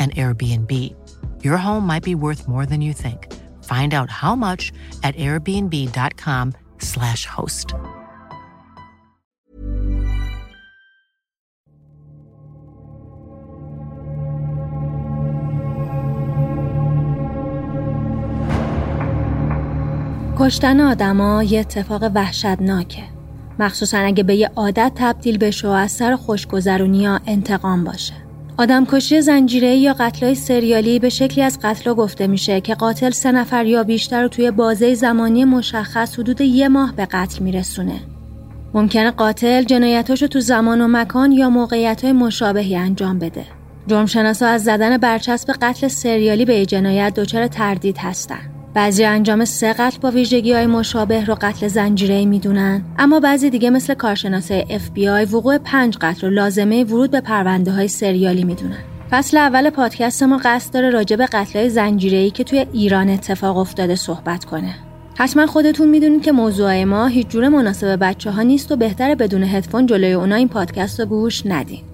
an 0.00 0.10
Airbnb. 0.10 0.94
Your 1.44 1.58
home 1.58 1.86
might 1.86 2.02
be 2.02 2.14
worth 2.14 2.48
more 2.48 2.66
than 2.66 2.80
you 2.80 2.92
think. 2.92 3.32
Find 3.62 3.94
out 3.94 4.10
how 4.10 4.34
much 4.34 4.72
at 5.02 5.14
airbnb.com/slash 5.16 7.26
host. 7.26 7.74
کشتن 20.40 20.80
آدما 20.80 21.42
یه 21.42 21.60
اتفاق 21.60 22.02
وحشتناکه 22.14 23.02
مخصوصا 23.58 23.98
اگه 23.98 24.22
به 24.22 24.34
یه 24.34 24.50
عادت 24.56 24.92
تبدیل 24.94 25.38
بشه 25.38 25.68
و 25.68 25.70
از 25.70 25.92
سر 25.92 26.16
خوشگذرونی 26.16 27.06
انتقام 27.06 27.84
باشه 27.84 28.14
آدمکشی 28.60 29.20
زنجیره 29.20 29.76
یا 29.76 29.94
قتلای 29.98 30.34
سریالی 30.34 30.98
به 30.98 31.08
شکلی 31.08 31.44
از 31.44 31.58
قتلا 31.62 31.94
گفته 31.94 32.26
میشه 32.26 32.60
که 32.60 32.74
قاتل 32.74 33.10
سه 33.10 33.32
نفر 33.32 33.66
یا 33.66 33.84
بیشتر 33.84 34.22
رو 34.22 34.28
توی 34.28 34.50
بازه 34.50 34.94
زمانی 34.94 35.44
مشخص 35.44 36.18
حدود 36.18 36.40
یه 36.40 36.68
ماه 36.68 36.92
به 36.96 37.06
قتل 37.06 37.42
میرسونه. 37.44 38.00
ممکنه 38.74 39.10
قاتل 39.10 39.62
جنایتاشو 39.62 40.26
تو 40.26 40.40
زمان 40.40 40.80
و 40.80 40.88
مکان 40.88 41.32
یا 41.32 41.50
موقعیت 41.50 42.04
های 42.04 42.12
مشابهی 42.12 42.76
انجام 42.76 43.18
بده. 43.18 43.44
جرمشناسا 43.86 44.46
از 44.46 44.64
زدن 44.64 44.96
برچسب 44.96 45.52
قتل 45.62 45.88
سریالی 45.88 46.44
به 46.44 46.66
جنایت 46.66 47.14
دچار 47.14 47.46
تردید 47.46 47.98
هستن. 47.98 48.49
بعضی 48.74 49.04
انجام 49.04 49.44
سه 49.44 49.72
قتل 49.72 49.98
با 49.98 50.10
ویژگی 50.10 50.52
های 50.52 50.66
مشابه 50.66 51.24
رو 51.24 51.36
قتل 51.40 51.68
زنجیره 51.68 52.24
می‌دونن. 52.24 52.82
اما 52.98 53.20
بعضی 53.20 53.50
دیگه 53.50 53.70
مثل 53.70 53.94
کارشناسای 53.94 54.64
FBI 54.78 55.32
وقوع 55.32 55.58
پنج 55.58 55.96
قتل 56.00 56.26
رو 56.26 56.32
لازمه 56.32 56.84
ورود 56.84 57.10
به 57.10 57.20
پرونده 57.20 57.72
های 57.72 57.88
سریالی 57.88 58.44
می‌دونن. 58.44 58.78
فصل 59.10 59.36
اول 59.36 59.70
پادکست 59.70 60.22
ما 60.22 60.40
قصد 60.44 60.74
داره 60.74 60.90
راجع 60.90 61.16
به 61.16 61.26
قتل 61.26 61.58
های 61.58 61.70
زنجیره 61.70 62.30
که 62.30 62.44
توی 62.44 62.66
ایران 62.72 63.08
اتفاق 63.08 63.56
افتاده 63.56 63.94
صحبت 63.94 64.44
کنه. 64.44 64.74
حتما 65.14 65.46
خودتون 65.46 65.88
می‌دونید 65.88 66.22
که 66.22 66.32
موضوع 66.32 66.84
ما 66.84 67.06
هیچ 67.06 67.28
جور 67.28 67.48
مناسب 67.48 67.98
بچه 68.00 68.30
ها 68.30 68.42
نیست 68.42 68.72
و 68.72 68.76
بهتره 68.76 69.14
بدون 69.14 69.42
هدفون 69.42 69.86
جلوی 69.86 70.12
اونا 70.12 70.34
این 70.34 70.48
پادکست 70.48 71.00
رو 71.00 71.06
گوش 71.06 71.46
ندین. 71.46 71.89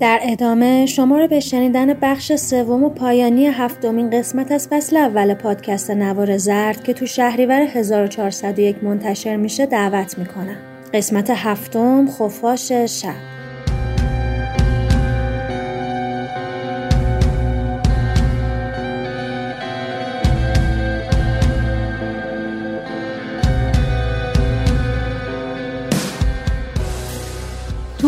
در 0.00 0.20
ادامه 0.22 0.86
شما 0.86 1.18
رو 1.18 1.28
به 1.28 1.40
شنیدن 1.40 1.92
بخش 1.92 2.32
سوم 2.32 2.84
و 2.84 2.88
پایانی 2.88 3.46
هفتمین 3.46 4.10
قسمت 4.10 4.52
از 4.52 4.68
فصل 4.68 4.96
اول 4.96 5.34
پادکست 5.34 5.90
نوار 5.90 6.36
زرد 6.38 6.84
که 6.84 6.92
تو 6.92 7.06
شهریور 7.06 7.60
1401 7.60 8.84
منتشر 8.84 9.36
میشه 9.36 9.66
دعوت 9.66 10.18
می‌کنم. 10.18 10.56
قسمت 10.94 11.30
هفتم 11.30 12.10
خفاش 12.10 12.72
شب 12.72 13.41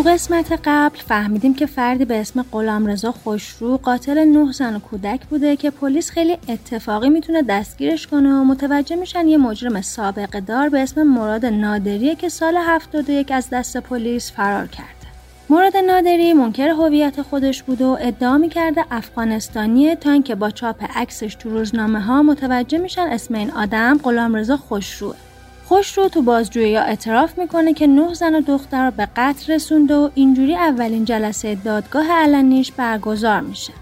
قسمت 0.06 0.60
قبل 0.64 0.98
فهمیدیم 0.98 1.54
که 1.54 1.66
فردی 1.66 2.04
به 2.04 2.20
اسم 2.20 2.42
غلامرضا 2.52 3.12
خوشرو 3.12 3.76
قاتل 3.76 4.24
نه 4.24 4.52
زن 4.52 4.76
و 4.76 4.78
کودک 4.78 5.26
بوده 5.26 5.56
که 5.56 5.70
پلیس 5.70 6.10
خیلی 6.10 6.38
اتفاقی 6.48 7.08
می‌تونه 7.08 7.42
دستگیرش 7.42 8.06
کنه 8.06 8.28
و 8.28 8.44
متوجه 8.44 8.96
میشن 8.96 9.28
یه 9.28 9.36
مجرم 9.36 9.80
سابقه 9.80 10.40
دار 10.40 10.68
به 10.68 10.80
اسم 10.80 11.02
مراد 11.02 11.46
نادریه 11.46 12.14
که 12.14 12.28
سال 12.28 12.56
71 12.56 13.32
از 13.32 13.50
دست 13.50 13.76
پلیس 13.76 14.32
فرار 14.32 14.66
کرده. 14.66 14.88
مراد 15.50 15.76
نادری 15.76 16.32
منکر 16.32 16.68
هویت 16.68 17.22
خودش 17.22 17.62
بود 17.62 17.82
و 17.82 17.98
ادعا 18.00 18.38
می‌کرده 18.38 18.84
افغانستانیه 18.90 19.96
تا 19.96 20.10
اینکه 20.10 20.34
با 20.34 20.50
چاپ 20.50 20.84
عکسش 20.96 21.34
تو 21.34 21.50
روزنامه 21.50 22.00
ها 22.00 22.22
متوجه 22.22 22.78
میشن 22.78 23.06
اسم 23.10 23.34
این 23.34 23.50
آدم 23.50 23.98
غلامرضا 23.98 24.56
خوشروه. 24.56 25.16
خوش 25.64 25.98
رو 25.98 26.08
تو 26.08 26.22
بازجویی 26.22 26.76
اعتراف 26.76 27.38
می‌کنه 27.38 27.74
که 27.74 27.86
نه 27.86 28.14
زن 28.14 28.34
و 28.34 28.40
دختر 28.40 28.84
رو 28.84 28.90
به 28.90 29.08
قتل 29.16 29.52
رسونده 29.52 29.94
و 29.94 30.10
اینجوری 30.14 30.56
اولین 30.56 31.04
جلسه 31.04 31.54
دادگاه 31.54 32.12
علنیش 32.12 32.72
برگزار 32.72 33.40
میشه. 33.40 33.72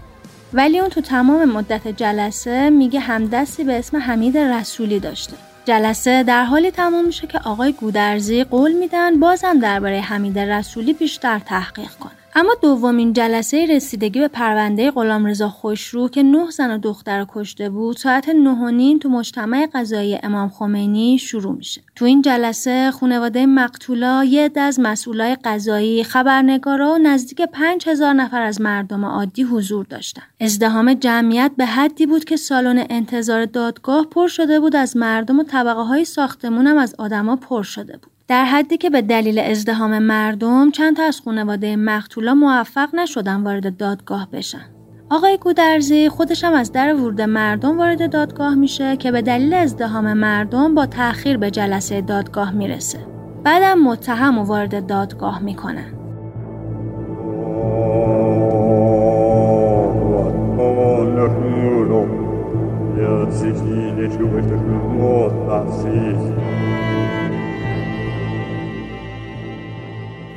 ولی 0.53 0.79
اون 0.79 0.89
تو 0.89 1.01
تمام 1.01 1.45
مدت 1.45 1.87
جلسه 1.87 2.69
میگه 2.69 2.99
همدستی 2.99 3.63
به 3.63 3.79
اسم 3.79 3.97
حمید 3.97 4.37
رسولی 4.37 4.99
داشته. 4.99 5.33
جلسه 5.65 6.23
در 6.23 6.43
حالی 6.43 6.71
تمام 6.71 7.05
میشه 7.05 7.27
که 7.27 7.39
آقای 7.39 7.71
گودرزی 7.71 8.43
قول 8.43 8.71
میدن 8.71 9.19
بازم 9.19 9.59
درباره 9.59 10.01
حمید 10.01 10.39
رسولی 10.39 10.93
بیشتر 10.93 11.39
تحقیق 11.39 11.91
کنه. 11.91 12.22
اما 12.35 12.55
دومین 12.61 13.13
جلسه 13.13 13.65
رسیدگی 13.65 14.19
به 14.19 14.27
پرونده 14.27 14.91
غلامرضا 14.91 15.49
خوشرو 15.49 16.09
که 16.09 16.23
نه 16.23 16.51
زن 16.51 16.71
و 16.71 16.77
دختر 16.77 17.25
کشته 17.29 17.69
بود 17.69 17.97
ساعت 17.97 18.29
نه 18.29 18.99
تو 18.99 19.09
مجتمع 19.09 19.67
قضایی 19.73 20.19
امام 20.23 20.49
خمینی 20.49 21.17
شروع 21.17 21.55
میشه. 21.55 21.81
تو 21.95 22.05
این 22.05 22.21
جلسه 22.21 22.91
خانواده 22.91 23.45
مقتولا 23.45 24.23
یه 24.23 24.49
از 24.55 24.79
مسئولای 24.79 25.37
قضایی 25.43 26.03
خبرنگارا 26.03 26.93
و 26.93 26.97
نزدیک 26.97 27.41
پنج 27.41 27.89
هزار 27.89 28.13
نفر 28.13 28.41
از 28.41 28.61
مردم 28.61 29.05
عادی 29.05 29.43
حضور 29.43 29.85
داشتن. 29.85 30.23
ازدهام 30.41 30.93
جمعیت 30.93 31.51
به 31.57 31.65
حدی 31.65 32.05
بود 32.05 32.23
که 32.23 32.35
سالن 32.35 32.85
انتظار 32.89 33.45
دادگاه 33.45 34.05
پر 34.05 34.27
شده 34.27 34.59
بود 34.59 34.75
از 34.75 34.97
مردم 34.97 35.39
و 35.39 35.43
طبقه 35.43 35.81
های 35.81 36.05
ساختمون 36.05 36.67
هم 36.67 36.77
از 36.77 36.95
آدما 36.97 37.35
پر 37.35 37.63
شده 37.63 37.97
بود. 37.97 38.12
در 38.27 38.45
حدی 38.45 38.77
که 38.77 38.89
به 38.89 39.01
دلیل 39.01 39.39
ازدهام 39.39 39.99
مردم 39.99 40.71
چند 40.71 40.95
تا 40.95 41.03
از 41.03 41.21
خانواده 41.25 41.75
مقتولا 41.75 42.33
موفق 42.33 42.95
نشدن 42.95 43.43
وارد 43.43 43.77
دادگاه 43.77 44.27
بشن. 44.31 44.65
آقای 45.09 45.37
گودرزی 45.37 46.09
خودش 46.09 46.43
هم 46.43 46.53
از 46.53 46.71
در 46.71 46.95
ورود 46.95 47.21
مردم 47.21 47.77
وارد 47.77 48.11
دادگاه 48.11 48.55
میشه 48.55 48.97
که 48.97 49.11
به 49.11 49.21
دلیل 49.21 49.53
ازدهام 49.53 50.13
مردم 50.13 50.75
با 50.75 50.85
تأخیر 50.85 51.37
به 51.37 51.51
جلسه 51.51 52.01
دادگاه 52.01 52.51
می‌رسه. 52.51 52.99
بعدم 53.43 53.79
متهم 53.79 54.37
و 54.37 54.43
وارد 54.43 54.85
دادگاه 54.85 55.39
می‌کنن. 55.43 55.93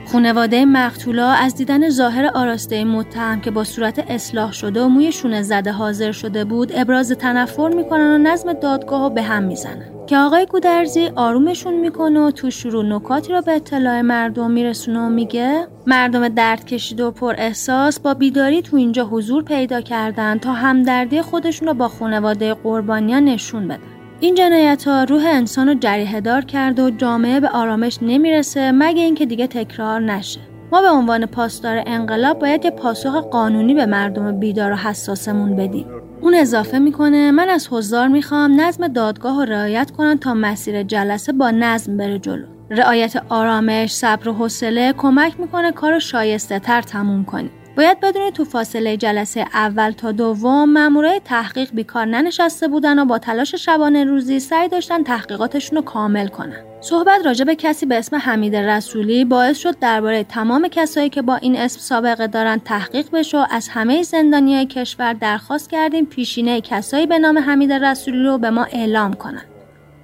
خونواده 0.07 0.65
مقتولا 0.65 1.29
از 1.29 1.55
دیدن 1.55 1.91
ظاهر 1.91 2.31
آراسته 2.35 2.85
متهم 2.85 3.41
که 3.41 3.51
با 3.51 3.65
صورت 3.65 4.11
اصلاح 4.11 4.53
شده 4.53 4.83
و 4.83 4.89
موی 4.89 5.13
شونه 5.13 5.43
زده 5.43 5.73
حاضر 5.73 6.13
شده 6.13 6.45
بود 6.45 6.73
ابراز 6.75 7.13
تنفر 7.13 7.69
می‌کنن 7.69 8.15
و 8.15 8.19
نظم 8.19 8.53
دادگاه 8.53 9.03
رو 9.03 9.11
به 9.11 9.23
هم 9.23 9.43
می‌زنن. 9.43 9.85
که 10.07 10.17
آقای 10.17 10.47
گودرزی 10.47 11.07
آرومشون 11.17 11.75
می‌کنه 11.75 12.21
و 12.21 12.31
تو 12.31 12.51
شروع 12.51 12.85
نکاتی 12.85 13.33
رو 13.33 13.43
به 13.43 13.53
اطلاع 13.53 14.01
مردم 14.01 14.51
میرسونه 14.51 15.01
و 15.01 15.09
میگه 15.09 15.67
مردم 15.87 16.29
درد 16.29 16.67
کشیده 16.67 17.05
و 17.05 17.11
پر 17.11 17.35
احساس 17.39 18.01
با 18.01 18.15
بیداری 18.15 18.63
تو 18.63 18.77
اینجا 18.77 19.05
حضور 19.05 19.45
پیدا 19.45 19.81
کردن 19.81 20.39
تا 20.39 20.53
همدردی 20.53 21.23
خودشون 21.23 21.69
رو 21.69 21.75
با 21.75 21.89
خانواده 21.89 22.55
قربانیان 22.55 23.25
نشون 23.25 23.69
بدن. 23.69 23.96
این 24.21 24.35
جنایت 24.35 24.89
ها 24.89 25.05
روح 25.05 25.25
انسان 25.27 25.69
رو 25.69 25.75
جریه 25.75 26.21
دار 26.21 26.45
کرده 26.45 26.83
و 26.83 26.91
جامعه 26.91 27.41
به 27.41 27.49
آرامش 27.49 27.99
نمی‌رسه 28.03 28.73
مگه 28.73 29.03
اینکه 29.03 29.27
دیگه 29.27 29.47
تکرار 29.47 30.01
نشه. 30.01 30.41
ما 30.73 30.81
به 30.81 30.89
عنوان 30.89 31.27
پاسدار 31.27 31.83
انقلاب 31.87 32.39
باید 32.39 32.65
یه 32.65 32.71
پاسخ 32.71 33.15
قانونی 33.31 33.75
به 33.75 33.87
مردم 33.87 34.41
بیدار 34.41 34.73
و 34.73 34.77
حساسمون 34.77 35.57
بدیم. 35.57 35.87
اون 36.21 36.35
اضافه 36.35 36.79
می‌کنه 36.79 37.31
من 37.31 37.49
از 37.49 37.69
حضار 37.71 38.09
می‌خوام 38.09 38.61
نظم 38.61 38.89
دادگاه 38.89 39.45
رو 39.45 39.53
رعایت 39.53 39.91
کنن 39.91 40.19
تا 40.19 40.35
مسیر 40.35 40.83
جلسه 40.83 41.33
با 41.33 41.51
نظم 41.51 41.97
بره 41.97 42.19
جلو. 42.19 42.47
رعایت 42.71 43.23
آرامش 43.29 43.95
صبر 43.95 44.29
و 44.29 44.33
حوصله 44.33 44.93
کمک 44.93 45.41
می‌کنه 45.41 45.73
کار 45.73 45.99
شایسته 45.99 46.59
تر 46.59 46.83
تموم 46.83 47.25
کنیم. 47.25 47.51
باید 47.77 48.01
بدونید 48.01 48.35
تو 48.35 48.45
فاصله 48.45 48.97
جلسه 48.97 49.41
اول 49.55 49.91
تا 49.91 50.13
دوم 50.13 50.73
مامورای 50.73 51.21
تحقیق 51.25 51.71
بیکار 51.73 52.05
ننشسته 52.05 52.69
بودن 52.69 52.99
و 52.99 53.05
با 53.05 53.19
تلاش 53.19 53.55
شبانه 53.55 54.05
روزی 54.05 54.41
سعی 54.41 54.69
داشتن 54.69 55.03
تحقیقاتشون 55.03 55.77
رو 55.77 55.85
کامل 55.85 56.29
کنن. 56.29 56.57
صحبت 56.81 57.27
راجع 57.27 57.45
به 57.45 57.55
کسی 57.55 57.87
به 57.87 57.99
اسم 57.99 58.17
حمید 58.17 58.57
رسولی 58.57 59.25
باعث 59.25 59.59
شد 59.59 59.79
درباره 59.79 60.25
تمام 60.25 60.69
کسایی 60.69 61.09
که 61.09 61.23
با 61.23 61.37
این 61.37 61.57
اسم 61.57 61.81
سابقه 61.81 62.27
دارن 62.27 62.59
تحقیق 62.59 63.11
بشه 63.13 63.39
و 63.39 63.47
از 63.51 63.69
همه 63.69 64.03
زندانیای 64.03 64.67
کشور 64.67 65.13
درخواست 65.13 65.71
کردیم 65.71 66.07
پیشینه 66.07 66.61
کسایی 66.61 67.07
به 67.07 67.19
نام 67.19 67.39
حمید 67.39 67.73
رسولی 67.73 68.23
رو 68.23 68.39
به 68.39 68.51
ما 68.51 68.65
اعلام 68.65 69.15
کنن. 69.15 69.43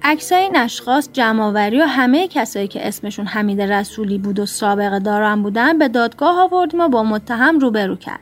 عکسای 0.05 0.41
این 0.41 0.57
اشخاص 0.57 1.09
جمعآوری 1.13 1.81
و 1.81 1.85
همه 1.85 2.27
کسایی 2.27 2.67
که 2.67 2.87
اسمشون 2.87 3.25
حمید 3.25 3.61
رسولی 3.61 4.17
بود 4.17 4.39
و 4.39 4.45
سابقه 4.45 4.99
دارن 4.99 5.43
بودن 5.43 5.77
به 5.77 5.87
دادگاه 5.87 6.39
آوردیم 6.39 6.79
و 6.79 6.87
با 6.87 7.03
متهم 7.03 7.59
روبرو 7.59 7.95
کرد. 7.95 8.19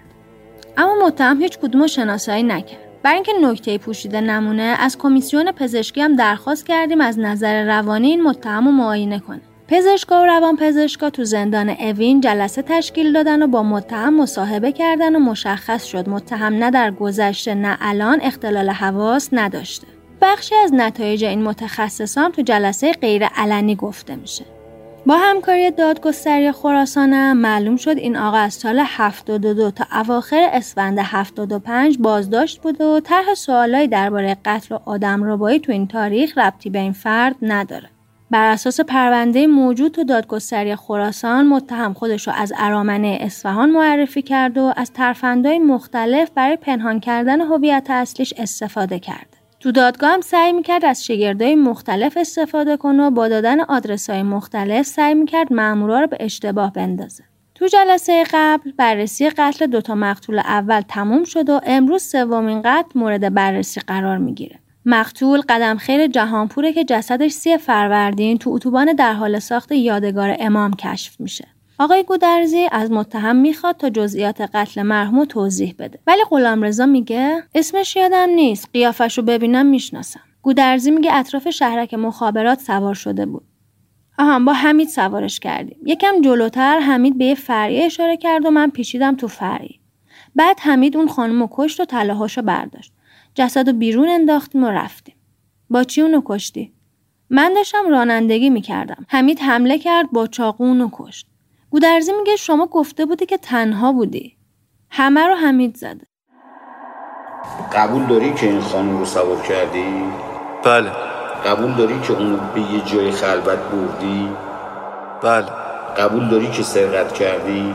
اما 0.77 1.05
متهم 1.05 1.41
هیچ 1.41 1.59
کدوم 1.59 1.87
شناسایی 1.87 2.43
نکرد. 2.43 2.79
برای 3.03 3.15
اینکه 3.15 3.31
نکته 3.41 3.77
پوشیده 3.77 4.21
نمونه 4.21 4.75
از 4.79 4.97
کمیسیون 4.97 5.51
پزشکی 5.51 6.01
هم 6.01 6.15
درخواست 6.15 6.65
کردیم 6.65 7.01
از 7.01 7.19
نظر 7.19 7.65
روانی 7.65 8.07
این 8.07 8.23
متهم 8.23 8.65
رو 8.65 8.71
معاینه 8.71 9.19
کنه. 9.19 9.41
پزشکا 9.67 10.21
و 10.21 10.25
روان 10.25 10.55
پزشکا 10.55 11.09
تو 11.09 11.23
زندان 11.23 11.69
اوین 11.69 12.21
جلسه 12.21 12.61
تشکیل 12.61 13.13
دادن 13.13 13.43
و 13.43 13.47
با 13.47 13.63
متهم 13.63 14.21
مصاحبه 14.21 14.71
کردن 14.71 15.15
و 15.15 15.19
مشخص 15.19 15.85
شد 15.85 16.09
متهم 16.09 16.53
نه 16.53 16.71
در 16.71 16.91
گذشته 16.91 17.55
نه 17.55 17.77
الان 17.81 18.19
اختلال 18.21 18.69
حواس 18.69 19.29
نداشته. 19.31 19.87
بخشی 20.21 20.55
از 20.55 20.73
نتایج 20.73 21.23
این 21.23 21.43
متخصصان 21.43 22.31
تو 22.31 22.41
جلسه 22.41 22.91
غیر 22.91 23.25
علنی 23.25 23.75
گفته 23.75 24.15
میشه. 24.15 24.45
با 25.05 25.17
همکاری 25.17 25.71
دادگستری 25.71 26.51
خراسانم 26.51 27.37
معلوم 27.37 27.75
شد 27.75 27.97
این 27.97 28.17
آقا 28.17 28.37
از 28.37 28.53
سال 28.53 28.83
72 28.85 29.71
تا 29.71 29.85
اواخر 29.91 30.49
اسفند 30.53 30.99
75 31.01 31.97
بازداشت 31.97 32.61
بوده 32.61 32.85
و 32.85 32.99
طرح 32.99 33.33
سوالایی 33.33 33.87
درباره 33.87 34.37
قتل 34.45 34.75
و 34.75 34.79
آدم 34.85 35.23
ربایی 35.23 35.59
تو 35.59 35.71
این 35.71 35.87
تاریخ 35.87 36.37
ربطی 36.37 36.69
به 36.69 36.79
این 36.79 36.93
فرد 36.93 37.35
نداره. 37.41 37.89
بر 38.31 38.51
اساس 38.51 38.79
پرونده 38.79 39.47
موجود 39.47 39.91
تو 39.91 40.03
دادگستری 40.03 40.75
خراسان 40.75 41.47
متهم 41.47 41.93
خودش 41.93 42.27
رو 42.27 42.33
از 42.33 42.53
ارامنه 42.57 43.17
اصفهان 43.21 43.69
معرفی 43.71 44.21
کرد 44.21 44.57
و 44.57 44.73
از 44.77 44.91
ترفندهای 44.91 45.59
مختلف 45.59 46.29
برای 46.35 46.55
پنهان 46.55 46.99
کردن 46.99 47.41
هویت 47.41 47.87
اصلیش 47.89 48.33
استفاده 48.37 48.99
کرد. 48.99 49.30
تو 49.61 49.71
دادگاه 49.71 50.13
هم 50.13 50.21
سعی 50.21 50.51
می‌کرد 50.51 50.85
از 50.85 51.05
شگردهای 51.05 51.55
مختلف 51.55 52.17
استفاده 52.17 52.77
کنه 52.77 53.03
و 53.03 53.09
با 53.09 53.27
دادن 53.27 53.59
آدرس 53.59 54.09
های 54.09 54.23
مختلف 54.23 54.85
سعی 54.85 55.13
می‌کرد 55.13 55.53
مامورا 55.53 55.99
رو 55.99 56.07
به 56.07 56.17
اشتباه 56.19 56.73
بندازه. 56.73 57.23
تو 57.55 57.67
جلسه 57.67 58.23
قبل 58.33 58.71
بررسی 58.71 59.29
قتل 59.29 59.67
دوتا 59.67 59.95
مقتول 59.95 60.39
اول 60.39 60.81
تموم 60.81 61.23
شد 61.23 61.49
و 61.49 61.61
امروز 61.63 62.03
سومین 62.03 62.61
قتل 62.61 62.99
مورد 62.99 63.33
بررسی 63.33 63.81
قرار 63.81 64.17
می‌گیره. 64.17 64.59
مقتول 64.85 65.41
قدم 65.49 65.77
خیر 65.77 66.07
جهانپوره 66.07 66.73
که 66.73 66.83
جسدش 66.83 67.31
سی 67.31 67.57
فروردین 67.57 68.37
تو 68.37 68.49
اتوبان 68.49 68.93
در 68.93 69.13
حال 69.13 69.39
ساخت 69.39 69.71
یادگار 69.71 70.35
امام 70.39 70.73
کشف 70.73 71.19
میشه. 71.19 71.47
آقای 71.81 72.03
گودرزی 72.03 72.67
از 72.71 72.91
متهم 72.91 73.35
می‌خواد 73.35 73.77
تا 73.77 73.89
جزئیات 73.89 74.41
قتل 74.41 74.81
مرحوم 74.81 75.25
توضیح 75.25 75.75
بده. 75.79 75.99
ولی 76.07 76.21
غلامرضا 76.29 76.85
میگه 76.85 77.43
اسمش 77.55 77.95
یادم 77.95 78.29
نیست. 78.29 78.69
قیافش 78.73 79.17
رو 79.17 79.23
ببینم 79.23 79.65
می‌شناسم. 79.65 80.19
گودرزی 80.41 80.91
میگه 80.91 81.13
اطراف 81.13 81.49
شهرک 81.49 81.93
مخابرات 81.93 82.59
سوار 82.59 82.93
شده 82.93 83.25
بود. 83.25 83.43
آها 84.19 84.39
با 84.39 84.53
حمید 84.53 84.87
سوارش 84.87 85.39
کردیم. 85.39 85.77
یکم 85.85 86.21
جلوتر 86.21 86.79
حمید 86.79 87.17
به 87.17 87.25
یه 87.25 87.35
فریه 87.35 87.85
اشاره 87.85 88.17
کرد 88.17 88.45
و 88.45 88.51
من 88.51 88.69
پیچیدم 88.69 89.15
تو 89.15 89.27
فری 89.27 89.79
بعد 90.35 90.59
حمید 90.59 90.97
اون 90.97 91.07
خانم 91.07 91.47
کشت 91.51 91.79
و 91.79 92.03
رو 92.35 92.41
برداشت. 92.43 92.93
جسد 93.35 93.67
رو 93.69 93.73
بیرون 93.73 94.09
انداختیم 94.09 94.63
و 94.63 94.67
رفتیم. 94.67 95.15
با 95.69 95.83
چی 95.83 96.01
اونو 96.01 96.21
کشتی؟ 96.25 96.73
من 97.29 97.53
داشتم 97.53 97.89
رانندگی 97.89 98.49
می‌کردم. 98.49 99.05
حمید 99.09 99.39
حمله 99.39 99.77
کرد 99.77 100.11
با 100.11 100.27
چاقو 100.27 100.63
اونو 100.63 100.89
کشت. 100.91 101.30
گودرزی 101.71 102.13
میگه 102.13 102.35
شما 102.35 102.65
گفته 102.65 103.05
بودی 103.05 103.25
که 103.25 103.37
تنها 103.37 103.91
بودی 103.91 104.37
همه 104.89 105.27
رو 105.27 105.35
حمید 105.35 105.77
زده 105.77 106.07
قبول 107.73 108.05
داری 108.05 108.33
که 108.33 108.47
این 108.47 108.61
خانم 108.61 108.97
رو 108.97 109.05
سوار 109.05 109.41
کردی؟ 109.41 110.03
بله 110.63 110.91
قبول 111.45 111.75
داری 111.75 111.99
که 111.99 112.13
اونو 112.13 112.37
به 112.55 112.61
یه 112.61 112.81
جای 112.85 113.11
خلوت 113.11 113.59
بردی؟ 113.59 114.29
بله 115.21 115.45
قبول 115.97 116.29
داری 116.29 116.51
که 116.51 116.63
سرقت 116.63 117.13
کردی؟ 117.13 117.73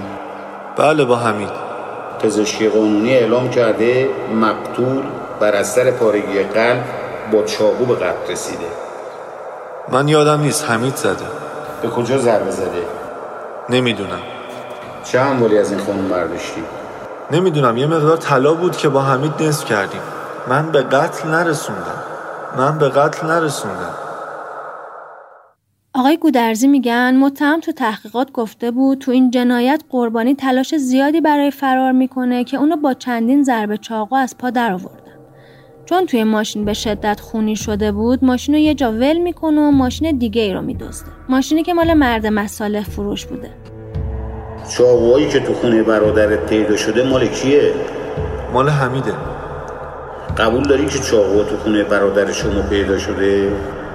بله 0.76 1.04
با 1.04 1.16
حمید 1.16 1.52
پزشکی 2.22 2.68
قانونی 2.68 3.14
اعلام 3.14 3.50
کرده 3.50 4.10
مقتول 4.34 5.02
بر 5.40 5.54
اثر 5.54 5.90
پارگی 5.90 6.42
قلب 6.42 6.84
با 7.32 7.42
چاقو 7.42 7.84
به 7.84 7.94
قتل 7.94 8.32
رسیده 8.32 8.66
من 9.92 10.08
یادم 10.08 10.40
نیست 10.40 10.70
حمید 10.70 10.96
زده 10.96 11.26
به 11.82 11.88
کجا 11.88 12.18
ضربه 12.18 12.50
زده؟ 12.50 13.05
نمی‌دونم. 13.70 14.20
چه 15.04 15.20
هموالی 15.20 15.58
از 15.58 15.72
این 15.72 15.80
خانم 15.80 16.08
برداشتی؟ 16.08 16.62
نمی‌دونم. 17.30 17.76
یه 17.76 17.86
مقدار 17.86 18.16
طلا 18.16 18.54
بود 18.54 18.76
که 18.76 18.88
با 18.88 19.02
حمید 19.02 19.32
نصف 19.40 19.64
کردیم. 19.64 20.00
من 20.48 20.72
به 20.72 20.82
قتل 20.82 21.28
نرسوندم. 21.28 22.02
من 22.58 22.78
به 22.78 22.88
قتل 22.88 23.26
نرسوندم. 23.26 23.94
آقای 25.94 26.16
گودرزی 26.16 26.68
میگن 26.68 27.16
متهم 27.16 27.60
تو 27.60 27.72
تحقیقات 27.72 28.32
گفته 28.32 28.70
بود 28.70 28.98
تو 28.98 29.10
این 29.10 29.30
جنایت 29.30 29.82
قربانی 29.90 30.34
تلاش 30.34 30.74
زیادی 30.74 31.20
برای 31.20 31.50
فرار 31.50 31.92
می‌کنه 31.92 32.44
که 32.44 32.56
اونو 32.56 32.76
با 32.76 32.94
چندین 32.94 33.44
ضربه 33.44 33.76
چاقو 33.78 34.16
از 34.16 34.38
پا 34.38 34.50
در 34.50 34.72
آوردن 34.72 35.05
چون 35.86 36.06
توی 36.06 36.24
ماشین 36.24 36.64
به 36.64 36.72
شدت 36.72 37.20
خونی 37.20 37.56
شده 37.56 37.92
بود 37.92 38.24
ماشین 38.24 38.54
رو 38.54 38.60
یه 38.60 38.74
جا 38.74 38.92
ول 38.92 39.18
می‌کنه 39.18 39.60
و 39.60 39.70
ماشین 39.70 40.18
دیگه 40.18 40.42
ای 40.42 40.54
رو 40.54 40.62
میدزده. 40.62 41.10
ماشینی 41.28 41.62
که 41.62 41.74
مال 41.74 41.94
مرد 41.94 42.26
مساله 42.26 42.82
فروش 42.82 43.26
بوده. 43.26 43.50
چاقوهایی 44.76 45.28
که 45.28 45.40
تو 45.40 45.54
خونه 45.54 45.82
برادرت 45.82 46.46
پیدا 46.46 46.76
شده 46.76 47.08
مال 47.08 47.26
کیه؟ 47.26 47.72
مال 48.52 48.68
حمیده. 48.68 49.12
قبول 50.38 50.62
داری 50.62 50.86
که 50.86 50.98
چاقوها 50.98 51.44
تو 51.44 51.56
خونه 51.56 51.84
برادر 51.84 52.32
شما 52.32 52.62
پیدا 52.62 52.98
شده؟ 52.98 53.52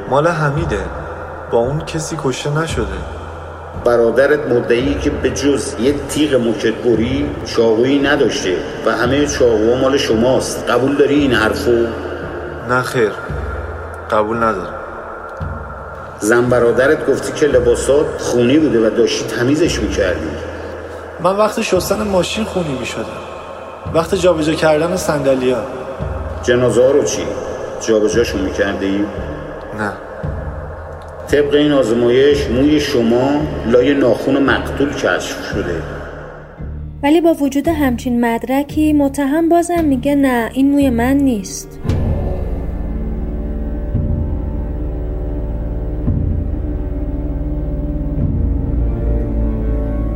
مال 0.09 0.27
حمیده. 0.27 0.79
با 1.51 1.57
اون 1.57 1.79
کسی 1.79 2.17
کشته 2.23 2.59
نشده. 2.61 3.20
برادرت 3.85 4.47
مدعی 4.47 4.93
که 4.93 5.09
به 5.09 5.29
جز 5.29 5.75
یه 5.79 5.95
تیغ 6.09 6.33
موکتبری 6.35 7.29
چاقویی 7.45 7.99
نداشته 7.99 8.57
و 8.85 8.91
همه 8.91 9.27
چاقوها 9.27 9.81
مال 9.81 9.97
شماست. 9.97 10.69
قبول 10.69 10.95
داری 10.95 11.15
این 11.15 11.33
حرفو؟ 11.33 11.87
نه 12.69 12.81
خیر. 12.81 13.11
قبول 14.11 14.37
ندارم. 14.37 14.75
زن 16.19 16.49
برادرت 16.49 17.09
گفتی 17.09 17.33
که 17.33 17.47
لباسات 17.47 18.05
خونی 18.19 18.59
بوده 18.59 18.87
و 18.87 18.89
داشتی 18.89 19.27
تمیزش 19.27 19.79
می‌کردی. 19.79 20.29
من 21.19 21.35
وقت 21.35 21.61
شستن 21.61 22.03
ماشین 22.03 22.43
خونی 22.43 22.77
می‌شدم. 22.79 23.05
وقت 23.93 24.15
جابجا 24.15 24.53
کردن 24.53 24.95
سندلیا 24.95 25.57
جنازه 26.43 26.83
ها 26.83 26.91
رو 26.91 27.03
چی؟ 27.03 27.23
جابجاشون 27.87 28.41
می‌کردی؟ 28.41 29.05
نه. 29.79 29.91
طبق 31.31 31.53
این 31.53 31.71
آزمایش 31.71 32.47
موی 32.47 32.79
شما 32.79 33.41
لای 33.71 33.93
ناخون 33.93 34.43
مقتول 34.43 34.89
کشف 34.89 35.51
شده. 35.51 35.75
ولی 37.03 37.21
با 37.21 37.33
وجود 37.33 37.67
همچین 37.67 38.25
مدرکی 38.25 38.93
متهم 38.93 39.49
بازم 39.49 39.85
میگه 39.85 40.15
نه 40.15 40.49
این 40.53 40.71
موی 40.71 40.89
من 40.89 41.17
نیست. 41.17 41.79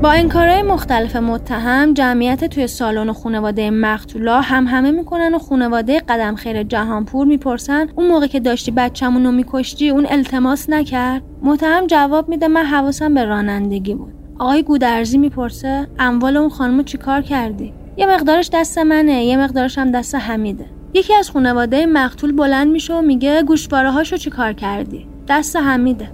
با 0.05 0.11
انکارهای 0.11 0.61
مختلف 0.61 1.15
متهم 1.15 1.93
جمعیت 1.93 2.45
توی 2.45 2.67
سالن 2.67 3.13
خانواده 3.13 3.69
مقتولا 3.69 4.41
هم 4.41 4.67
همه 4.67 4.91
می‌کنن 4.91 5.35
و 5.35 5.39
خانواده 5.39 5.99
قدم 5.99 6.35
خیر 6.35 6.63
جهانپور 6.63 7.27
می‌پرسن 7.27 7.87
اون 7.95 8.07
موقع 8.07 8.27
که 8.27 8.39
داشتی 8.39 8.71
بچه‌مون 8.71 9.25
رو 9.25 9.31
میکشتی 9.31 9.89
اون 9.89 10.05
التماس 10.09 10.69
نکرد؟ 10.69 11.21
متهم 11.43 11.87
جواب 11.87 12.29
میده 12.29 12.47
من 12.47 12.65
حواسم 12.65 13.13
به 13.13 13.25
رانندگی 13.25 13.93
بود. 13.93 14.13
آقای 14.39 14.63
گودرزی 14.63 15.17
می‌پرسه 15.17 15.87
اموال 15.99 16.37
اون 16.37 16.49
خانمو 16.49 16.83
چیکار 16.83 17.21
کردی؟ 17.21 17.73
یه 17.97 18.05
مقدارش 18.05 18.49
دست 18.53 18.77
منه 18.77 19.25
یه 19.25 19.37
مقدارش 19.37 19.77
هم 19.77 19.91
دست 19.91 20.15
حمیده. 20.15 20.65
یکی 20.93 21.13
از 21.13 21.29
خانواده 21.29 21.85
مقتول 21.85 22.31
بلند 22.31 22.67
میشه 22.67 22.93
و 22.93 23.01
میگه 23.01 23.43
گوشواره 23.43 23.91
هاشو 23.91 24.17
چیکار 24.17 24.53
کردی؟ 24.53 25.07
دست 25.27 25.55
حمیده. 25.55 26.09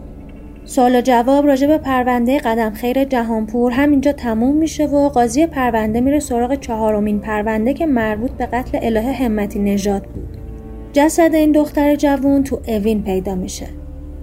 سوال 0.65 0.95
و 0.95 1.01
جواب 1.01 1.47
راجع 1.47 1.67
به 1.67 1.77
پرونده 1.77 2.39
قدم 2.39 2.71
خیر 2.71 3.03
جهانپور 3.03 3.71
همینجا 3.71 4.11
تموم 4.11 4.55
میشه 4.55 4.85
و 4.85 5.09
قاضی 5.09 5.45
پرونده 5.45 6.01
میره 6.01 6.19
سراغ 6.19 6.59
چهارمین 6.59 7.19
پرونده 7.19 7.73
که 7.73 7.85
مربوط 7.85 8.31
به 8.31 8.45
قتل 8.45 8.79
الهه 8.81 9.23
همتی 9.23 9.59
نژاد 9.59 10.03
بود. 10.03 10.37
جسد 10.93 11.35
این 11.35 11.51
دختر 11.51 11.95
جوون 11.95 12.43
تو 12.43 12.59
اوین 12.67 13.03
پیدا 13.03 13.35
میشه. 13.35 13.67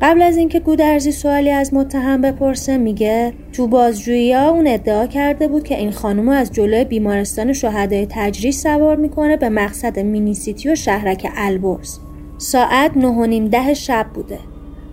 قبل 0.02 0.23
از 0.23 0.37
اینکه 0.37 0.61
گودرزی 0.61 1.12
سوالی 1.12 1.50
از 1.50 1.75
متهم 1.75 2.21
بپرسه 2.21 2.76
میگه 2.76 3.33
تو 3.52 3.66
بازجویی 3.66 4.33
ها 4.33 4.50
اون 4.50 4.66
ادعا 4.66 5.07
کرده 5.07 5.49
بود 5.49 5.64
که 5.64 5.78
این 5.78 5.90
خانومو 5.90 6.30
از 6.30 6.52
جلوی 6.52 6.85
بیمارستان 6.85 7.52
شهدای 7.52 8.07
تجریش 8.11 8.54
سوار 8.54 8.97
می‌کنه 8.97 9.37
به 9.37 9.49
مقصد 9.49 9.99
مینیسیتی 9.99 10.71
و 10.71 10.75
شهرک 10.75 11.28
البرز. 11.37 11.99
ساعت 12.38 12.97
نه 12.97 13.09
و 13.09 13.26
نیم 13.26 13.49
ده 13.49 13.75
شب 13.75 14.07
بوده. 14.14 14.38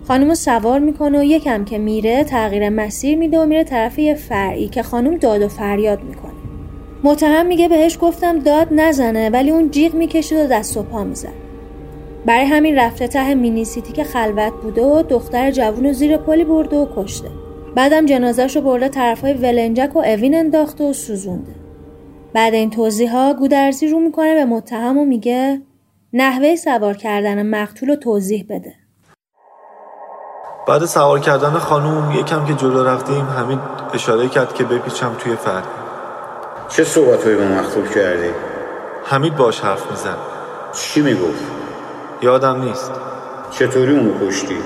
خانم 0.08 0.34
سوار 0.34 0.78
می‌کنه 0.78 1.20
و 1.20 1.24
یکم 1.24 1.64
که 1.64 1.78
میره 1.78 2.24
تغییر 2.24 2.68
مسیر 2.68 3.18
میده 3.18 3.40
و 3.40 3.46
میره 3.46 3.64
طرف 3.64 3.98
یه 3.98 4.14
فرعی 4.14 4.68
که 4.68 4.82
خانم 4.82 5.16
داد 5.16 5.42
و 5.42 5.48
فریاد 5.48 6.02
می‌کنه. 6.02 6.32
متهم 7.04 7.46
میگه 7.46 7.68
بهش 7.68 7.98
گفتم 8.00 8.38
داد 8.38 8.68
نزنه 8.70 9.30
ولی 9.30 9.50
اون 9.50 9.70
جیغ 9.70 9.94
می‌کشید 9.94 10.38
و 10.38 10.46
دست 10.46 10.76
و 10.76 10.82
پا 10.82 11.04
می‌زد. 11.04 11.32
برای 12.26 12.44
همین 12.44 12.76
رفته 12.76 13.08
ته 13.08 13.34
مینی 13.34 13.64
سیتی 13.64 13.92
که 13.92 14.04
خلوت 14.04 14.52
بوده 14.62 14.82
و 14.82 15.02
دختر 15.02 15.50
جوون 15.50 15.84
رو 15.84 15.92
زیر 15.92 16.16
پلی 16.16 16.44
برده 16.44 16.76
و 16.76 16.86
کشته. 16.96 17.28
بعدم 17.74 18.06
جنازش 18.06 18.56
رو 18.56 18.62
برده 18.62 18.88
طرفای 18.88 19.32
ولنجک 19.32 19.96
و 19.96 19.98
اوین 19.98 20.34
انداخته 20.34 20.84
و 20.84 20.92
سوزونده. 20.92 21.52
بعد 22.32 22.54
این 22.54 22.70
توضیح 22.70 23.12
ها 23.12 23.34
گودرزی 23.34 23.88
رو 23.88 24.00
می‌کنه 24.00 24.34
به 24.34 24.44
متهم 24.44 24.98
و 24.98 25.04
میگه 25.04 25.62
نحوه 26.12 26.56
سوار 26.56 26.96
کردن 26.96 27.46
مقتول 27.46 27.88
رو 27.88 27.96
توضیح 27.96 28.44
بده. 28.48 28.74
بعد 30.66 30.84
سوار 30.84 31.18
کردن 31.18 31.50
خانوم 31.50 32.10
یکم 32.10 32.44
که 32.44 32.54
جلو 32.54 32.84
رفتیم 32.84 33.26
همین 33.26 33.60
اشاره 33.94 34.28
کرد 34.28 34.54
که 34.54 34.64
بپیچم 34.64 35.14
توی 35.18 35.36
فرد 35.36 35.64
چه 36.68 36.84
صحبت 36.84 37.28
با 37.28 37.44
مختول 37.44 37.88
کردی؟ 37.88 38.30
حمید 39.04 39.36
باش 39.36 39.60
حرف 39.60 39.90
میزن 39.90 40.16
چی 40.72 41.02
می‌گفت؟ 41.02 41.44
یادم 42.22 42.62
نیست 42.62 42.92
چطوری 43.50 43.96
اونو 43.96 44.28
کشتی؟ 44.28 44.58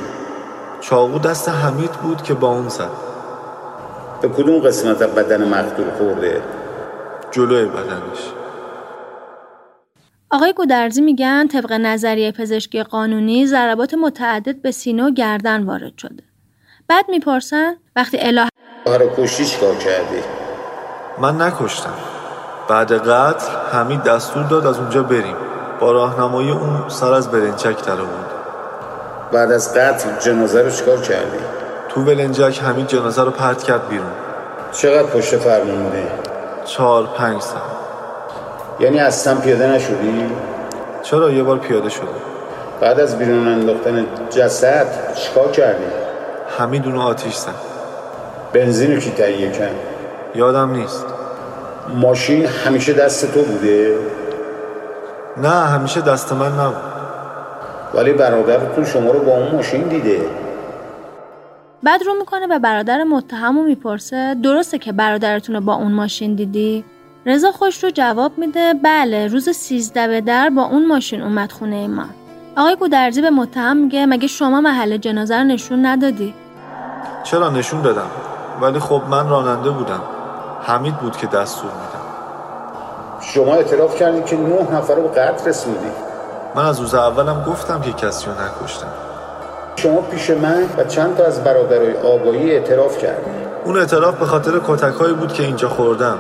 چاقو 0.81 1.19
دست 1.19 1.49
حمید 1.49 1.93
بود 1.93 2.23
که 2.23 2.35
با 2.35 2.49
اون 2.49 2.69
زد 2.69 2.91
به 4.21 4.29
کدوم 4.29 4.61
قسمت 4.61 5.03
بدن 5.03 5.49
مقتول 5.49 5.91
خورده؟ 5.99 6.43
جلوی 7.31 7.65
بدنش 7.65 8.33
آقای 10.33 10.53
گودرزی 10.53 11.01
میگن 11.01 11.49
طبق 11.49 11.73
نظریه 11.73 12.33
پزشکی 12.33 12.83
قانونی 12.83 13.47
ضربات 13.47 13.95
متعدد 13.95 14.63
به 14.63 14.71
سینه 14.71 15.05
و 15.05 15.11
گردن 15.11 15.63
وارد 15.63 15.99
شده. 15.99 16.23
بعد 16.89 17.05
می‌پرسن 17.09 17.75
وقتی 17.97 18.19
اله 18.21 18.49
آره 18.87 19.11
کشتی 19.17 19.45
چیکار 19.45 19.75
کردی؟ 19.75 20.21
من 21.19 21.41
نکشتم. 21.43 21.95
بعد 22.69 22.93
قتل 22.93 23.47
حمید 23.73 24.03
دستور 24.03 24.43
داد 24.43 24.67
از 24.67 24.79
اونجا 24.79 25.03
بریم. 25.03 25.37
با 25.81 25.93
راهنمایی 25.93 26.51
اون 26.51 26.89
سر 26.89 27.13
از 27.13 27.31
برنچک 27.31 27.87
در 27.87 27.97
بود. 27.97 28.27
بعد 29.33 29.53
از 29.53 29.75
قتل 29.75 30.19
جنازه 30.21 30.63
رو 30.63 30.71
چیکار 30.71 31.01
کردی؟ 31.01 31.39
تو 31.89 32.01
ولنجک 32.01 32.59
حمید 32.63 32.87
جنازه 32.87 33.25
رو 33.25 33.31
پرت 33.31 33.63
کرد 33.63 33.89
بیرون. 33.89 34.13
چقدر 34.73 35.09
پشت 35.09 35.37
فرمون 35.37 35.83
بوده؟ 35.83 36.13
چهار 36.65 37.07
پنج 37.07 37.41
سال. 37.41 37.80
یعنی 38.81 38.99
اصلا 38.99 39.35
پیاده 39.35 39.67
نشدی؟ 39.67 40.27
چرا 41.03 41.31
یه 41.31 41.43
بار 41.43 41.59
پیاده 41.59 41.89
شده 41.89 42.07
بعد 42.81 43.01
از 43.01 43.19
بیرون 43.19 43.49
انداختن 43.49 44.07
جسد 44.31 45.15
چیکار 45.15 45.51
کردی؟ 45.51 45.85
حمید 46.59 46.87
اونو 46.87 47.01
آتیش 47.01 47.35
زد 47.35 47.55
بنزین 48.53 48.95
رو 48.95 49.01
کی 49.01 49.11
تهیه 49.11 49.51
کرد؟ 49.51 49.75
یادم 50.35 50.71
نیست 50.71 51.07
ماشین 51.95 52.47
همیشه 52.47 52.93
دست 52.93 53.35
تو 53.35 53.43
بوده؟ 53.43 53.99
نه 55.37 55.49
همیشه 55.49 56.01
دست 56.01 56.33
من 56.33 56.53
نبود 56.53 56.91
ولی 57.95 58.13
برادرتون 58.13 58.85
شما 58.85 59.11
رو 59.11 59.21
با 59.21 59.33
اون 59.33 59.53
ماشین 59.53 59.83
دیده 59.83 60.21
بعد 61.83 62.03
رو 62.03 62.15
می‌کنه 62.15 62.47
به 62.47 62.59
برادر 62.59 63.05
متهم 63.05 63.59
و 63.59 63.63
می‌پرسه 63.63 64.37
درسته 64.43 64.79
که 64.79 64.93
برادرتون 64.93 65.55
رو 65.55 65.61
با 65.61 65.75
اون 65.75 65.93
ماشین 65.93 66.35
دیدی؟ 66.35 66.85
رضا 67.27 67.53
خوش 67.53 67.85
رو 67.85 67.91
جواب 67.91 68.39
میده 68.39 68.75
بله 68.85 69.27
روز 69.27 69.49
سیزده 69.49 70.09
به 70.09 70.21
در 70.21 70.51
با 70.51 70.63
اون 70.63 70.87
ماشین 70.87 71.23
اومد 71.23 71.53
خونه 71.53 71.87
ما 71.87 72.05
آقای 72.57 72.77
گودرزی 72.77 73.23
به 73.23 73.31
متهم 73.31 73.77
میگه 73.77 74.07
مگه 74.07 74.27
شما 74.27 74.61
محل 74.61 74.97
جنازه 74.97 75.37
رو 75.37 75.45
نشون 75.45 75.87
ندادی؟ 75.87 76.35
چرا 77.25 77.51
نشون 77.51 77.83
دادم؟ 77.83 78.11
ولی 78.61 78.79
خب 78.79 79.03
من 79.11 79.29
راننده 79.29 79.71
بودم. 79.71 80.01
حمید 80.63 80.97
بود 80.97 81.17
که 81.17 81.27
دستور 81.27 81.71
میدم. 81.71 82.05
شما 83.21 83.55
اعتراف 83.55 83.97
کردید 83.97 84.27
که 84.27 84.37
نه 84.37 84.77
نفر 84.77 84.95
رو 84.95 85.03
به 85.03 85.09
قتل 85.09 85.49
رسوندی 85.49 85.91
من 86.55 86.67
از 86.67 86.81
روز 86.81 86.95
اولم 86.95 87.45
گفتم 87.49 87.81
که 87.81 87.93
کسی 87.93 88.27
رو 88.27 88.33
نکشتم. 88.33 88.93
شما 89.77 90.01
پیش 90.01 90.31
من 90.31 90.63
و 90.79 90.85
چند 90.85 91.17
تا 91.17 91.25
از 91.25 91.45
برادرای 91.45 91.97
آبایی 91.97 92.51
اعتراف 92.51 92.99
کردید 92.99 93.35
اون 93.65 93.79
اعتراف 93.79 94.19
به 94.19 94.27
خاطر 94.27 94.61
کتک 94.67 94.95
بود 94.95 95.33
که 95.33 95.43
اینجا 95.43 95.69
خوردم. 95.69 96.19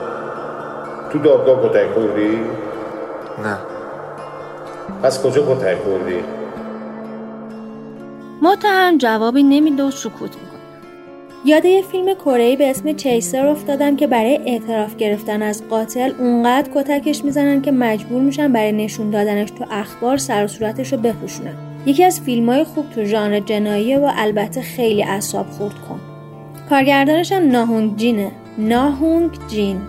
تو 1.12 1.19
دادگاه 1.19 1.69
کتک 1.69 1.90
خوردی؟ 1.95 2.38
نه. 3.45 3.59
پس 5.02 5.23
کجا 5.23 5.55
کتک 5.55 5.76
خوردی؟ 5.85 6.25
متهم 8.43 8.99
جوابی 8.99 9.43
نمیده 9.43 9.83
و 9.83 9.90
سکوت 9.90 10.21
می‌کنه 10.21 10.61
یاد 11.45 11.64
یه 11.64 11.83
فیلم 11.83 12.14
کره 12.14 12.57
به 12.57 12.71
اسم 12.71 12.93
چیسر 12.93 13.47
افتادم 13.47 13.97
که 13.97 14.07
برای 14.07 14.40
اعتراف 14.47 14.97
گرفتن 14.97 15.43
از 15.43 15.69
قاتل 15.69 16.12
اونقدر 16.19 16.71
کتکش 16.75 17.25
می‌زنن 17.25 17.62
که 17.62 17.73
مجبور 17.73 18.23
میشن 18.23 18.52
برای 18.52 18.73
نشون 18.73 19.11
دادنش 19.11 19.50
تو 19.50 19.64
اخبار 19.71 20.17
سر 20.17 20.45
و 20.45 20.47
صورتش 20.47 20.93
رو 20.93 20.99
بپوشونن. 20.99 21.55
یکی 21.87 22.05
از 22.05 22.21
فیلم 22.21 22.50
های 22.50 22.64
خوب 22.64 22.90
تو 22.90 23.05
ژانر 23.05 23.40
جناییه 23.40 23.99
و 23.99 24.11
البته 24.17 24.61
خیلی 24.61 25.02
اعصاب 25.02 25.47
خورد 25.50 25.75
کن. 25.88 26.00
کارگردانش 26.71 27.33
هم 27.33 27.50
ناهونگ 27.50 27.97
جینه. 27.97 28.31
ناهونگ 28.59 29.31
جین. 29.49 29.81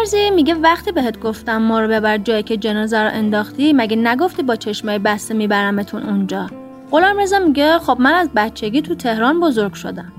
گودرزی 0.00 0.30
میگه 0.30 0.54
وقتی 0.54 0.92
بهت 0.92 1.20
گفتم 1.20 1.56
ما 1.56 1.80
رو 1.80 1.88
ببر 1.88 2.18
جایی 2.18 2.42
که 2.42 2.56
جنازه 2.56 2.98
رو 2.98 3.10
انداختی 3.12 3.72
مگه 3.72 3.96
نگفتی 3.96 4.42
با 4.42 4.56
چشمای 4.56 4.98
بسته 4.98 5.34
میبرمتون 5.34 6.02
اونجا؟ 6.02 6.46
غلام 6.90 7.20
رضا 7.20 7.38
میگه 7.38 7.78
خب 7.78 7.96
من 8.00 8.14
از 8.14 8.28
بچگی 8.36 8.82
تو 8.82 8.94
تهران 8.94 9.40
بزرگ 9.40 9.74
شدم. 9.74 10.12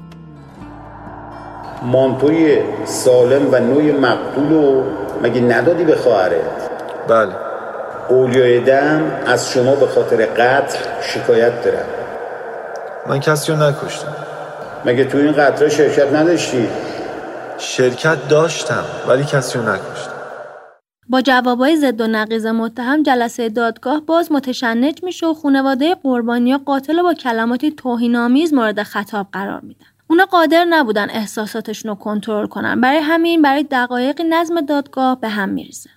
مانتوی 1.81 2.59
سالم 2.85 3.53
و 3.53 3.59
نوع 3.59 3.91
مقتول 3.91 4.49
رو 4.49 4.83
مگه 5.23 5.41
ندادی 5.41 5.83
به 5.83 5.95
خواهرت؟ 5.95 6.69
بله. 7.07 7.31
اولیای 8.09 8.59
دم 8.59 9.01
از 9.25 9.51
شما 9.51 9.75
به 9.75 9.87
خاطر 9.87 10.25
قتل 10.25 10.77
شکایت 11.01 11.63
دارن 11.63 11.85
من 13.07 13.19
کسی 13.19 13.51
رو 13.51 13.63
نکشتم. 13.63 14.15
مگه 14.85 15.05
تو 15.05 15.17
این 15.17 15.31
قتل 15.31 15.69
شرکت 15.69 16.13
نداشتی؟ 16.13 16.67
شرکت 17.61 18.27
داشتم 18.27 18.83
ولی 19.07 19.23
کسی 19.23 19.59
رو 19.59 19.69
نکشتم. 19.69 20.11
با 21.09 21.21
جوابای 21.21 21.77
ضد 21.77 22.01
و 22.01 22.07
نقیض 22.07 22.45
متهم 22.45 23.03
جلسه 23.03 23.49
دادگاه 23.49 23.99
باز 23.99 24.31
متشنج 24.31 25.03
میشه 25.03 25.27
و 25.27 25.33
خانواده 25.33 25.95
قربانی 25.95 26.57
قاتل 26.57 27.01
با 27.01 27.13
کلماتی 27.13 27.71
توهینآمیز 27.71 28.53
مورد 28.53 28.83
خطاب 28.83 29.27
قرار 29.31 29.61
میدن. 29.61 29.85
اونا 30.09 30.25
قادر 30.25 30.65
نبودن 30.65 31.09
احساساتشون 31.09 31.89
رو 31.89 31.95
کنترل 31.95 32.47
کنن. 32.47 32.81
برای 32.81 32.99
همین 32.99 33.41
برای 33.41 33.63
دقایقی 33.63 34.23
نظم 34.23 34.61
دادگاه 34.61 35.19
به 35.19 35.29
هم 35.29 35.49
میریزه. 35.49 35.89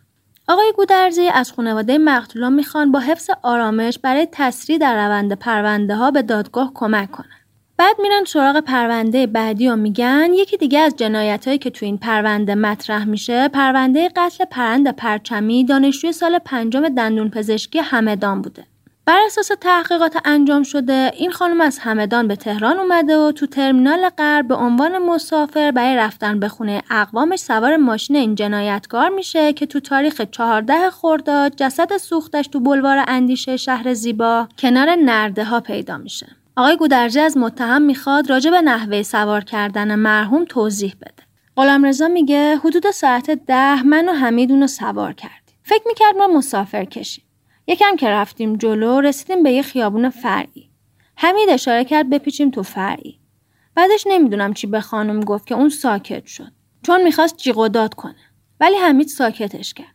آقای 0.49 0.73
گودرزی 0.77 1.29
از 1.29 1.53
خانواده 1.53 1.99
مقتولان 1.99 2.53
می‌خوان 2.53 2.93
با 2.93 2.99
حفظ 2.99 3.31
آرامش 3.43 3.99
برای 3.99 4.29
تسریع 4.33 4.79
در 4.79 5.07
روند 5.07 5.33
پرونده 5.33 5.95
ها 5.95 6.11
به 6.11 6.23
دادگاه 6.23 6.71
کمک 6.75 7.11
کنن. 7.11 7.44
بعد 7.77 7.97
میرن 7.99 8.25
سراغ 8.25 8.61
پرونده 8.61 9.27
بعدی 9.27 9.69
و 9.69 9.77
میگن 9.77 10.31
یکی 10.35 10.57
دیگه 10.57 10.79
از 10.79 10.97
جنایت 10.97 11.47
هایی 11.47 11.59
که 11.59 11.71
تو 11.71 11.87
این 11.87 11.99
پرونده 11.99 12.55
مطرح 12.55 13.05
میشه 13.05 13.49
پرونده 13.49 14.11
قتل 14.17 14.45
پرند 14.45 14.97
پرچمی 14.97 15.65
دانشجوی 15.65 16.13
سال 16.13 16.39
پنجم 16.39 16.89
دندون 16.89 17.31
پزشکی 17.31 17.79
همدان 17.79 18.43
بوده. 18.43 18.65
بر 19.07 19.19
اساس 19.27 19.51
تحقیقات 19.61 20.17
انجام 20.25 20.63
شده 20.63 21.13
این 21.17 21.31
خانم 21.31 21.61
از 21.61 21.79
همدان 21.79 22.29
به 22.29 22.37
تهران 22.37 22.79
اومده 22.79 23.19
و 23.19 23.33
تو 23.33 23.47
ترمینال 23.47 24.09
غرب 24.09 24.49
به 24.49 24.55
عنوان 24.55 24.99
مسافر 24.99 25.71
برای 25.71 25.97
رفتن 25.97 26.41
به 26.41 26.49
خونه 26.49 26.83
اقوامش 26.91 27.39
سوار 27.39 27.77
ماشین 27.77 28.17
این 28.17 28.35
جنایتکار 28.35 29.09
میشه 29.09 29.53
که 29.53 29.67
تو 29.67 29.81
تاریخ 29.81 30.21
14 30.21 30.91
خرداد 30.91 31.57
جسد 31.57 31.97
سوختش 31.97 32.47
تو 32.47 32.61
بلوار 32.61 33.05
اندیشه 33.09 33.57
شهر 33.57 33.95
زیبا 33.95 34.49
کنار 34.59 34.95
نرده 34.95 35.45
ها 35.45 35.61
پیدا 35.61 35.99
میشه. 35.99 36.27
آقای 36.57 36.77
گودرجی 36.77 37.21
از 37.21 37.37
متهم 37.37 37.83
می‌خواد 37.83 38.31
راجع 38.31 38.51
به 38.51 38.61
نحوه 38.61 39.03
سوار 39.03 39.45
کردن 39.45 39.95
مرحوم 39.95 40.45
توضیح 40.45 40.95
بده. 41.01 41.23
غلامرضا 41.57 42.09
میگه 42.09 42.57
حدود 42.57 42.91
ساعت 42.91 43.31
ده 43.31 43.83
من 43.83 44.09
و 44.09 44.13
حمید 44.13 44.51
اونو 44.51 44.67
سوار 44.67 45.13
کردیم. 45.13 45.57
فکر 45.63 45.83
می‌کرد 45.87 46.17
ما 46.17 46.27
مسافر 46.27 46.85
کشیم. 46.85 47.25
یکم 47.67 47.97
که 47.97 48.09
رفتیم 48.09 48.57
جلو 48.57 49.01
رسیدیم 49.01 49.43
به 49.43 49.53
یه 49.53 49.63
خیابون 49.63 50.11
فرعی. 50.11 50.71
حمید 51.17 51.51
اشاره 51.51 51.85
کرد 51.85 52.11
بپیچیم 52.11 52.51
تو 52.51 52.63
فرعی. 52.63 53.21
بعدش 53.75 54.05
نمی‌دونم 54.07 54.55
چی 54.55 54.67
به 54.67 54.81
خانم 54.81 55.21
گفت 55.21 55.47
که 55.47 55.55
اون 55.55 55.69
ساکت 55.69 56.27
شد. 56.27 56.53
چون 56.83 57.03
می‌خواست 57.03 57.37
جیغ 57.37 57.59
و 57.59 57.69
داد 57.69 57.95
کنه. 57.95 58.17
ولی 58.61 58.77
حمید 58.77 59.09
ساکتش 59.09 59.75
کرد. 59.75 59.95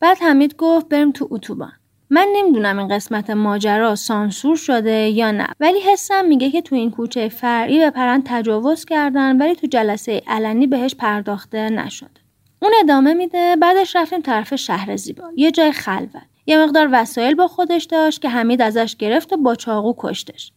بعد 0.00 0.18
حمید 0.20 0.56
گفت 0.56 0.88
بریم 0.88 1.12
تو 1.12 1.28
اتوبان. 1.30 1.72
من 2.10 2.28
نمی‌دونم 2.32 2.78
این 2.78 2.88
قسمت 2.88 3.30
ماجرا 3.30 3.94
سانسور 3.94 4.56
شده 4.56 5.08
یا 5.08 5.30
نه 5.30 5.46
ولی 5.60 5.80
حسم 5.80 6.24
میگه 6.24 6.50
که 6.50 6.62
تو 6.62 6.74
این 6.74 6.90
کوچه 6.90 7.28
فرعی 7.28 7.78
به 7.78 7.90
پرند 7.90 8.22
تجاوز 8.26 8.84
کردن 8.84 9.36
ولی 9.36 9.54
تو 9.54 9.66
جلسه 9.66 10.22
علنی 10.26 10.66
بهش 10.66 10.94
پرداخته 10.94 11.68
نشده 11.68 12.24
اون 12.62 12.72
ادامه 12.80 13.14
میده 13.14 13.56
بعدش 13.56 13.96
رفتیم 13.96 14.20
طرف 14.20 14.54
شهر 14.54 14.96
زیبا 14.96 15.24
یه 15.36 15.50
جای 15.50 15.72
خلوت. 15.72 16.22
یه 16.46 16.58
مقدار 16.58 16.88
وسایل 16.92 17.34
با 17.34 17.48
خودش 17.48 17.84
داشت 17.84 18.22
که 18.22 18.28
حمید 18.28 18.62
ازش 18.62 18.96
گرفت 18.96 19.32
و 19.32 19.36
با 19.36 19.54
چاقو 19.54 19.94
کشتش. 19.98 20.52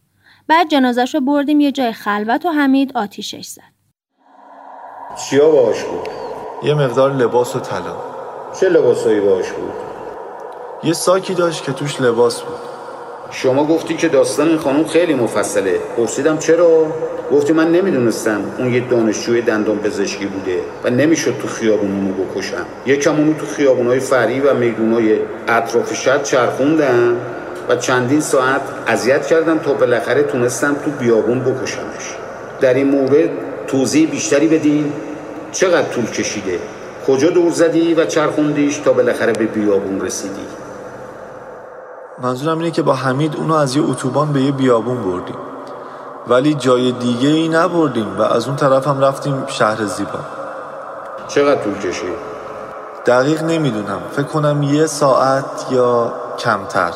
بعد 0.48 0.70
جنازش 0.70 1.16
رو 1.16 1.22
بردیم 1.22 1.60
یه 1.60 1.72
جای 1.72 1.92
خلوت 1.92 2.46
و 2.46 2.50
حمید 2.50 2.98
آتیشش 2.98 3.46
زد. 3.46 3.62
چیا 5.16 5.52
باش 5.52 5.84
بود؟ 5.84 6.08
یه 6.64 6.74
مقدار 6.74 7.14
لباس 7.14 7.56
و 7.56 7.60
طلا. 7.60 7.96
چه 8.60 8.70
لباسایی 8.70 9.20
باش 9.20 9.52
بود؟ 9.52 9.87
یه 10.84 10.94
ساکی 10.94 11.34
داشت 11.34 11.64
که 11.64 11.72
توش 11.72 12.02
لباس 12.02 12.42
بود. 12.42 12.58
شما 13.32 13.66
گفتی 13.66 13.94
که 13.94 14.08
داستان 14.08 14.48
این 14.48 14.58
خانم 14.58 14.84
خیلی 14.84 15.14
مفصله. 15.14 15.80
پرسیدم 15.98 16.38
چرا؟ 16.38 16.86
گفتی 17.32 17.54
من 17.54 17.72
نمی‌دونستم 17.72 18.42
اون 18.58 18.74
یه 18.74 18.88
دانشجوی 18.90 19.42
دندان 19.42 19.78
پزشکی 19.78 20.26
بوده 20.26 20.60
و 20.84 20.90
نمی‌شد 20.90 21.38
تو 21.42 21.48
خیابون 21.48 21.92
اونو 21.92 22.14
بکشم. 22.14 22.66
یکم 22.86 23.16
اونو 23.16 23.34
تو 23.34 23.46
خیابونای 23.46 24.00
فری 24.00 24.40
و 24.40 24.54
میدونای 24.54 25.20
اطراف 25.48 25.94
شد 25.94 26.24
چرخوندم 26.24 27.18
و 27.70 27.76
چندین 27.76 28.22
ساعت 28.22 28.62
اذیت 28.88 29.28
کردم 29.28 29.58
تا 29.58 29.74
بالاخره 29.74 30.24
تونستم 30.24 30.76
تو 30.86 30.92
بیابون 30.92 31.40
بکشمش. 31.40 32.16
در 32.62 32.74
این 32.74 32.88
مورد 32.88 33.30
توضیح 33.68 34.10
بیشتری 34.10 34.48
بدین. 34.48 34.94
چقدر 35.52 35.88
طول 35.88 36.06
کشیده؟ 36.06 36.60
کجا 37.08 37.30
دور 37.30 37.52
زدی 37.52 37.94
و 37.94 38.06
چرخوندیش 38.06 38.78
تا 38.78 38.94
بالاخره 38.94 39.34
به 39.34 39.46
بیابون 39.46 40.02
رسیدی؟ 40.02 40.67
منظورم 42.24 42.58
اینه 42.58 42.72
که 42.72 42.82
با 42.82 42.94
حمید 42.94 43.36
اونو 43.36 43.54
از 43.54 43.76
یه 43.76 43.84
اتوبان 43.84 44.34
به 44.34 44.42
یه 44.42 44.52
بیابون 44.52 44.98
بردیم. 44.98 45.36
ولی 46.28 46.54
جای 46.54 46.92
دیگه 46.92 47.30
ای 47.30 47.48
نبردیم 47.48 48.18
و 48.18 48.22
از 48.22 48.48
اون 48.48 48.56
طرف 48.56 48.88
هم 48.88 49.00
رفتیم 49.00 49.44
شهر 49.48 49.86
زیبا. 49.86 50.20
چقدر 51.28 51.62
طول 51.62 51.74
کشید؟ 51.74 52.14
دقیق 53.06 53.44
نمی‌دونم. 53.44 54.02
فکر 54.12 54.24
کنم 54.26 54.64
یه 54.64 54.86
ساعت 54.86 55.46
یا 55.72 56.14
کمتر. 56.40 56.92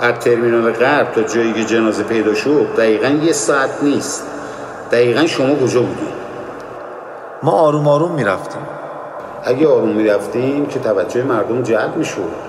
از 0.00 0.14
ترمینال 0.14 0.72
غرب 0.72 1.12
تا 1.12 1.22
جایی 1.22 1.52
که 1.52 1.64
جنازه 1.64 2.02
پیدا 2.02 2.34
شد 2.34 2.66
دقیقا 2.76 3.08
یه 3.08 3.32
ساعت 3.32 3.82
نیست. 3.82 4.26
دقیقا 4.92 5.26
شما 5.26 5.54
کجا 5.54 5.80
بودی؟ 5.80 6.08
ما 7.42 7.52
آروم 7.52 7.88
آروم 7.88 8.12
می‌رفتیم. 8.12 8.62
اگه 9.44 9.68
آروم 9.68 9.96
می‌رفتیم 9.96 10.66
که 10.66 10.80
توجه 10.80 11.22
مردم 11.22 11.62
جلب 11.62 11.96
می‌شد. 11.96 12.43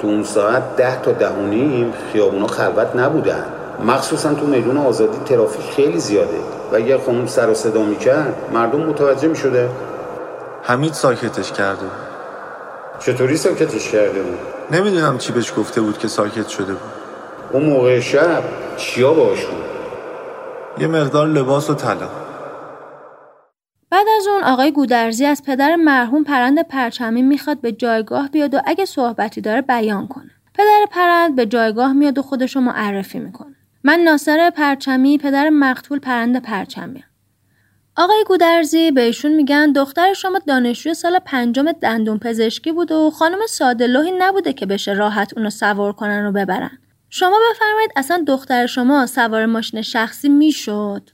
تو 0.00 0.06
اون 0.06 0.22
ساعت 0.22 0.76
ده 0.76 1.02
تا 1.02 1.12
ده 1.12 1.28
و 1.28 1.46
نیم 1.46 1.92
خیابونا 2.12 2.46
خلوت 2.46 2.96
نبودن. 2.96 3.44
مخصوصا 3.86 4.34
تو 4.34 4.46
میدون 4.46 4.76
آزادی 4.76 5.18
ترافیک 5.26 5.70
خیلی 5.70 6.00
زیاده 6.00 6.38
و 6.72 6.76
اگر 6.76 6.98
خانم 6.98 7.26
سر 7.26 7.50
و 7.50 7.54
صدا 7.54 7.82
می‌کرد 7.82 8.34
مردم 8.52 8.80
متوجه 8.80 9.28
می‌شده. 9.28 9.68
حمید 10.62 10.92
ساکتش 10.92 11.52
کرده 11.52 11.86
چطوری 12.98 13.36
ساکتش 13.36 13.90
کرده 13.90 14.22
بود؟ 14.22 14.38
نمی‌دونم 14.70 15.18
چی 15.18 15.32
بهش 15.32 15.52
گفته 15.56 15.80
بود 15.80 15.98
که 15.98 16.08
ساکت 16.08 16.48
شده 16.48 16.72
بود. 16.72 16.92
اون 17.52 17.62
موقع 17.62 18.00
شب 18.00 18.42
چیا 18.76 19.12
باش 19.12 19.44
بود؟ 19.44 19.64
یه 20.78 20.86
مقدار 20.86 21.26
لباس 21.26 21.70
و 21.70 21.74
طلا. 21.74 22.08
بعد 23.90 24.06
از 24.16 24.26
اون 24.26 24.42
آقای 24.42 24.72
گودرزی 24.72 25.26
از 25.26 25.42
پدر 25.46 25.76
مرحوم 25.76 26.24
پرند 26.24 26.62
پرچمی 26.68 27.22
می‌خواد 27.22 27.60
به 27.60 27.72
جایگاه 27.72 28.28
بیاد 28.28 28.54
و 28.54 28.60
اگه 28.64 28.84
صحبتی 28.84 29.40
داره 29.40 29.62
بیان 29.62 30.08
کنه. 30.08 30.30
پدر 30.54 30.86
پرند 30.90 31.36
به 31.36 31.46
جایگاه 31.46 31.92
میاد 31.92 32.18
و 32.18 32.22
خودش 32.22 32.56
رو 32.56 32.62
معرفی 32.62 33.18
می‌کنه. 33.18 33.56
من 33.84 33.98
ناصر 34.00 34.50
پرچمی 34.50 35.18
پدر 35.18 35.48
مقتول 35.48 35.98
پرند 35.98 36.42
پرچمی. 36.42 37.04
آقای 37.96 38.24
گودرزی 38.26 38.90
بهشون 38.90 39.32
میگن 39.32 39.72
دختر 39.72 40.12
شما 40.12 40.38
دانشجوی 40.46 40.94
سال 40.94 41.18
پنجم 41.18 41.72
دندون 41.72 42.18
پزشکی 42.18 42.72
بود 42.72 42.92
و 42.92 43.10
خانم 43.10 43.38
سادلوهی 43.48 44.12
نبوده 44.18 44.52
که 44.52 44.66
بشه 44.66 44.92
راحت 44.92 45.36
اونو 45.36 45.50
سوار 45.50 45.92
کنن 45.92 46.26
و 46.26 46.32
ببرن. 46.32 46.78
شما 47.10 47.38
بفرمایید 47.50 47.90
اصلا 47.96 48.24
دختر 48.26 48.66
شما 48.66 49.06
سوار 49.06 49.46
ماشین 49.46 49.82
شخصی 49.82 50.28
می‌شد؟ 50.28 51.10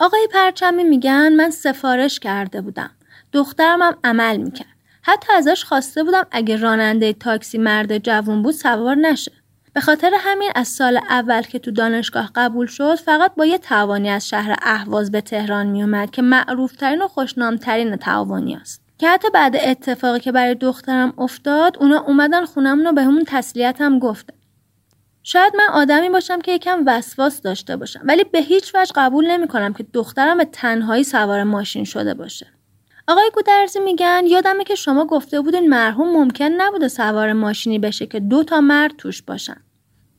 آقای 0.00 0.28
پرچمی 0.32 0.84
میگن 0.84 1.32
من 1.32 1.50
سفارش 1.50 2.18
کرده 2.18 2.60
بودم. 2.60 2.90
دخترم 3.32 3.82
هم 3.82 3.96
عمل 4.04 4.36
می‌کرد. 4.36 4.68
حتی 5.02 5.32
ازش 5.32 5.64
خواسته 5.64 6.02
بودم 6.02 6.26
اگه 6.30 6.56
راننده 6.56 7.12
تاکسی 7.12 7.58
مرد 7.58 7.98
جوون 7.98 8.42
بود 8.42 8.54
سوار 8.54 8.94
نشه. 8.94 9.32
به 9.72 9.80
خاطر 9.80 10.10
همین 10.18 10.50
از 10.54 10.68
سال 10.68 11.00
اول 11.10 11.42
که 11.42 11.58
تو 11.58 11.70
دانشگاه 11.70 12.30
قبول 12.34 12.66
شد 12.66 12.94
فقط 12.94 13.34
با 13.34 13.44
یه 13.46 13.58
تعاونی 13.58 14.10
از 14.10 14.28
شهر 14.28 14.56
اهواز 14.62 15.10
به 15.10 15.20
تهران 15.20 15.66
میومد 15.66 16.10
که 16.10 16.22
معروفترین 16.22 17.02
و 17.02 17.08
خوشنامترین 17.08 17.96
تعاونی 17.96 18.54
است. 18.54 18.82
که 18.98 19.08
حتی 19.08 19.28
بعد 19.34 19.56
اتفاقی 19.56 20.20
که 20.20 20.32
برای 20.32 20.54
دخترم 20.54 21.12
افتاد 21.18 21.76
اونا 21.80 22.00
اومدن 22.00 22.44
خونمون 22.44 22.84
رو 22.84 22.92
به 22.92 23.02
همون 23.02 23.24
تسلیت 23.26 23.80
هم 23.80 23.98
گفتن. 23.98 24.34
شاید 25.30 25.56
من 25.56 25.68
آدمی 25.72 26.10
باشم 26.10 26.40
که 26.40 26.52
یکم 26.52 26.82
وسواس 26.86 27.42
داشته 27.42 27.76
باشم 27.76 28.00
ولی 28.04 28.24
به 28.24 28.38
هیچ 28.38 28.74
وجه 28.74 28.92
قبول 28.96 29.30
نمی 29.30 29.48
کنم 29.48 29.72
که 29.72 29.86
دخترم 29.92 30.38
به 30.38 30.44
تنهایی 30.44 31.04
سوار 31.04 31.42
ماشین 31.42 31.84
شده 31.84 32.14
باشه. 32.14 32.46
آقای 33.08 33.30
گودرزی 33.34 33.80
میگن 33.80 34.22
یادمه 34.26 34.64
که 34.64 34.74
شما 34.74 35.06
گفته 35.06 35.40
بودین 35.40 35.68
مرحوم 35.68 36.12
ممکن 36.12 36.44
نبوده 36.44 36.88
سوار 36.88 37.32
ماشینی 37.32 37.78
بشه 37.78 38.06
که 38.06 38.20
دو 38.20 38.44
تا 38.44 38.60
مرد 38.60 38.96
توش 38.98 39.22
باشن. 39.22 39.56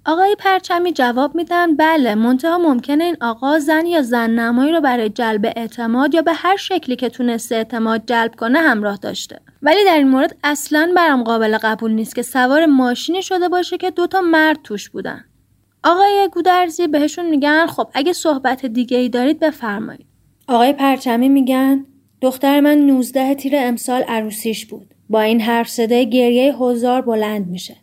آقای 0.09 0.35
پرچمی 0.39 0.93
جواب 0.93 1.35
میدن 1.35 1.75
بله 1.75 2.15
منتها 2.15 2.57
ممکنه 2.57 3.03
این 3.03 3.17
آقا 3.21 3.59
زن 3.59 3.85
یا 3.85 4.01
زن 4.01 4.29
نمایی 4.29 4.71
رو 4.71 4.81
برای 4.81 5.09
جلب 5.09 5.53
اعتماد 5.55 6.13
یا 6.13 6.21
به 6.21 6.33
هر 6.33 6.55
شکلی 6.55 6.95
که 6.95 7.09
تونسته 7.09 7.55
اعتماد 7.55 8.03
جلب 8.05 8.35
کنه 8.35 8.59
همراه 8.59 8.97
داشته. 8.97 9.39
ولی 9.61 9.85
در 9.85 9.97
این 9.97 10.07
مورد 10.07 10.37
اصلا 10.43 10.91
برام 10.95 11.23
قابل 11.23 11.57
قبول 11.57 11.91
نیست 11.91 12.15
که 12.15 12.21
سوار 12.21 12.65
ماشینی 12.65 13.21
شده 13.21 13.49
باشه 13.49 13.77
که 13.77 13.91
دوتا 13.91 14.21
مرد 14.21 14.59
توش 14.63 14.89
بودن. 14.89 15.25
آقای 15.83 16.29
گودرزی 16.31 16.87
بهشون 16.87 17.25
میگن 17.29 17.65
خب 17.65 17.87
اگه 17.93 18.13
صحبت 18.13 18.65
دیگه 18.65 18.97
ای 18.97 19.09
دارید 19.09 19.39
بفرمایید. 19.39 20.05
آقای 20.47 20.73
پرچمی 20.73 21.29
میگن 21.29 21.85
دختر 22.21 22.59
من 22.59 22.77
19 22.77 23.35
تیر 23.35 23.53
امسال 23.55 24.01
عروسیش 24.01 24.65
بود. 24.65 24.93
با 25.09 25.21
این 25.21 25.41
حرف 25.41 25.69
صدای 25.69 26.09
گریه 26.09 26.55
هزار 26.55 27.01
بلند 27.01 27.47
میشه. 27.47 27.75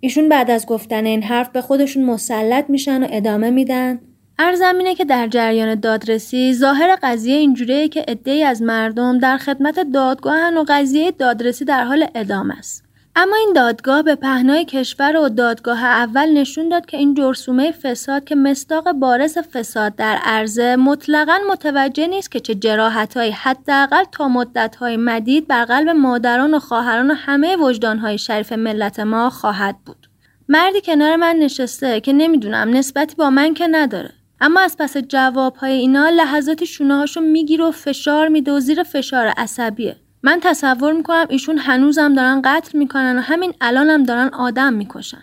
ایشون 0.00 0.28
بعد 0.28 0.50
از 0.50 0.66
گفتن 0.66 1.06
این 1.06 1.22
حرف 1.22 1.48
به 1.48 1.60
خودشون 1.60 2.04
مسلط 2.04 2.70
میشن 2.70 3.02
و 3.02 3.06
ادامه 3.10 3.50
میدن. 3.50 4.00
ارزم 4.38 4.74
اینه 4.78 4.94
که 4.94 5.04
در 5.04 5.26
جریان 5.28 5.74
دادرسی 5.74 6.54
ظاهر 6.54 6.98
قضیه 7.02 7.36
اینجوریه 7.36 7.88
که 7.88 8.04
عدهای 8.08 8.44
از 8.44 8.62
مردم 8.62 9.18
در 9.18 9.36
خدمت 9.36 9.80
دادگاهن 9.94 10.56
و 10.56 10.64
قضیه 10.68 11.10
دادرسی 11.10 11.64
در 11.64 11.84
حال 11.84 12.06
ادامه 12.14 12.58
است. 12.58 12.89
اما 13.16 13.36
این 13.36 13.52
دادگاه 13.54 14.02
به 14.02 14.14
پهنای 14.14 14.64
کشور 14.64 15.16
و 15.16 15.28
دادگاه 15.28 15.84
اول 15.84 16.32
نشون 16.32 16.68
داد 16.68 16.86
که 16.86 16.96
این 16.96 17.14
جرسومه 17.14 17.72
فساد 17.72 18.24
که 18.24 18.34
مستاق 18.34 18.92
بارز 18.92 19.38
فساد 19.38 19.96
در 19.96 20.18
عرضه 20.24 20.76
مطلقا 20.76 21.38
متوجه 21.50 22.06
نیست 22.06 22.30
که 22.30 22.40
چه 22.40 22.54
جراحتهایی 22.54 23.30
حداقل 23.30 24.04
تا 24.12 24.28
مدتهای 24.28 24.96
مدید 24.96 25.46
بر 25.46 25.64
قلب 25.64 25.88
مادران 25.88 26.54
و 26.54 26.58
خواهران 26.58 27.10
و 27.10 27.14
همه 27.14 27.56
وجدانهای 27.56 28.18
شریف 28.18 28.52
ملت 28.52 29.00
ما 29.00 29.30
خواهد 29.30 29.76
بود. 29.86 30.06
مردی 30.48 30.80
کنار 30.80 31.16
من 31.16 31.36
نشسته 31.36 32.00
که 32.00 32.12
نمی‌دونم 32.12 32.76
نسبتی 32.76 33.14
با 33.14 33.30
من 33.30 33.54
که 33.54 33.66
نداره. 33.70 34.10
اما 34.40 34.60
از 34.60 34.76
پس 34.78 34.96
جوابهای 34.96 35.72
اینا 35.72 36.08
لحظاتی 36.08 36.66
شونه 36.66 36.96
هاشو 36.96 37.20
می‌گیره 37.20 37.64
و 37.64 37.70
فشار 37.70 38.28
میده 38.28 38.52
و 38.52 38.60
زیر 38.60 38.82
فشار 38.82 39.26
عصبیه. 39.26 39.96
من 40.22 40.40
تصور 40.42 40.92
می‌کنم 40.92 41.26
ایشون 41.28 41.58
هنوزم 41.58 42.14
دارن 42.14 42.42
قتل 42.44 42.78
می‌کنن 42.78 43.18
و 43.18 43.20
همین 43.20 43.54
الانم 43.60 44.02
دارن 44.02 44.28
آدم 44.28 44.72
می‌کشن. 44.72 45.22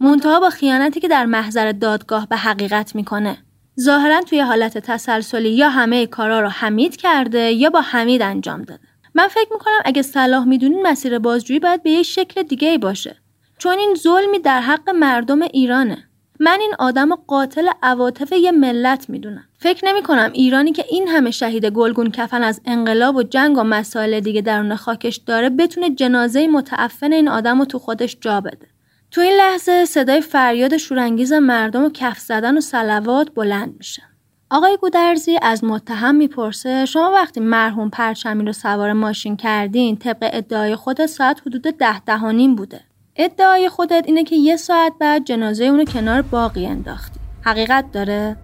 منتها 0.00 0.40
با 0.40 0.50
خیانتی 0.50 1.00
که 1.00 1.08
در 1.08 1.26
محضر 1.26 1.72
دادگاه 1.72 2.28
به 2.28 2.36
حقیقت 2.36 2.94
می‌کنه. 2.94 3.38
ظاهرا 3.80 4.20
توی 4.20 4.40
حالت 4.40 4.78
تسلسلی 4.78 5.50
یا 5.50 5.68
همه 5.68 6.06
کارا 6.06 6.40
رو 6.40 6.48
حمید 6.48 6.96
کرده 6.96 7.52
یا 7.52 7.70
با 7.70 7.80
حمید 7.80 8.22
انجام 8.22 8.62
داده. 8.62 8.82
من 9.14 9.28
فکر 9.28 9.52
می‌کنم 9.52 9.80
اگه 9.84 10.02
صلاح 10.02 10.44
می‌دونین 10.44 10.86
مسیر 10.86 11.18
بازجویی 11.18 11.60
باید 11.60 11.82
به 11.82 11.90
یه 11.90 12.02
شکل 12.02 12.42
دیگه 12.42 12.78
باشه. 12.78 13.16
چون 13.58 13.78
این 13.78 13.94
ظلمی 13.94 14.38
در 14.38 14.60
حق 14.60 14.90
مردم 14.90 15.42
ایرانه. 15.42 16.05
من 16.40 16.58
این 16.60 16.72
آدم 16.78 17.14
قاتل 17.14 17.68
عواطف 17.82 18.32
یه 18.32 18.52
ملت 18.52 19.10
می‌دونم. 19.10 19.44
فکر 19.58 19.86
نمی 19.86 20.02
کنم 20.02 20.30
ایرانی 20.32 20.72
که 20.72 20.84
این 20.90 21.08
همه 21.08 21.30
شهید 21.30 21.66
گلگون 21.66 22.10
کفن 22.10 22.42
از 22.42 22.60
انقلاب 22.64 23.16
و 23.16 23.22
جنگ 23.22 23.58
و 23.58 23.62
مسائل 23.62 24.20
دیگه 24.20 24.40
درون 24.40 24.76
خاکش 24.76 25.16
داره 25.16 25.50
بتونه 25.50 25.90
جنازه 25.90 26.46
متعفن 26.46 27.12
این 27.12 27.28
آدم 27.28 27.58
رو 27.58 27.64
تو 27.64 27.78
خودش 27.78 28.16
جا 28.20 28.40
بده. 28.40 28.66
تو 29.10 29.20
این 29.20 29.32
لحظه 29.32 29.84
صدای 29.84 30.20
فریاد 30.20 30.76
شورانگیز 30.76 31.32
مردم 31.32 31.84
و 31.84 31.90
کف 31.90 32.18
زدن 32.18 32.58
و 32.58 32.60
سلوات 32.60 33.34
بلند 33.34 33.74
میشه. 33.78 34.02
آقای 34.50 34.76
گودرزی 34.80 35.38
از 35.42 35.64
متهم 35.64 36.14
می‌پرسه 36.14 36.86
شما 36.86 37.10
وقتی 37.14 37.40
مرحوم 37.40 37.90
پرچمی 37.90 38.44
رو 38.44 38.52
سوار 38.52 38.92
ماشین 38.92 39.36
کردین 39.36 39.96
طبق 39.96 40.30
ادعای 40.32 40.76
خود 40.76 41.06
ساعت 41.06 41.40
حدود 41.46 41.62
ده 41.62 42.00
دهانیم 42.00 42.54
بوده. 42.54 42.80
ادعای 43.18 43.68
خودت 43.68 44.02
اینه 44.06 44.24
که 44.24 44.36
یه 44.36 44.56
ساعت 44.56 44.92
بعد 45.00 45.24
جنازه 45.24 45.64
اونو 45.64 45.84
کنار 45.84 46.22
باقی 46.22 46.66
انداختی 46.66 47.20
حقیقت 47.42 47.92
داره؟ 47.92 48.36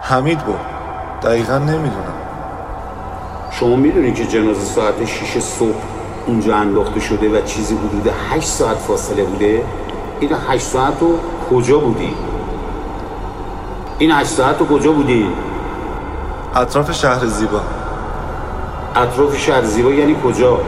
حمید 0.00 0.38
بود 0.38 0.60
دقیقا 1.22 1.58
نمی‌دونم 1.58 2.14
شما 3.50 3.76
می‌دونی 3.76 4.12
که 4.12 4.26
جنازه 4.26 4.64
ساعت 4.64 5.04
6 5.04 5.38
صبح 5.38 5.82
اونجا 6.26 6.56
انداخته 6.56 7.00
شده 7.00 7.28
و 7.28 7.42
چیزی 7.44 7.76
حدود 7.76 8.12
8 8.30 8.48
ساعت 8.48 8.76
فاصله 8.76 9.24
بوده 9.24 9.64
این 10.20 10.30
8 10.48 10.64
ساعت 10.64 11.00
رو 11.00 11.18
کجا 11.50 11.78
بودی؟ 11.78 12.14
این 13.98 14.10
8 14.12 14.30
ساعت 14.30 14.58
رو 14.58 14.66
کجا 14.66 14.92
بودی؟ 14.92 15.26
اطراف 16.54 16.92
شهر 16.92 17.26
زیبا 17.26 17.60
اطراف 18.96 19.38
شهر 19.38 19.62
زیبا 19.62 19.90
یعنی 19.90 20.16
کجا؟ 20.24 20.60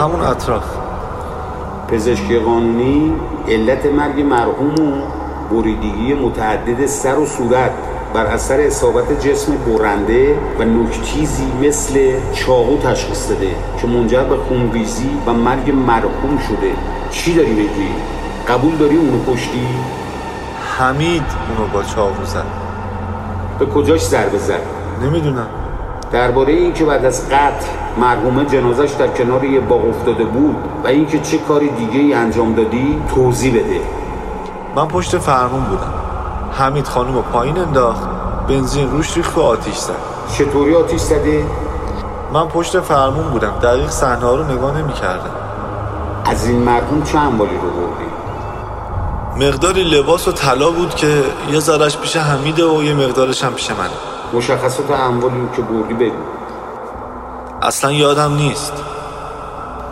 همون 0.00 0.20
اطراف 0.20 0.79
پزشکی 1.90 2.38
قانونی 2.38 3.12
علت 3.48 3.86
مرگ 3.86 4.20
مرحوم 4.20 4.74
و 4.74 5.02
بریدگی 5.50 6.14
متعدد 6.14 6.86
سر 6.86 7.18
و 7.18 7.26
صورت 7.26 7.70
بر 8.14 8.26
اثر 8.26 8.60
اصابت 8.60 9.26
جسم 9.26 9.52
برنده 9.56 10.38
و 10.58 10.64
نکتیزی 10.64 11.52
مثل 11.62 12.12
چاقو 12.32 12.78
تشخیص 12.78 13.28
داده 13.28 13.54
که 13.80 13.86
منجر 13.86 14.24
به 14.24 14.36
خونریزی 14.36 15.10
و 15.26 15.32
مرگ 15.32 15.70
مرحوم 15.70 16.38
شده 16.48 16.72
چی 17.10 17.34
داری 17.34 17.52
بگی؟ 17.52 17.88
قبول 18.48 18.76
داری 18.76 18.96
اونو 18.96 19.24
کشتی؟ 19.32 19.66
حمید 20.78 21.22
اونو 21.48 21.72
با 21.72 21.82
چاقو 21.82 22.24
زد 22.24 22.44
به 23.58 23.66
کجاش 23.66 24.00
ضربه 24.00 24.38
زد؟ 24.38 24.62
نمی‌دونم 25.02 25.48
درباره 26.12 26.52
اینکه 26.52 26.84
بعد 26.84 27.04
از 27.04 27.28
قتل 27.28 27.66
مرحومه 27.98 28.44
جنازش 28.44 28.90
در 28.98 29.08
کنار 29.08 29.44
یه 29.44 29.60
باغ 29.60 29.88
افتاده 29.88 30.24
بود 30.24 30.56
و 30.84 30.86
اینکه 30.86 31.18
چه 31.18 31.38
کاری 31.38 31.68
دیگه 31.68 32.00
ای 32.00 32.14
انجام 32.14 32.54
دادی 32.54 33.02
توضیح 33.14 33.54
بده. 33.54 33.80
من 34.76 34.88
پشت 34.88 35.18
فرمون 35.18 35.64
بودم. 35.64 35.94
حمید 36.52 36.86
خانم 36.86 37.14
رو 37.14 37.22
پایین 37.22 37.58
انداخت 37.58 38.08
بنزین 38.48 38.90
روش 38.90 39.16
ریخت 39.16 39.38
و 39.38 39.40
آتیش 39.40 39.76
زد. 39.76 39.94
چطوری 40.38 40.74
آتیش 40.74 41.00
زده؟ 41.00 41.46
من 42.32 42.48
پشت 42.48 42.80
فرمون 42.80 43.30
بودم. 43.30 43.52
دقیق 43.62 43.90
صحنه 43.90 44.20
رو 44.20 44.44
نگاه 44.44 44.78
نمی‌کردم. 44.78 45.30
از 46.24 46.48
این 46.48 46.58
مرحوم 46.58 47.02
چه 47.02 47.18
اموالی 47.18 47.54
رو 47.54 47.70
بردی؟ 47.70 48.10
مقداری 49.46 49.84
لباس 49.84 50.28
و 50.28 50.32
طلا 50.32 50.70
بود 50.70 50.94
که 50.94 51.22
یه 51.52 51.60
ذرش 51.60 51.98
پیش 51.98 52.16
حمیده 52.16 52.64
و 52.64 52.82
یه 52.82 52.94
مقدارش 52.94 53.44
هم 53.44 53.54
پیش 53.54 53.70
من 53.70 53.88
مشخصات 54.32 54.90
اموالی 54.90 55.40
رو 55.40 55.48
که 55.56 55.62
بردی 55.62 55.94
بگو. 55.94 56.16
اصلا 57.62 57.92
یادم 57.92 58.34
نیست. 58.34 58.72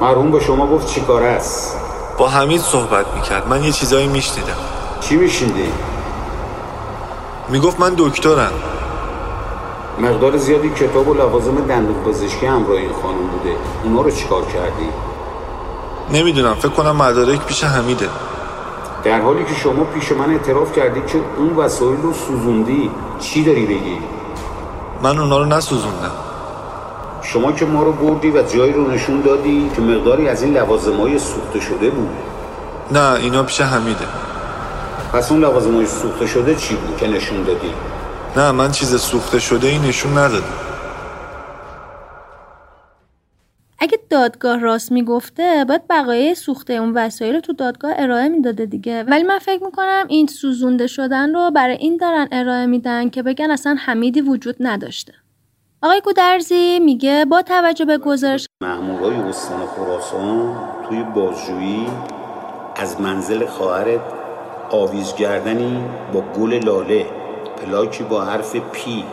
مرحوم 0.00 0.30
به 0.30 0.40
شما 0.40 0.66
گفت 0.66 0.86
چی 0.86 1.00
کار 1.00 1.22
است؟ 1.22 1.76
با 2.18 2.28
حمید 2.28 2.60
صحبت 2.60 3.06
می‌کرد. 3.14 3.48
من 3.48 3.64
یه 3.64 3.72
چیزایی 3.72 4.06
میشنیدم. 4.06 4.56
چی 5.00 5.16
میشیندی؟ 5.16 5.72
می‌گفت 7.48 7.80
من 7.80 7.94
دکترم. 7.96 8.52
مقدار 10.00 10.36
زیادی 10.36 10.70
کتاب 10.70 11.08
و 11.08 11.14
لوازم 11.14 11.54
دندون 11.54 12.04
پزشکی 12.04 12.46
همراه 12.46 12.76
این 12.76 12.92
خانم 13.02 13.26
بوده. 13.26 13.56
اونا 13.84 14.00
رو 14.00 14.10
چیکار 14.10 14.42
کردی؟ 14.42 14.88
نمی‌دونم. 16.12 16.54
فکر 16.54 16.68
کنم 16.68 16.96
مدارک 16.96 17.44
پیش 17.44 17.64
حمیده. 17.64 18.08
در 19.04 19.20
حالی 19.20 19.44
که 19.44 19.54
شما 19.54 19.84
پیش 19.84 20.12
من 20.12 20.30
اعتراف 20.30 20.72
کردی 20.72 21.00
که 21.00 21.20
اون 21.36 21.56
وسایل 21.56 22.02
رو 22.02 22.12
سوزوندی 22.12 22.90
چی 23.20 23.44
داری 23.44 23.66
بگی؟ 23.66 23.98
من 25.02 25.18
اونا 25.18 25.38
رو 25.38 25.44
نسوزوندم. 25.44 26.10
شما 27.22 27.52
که 27.52 27.64
ما 27.64 27.82
رو 27.82 27.92
بردی 27.92 28.30
و 28.30 28.42
جایی 28.42 28.72
رو 28.72 28.90
نشون 28.90 29.20
دادی 29.20 29.70
که 29.76 29.82
مقداری 29.82 30.28
از 30.28 30.42
این 30.42 30.56
لوازم 30.56 31.00
های 31.00 31.18
سوخته 31.18 31.60
شده 31.60 31.90
بود. 31.90 32.08
نه 32.90 33.12
اینا 33.12 33.42
پیش 33.42 33.60
حمیده. 33.60 34.06
پس 35.12 35.32
اون 35.32 35.40
لوازم 35.40 35.74
های 35.74 35.86
سوخته 35.86 36.26
شده 36.26 36.54
چی 36.54 36.74
بود 36.74 36.96
که 36.96 37.06
نشون 37.06 37.42
دادی؟ 37.42 37.72
نه 38.36 38.52
من 38.52 38.72
چیز 38.72 39.00
سوخته 39.00 39.38
شده 39.38 39.68
ای 39.68 39.78
نشون 39.78 40.18
ندادم 40.18 40.44
اگه 43.78 43.98
دادگاه 44.18 44.58
راست 44.58 44.92
می‌گفته 44.92 45.64
باید 45.68 45.88
بقایای 45.90 46.34
سوخته 46.34 46.72
اون 46.72 46.92
وسایل 46.94 47.34
رو 47.34 47.40
تو 47.40 47.52
دادگاه 47.52 47.92
ارائه 47.96 48.28
می‌داده 48.28 48.66
دیگه. 48.66 49.02
ولی 49.02 49.22
من 49.22 49.38
فکر 49.38 49.64
می‌کنم 49.64 50.04
این 50.08 50.26
سوزونده 50.26 50.86
شدن 50.86 51.34
رو 51.34 51.50
برای 51.50 51.76
این 51.76 51.96
دارن 51.96 52.28
ارائه 52.32 52.66
میدن 52.66 53.10
که 53.10 53.22
بگن 53.22 53.50
اصلا 53.50 53.76
حمیدی 53.78 54.20
وجود 54.20 54.56
نداشته. 54.60 55.12
آقای 55.82 56.00
گودرزی 56.04 56.80
میگه 56.80 57.24
با 57.24 57.42
توجه 57.42 57.84
به 57.84 57.98
گزارش 57.98 58.46
مأمورای 58.62 59.16
استان 59.16 59.66
خراسان 59.66 60.56
توی 60.88 61.02
بازجویی 61.02 61.86
از 62.76 63.00
منزل 63.00 63.46
خواهرت 63.46 64.00
آویزگردنی 64.70 65.84
با 66.12 66.20
گل 66.20 66.54
لاله 66.64 67.06
پلاکی 67.56 68.04
با 68.04 68.24
حرف 68.24 68.56
پی 68.56 69.04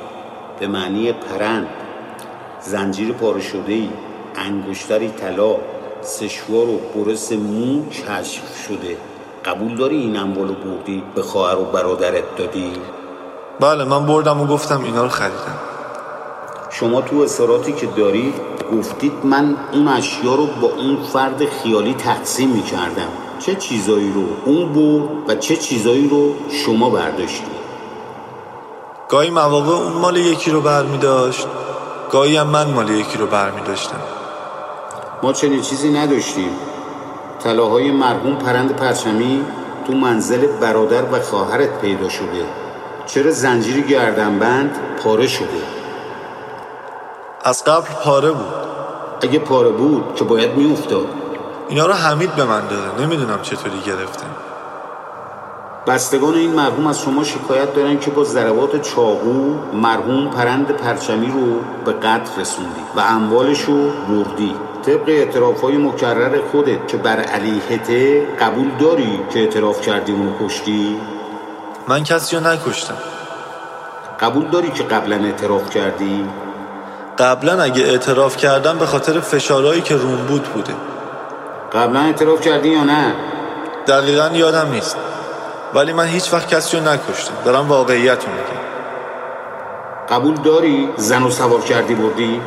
به 0.60 0.68
معنی 0.68 1.12
پرند 1.12 1.68
زنجیر 2.62 3.12
پاره 3.14 3.42
شده 3.42 3.74
ای 3.74 3.90
انگشتری 4.38 5.10
طلا 5.10 5.56
سشوار 6.02 6.70
و 6.70 6.80
برس 6.96 7.32
مو 7.32 7.90
کشف 7.90 8.44
شده. 8.68 8.98
قبول 9.46 9.76
داری 9.76 9.98
این 9.98 10.18
اموالو 10.18 10.54
بردی؟ 10.54 11.04
به 11.16 11.22
خواهر 11.22 11.60
و 11.60 11.64
برادرت 11.64 12.36
دادی؟ 12.38 12.74
بله 13.60 13.84
من 13.84 14.06
بردم 14.06 14.42
و 14.42 14.46
گفتم 14.46 14.84
اینا 14.84 15.04
رو 15.04 15.10
خریدم. 15.10 15.60
شما 16.70 17.02
تو 17.02 17.20
اصراراتی 17.20 17.74
که 17.74 17.86
دارید 17.86 18.34
گفتید 18.74 19.14
من 19.24 19.56
اون 19.74 19.88
اشیا 19.88 20.36
رو 20.36 20.46
با 20.46 20.68
اون 20.68 20.98
فرد 21.14 21.46
خیالی 21.50 21.94
تقسیم 21.94 22.50
می 22.50 22.64
کردم 22.64 23.08
چه 23.40 23.56
چیزایی 23.56 24.14
رو 24.14 24.24
اون 24.46 24.74
برد 24.74 25.10
و 25.28 25.36
چه 25.36 25.56
چیزایی 25.56 26.08
رو 26.08 26.36
شما 26.66 26.90
برداشتی؟ 26.90 27.46
گاهی 29.10 29.30
مواقع 29.30 29.72
اون 29.72 29.94
مال 29.94 30.18
یکی 30.18 30.52
رو 30.52 30.62
بر 30.62 30.84
می 30.84 30.98
داشت 30.98 31.48
گاهی 32.12 32.38
هم 32.38 32.48
من 32.48 32.72
مال 32.72 32.90
یکی 32.90 33.18
رو 33.18 33.28
بر 33.28 33.52
می 33.52 33.62
داشتم 33.62 34.02
ما 35.24 35.34
چنین 35.34 35.62
چیزی 35.62 35.90
نداشتیم. 35.90 36.50
طلاهای 37.44 37.92
مرحوم 37.92 38.36
پرند 38.36 38.76
پرچمی 38.76 39.46
تو 39.88 39.94
منزل 39.94 40.48
برادر 40.48 41.04
و 41.04 41.20
خواهرت 41.20 41.82
پیدا 41.82 42.10
شده. 42.10 42.46
چرا 43.06 43.32
زنجیر 43.32 43.82
گردنبند 43.82 44.76
پاره 45.04 45.28
شده؟ 45.28 45.62
از 47.44 47.64
قبل 47.64 47.94
پاره 48.04 48.32
بود. 48.32 48.54
اگه 49.22 49.40
پاره 49.40 49.70
بود 49.70 50.16
که 50.16 50.24
باید 50.24 50.56
میافتاد. 50.56 51.08
اینا 51.70 51.86
رو 51.86 51.94
حمید 51.94 52.36
به 52.36 52.44
من 52.44 52.68
داده. 52.68 53.06
نمی‌دونم 53.06 53.42
چطوری 53.42 53.80
گرفته. 53.86 54.26
بستگان 55.88 56.34
این 56.34 56.52
مرحوم 56.52 56.88
از 56.88 57.02
شما 57.02 57.24
شکایت 57.24 57.74
دارن 57.74 58.00
که 58.00 58.12
با 58.12 58.24
ضربات 58.24 58.82
چاقو 58.82 59.56
مرحوم 59.74 60.30
پرند 60.30 60.68
پرچمی 60.68 61.28
رو 61.28 61.60
به 61.86 61.94
قتل 61.94 62.42
رسوندی 62.42 62.82
و 62.96 63.00
اموالش 63.00 63.62
رو 63.62 63.90
بردی. 63.90 64.56
طبق 64.86 65.10
اعتراف 65.10 65.62
های 65.62 65.78
مکرر 65.78 66.42
خودت 66.52 66.88
که 66.88 66.98
بر 66.98 67.20
علیهته 67.20 68.26
قبول 68.40 68.72
داری 68.80 69.20
که 69.30 69.40
اعتراف 69.40 69.82
کردی 69.82 70.12
اونو 70.12 70.32
کشتی؟ 70.42 70.98
من 71.88 72.04
کسی 72.04 72.36
رو 72.36 72.48
نکشتم 72.48 72.98
قبول 74.20 74.48
داری 74.48 74.70
که 74.70 74.84
قبلا 74.84 75.16
اعتراف 75.16 75.70
کردی؟ 75.70 76.30
قبلا 77.18 77.62
اگه 77.62 77.84
اعتراف 77.84 78.38
کردم 78.38 78.78
به 78.78 78.86
خاطر 78.86 79.20
فشارهایی 79.20 79.82
که 79.82 79.96
روم 79.96 80.16
بود 80.16 80.44
بوده 80.44 80.74
قبلا 81.74 82.00
اعتراف 82.00 82.42
کردی 82.42 82.70
یا 82.70 82.84
نه؟ 82.84 83.14
دقیقا 83.88 84.30
یادم 84.34 84.72
نیست 84.72 84.98
ولی 85.74 85.94
من 85.94 86.08
هیچ 86.08 86.34
وقت 86.34 86.48
کسی 86.48 86.78
رو 86.78 86.84
نکشتم 86.84 87.34
دارم 87.46 87.68
واقعیت 87.68 88.26
رو 88.26 88.32
میگم 88.32 88.66
قبول 90.10 90.36
داری 90.36 90.90
زن 90.98 91.24
رو 91.24 91.32
سوار 91.32 91.62
کردی 91.62 91.96
بردی؟ 91.96 92.42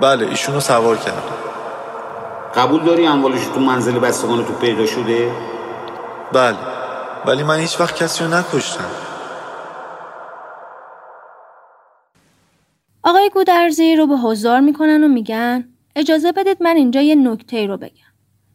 بله 0.00 0.26
ایشون 0.28 0.54
رو 0.54 0.60
سوار 0.60 0.96
کردم 0.96 1.22
قبول 2.54 2.84
داری 2.84 3.06
اموالش 3.06 3.46
تو 3.46 3.60
منزل 3.60 3.98
بستگان 3.98 4.44
تو 4.44 4.52
پیدا 4.52 4.86
شده؟ 4.86 5.30
بله 6.32 6.56
ولی 7.26 7.42
من 7.42 7.58
هیچ 7.58 7.80
وقت 7.80 7.96
کسی 7.96 8.24
رو 8.24 8.34
نکشتم 8.34 8.90
آقای 13.02 13.30
گودرزی 13.34 13.96
رو 13.96 14.06
به 14.06 14.16
حضار 14.16 14.60
می‌کنن 14.60 15.04
و 15.04 15.08
میگن 15.08 15.68
اجازه 15.96 16.32
بدید 16.32 16.62
من 16.62 16.76
اینجا 16.76 17.00
یه 17.00 17.14
نکته 17.14 17.66
رو 17.66 17.76
بگم. 17.76 18.10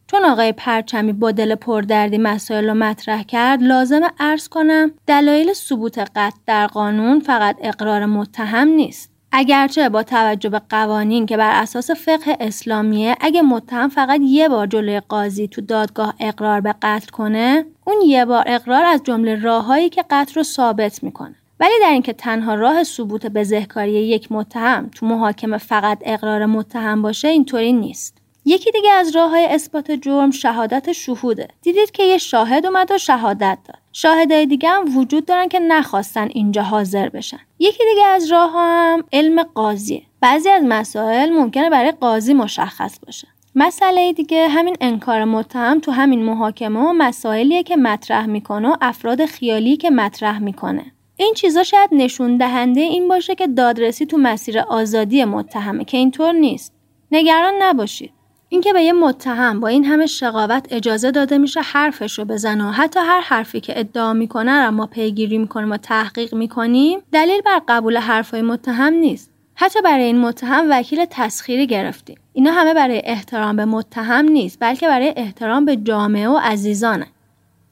چون 0.08 0.26
آقای 0.26 0.52
پرچمی 0.52 1.14
با 1.14 1.32
دل 1.32 1.56
پردردی 1.56 2.18
مسائل 2.18 2.68
رو 2.68 2.74
مطرح 2.74 3.24
کرد 3.24 3.64
لازم 3.64 4.02
عرض 4.20 4.48
کنم 4.48 4.92
دلایل 5.08 5.54
ثبوت 5.54 6.00
قتل 6.00 6.38
در 6.46 6.68
قانون 6.68 7.20
فقط 7.20 7.58
اقرار 7.62 8.06
متهم 8.06 8.68
نیست. 8.68 9.15
اگرچه 9.32 9.90
با 9.90 10.04
توجه 10.04 10.50
به 10.50 10.62
قوانین 10.70 11.26
که 11.26 11.38
بر 11.38 11.62
اساس 11.62 11.92
فقه 11.92 12.38
اسلامیه 12.40 13.16
اگه 13.22 13.42
متهم 13.42 13.90
فقط 13.90 14.20
یه 14.24 14.50
بار 14.50 14.68
جلوی 14.68 15.00
قاضی 15.00 15.48
تو 15.48 15.62
دادگاه 15.62 16.14
اقرار 16.20 16.62
به 16.62 16.76
قتل 16.82 17.08
کنه 17.08 17.66
اون 17.86 18.02
یه 18.02 18.26
بار 18.26 18.44
اقرار 18.48 18.86
از 18.86 19.04
جمله 19.04 19.42
راههایی 19.42 19.90
که 19.90 20.06
قتل 20.10 20.34
رو 20.34 20.44
ثابت 20.44 21.04
می‌کنه. 21.04 21.36
ولی 21.60 21.74
در 21.82 21.90
اینکه 21.90 22.14
تنها 22.14 22.56
راه 22.56 22.84
ثبوت 22.84 23.26
بزهکاری 23.26 23.92
یک 23.92 24.32
متهم 24.32 24.90
تو 24.96 25.06
محاکمه 25.06 25.58
فقط 25.58 25.98
اقرار 26.02 26.46
متهم 26.46 27.02
باشه 27.02 27.28
اینطوری 27.28 27.74
نیست. 27.74 28.18
یکی 28.46 28.72
دیگه 28.72 28.92
از 28.92 29.16
راه 29.16 29.30
های 29.30 29.46
اثبات 29.46 29.92
جرم 29.92 30.32
شهادت 30.32 30.92
شهوده. 30.92 31.48
دیدید 31.62 31.92
که 31.92 32.04
یه 32.04 32.18
شاهد 32.18 32.66
اومد 32.66 32.92
و 32.92 32.98
شهادت 32.98 33.58
داد. 33.68 33.85
شاهدای 33.98 34.46
دیگه 34.46 34.70
هم 34.70 34.98
وجود 34.98 35.26
دارن 35.26 35.48
که 35.48 35.60
نخواستن 35.60 36.28
اینجا 36.28 36.62
حاضر 36.62 37.10
بشن. 37.10 37.40
یکی 37.60 37.84
دیگه 37.94 38.06
از 38.06 38.32
راه 38.32 38.52
هم 38.56 39.04
علم 39.14 39.44
قاضیه. 39.44 40.02
بعضی 40.22 40.50
از 40.50 40.64
مسائل 40.68 41.30
ممکنه 41.30 41.70
برای 41.70 41.92
قاضی 41.92 42.34
مشخص 42.34 43.00
باشه. 43.06 43.28
مسئله 43.56 44.14
دیگه 44.14 44.48
همین 44.48 44.76
انکار 44.82 45.24
متهم 45.24 45.80
تو 45.80 45.92
همین 45.92 46.24
محاکمه 46.24 46.80
و 46.80 46.94
مسائلیه 46.94 47.64
که 47.64 47.76
مطرح 47.76 48.26
می‌کنه 48.26 48.70
و 48.70 48.76
افراد 48.82 49.26
خیالی 49.26 49.78
که 49.78 49.90
مطرح 49.90 50.40
می‌کنه. 50.40 50.86
این 51.18 51.34
چیزا 51.34 51.64
شاید 51.64 51.90
نشون 51.92 52.38
دهنده 52.38 52.82
این 52.82 53.08
باشه 53.08 53.36
که 53.36 53.48
دادرسی 53.48 54.06
تو 54.06 54.18
مسیر 54.18 54.60
آزادی 54.60 55.26
متهمه 55.26 55.86
که 55.86 55.98
اینطور 55.98 56.32
نیست. 56.32 56.74
نگران 57.12 57.54
نباشید. 57.62 58.12
اینکه 58.50 58.74
به 58.74 58.82
یه 58.82 58.94
متهم 58.94 59.60
با 59.60 59.68
این 59.68 59.86
همه 59.86 60.06
شقاوت 60.06 60.68
اجازه 60.72 61.12
داده 61.12 61.38
میشه 61.38 61.62
حرفش 61.62 62.20
رو 62.20 62.26
بزنه 62.26 62.70
و 62.70 62.72
حتی 62.72 63.00
هر 63.00 63.22
حرفی 63.22 63.60
که 63.60 63.80
ادعا 63.80 64.14
می‌کنه 64.14 64.52
رو 64.52 64.72
ما 64.72 64.86
پیگیری 64.86 65.38
می‌کنیم 65.38 65.72
و 65.72 65.78
تحقیق 65.78 66.36
می‌کنیم 66.36 67.00
دلیل 67.12 67.42
بر 67.42 67.62
قبول 67.68 67.98
حرفای 67.98 68.42
متهم 68.42 68.94
نیست. 68.94 69.32
حتی 69.56 69.82
برای 69.82 70.04
این 70.04 70.20
متهم 70.20 70.66
وکیل 70.70 71.06
تسخیری 71.10 71.68
گرفتیم. 71.68 72.18
اینا 72.34 72.52
همه 72.52 72.74
برای 72.74 73.02
احترام 73.06 73.56
به 73.56 73.66
متهم 73.66 74.26
نیست 74.26 74.58
بلکه 74.62 74.88
برای 74.88 75.14
احترام 75.18 75.66
به 75.66 75.76
جامعه 75.76 76.30
و 76.30 76.40
عزیزانه. 76.44 77.08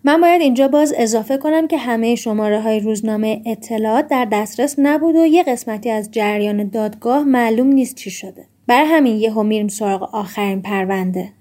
من 0.04 0.22
باید 0.22 0.42
اینجا 0.42 0.68
باز 0.68 0.94
اضافه 0.98 1.38
کنم 1.38 1.68
که 1.68 1.78
همه 1.78 2.16
شماره 2.16 2.62
های 2.62 2.80
روزنامه 2.80 3.42
اطلاعات 3.46 4.08
در 4.08 4.28
دسترس 4.32 4.76
نبود 4.78 5.16
و 5.16 5.26
یه 5.26 5.44
قسمتی 5.44 5.90
از 5.90 6.12
جریان 6.12 6.70
دادگاه 6.70 7.24
معلوم 7.24 7.68
نیست 7.68 7.96
چی 7.96 8.12
شده. 8.12 8.46
برای 8.68 8.88
همین 8.88 9.16
یهو 9.16 9.44
میریم 9.44 9.68
سراغ 9.68 10.16
آخرین 10.16 10.62
پرونده. 10.62 11.34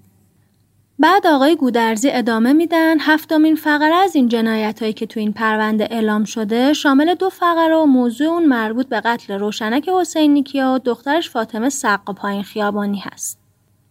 بعد 0.98 1.26
آقای 1.26 1.56
گودرزی 1.56 2.10
ادامه 2.10 2.52
میدن 2.52 3.00
هفتمین 3.00 3.54
فقره 3.54 3.94
از 3.94 4.16
این 4.16 4.28
جنایت 4.28 4.80
هایی 4.80 4.92
که 4.92 5.06
تو 5.06 5.20
این 5.20 5.32
پرونده 5.32 5.88
اعلام 5.90 6.24
شده 6.24 6.72
شامل 6.72 7.14
دو 7.14 7.30
فقره 7.30 7.76
و 7.76 7.84
موضوع 7.84 8.28
اون 8.28 8.46
مربوط 8.46 8.88
به 8.88 9.00
قتل 9.00 9.38
روشنک 9.38 9.88
حسین 9.88 10.44
و 10.54 10.78
دخترش 10.78 11.30
فاطمه 11.30 11.68
سقا 11.68 12.12
پایین 12.12 12.42
خیابانی 12.42 12.98
هست. 12.98 13.38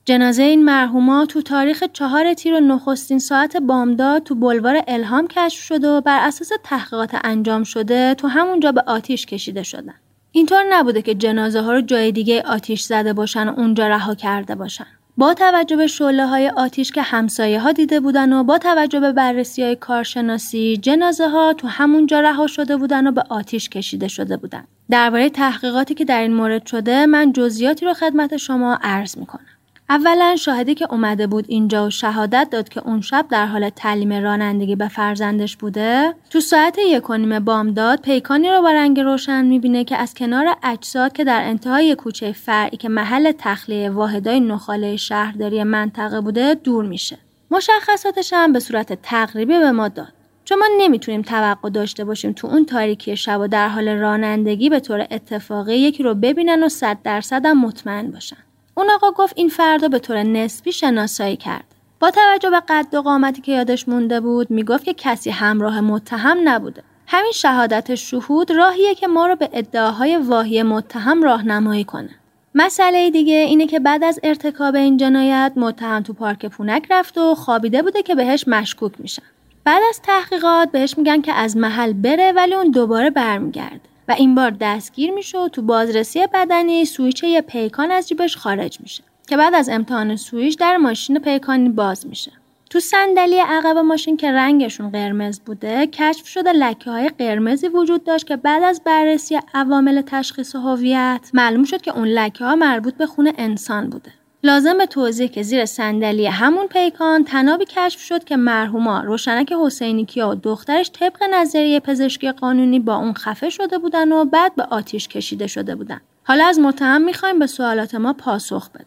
جنازه 0.05 0.43
این 0.43 0.65
مرحوما 0.65 1.25
تو 1.25 1.41
تاریخ 1.41 1.83
چهار 1.93 2.33
تیر 2.33 2.53
و 2.53 2.59
نخستین 2.59 3.19
ساعت 3.19 3.57
بامداد 3.57 4.23
تو 4.23 4.35
بلوار 4.35 4.83
الهام 4.87 5.27
کشف 5.27 5.63
شده 5.63 5.89
و 5.89 6.01
بر 6.01 6.27
اساس 6.27 6.51
تحقیقات 6.63 7.15
انجام 7.23 7.63
شده 7.63 8.13
تو 8.13 8.27
همونجا 8.27 8.71
به 8.71 8.83
آتیش 8.87 9.25
کشیده 9.25 9.63
شدن. 9.63 9.95
اینطور 10.31 10.63
نبوده 10.69 11.01
که 11.01 11.15
جنازه 11.15 11.61
ها 11.61 11.73
رو 11.73 11.81
جای 11.81 12.11
دیگه 12.11 12.41
آتیش 12.41 12.81
زده 12.81 13.13
باشن 13.13 13.49
و 13.49 13.53
اونجا 13.59 13.87
رها 13.87 14.15
کرده 14.15 14.55
باشن. 14.55 14.85
با 15.17 15.33
توجه 15.33 15.75
به 15.75 15.87
شعله 15.87 16.25
های 16.25 16.49
آتیش 16.49 16.91
که 16.91 17.01
همسایه 17.01 17.59
ها 17.59 17.71
دیده 17.71 17.99
بودن 17.99 18.33
و 18.33 18.43
با 18.43 18.57
توجه 18.57 18.99
به 18.99 19.11
بررسی 19.11 19.63
های 19.63 19.75
کارشناسی 19.75 20.77
جنازه 20.77 21.29
ها 21.29 21.53
تو 21.53 21.67
همونجا 21.67 22.19
رها 22.19 22.47
شده 22.47 22.77
بودن 22.77 23.07
و 23.07 23.11
به 23.11 23.23
آتیش 23.29 23.69
کشیده 23.69 24.07
شده 24.07 24.37
بودن. 24.37 24.63
درباره 24.89 25.29
تحقیقاتی 25.29 25.93
که 25.93 26.05
در 26.05 26.21
این 26.21 26.33
مورد 26.33 26.65
شده 26.65 27.05
من 27.05 27.33
جزئیاتی 27.33 27.85
رو 27.85 27.93
خدمت 27.93 28.37
شما 28.37 28.79
عرض 28.81 29.17
می‌کنم. 29.17 29.45
اولا 29.91 30.35
شاهدی 30.35 30.75
که 30.75 30.87
اومده 30.91 31.27
بود 31.27 31.45
اینجا 31.47 31.87
و 31.87 31.89
شهادت 31.89 32.47
داد 32.51 32.69
که 32.69 32.87
اون 32.87 33.01
شب 33.01 33.25
در 33.29 33.45
حال 33.45 33.69
تعلیم 33.69 34.13
رانندگی 34.13 34.75
به 34.75 34.87
فرزندش 34.87 35.57
بوده 35.57 36.13
تو 36.29 36.39
ساعت 36.39 36.77
یک 36.87 37.09
و 37.09 37.39
بامداد 37.39 38.01
پیکانی 38.01 38.49
رو 38.49 38.61
با 38.61 38.71
رنگ 38.71 38.99
روشن 38.99 39.45
می‌بینه 39.45 39.83
که 39.83 39.97
از 39.97 40.13
کنار 40.13 40.55
اجساد 40.63 41.13
که 41.13 41.23
در 41.23 41.41
انتهای 41.43 41.95
کوچه 41.95 42.31
فرعی 42.31 42.77
که 42.77 42.89
محل 42.89 43.31
تخلیه 43.37 43.89
واحدای 43.89 44.39
نخاله 44.39 44.95
شهرداری 44.95 45.63
منطقه 45.63 46.21
بوده 46.21 46.53
دور 46.53 46.85
میشه. 46.85 47.17
مشخصاتش 47.51 48.33
هم 48.33 48.53
به 48.53 48.59
صورت 48.59 49.01
تقریبی 49.01 49.59
به 49.59 49.71
ما 49.71 49.87
داد. 49.87 50.13
چون 50.45 50.59
ما 50.59 50.65
نمی‌تونیم 50.79 51.21
توقع 51.21 51.69
داشته 51.69 52.03
باشیم 52.03 52.33
تو 52.33 52.47
اون 52.47 52.65
تاریکی 52.65 53.17
شب 53.17 53.39
و 53.39 53.47
در 53.47 53.67
حال 53.67 53.87
رانندگی 53.87 54.69
به 54.69 54.79
طور 54.79 55.07
اتفاقی 55.11 55.75
یکی 55.75 56.03
رو 56.03 56.15
ببینن 56.15 56.63
و 56.63 56.69
صد 56.69 56.97
درصد 57.03 57.47
مطمئن 57.47 58.11
باشن. 58.11 58.37
اون 58.75 58.89
آقا 58.89 59.11
گفت 59.11 59.33
این 59.35 59.49
فردا 59.49 59.87
به 59.87 59.99
طور 59.99 60.23
نسبی 60.23 60.71
شناسایی 60.71 61.37
کرد. 61.37 61.65
با 61.99 62.11
توجه 62.11 62.49
به 62.49 62.59
قد 62.59 62.95
و 62.95 63.01
قامتی 63.01 63.41
که 63.41 63.51
یادش 63.51 63.87
مونده 63.87 64.19
بود 64.19 64.51
می‌گفت 64.51 64.83
که 64.83 64.93
کسی 64.93 65.29
همراه 65.29 65.81
متهم 65.81 66.37
نبوده. 66.43 66.83
همین 67.07 67.31
شهادت 67.31 67.95
شهود 67.95 68.51
راهیه 68.51 68.95
که 68.95 69.07
ما 69.07 69.27
رو 69.27 69.35
به 69.35 69.49
ادعاهای 69.53 70.17
واهی 70.17 70.63
متهم 70.63 71.23
راهنمایی 71.23 71.83
کنه. 71.83 72.09
مسئله 72.55 73.09
دیگه 73.09 73.35
اینه 73.35 73.67
که 73.67 73.79
بعد 73.79 74.03
از 74.03 74.19
ارتکاب 74.23 74.75
این 74.75 74.97
جنایت 74.97 75.53
متهم 75.55 76.03
تو 76.03 76.13
پارک 76.13 76.45
پونک 76.45 76.87
رفت 76.89 77.17
و 77.17 77.35
خوابیده 77.35 77.81
بوده 77.81 78.01
که 78.01 78.15
بهش 78.15 78.47
مشکوک 78.47 78.91
میشن. 78.99 79.23
بعد 79.63 79.81
از 79.89 80.01
تحقیقات 80.01 80.71
بهش 80.71 80.97
میگن 80.97 81.21
که 81.21 81.33
از 81.33 81.57
محل 81.57 81.93
بره 81.93 82.31
ولی 82.31 82.53
اون 82.53 82.71
دوباره 82.71 83.09
برمیگرده. 83.09 83.90
و 84.07 84.11
این 84.11 84.35
بار 84.35 84.51
دستگیر 84.61 85.11
میشه 85.11 85.37
و 85.37 85.47
تو 85.47 85.61
بازرسی 85.61 86.27
بدنی 86.33 86.85
سویچ 86.85 87.23
یه 87.23 87.41
پیکان 87.41 87.91
از 87.91 88.07
جیبش 88.07 88.37
خارج 88.37 88.81
میشه 88.81 89.03
که 89.27 89.37
بعد 89.37 89.53
از 89.53 89.69
امتحان 89.69 90.15
سویچ 90.15 90.57
در 90.57 90.77
ماشین 90.77 91.19
پیکانی 91.19 91.69
باز 91.69 92.07
میشه. 92.07 92.31
تو 92.69 92.79
صندلی 92.79 93.39
عقب 93.39 93.77
ماشین 93.77 94.17
که 94.17 94.31
رنگشون 94.31 94.89
قرمز 94.89 95.39
بوده 95.39 95.87
کشف 95.87 96.27
شده 96.27 96.51
لکه 96.51 96.91
های 96.91 97.09
قرمزی 97.09 97.67
وجود 97.67 98.03
داشت 98.03 98.27
که 98.27 98.35
بعد 98.35 98.63
از 98.63 98.81
بررسی 98.85 99.39
عوامل 99.53 100.01
تشخیص 100.01 100.55
هویت 100.55 101.29
معلوم 101.33 101.63
شد 101.63 101.81
که 101.81 101.97
اون 101.97 102.07
لکه 102.07 102.45
ها 102.45 102.55
مربوط 102.55 102.93
به 102.93 103.05
خون 103.05 103.31
انسان 103.37 103.89
بوده. 103.89 104.11
لازم 104.43 104.77
به 104.77 104.85
توضیح 104.85 105.27
که 105.27 105.43
زیر 105.43 105.65
صندلی 105.65 106.27
همون 106.27 106.67
پیکان 106.67 107.23
تنابی 107.23 107.65
کشف 107.65 107.99
شد 107.99 108.23
که 108.23 108.37
مرحوما 108.37 108.99
روشنک 108.99 109.53
حسینی 109.65 110.05
کیا 110.05 110.29
و 110.29 110.35
دخترش 110.35 110.91
طبق 110.99 111.23
نظریه 111.33 111.79
پزشکی 111.79 112.31
قانونی 112.31 112.79
با 112.79 112.95
اون 112.95 113.13
خفه 113.13 113.49
شده 113.49 113.77
بودن 113.77 114.11
و 114.11 114.25
بعد 114.25 114.55
به 114.55 114.63
آتیش 114.63 115.07
کشیده 115.07 115.47
شده 115.47 115.75
بودن 115.75 116.01
حالا 116.23 116.45
از 116.45 116.59
متهم 116.59 117.01
می‌خوایم 117.01 117.39
به 117.39 117.47
سوالات 117.47 117.95
ما 117.95 118.13
پاسخ 118.13 118.69
بده 118.69 118.85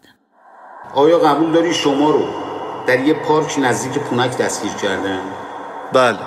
آیا 0.95 1.19
قبول 1.19 1.53
داری 1.53 1.75
شما 1.75 2.11
رو 2.11 2.25
در 2.87 3.01
یه 3.01 3.15
پارک 3.15 3.59
نزدیک 3.59 4.03
پونک 4.03 4.39
دستگیر 4.39 4.73
کردن؟ 4.73 5.21
بله 5.93 6.19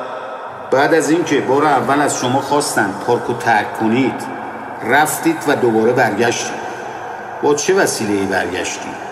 بعد 0.71 0.93
از 0.93 1.09
اینکه 1.09 1.41
بار 1.41 1.65
اول 1.65 2.01
از 2.01 2.19
شما 2.19 2.41
خواستن 2.41 2.93
پارک 3.07 3.23
رو 3.23 3.33
ترک 3.33 3.73
کنید 3.73 4.21
رفتید 4.83 5.37
و 5.47 5.55
دوباره 5.55 5.93
برگشتید 5.93 6.67
با 7.43 7.55
چه 7.55 7.73
وسیله 7.73 8.25
برگشتید؟ 8.25 9.06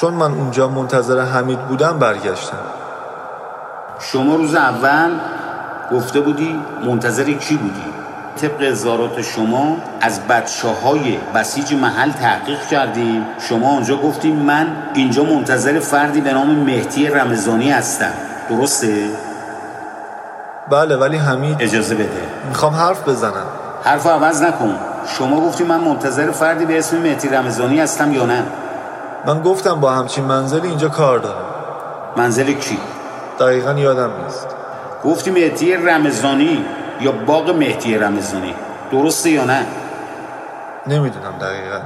چون 0.00 0.14
من 0.14 0.32
اونجا 0.32 0.68
منتظر 0.68 1.20
حمید 1.24 1.58
بودم 1.58 1.98
برگشتم. 1.98 2.56
شما 4.00 4.36
روز 4.36 4.54
اول 4.54 5.10
گفته 5.92 6.20
بودی 6.20 6.60
منتظر 6.84 7.24
کی 7.24 7.56
بودی؟ 7.56 7.84
طبق 8.40 8.56
اظهارات 8.60 9.22
شما 9.22 9.76
از 10.00 10.20
بچه 10.20 10.68
های 10.68 11.18
بسیج 11.34 11.74
محل 11.74 12.10
تحقیق 12.10 12.66
کردیم. 12.66 13.26
شما 13.48 13.76
آنجا 13.76 13.96
گفتیم 13.96 14.36
من 14.36 14.66
اینجا 14.94 15.24
منتظر 15.24 15.80
فردی 15.80 16.20
به 16.20 16.32
نام 16.32 16.50
مهدی 16.50 17.06
رمضانی 17.06 17.70
هستم. 17.70 18.12
درسته؟ 18.50 19.10
بله 20.70 20.96
ولی 20.96 21.16
حمید 21.16 21.56
اجازه 21.60 21.94
بده. 21.94 22.22
می‌خوام 22.48 22.74
حرف 22.74 23.08
بزنم. 23.08 23.46
حرف 23.84 24.06
عوض 24.06 24.42
نکن. 24.42 24.74
شما 25.06 25.40
گفتی 25.40 25.64
من 25.64 25.80
منتظر 25.80 26.30
فردی 26.30 26.64
به 26.64 26.78
اسم 26.78 26.96
مهدی 26.96 27.28
رمضانی 27.28 27.80
هستم 27.80 28.12
یا 28.12 28.26
نه؟ 28.26 28.42
من 29.26 29.42
گفتم 29.42 29.80
با 29.80 29.90
همچین 29.90 30.24
منزلی 30.24 30.68
اینجا 30.68 30.88
کار 30.88 31.18
دارم. 31.18 31.44
منزل 32.16 32.52
کی؟ 32.52 32.78
دقیقا 33.40 33.72
یادم 33.72 34.10
نیست. 34.24 34.46
گفتی 35.04 35.30
مهدی 35.30 35.74
رمضانی 35.74 36.64
یا 37.00 37.12
باغ 37.12 37.50
مهدی 37.50 37.98
رمضانی؟ 37.98 38.54
درسته 38.92 39.30
یا 39.30 39.44
نه؟ 39.44 39.66
نمی‌دونم 40.86 41.38
دقیقا. 41.40 41.80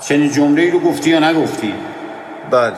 چنین 0.00 0.30
جمله 0.30 0.62
ای 0.62 0.70
رو 0.70 0.80
گفتی 0.80 1.10
یا 1.10 1.30
نگفتی؟ 1.30 1.74
بله. 2.50 2.72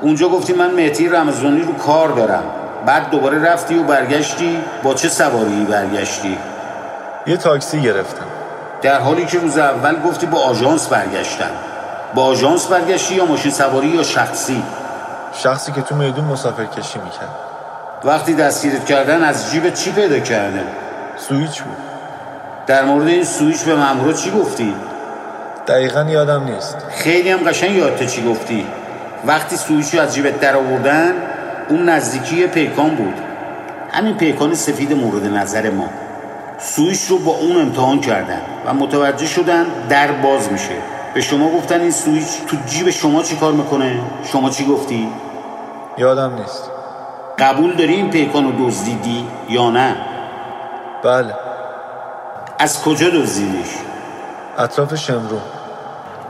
اونجا 0.00 0.28
گفتی 0.28 0.52
من 0.52 0.74
مهدی 0.74 1.08
رمضانی 1.08 1.62
رو 1.62 1.72
کار 1.72 2.08
دارم. 2.08 2.44
بعد 2.86 3.10
دوباره 3.10 3.52
رفتی 3.52 3.78
و 3.78 3.82
برگشتی؟ 3.82 4.58
با 4.82 4.94
چه 4.94 5.08
سواری 5.08 5.66
برگشتی؟ 5.70 6.38
یه 7.26 7.36
تاکسی 7.36 7.80
گرفتم. 7.80 8.26
در 8.82 9.00
حالی 9.00 9.26
که 9.26 9.38
روز 9.38 9.58
اول 9.58 10.02
گفتی 10.02 10.26
با 10.26 10.38
آژانس 10.38 10.88
برگشتم. 10.88 11.50
با 12.14 12.22
آژانس 12.22 12.66
برگشتی 12.66 13.14
یا 13.14 13.24
ماشین 13.24 13.50
سواری 13.50 13.88
یا 13.88 14.02
شخصی؟ 14.02 14.62
شخصی 15.32 15.72
که 15.72 15.82
تو 15.82 15.94
میدون 15.94 16.24
مسافر 16.24 16.64
کشی 16.64 16.98
می‌کرد. 16.98 17.34
وقتی 18.04 18.34
دستگیرت 18.34 18.86
کردن 18.86 19.24
از 19.24 19.50
جیب 19.50 19.74
چی 19.74 19.92
پیدا 19.92 20.18
کردن 20.18 20.64
سویچ 21.16 21.62
بود. 21.62 21.76
در 22.66 22.84
مورد 22.84 23.06
این 23.06 23.24
سویچ 23.24 23.62
به 23.62 23.74
مامورا 23.74 24.12
چی 24.12 24.30
گفتی؟ 24.30 24.74
دقیقا 25.66 26.02
یادم 26.02 26.44
نیست. 26.44 26.76
خیلی 26.90 27.30
هم 27.30 27.38
قشنگ 27.38 27.70
یادت 27.70 28.06
چی 28.06 28.24
گفتی. 28.28 28.66
وقتی 29.26 29.56
سویچ 29.56 29.94
رو 29.94 30.00
از 30.00 30.14
جیبت 30.14 30.40
در 30.40 30.56
آوردن 30.56 31.12
اون 31.68 31.88
نزدیکی 31.88 32.46
پیکان 32.46 32.94
بود. 32.94 33.14
همین 33.92 34.16
پیکان 34.16 34.54
سفید 34.54 34.92
مورد 34.92 35.26
نظر 35.26 35.70
ما. 35.70 35.88
سویچ 36.58 37.06
رو 37.08 37.18
با 37.18 37.32
اون 37.32 37.56
امتحان 37.60 38.00
کردن 38.00 38.40
و 38.66 38.74
متوجه 38.74 39.26
شدن 39.26 39.66
در 39.88 40.12
باز 40.12 40.52
میشه. 40.52 40.74
به 41.14 41.20
شما 41.20 41.50
گفتن 41.50 41.80
این 41.80 41.90
سویچ 41.90 42.26
تو 42.46 42.56
جیب 42.66 42.90
شما 42.90 43.22
چی 43.22 43.36
کار 43.36 43.52
می‌کنه؟ 43.52 44.00
شما 44.32 44.50
چی 44.50 44.64
گفتی؟ 44.64 45.08
یادم 45.98 46.34
نیست. 46.34 46.70
قبول 47.38 47.76
داری 47.76 47.94
این 47.94 48.10
پیکان 48.10 48.44
رو 48.44 48.66
دزدیدی 48.66 49.26
یا 49.48 49.70
نه؟ 49.70 49.96
بله. 51.04 51.34
از 52.58 52.82
کجا 52.82 53.10
دزدیدیش؟ 53.10 53.68
اطراف 54.58 54.94
شمرو 54.94 55.38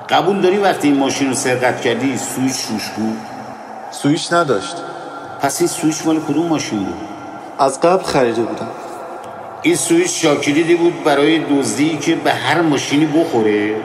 قبول 0.08 0.40
داری 0.40 0.58
وقتی 0.58 0.88
این 0.88 0.98
ماشین 0.98 1.28
رو 1.28 1.34
سرقت 1.34 1.80
کردی 1.80 2.18
سویچ 2.18 2.56
روش 2.70 2.88
بود؟ 2.88 3.16
سویچ 3.90 4.32
نداشت. 4.32 4.76
پس 5.40 5.60
این 5.60 5.68
سویچ 5.68 6.06
مال 6.06 6.20
کدوم 6.20 6.46
ماشین 6.46 6.78
بود؟ 6.78 7.08
از 7.58 7.80
قبل 7.80 8.02
خریده 8.02 8.42
بودم. 8.42 8.68
این 9.62 9.76
سویچ 9.76 10.22
شاه 10.22 10.40
کلیدی 10.40 10.74
بود 10.74 11.04
برای 11.04 11.38
دزدی 11.38 11.96
که 11.98 12.14
به 12.14 12.32
هر 12.32 12.60
ماشینی 12.60 13.06
بخوره؟ 13.06 13.76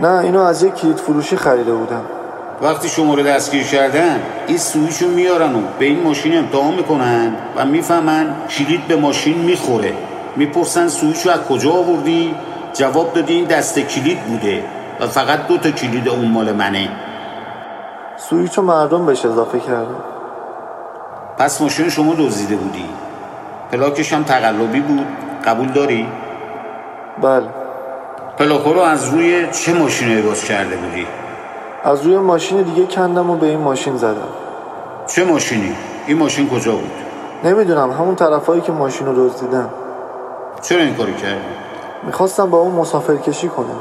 نه 0.00 0.18
اینو 0.18 0.40
از 0.40 0.62
یک 0.62 0.74
کلید 0.74 0.96
فروشی 0.96 1.36
خریده 1.36 1.72
بودم. 1.72 2.02
وقتی 2.62 2.88
شما 2.88 3.14
رو 3.14 3.22
دستگیر 3.22 3.62
کردن 3.62 4.20
این 4.46 4.58
سویچ 4.58 5.02
رو 5.02 5.08
میارن 5.08 5.54
و 5.54 5.60
به 5.78 5.84
این 5.84 6.02
ماشین 6.02 6.38
امتحان 6.38 6.74
می‌کنن 6.74 7.32
و 7.56 7.64
می‌فهمن 7.64 8.34
کلید 8.50 8.88
به 8.88 8.96
ماشین 8.96 9.38
می‌خوره. 9.38 9.92
می‌پرسن 10.36 10.88
سویچ 10.88 11.26
رو 11.26 11.32
از 11.32 11.40
کجا 11.40 11.72
آوردی؟ 11.72 12.34
جواب 12.72 13.12
دادی 13.12 13.34
این 13.34 13.44
دست 13.44 13.78
کلید 13.78 14.20
بوده 14.20 14.64
و 15.00 15.06
فقط 15.06 15.46
دو 15.46 15.58
تا 15.58 15.70
کلید 15.70 16.08
اون 16.08 16.30
مال 16.30 16.52
منه. 16.52 16.88
سویچ 18.16 18.58
رو 18.58 18.64
مردم 18.64 19.06
بهش 19.06 19.24
اضافه 19.24 19.60
کردم 19.60 20.02
پس 21.38 21.60
ماشین 21.60 21.88
شما 21.88 22.14
دزدیده 22.14 22.56
بودی. 22.56 22.84
پلاکش 23.72 24.12
هم 24.12 24.22
تقلبی 24.22 24.80
بود. 24.80 25.06
قبول 25.44 25.68
داری؟ 25.68 26.06
بله. 27.22 27.65
پلاکو 28.38 28.72
رو 28.72 28.80
از 28.80 29.08
روی 29.08 29.46
چه 29.52 29.72
ماشینی 29.72 30.22
باز 30.22 30.44
کرده 30.44 30.76
بودی؟ 30.76 31.06
از 31.84 32.02
روی 32.02 32.16
ماشین 32.16 32.62
دیگه 32.62 32.86
کندم 32.86 33.30
و 33.30 33.36
به 33.36 33.46
این 33.46 33.58
ماشین 33.58 33.96
زدم. 33.96 34.28
چه 35.06 35.24
ماشینی؟ 35.24 35.76
این 36.06 36.18
ماشین 36.18 36.48
کجا 36.48 36.72
بود؟ 36.72 36.90
نمی‌دونم 37.44 37.90
همون 37.90 38.14
طرفایی 38.14 38.60
که 38.60 38.72
ماشین 38.72 39.06
رو 39.06 39.28
دزدیدن. 39.28 39.70
چرا 40.62 40.80
این 40.80 40.94
کاری 40.94 41.14
کردی؟ 41.14 41.40
می‌خواستم 42.02 42.50
با 42.50 42.58
اون 42.58 42.74
مسافر 42.74 43.16
کشی 43.16 43.48
کنم 43.48 43.80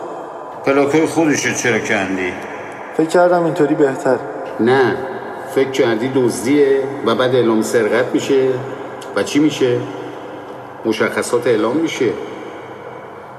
پلاکای 0.65 1.06
خودشو 1.06 1.54
چرا 1.54 1.80
کندی؟ 1.80 2.34
فکر 2.98 3.08
کردم 3.08 3.44
اینطوری 3.44 3.76
بهتر. 3.76 4.18
نه 4.60 4.98
فکر 5.56 5.72
کردی 5.72 6.12
دزدیه 6.15 6.84
و 7.06 7.15
بعد 7.15 7.36
اعلام 7.36 7.62
سرقت 7.62 8.06
میشه. 8.13 8.50
و 9.15 9.24
چی 9.24 9.39
میشه؟ 9.39 9.78
مشخصات 10.86 11.48
اعلام 11.48 11.78
میشه. 11.78 12.10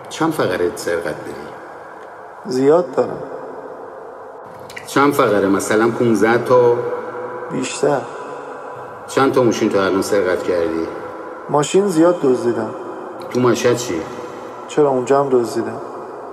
چند 0.09 0.33
فقره 0.33 0.73
سرقت 0.77 1.05
داری؟ 1.05 1.47
زیاد 2.47 2.95
دارم. 2.95 3.19
چند 4.87 5.12
فقره؟ 5.12 5.49
مثلا 5.49 5.88
15 5.88 6.45
تا؟ 6.45 6.75
بیشتر. 7.53 8.01
چند 9.09 9.33
تا 9.33 9.42
ماشین 9.42 9.69
تا 9.69 9.85
الان 9.85 10.03
سرقت 10.03 10.42
کردی؟ 10.42 10.87
ماشین 11.51 11.88
زیاد 11.88 12.21
دزدیدم. 12.23 12.71
تو 13.31 13.40
مشهد 13.40 13.77
چی؟ 13.77 14.01
چرا 14.69 14.88
اونجا 14.88 15.21
هم 15.25 15.29
دزدیدم؟ 15.29 15.81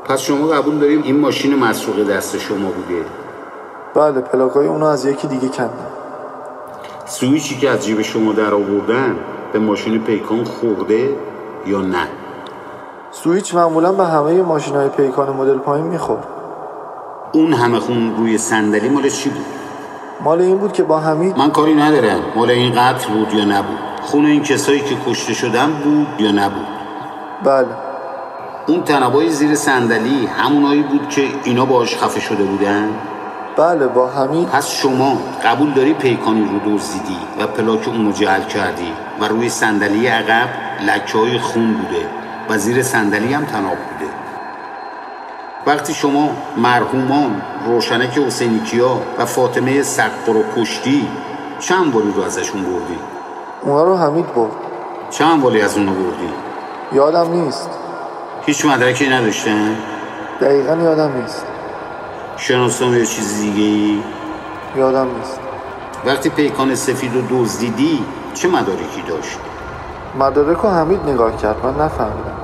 پس 0.06 0.20
شما 0.20 0.48
قبول 0.48 0.80
داریم 0.80 1.04
این 1.04 1.20
ماشین 1.20 1.56
مسروق 1.60 2.08
دست 2.10 2.38
شما 2.38 2.70
بوده؟ 2.70 3.06
بله 3.96 4.22
پلاکای 4.22 4.68
اونو 4.68 4.86
از 4.86 5.06
یکی 5.06 5.28
دیگه 5.28 5.48
کندم. 5.48 5.88
سویچی 7.06 7.58
که 7.58 7.70
از 7.70 7.86
جیب 7.86 8.02
شما 8.02 8.34
در 8.34 8.54
آوردن 8.54 9.20
به 9.54 9.60
ماشین 9.60 10.04
پیکان 10.04 10.44
خورده 10.44 11.16
یا 11.66 11.82
نه؟ 11.82 12.08
سویچ 13.16 13.56
معمولا 13.56 13.92
به 13.92 14.06
همه 14.06 14.42
ماشین 14.42 14.76
های 14.76 14.90
پیکان 14.90 15.30
مدل 15.30 15.58
پایین 15.58 15.86
میخور 15.86 16.18
اون 17.32 17.54
همه 17.54 17.80
خون 17.80 18.16
روی 18.18 18.38
صندلی 18.38 18.90
مال 18.90 19.10
چی 19.10 19.30
بود؟ 19.30 19.46
مال 20.22 20.42
این 20.42 20.58
بود 20.58 20.74
که 20.74 20.84
با 20.84 21.00
حمید 21.00 21.38
من 21.38 21.52
کاری 21.52 21.76
ندارم. 21.76 22.20
مال 22.36 22.50
این 22.50 22.72
قتل 22.72 23.14
بود 23.14 23.34
یا 23.34 23.46
نبود؟ 23.46 23.78
خون 24.02 24.26
این 24.26 24.44
کسایی 24.44 24.80
که 24.80 24.96
کشته 25.08 25.34
شدن 25.34 25.72
بود 25.72 26.08
یا 26.20 26.32
نبود؟ 26.32 26.68
بله. 27.44 27.68
اون 28.68 28.84
تنبای 28.84 29.30
زیر 29.30 29.56
صندلی 29.56 30.26
همونایی 30.26 30.84
بود 30.84 31.10
که 31.10 31.22
اینا 31.44 31.66
باش 31.66 31.98
خفه 31.98 32.20
شده 32.20 32.44
بودن؟ 32.44 32.90
بله 33.58 33.88
با 33.88 34.10
حمید. 34.10 34.50
پس 34.50 34.70
شما 34.70 35.18
قبول 35.46 35.74
داری 35.74 35.94
پیکانی 35.94 36.46
رو 36.46 36.76
دزدیدی 36.76 37.18
و 37.40 37.48
پلاک 37.48 37.88
اونو 37.88 38.12
جعل 38.12 38.44
کردی 38.44 38.94
و 39.22 39.28
روی 39.28 39.50
صندلی 39.50 40.08
عقب 40.08 40.48
لکه 40.88 41.18
های 41.18 41.40
خون 41.40 41.74
بوده؟ 41.74 42.23
و 42.50 42.58
زیر 42.58 42.84
صندلی 42.84 43.34
هم 43.34 43.46
تناب 43.46 43.78
بوده 43.78 44.12
وقتی 45.68 45.94
شما 45.94 46.30
مرحومان 46.58 47.42
روشنک 47.66 48.18
حسینیکیا 48.18 49.02
و 49.20 49.26
فاطمه 49.26 49.84
سقر 49.84 50.34
رو 50.34 50.44
کشتی 50.58 51.08
چند 51.60 51.96
والی 51.96 52.12
رو 52.12 52.24
ازشون 52.24 52.62
بردی؟ 52.62 53.00
اونا 53.62 53.84
رو 53.84 53.98
حمید 53.98 54.34
برد 54.34 54.52
چند 55.10 55.44
والی 55.44 55.62
از 55.62 55.78
اونو 55.78 55.94
بردی؟ 55.94 56.30
یادم 56.94 57.32
نیست 57.32 57.70
هیچ 58.46 58.66
مدرکی 58.66 59.10
نداشتن؟ 59.10 59.76
دقیقا 60.42 60.76
یادم 60.76 61.12
نیست 61.22 61.46
شناسنامه 62.38 62.98
یا 62.98 63.06
چیز 63.06 63.42
دیگه 63.42 63.64
ای؟ 63.64 64.04
یادم 64.76 65.08
نیست 65.18 65.40
وقتی 66.06 66.30
پیکان 66.30 66.76
سفید 66.76 67.14
رو 67.14 67.22
دزدیدی 67.30 68.06
چه 68.34 68.48
مدارکی 68.48 69.02
داشت؟ 69.08 69.40
مدارک 70.20 70.58
رو 70.58 70.70
حمید 70.70 71.00
نگاه 71.10 71.38
کرد 71.38 71.66
من 71.66 71.86
نفهمیدم 71.86 72.38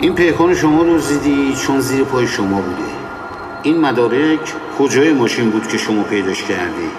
این 0.00 0.14
پیکان 0.14 0.54
شما 0.54 0.84
دزدیدی 0.84 1.54
چون 1.56 1.80
زیر 1.80 2.04
پای 2.04 2.26
شما 2.26 2.60
بوده 2.60 2.88
این 3.62 3.80
مدارک 3.80 4.54
کجای 4.78 5.12
ماشین 5.12 5.50
بود 5.50 5.66
که 5.68 5.78
شما 5.78 6.02
پیداش 6.02 6.42
کردی؟ 6.42 6.90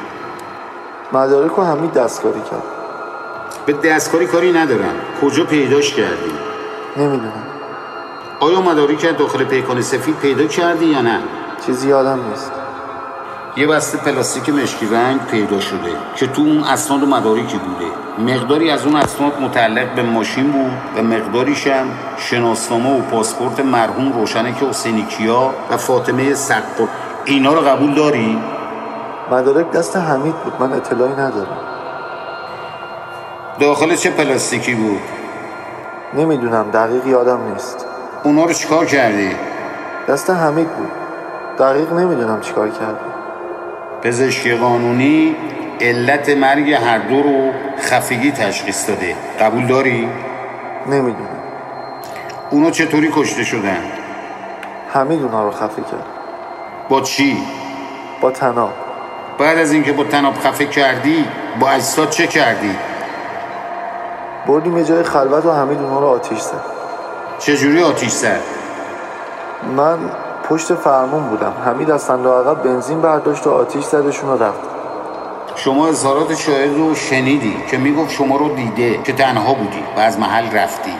مدارک 1.13 1.51
رو 1.51 1.63
حمید 1.63 1.93
دستکاری 1.93 2.41
کرد 2.51 2.63
به 3.65 3.73
دستکاری 3.73 4.25
کاری 4.25 4.51
ندارم 4.51 4.93
کجا 5.21 5.43
پیداش 5.43 5.93
کردی؟ 5.93 6.31
نمی‌دونم 6.97 7.43
آیا 8.39 8.62
مدارک 8.62 9.05
از 9.05 9.17
داخل 9.17 9.43
پیکان 9.43 9.81
سفید 9.81 10.15
پیدا 10.15 10.45
کردی 10.47 10.85
یا 10.85 11.01
نه؟ 11.01 11.19
چیزی 11.65 11.88
یادم 11.88 12.19
نیست 12.29 12.51
یه 13.60 13.67
بسته 13.67 13.98
پلاستیک 13.98 14.50
مشکی 14.50 14.86
رنگ 14.86 15.19
پیدا 15.32 15.60
شده 15.60 15.91
که 16.15 16.28
تو 16.28 16.41
اون 16.41 16.63
اسناد 16.63 17.04
و 17.04 17.06
مدارکی 17.06 17.57
بوده. 17.57 18.34
مقداری 18.34 18.72
از 18.72 18.86
اون 18.86 18.95
اسناد 18.95 19.41
متعلق 19.41 19.95
به 19.95 20.03
ماشین 20.03 20.51
بود 20.51 20.72
و 20.97 21.03
مقداریش 21.03 21.68
هم 21.68 21.88
شناسنامه 22.18 22.99
و 22.99 23.01
پاسپورت 23.01 23.60
مرحوم 23.60 24.14
روشنک 24.14 24.64
حسینیکیا 24.64 25.53
و 25.72 25.78
فاطمه 25.78 26.34
سقر 26.34 26.86
اینا 27.26 27.53
رو 27.53 27.62
قبول 27.62 27.93
داری؟ 27.93 28.43
مدارک 29.32 29.72
دست 29.72 29.97
حمید 29.97 30.36
بود. 30.36 30.53
من 30.60 30.74
اطلاعی 30.74 31.14
ندارم. 31.14 31.57
داخل 33.60 33.95
چه 33.95 34.10
پلاستیکی 34.10 34.76
بود؟ 34.76 35.01
نمی‌دونم. 36.14 36.72
دقیق 36.72 37.07
یادم 37.07 37.39
نیست. 37.51 37.86
اونا 38.24 38.45
رو 38.45 38.53
چیکار 38.53 38.86
کردی؟ 38.86 39.32
دست 40.07 40.30
حمید 40.30 40.70
بود. 40.70 40.91
دقیق 41.60 41.93
نمی‌دونم 41.93 42.41
چیکار 42.41 42.70
کردی 42.70 43.09
پزشکی 44.04 44.56
قانونی 44.56 45.36
علت 45.82 46.30
مرگ 46.30 46.72
هر 46.72 46.97
دو 46.97 47.22
رو 47.22 47.52
خفگی 47.80 48.32
تشخیص 48.32 48.89
داده 48.89 49.16
قبول 49.39 49.68
داری؟ 49.68 50.10
نمی‌دونم 50.86 51.39
اونا 52.50 52.72
چطوری 52.72 53.12
کشته 53.16 53.43
شدن؟ 53.43 53.84
حمید 54.93 55.24
اونا 55.24 55.43
رو 55.43 55.52
خفه 55.52 55.82
کرد 55.82 56.06
با 56.89 57.02
چی؟ 57.02 57.38
با 58.22 58.32
تناب 58.32 58.74
بعد 59.39 59.58
از 59.58 59.72
اینکه 59.72 59.93
با 59.93 60.04
تناب 60.04 60.34
خفه 60.34 60.66
کردی 60.66 61.26
با 61.60 61.70
اجساد 61.70 62.10
چه 62.10 62.28
کردی؟ 62.28 62.76
بردیم 64.47 64.78
یه 64.78 64.84
جای 64.84 65.04
خلوت 65.04 65.45
و 65.45 65.52
حمید 65.52 65.80
اونا 65.80 66.00
رو 66.00 66.08
آتیش 66.08 66.39
زد 66.39 66.62
چجوری 67.39 67.84
آتیش 67.84 68.12
زد؟ 68.12 68.41
من 69.78 69.97
پشت 70.50 70.74
فرمون 70.74 71.24
بودم. 71.24 71.54
حمید 71.66 71.91
از 71.91 72.02
صندوق 72.02 72.34
عقب 72.34 72.64
بنزین 72.64 73.02
برداشت 73.02 73.47
و 73.47 73.52
آتیش 73.52 73.86
زدشون 73.86 74.30
و 74.30 74.43
رفت. 74.43 74.60
شما 75.56 75.88
اظهارات 75.88 76.36
شاهد 76.36 76.78
رو 76.78 76.95
شنیدی 76.95 77.64
که 77.68 77.78
می‌گفت 77.78 78.12
شما 78.12 78.38
رو 78.38 78.56
دیده 78.56 79.04
که 79.04 79.14
تنها 79.14 79.54
بودی 79.54 79.84
و 79.97 80.00
از 80.00 80.20
محل 80.20 80.58
رفتی. 80.58 80.93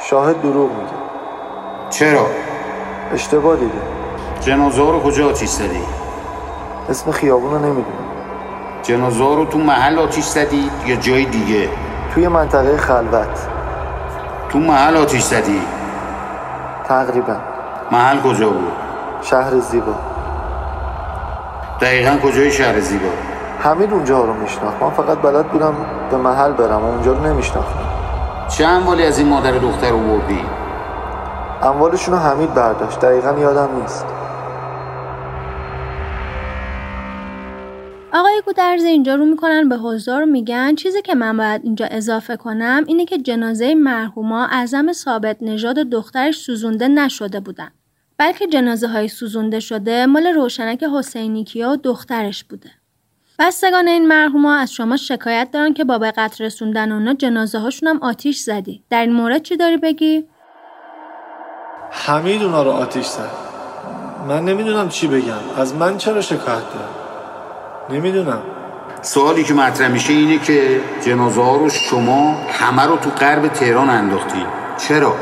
شاهد 0.00 0.42
دروغ 0.42 0.70
میگه. 0.70 0.92
چرا؟ 1.90 2.26
اشتباه 3.14 3.56
دیده. 3.56 3.80
جنازه 4.40 4.78
رو 4.78 5.02
کجا 5.02 5.28
آتیش 5.28 5.50
زدی؟ 5.50 5.82
اسم 6.90 7.10
خیابون 7.10 7.50
رو 7.50 7.58
نمی‌دونم. 7.58 8.08
جنازه 8.82 9.24
رو 9.24 9.44
تو 9.44 9.58
محل 9.58 9.98
آتیش 9.98 10.24
زدی 10.24 10.70
یا 10.86 10.96
جای 10.96 11.24
دیگه؟ 11.24 11.68
توی 12.14 12.28
منطقه 12.28 12.76
خلوت. 12.76 13.48
تو 14.48 14.58
محل 14.58 14.96
آتیش 14.96 15.22
زدی. 15.22 15.62
تقریبا. 16.84 17.36
محل 17.92 18.20
کجا 18.20 18.50
بود؟ 18.50 18.72
شهر 19.22 19.58
زیبا. 19.58 19.94
دقیقا 21.80 22.18
کجای 22.22 22.52
شهر 22.52 22.80
زیبا؟ 22.80 23.08
حمید 23.58 23.92
اونجا 23.92 24.24
رو 24.24 24.34
میشناخت. 24.34 24.82
من 24.82 24.90
فقط 24.90 25.18
بلد 25.18 25.48
بودم 25.48 25.74
به 26.10 26.16
محل 26.16 26.52
برم 26.52 26.84
و 26.84 26.84
اونجا 26.84 27.12
رو 27.12 27.26
نمیشناختم. 27.26 27.80
چه 28.48 28.66
اموالی 28.66 29.02
از 29.02 29.18
این 29.18 29.28
مادر 29.28 29.52
دختر 29.52 29.90
رو 29.90 29.98
بردی؟ 29.98 30.40
اموالشون 31.62 32.14
رو 32.14 32.20
حمید 32.20 32.54
برداشت. 32.54 33.00
دقیقا 33.00 33.40
یادم 33.40 33.68
نیست. 33.80 34.06
آقای 38.12 38.42
گودرز 38.46 38.84
اینجا 38.84 39.14
رو 39.14 39.24
می‌کنن 39.24 39.68
به 39.68 39.76
حضار 39.76 40.24
میگن. 40.24 40.74
چیزی 40.74 41.02
که 41.02 41.14
من 41.14 41.36
باید 41.36 41.60
اینجا 41.64 41.86
اضافه 41.90 42.36
کنم 42.36 42.84
اینه 42.86 43.04
که 43.04 43.18
جنازه 43.18 43.74
مرحوما 43.74 44.46
اعظم 44.46 44.92
ثابت 44.92 45.36
نژاد 45.40 45.78
و 45.78 45.84
دخترش 45.84 46.38
سوزونده 46.38 46.88
نشده 46.88 47.40
بودن. 47.40 47.70
بلکه 48.18 48.46
جنازه 48.46 48.88
های 48.88 49.08
سوزونده 49.08 49.60
شده 49.60 50.06
مال 50.06 50.26
روشنک 50.26 50.84
حسینی 50.84 51.44
کیا 51.44 51.70
و 51.70 51.76
دخترش 51.76 52.44
بوده. 52.44 52.70
بستگان 53.38 53.88
این 53.88 54.08
مرحوما 54.08 54.54
از 54.54 54.72
شما 54.72 54.96
شکایت 54.96 55.48
دارن 55.52 55.74
که 55.74 55.84
با 55.84 55.98
به 55.98 56.10
قتل 56.10 56.44
رسوندن 56.44 56.92
اونا 56.92 57.14
جنازه 57.14 57.58
هاشون 57.58 57.88
هم 57.88 58.02
آتیش 58.02 58.38
زدی. 58.38 58.82
در 58.90 59.00
این 59.00 59.12
مورد 59.12 59.42
چی 59.42 59.56
داری 59.56 59.76
بگی؟ 59.76 60.24
حمید 61.90 62.42
اونا 62.42 62.62
رو 62.62 62.70
آتیش 62.70 63.06
زد. 63.06 63.30
من 64.28 64.44
نمی‌دونم 64.44 64.88
چی 64.88 65.06
بگم. 65.06 65.38
از 65.56 65.74
من 65.74 65.98
چرا 65.98 66.20
شکایت 66.20 66.44
دارم 66.46 66.94
نمی‌دونم. 67.90 68.42
سوالی 69.02 69.44
که 69.44 69.54
مطرح 69.54 69.88
میشه 69.88 70.12
اینه 70.12 70.38
که 70.38 70.80
جنازه 71.06 71.42
ها 71.42 71.56
رو 71.56 71.68
شما 71.68 72.32
همه 72.32 72.82
رو 72.82 72.96
تو 72.96 73.10
غرب 73.10 73.48
تهران 73.48 73.90
انداختی 73.90 74.46
چرا؟ 74.78 75.16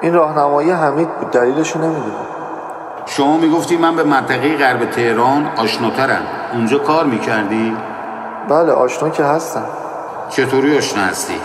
این 0.00 0.14
راهنمایی 0.14 0.70
حمید 0.70 1.08
بود 1.08 1.30
دلیلشو 1.30 1.78
نمی‌دونم 1.78 2.26
شما 3.06 3.36
می‌گفتی 3.36 3.76
من 3.76 3.96
به 3.96 4.02
منطقه 4.02 4.56
غرب 4.56 4.90
تهران 4.90 5.48
آشناترم 5.56 6.22
اونجا 6.52 6.78
کار 6.78 7.04
می‌کردی؟ 7.04 7.76
بله 8.48 8.72
آشنا 8.72 9.08
که 9.08 9.24
هستم 9.24 9.64
چطوری 10.30 10.78
آشنا 10.78 11.02
هستی؟ 11.02 11.40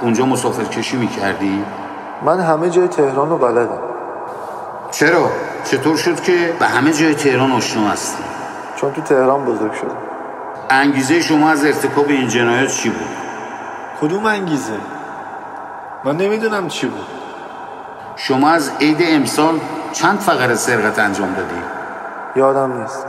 اونجا 0.00 0.26
مسافر 0.26 0.64
کشی 0.64 0.96
می‌کردی؟ 0.96 1.64
من 2.22 2.40
همه 2.40 2.70
جای 2.70 2.88
تهران 2.88 3.30
رو 3.30 3.38
بلدم 3.38 3.78
چرا؟ 4.90 5.30
چطور 5.64 5.96
شد 5.96 6.20
که 6.20 6.54
به 6.58 6.66
همه 6.66 6.92
جای 6.92 7.14
تهران 7.14 7.52
آشنا 7.52 7.88
هستی؟ 7.88 8.24
چون 8.76 8.92
تو 8.92 9.02
تهران 9.02 9.44
بزرگ 9.44 9.72
شدم 9.72 9.96
انگیزه 10.70 11.20
شما 11.20 11.50
از 11.50 11.64
ارتکاب 11.64 12.08
این 12.08 12.28
جنایت 12.28 12.70
چی 12.70 12.88
بود؟ 12.88 13.08
کدوم 14.00 14.26
انگیزه 14.26 14.78
من 16.04 16.16
نمی‌دونم 16.16 16.68
چی 16.68 16.86
بود 16.86 17.23
شما 18.16 18.50
از 18.50 18.70
عید 18.80 18.98
امسال 19.00 19.54
چند 19.92 20.18
فقره 20.18 20.54
سرقت 20.54 20.98
انجام 20.98 21.34
دادی؟ 21.34 21.62
یادم 22.36 22.80
نیست 22.80 23.06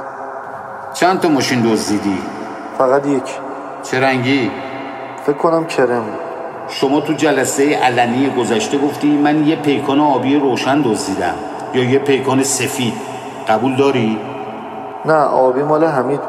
چند 0.94 1.20
تا 1.20 1.30
ماشین 1.30 1.62
دزدیدی؟ 1.62 2.18
فقط 2.78 3.08
یک 3.08 3.24
چه 3.84 4.00
رنگی؟ 4.00 4.52
فکر 5.26 5.38
کنم 5.38 5.66
کرم 5.66 6.04
شما 6.70 7.02
تو 7.02 7.14
جلسه 7.14 7.76
علنی 7.76 8.30
گذشته 8.30 8.78
گفتی 8.78 9.18
من 9.18 9.48
یه 9.48 9.56
پیکان 9.56 10.00
آبی 10.00 10.36
روشن 10.36 10.82
دزدیدم 10.82 11.36
یا 11.74 11.84
یه 11.84 12.00
پیکان 12.00 12.44
سفید 12.44 12.94
قبول 13.48 13.76
داری؟ 13.76 14.20
نه 15.06 15.14
آبی 15.14 15.62
مال 15.62 15.84
حمید. 15.84 16.22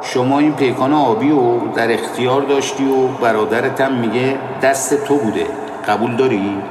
شما 0.00 0.38
این 0.38 0.52
پیکان 0.52 0.92
آبی 0.92 1.30
رو 1.30 1.60
در 1.74 1.92
اختیار 1.92 2.42
داشتی 2.42 2.88
و 2.88 3.06
برادرت 3.06 3.80
هم 3.80 3.92
میگه 3.92 4.38
دست 4.62 5.04
تو 5.04 5.16
بوده 5.16 5.46
قبول 5.88 6.16
داری؟ 6.16 6.62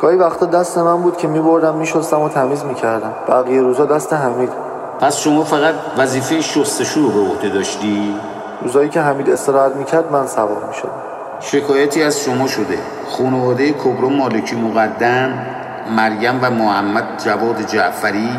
گاهی 0.00 0.16
وقتا 0.16 0.46
دست 0.46 0.78
من 0.78 0.96
بود 0.96 1.16
که 1.16 1.28
میبردم 1.28 1.74
میشستم 1.74 2.20
و 2.20 2.28
تمیز 2.28 2.64
می‌کردم. 2.64 3.12
بقیه 3.28 3.60
روزا 3.60 3.84
دست 3.84 4.12
حمید. 4.12 4.50
پس 5.00 5.16
شما 5.16 5.44
فقط 5.44 5.74
وظیفه 5.98 6.40
شستشو 6.40 7.00
رو 7.00 7.10
به 7.10 7.20
عهده 7.20 7.48
داشتی؟ 7.48 8.14
روزایی 8.62 8.88
که 8.88 9.00
حمید 9.00 9.30
استراحت 9.30 9.76
می‌کرد 9.76 10.12
من 10.12 10.26
سوار 10.26 10.64
می‌شدم. 10.68 10.90
شکایتی 11.40 12.02
از 12.02 12.20
شما 12.20 12.46
شده. 12.46 12.78
خانواده 13.10 13.72
کبرا 13.72 14.08
مالکی 14.08 14.56
مقدم 14.56 15.32
مریم 15.96 16.38
و 16.42 16.50
محمد 16.50 17.04
جواد 17.24 17.66
جعفری 17.66 18.30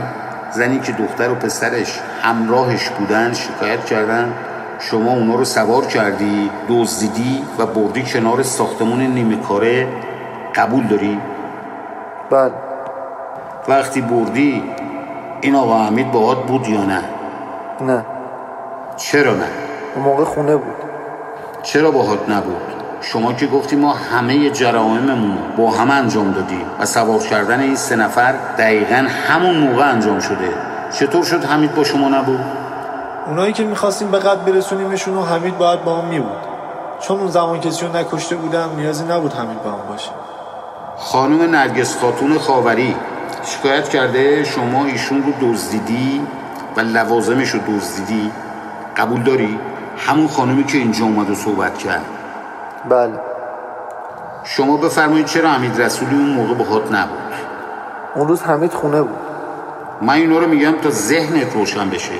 زنی 0.52 0.80
که 0.80 0.92
دختر 0.92 1.32
و 1.32 1.36
پسرش 1.36 2.00
همراهش 2.22 2.90
بودن 2.90 3.34
شکایت 3.34 3.86
کردن. 3.86 4.34
شما 4.80 5.12
اونا 5.12 5.36
رو 5.36 5.46
سوار 5.46 5.86
کردی 5.86 6.50
دزدیدی 6.70 7.44
و 7.60 7.66
بردی 7.66 8.04
کنار 8.04 8.44
ساختمون 8.44 9.02
نیمه 9.02 9.36
کاره. 9.36 9.88
قبول 10.56 10.88
داری؟ 10.88 11.20
بله. 12.32 12.52
وقتی 13.68 14.02
بردی 14.02 14.64
این 15.42 15.56
آقا 15.56 15.78
حمید 15.78 16.12
باهات 16.12 16.46
بود 16.46 16.68
یا 16.68 16.84
نه؟ 16.84 17.04
نه. 17.82 18.06
چرا 18.98 19.34
نه؟ 19.34 19.48
اون 19.96 20.06
موقع 20.06 20.24
خونه 20.24 20.56
بود. 20.56 20.76
چرا 21.64 21.92
باهات 21.92 22.30
نبود؟ 22.30 22.62
شما 23.02 23.34
که 23.34 23.48
گفتی 23.48 23.76
ما 23.76 23.94
همه 23.94 24.50
جرائممون 24.50 25.38
با 25.58 25.72
هم 25.72 25.92
انجام 25.92 26.32
دادیم 26.32 26.66
و 26.80 26.86
سوار 26.86 27.20
کردن 27.20 27.60
این 27.60 27.76
سه 27.76 27.96
نفر 27.96 28.34
دقیقا 28.58 29.08
همون 29.28 29.58
موقع 29.58 29.90
انجام 29.90 30.20
شده. 30.20 30.54
چطور 30.94 31.24
شد 31.24 31.44
حمید 31.46 31.76
با 31.76 31.84
شما 31.84 32.10
نبود؟ 32.10 32.40
اونایی 33.28 33.54
که 33.54 33.64
می‌خواستیم 33.64 34.12
به 34.12 34.20
قد 34.20 34.46
برسونیمشون 34.46 35.18
و 35.18 35.22
حمید 35.22 35.58
باید 35.58 35.84
با 35.84 35.96
هم 35.96 36.06
میبود. 36.06 36.38
چون 37.00 37.20
اون 37.20 37.28
زمان 37.28 37.60
کسی 37.60 37.86
رو 37.86 37.98
نکشته 37.98 38.36
بودم 38.36 38.70
نیازی 38.78 39.06
نبود 39.06 39.34
حمید 39.34 39.64
با 39.64 39.72
هم 39.72 39.88
باشه. 39.90 40.10
خانم 41.02 41.42
نرگس 41.42 41.98
خاتون 41.98 42.38
خاوری. 42.38 42.96
شکایت 43.44 43.90
کرده 43.90 44.44
شما 44.44 44.86
ایشون 44.86 45.24
رو 45.24 45.34
دزدیدی 45.42 46.22
و 46.78 46.80
لوازمش 46.80 47.50
رو 47.50 47.60
دزدیدی. 47.68 48.32
قبول 48.98 49.24
داری؟ 49.24 49.60
همون 49.98 50.28
خانمی 50.28 50.64
که 50.64 50.78
اینجا 50.78 51.06
اومد 51.06 51.30
و 51.30 51.36
صحبت 51.36 51.78
کرد. 51.78 52.06
بله. 52.90 53.20
شما 54.44 54.78
بفرمایید 54.78 55.26
چرا 55.26 55.50
حمید 55.50 55.82
رسولی 55.82 56.16
اون 56.16 56.30
موقع 56.30 56.54
باهات 56.54 56.92
نبود؟ 56.92 57.34
اون 58.16 58.28
روز 58.28 58.42
حمید 58.42 58.72
خونه 58.72 59.02
بود. 59.02 59.20
من 60.02 60.14
اینا 60.14 60.38
رو 60.38 60.48
میگم 60.48 60.72
تا 60.82 60.90
ذهنت 60.90 61.54
روشن 61.54 61.90
بشه. 61.90 62.12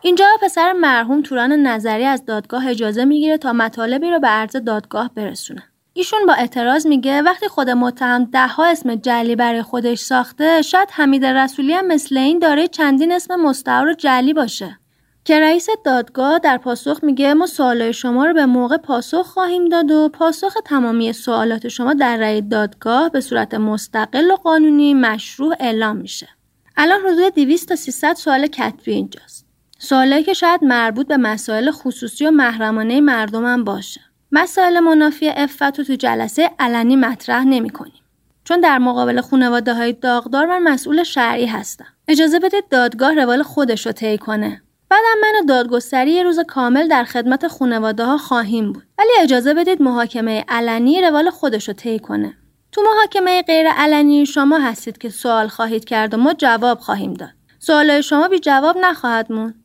اینجا 0.00 0.26
پسر 0.42 0.72
مرحوم 0.72 1.22
توران 1.22 1.52
نظری 1.52 2.04
از 2.04 2.24
دادگاه 2.24 2.68
اجازه 2.68 3.04
می‌گیره 3.04 3.38
تا 3.38 3.52
مطالبی 3.52 4.10
رو 4.10 4.20
به 4.20 4.28
عرض 4.28 4.56
دادگاه 4.56 5.10
برسونه. 5.16 5.62
ایشون 5.96 6.26
با 6.26 6.32
اعتراض 6.32 6.86
میگه 6.86 7.22
وقتی 7.22 7.48
خود 7.48 7.70
متهم 7.70 8.24
ده 8.24 8.46
ها 8.46 8.66
اسم 8.66 8.94
جعلی 8.94 9.36
برای 9.36 9.62
خودش 9.62 9.98
ساخته 9.98 10.62
شاید 10.62 10.88
حمید 10.92 11.24
رسولی 11.24 11.72
هم 11.72 11.86
مثل 11.86 12.16
این 12.16 12.38
داره 12.38 12.68
چندین 12.68 13.12
اسم 13.12 13.36
مستعار 13.36 13.88
و 13.88 13.94
جعلی 13.94 14.32
باشه. 14.32 14.78
که 15.24 15.40
رئیس 15.40 15.66
دادگاه 15.84 16.38
در 16.38 16.58
پاسخ 16.58 17.04
میگه 17.04 17.34
ما 17.34 17.46
سوالای 17.46 17.92
شما 17.92 18.26
رو 18.26 18.34
به 18.34 18.46
موقع 18.46 18.76
پاسخ 18.76 19.26
خواهیم 19.26 19.68
داد 19.68 19.90
و 19.90 20.08
پاسخ 20.08 20.54
تمامی 20.64 21.12
سوالات 21.12 21.68
شما 21.68 21.94
در 21.94 22.16
رأی 22.16 22.42
دادگاه 22.42 23.08
به 23.08 23.20
صورت 23.20 23.54
مستقل 23.54 24.30
و 24.30 24.36
قانونی 24.36 24.94
مشروع 24.94 25.56
اعلام 25.60 25.96
میشه. 25.96 26.28
الان 26.76 27.00
حدود 27.00 27.34
200 27.34 27.68
تا 27.68 27.76
300 27.76 28.14
سوال 28.14 28.46
کتبی 28.46 28.92
اینجاست. 28.92 29.46
سوالایی 29.78 30.24
که 30.24 30.32
شاید 30.32 30.64
مربوط 30.64 31.06
به 31.06 31.16
مسائل 31.16 31.70
خصوصی 31.70 32.26
و 32.26 32.30
محرمانه 32.30 33.00
مردم 33.00 33.44
هم 33.44 33.64
باشه. 33.64 34.00
مسائل 34.36 34.80
منافی 34.80 35.28
افت 35.28 35.78
رو 35.78 35.84
تو 35.84 35.94
جلسه 35.94 36.50
علنی 36.58 36.96
مطرح 36.96 37.44
نمی 37.44 37.70
کنیم. 37.70 38.02
چون 38.44 38.60
در 38.60 38.78
مقابل 38.78 39.20
خانواده 39.20 39.74
های 39.74 39.92
داغدار 39.92 40.46
من 40.46 40.62
مسئول 40.62 41.02
شرعی 41.02 41.46
هستم. 41.46 41.86
اجازه 42.08 42.38
بده 42.38 42.62
دادگاه 42.70 43.14
روال 43.14 43.42
خودش 43.42 43.86
رو 43.86 43.92
طی 43.92 44.18
کنه. 44.18 44.62
بعدم 44.88 45.20
من 45.22 45.46
دادگستری 45.46 46.10
یه 46.10 46.22
روز 46.22 46.40
کامل 46.40 46.88
در 46.88 47.04
خدمت 47.04 47.48
خانواده 47.48 48.04
ها 48.04 48.18
خواهیم 48.18 48.72
بود. 48.72 48.82
ولی 48.98 49.10
اجازه 49.20 49.54
بدید 49.54 49.82
محاکمه 49.82 50.44
علنی 50.48 51.02
روال 51.02 51.30
خودش 51.30 51.68
رو 51.68 51.74
طی 51.74 51.98
کنه. 51.98 52.34
تو 52.72 52.82
محاکمه 52.82 53.42
غیر 53.42 53.68
علنی 53.68 54.26
شما 54.26 54.58
هستید 54.58 54.98
که 54.98 55.08
سوال 55.08 55.48
خواهید 55.48 55.84
کرد 55.84 56.14
و 56.14 56.16
ما 56.16 56.32
جواب 56.32 56.78
خواهیم 56.78 57.14
داد. 57.14 57.30
سوال 57.58 58.00
شما 58.00 58.28
بی 58.28 58.38
جواب 58.38 58.78
نخواهد 58.78 59.32
موند. 59.32 59.63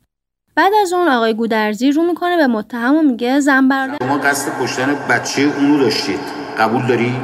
بعد 0.60 0.74
از 0.82 0.94
اون 0.94 1.08
آقای 1.08 1.34
گودرزی 1.34 1.92
رو 1.92 2.04
می‌کنه 2.04 2.38
به 2.38 2.48
متهم 2.48 2.96
و 2.96 3.02
میگه 3.02 3.40
زن 3.40 3.68
برادر 3.68 3.98
شما 4.08 4.18
قصد 4.18 4.52
کشتن 4.62 4.96
بچه 5.10 5.42
اونو 5.42 5.80
داشتید. 5.80 6.20
قبول 6.60 6.88
داری؟ 6.88 7.16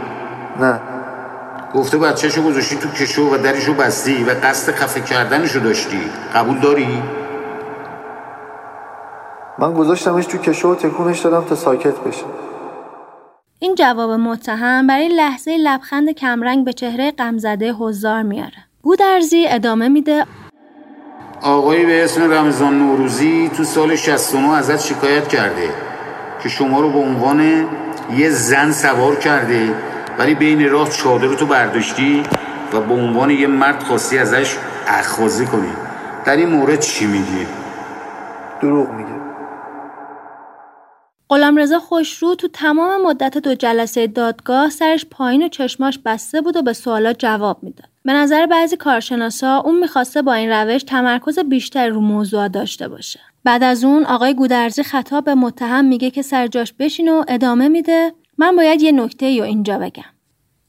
نه. 0.60 0.80
گفته 1.74 1.98
بچهشو 1.98 2.44
گذاشتی 2.44 2.76
تو 2.76 2.90
کشو 2.90 3.36
و 3.36 3.38
درشو 3.38 3.74
بستی 3.74 4.24
و 4.24 4.30
قصد 4.44 4.72
خفه 4.72 5.02
کردنشو 5.02 5.60
داشتی. 5.60 6.00
قبول 6.36 6.60
داری؟ 6.60 6.88
من 9.60 9.74
گذاشتمش 9.74 10.26
تو 10.26 10.38
کشو 10.38 10.72
و 10.72 10.76
تکونش 10.76 11.20
دادم 11.20 11.46
تا 11.50 11.56
ساکت 11.56 12.00
بشه. 12.00 12.26
این 13.60 13.76
جواب 13.76 14.12
متهم 14.12 14.88
برای 14.88 15.08
لحظه 15.08 15.58
لبخند 15.58 16.10
کمرنگ 16.10 16.66
به 16.66 16.74
چهره 16.74 17.12
غمزده 17.12 17.74
حضار 17.74 18.22
میاره. 18.22 18.66
گودرزی 18.82 19.46
ادامه 19.48 19.88
میده. 19.88 20.26
آقایی 21.46 21.86
به 21.86 22.04
اسم 22.04 22.32
رمضان 22.32 22.80
نوروزی 22.80 23.50
تو 23.58 23.64
سال 23.64 23.96
69 23.96 24.58
ازت 24.58 24.80
شکایت 24.80 25.28
کرده 25.28 25.70
که 26.44 26.50
شما 26.50 26.82
رو 26.82 26.90
به 26.90 27.00
عنوان 27.00 27.68
یه 28.18 28.30
زن 28.30 28.72
سوار 28.72 29.16
کرده 29.16 29.74
ولی 30.18 30.36
بین 30.36 30.70
راه 30.70 30.90
چادر 30.90 31.36
تو 31.36 31.46
برداشتی 31.46 32.24
و 32.74 32.82
به 32.82 32.94
عنوان 32.94 33.30
یه 33.30 33.48
مرد 33.48 33.84
خواستی 33.84 34.18
ازش 34.18 34.58
اخوازی 34.88 35.46
کنی 35.46 35.74
در 36.26 36.36
این 36.36 36.50
مورد 36.50 36.80
چی 36.80 37.06
میگی؟ 37.06 37.48
دروغ 38.62 38.90
میگه 38.90 39.16
غلامرضا 41.30 41.80
خوشرو 41.80 42.36
تو 42.36 42.48
تمام 42.48 43.02
مدت 43.02 43.38
دو 43.38 43.56
جلسه 43.56 44.08
دادگاه 44.08 44.70
سرش 44.70 45.06
پایین 45.12 45.46
و 45.46 45.48
چشماش 45.48 46.00
بسته 46.06 46.42
بود 46.42 46.58
و 46.58 46.62
به 46.62 46.74
سوالات 46.74 47.20
جواب 47.20 47.64
می‌داد. 47.64 47.95
به 48.06 48.14
نظر 48.14 48.46
بعضی 48.46 48.78
کارشناسا 48.78 49.58
اون 49.58 49.80
می‌خواسته 49.80 50.22
با 50.22 50.34
این 50.34 50.50
روش 50.50 50.84
تمرکز 50.84 51.40
بیشتر 51.40 51.90
رو 51.90 52.02
موضوع 52.02 52.48
داشته 52.48 52.88
باشه. 52.88 53.20
بعد 53.44 53.64
از 53.64 53.84
اون 53.84 54.06
آقای 54.06 54.34
گودرزی 54.34 54.84
خطاب 54.84 55.24
به 55.26 55.36
متهم 55.36 55.86
میگه 55.86 56.12
که 56.12 56.22
سر 56.22 56.48
جاش 56.48 56.74
بشین 56.74 57.10
و 57.10 57.24
ادامه 57.28 57.68
میده 57.68 58.14
من 58.38 58.56
باید 58.56 58.82
یه 58.82 58.92
نکته 58.92 59.38
رو 59.38 59.44
اینجا 59.44 59.78
بگم. 59.80 60.15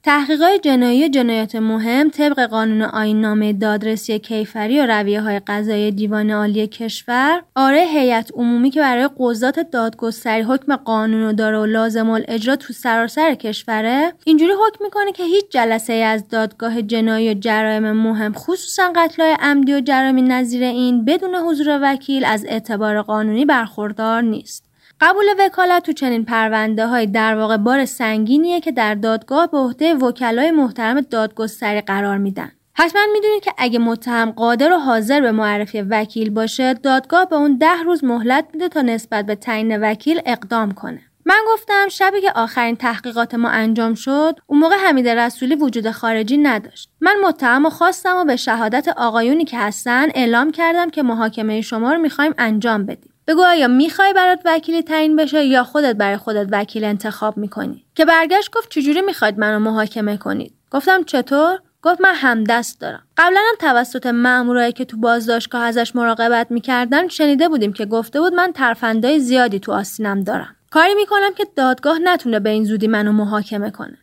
تحقیقات 0.07 0.63
جنایی 0.63 1.05
و 1.05 1.09
جنایات 1.09 1.57
مهم 1.57 2.11
طبق 2.11 2.41
قانون 2.41 2.83
آیننامه 2.83 3.53
دادرسی 3.53 4.19
کیفری 4.19 4.81
و 4.81 4.87
رویه 4.87 5.21
های 5.21 5.39
قضایی 5.39 5.91
دیوان 5.91 6.31
عالی 6.31 6.67
کشور 6.67 7.43
آره 7.57 7.79
هیئت 7.79 8.31
عمومی 8.35 8.71
که 8.71 8.81
برای 8.81 9.09
قضات 9.19 9.61
دادگستری 9.61 10.43
حکم 10.43 10.77
قانون 10.77 11.35
داره 11.35 11.59
و 11.59 11.67
لازم 11.67 12.11
الاجرا 12.11 12.57
تو 12.57 12.73
سراسر 12.73 13.35
کشوره 13.35 14.13
اینجوری 14.25 14.53
حکم 14.53 14.85
می‌کنه 14.85 15.13
که 15.13 15.25
هیچ 15.25 15.45
جلسه 15.51 15.93
از 15.93 16.29
دادگاه 16.29 16.83
جنایی 16.83 17.31
و 17.31 17.35
جرایم 17.35 17.93
مهم 17.93 18.33
خصوصا 18.33 18.93
قتلای 18.97 19.37
عمدی 19.41 19.75
و 19.75 19.81
جرامی 19.81 20.23
نظیر 20.23 20.63
این 20.63 21.05
بدون 21.05 21.35
حضور 21.35 21.81
وکیل 21.83 22.25
از 22.25 22.45
اعتبار 22.49 23.03
قانونی 23.03 23.45
برخوردار 23.45 24.23
نیست. 24.23 24.66
قبول 25.01 25.24
وکالت 25.38 25.86
تو 25.86 25.92
چنین 25.92 26.24
پرونده 26.24 26.86
های 26.86 27.07
در 27.07 27.36
واقع 27.36 27.57
بار 27.57 27.84
سنگینیه 27.84 28.61
که 28.61 28.72
در 28.72 28.94
دادگاه 28.94 29.51
به 29.51 29.59
عهده 29.59 29.94
وکلای 29.94 30.51
محترم 30.51 31.01
دادگستری 31.01 31.80
قرار 31.80 32.18
میدن. 32.18 32.53
حتما 32.74 33.03
می‌دونید 33.12 33.42
که 33.42 33.53
اگه 33.59 33.78
متهم 33.78 34.30
قادر 34.30 34.72
و 34.72 34.76
حاضر 34.76 35.20
به 35.20 35.32
معرفی 35.32 35.80
وکیل 35.80 36.30
باشه 36.30 36.74
دادگاه 36.74 37.28
به 37.28 37.36
اون 37.36 37.59
ده 37.59 37.82
روز 37.84 38.05
مهلت 38.05 38.44
میده 38.53 38.68
تا 38.68 38.82
نسبت 38.82 39.26
به 39.26 39.34
تعیین 39.34 39.80
وکیل 39.80 40.20
اقدام 40.26 40.72
کنه. 40.72 41.01
من 41.24 41.40
گفتم 41.49 41.88
شبی 41.88 42.20
که 42.20 42.32
آخرین 42.34 42.76
تحقیقات 42.76 43.34
ما 43.34 43.49
انجام 43.49 43.94
شد 43.94 44.38
اون 44.47 44.61
موقع 44.61 44.76
حمید 44.76 45.09
رسولی 45.09 45.55
وجود 45.55 45.90
خارجی 45.90 46.36
نداشت 46.36 46.90
من 47.01 47.16
متهم 47.24 47.66
و 47.66 47.70
خواستم 47.70 48.16
و 48.16 48.24
به 48.24 48.36
شهادت 48.36 48.88
آقایونی 48.88 49.44
که 49.44 49.59
هستن 49.59 50.09
اعلام 50.14 50.53
کردم 50.53 50.90
که 50.90 51.03
محاکمه 51.03 51.61
شما 51.61 51.92
رو 51.92 51.99
می‌خوایم 51.99 52.34
انجام 52.38 52.86
بدیم 52.86 53.16
بگو 53.27 53.43
آیا 53.43 53.68
می‌خوای 53.68 54.12
برات 54.12 54.41
وکیلی 54.45 54.83
تعیین 54.83 55.16
بشه 55.16 55.45
یا 55.45 55.64
خودت 55.64 55.97
برای 55.97 56.16
خودت 56.16 56.49
وکیل 56.53 56.85
انتخاب 56.85 57.37
می‌کنی؟ 57.37 57.85
که 57.95 58.05
برگشت 58.05 58.51
گفت 58.53 58.70
چجوری 58.70 59.01
می‌خواید 59.01 59.39
منو 59.39 59.59
محاکمه 59.59 60.16
کنید؟ 60.16 60.55
گفتم 60.70 61.03
چطور؟ 61.03 61.59
گفت 61.83 62.01
من 62.01 62.14
همدست 62.14 62.81
دارم. 62.81 63.03
قبلا 63.16 63.41
هم 63.41 63.55
توسط 63.61 64.07
مامورایی 64.07 64.72
که 64.72 64.85
تو 64.85 64.97
بازداشتگاه 64.97 65.62
ازش 65.62 65.97
مراقبت 65.97 66.51
می‌کردن 66.51 67.09
شنیده 67.09 67.49
بودیم 67.49 67.72
که 67.72 67.87
گفته 67.87 68.20
بود 68.20 68.35
من 68.35 68.53
ترفندای 68.53 69.18
زیادی 69.18 69.59
تو 69.59 69.72
آستینم 69.72 70.20
دارم. 70.20 70.57
کاری 70.70 70.95
می‌کنم 70.95 71.35
که 71.37 71.47
دادگاه 71.57 71.99
نتونه 71.99 72.41
به 72.41 72.51
این 72.51 72.64
زودی 72.64 72.87
منو 72.87 73.12
محاکمه 73.12 73.70
کنه. 73.70 73.99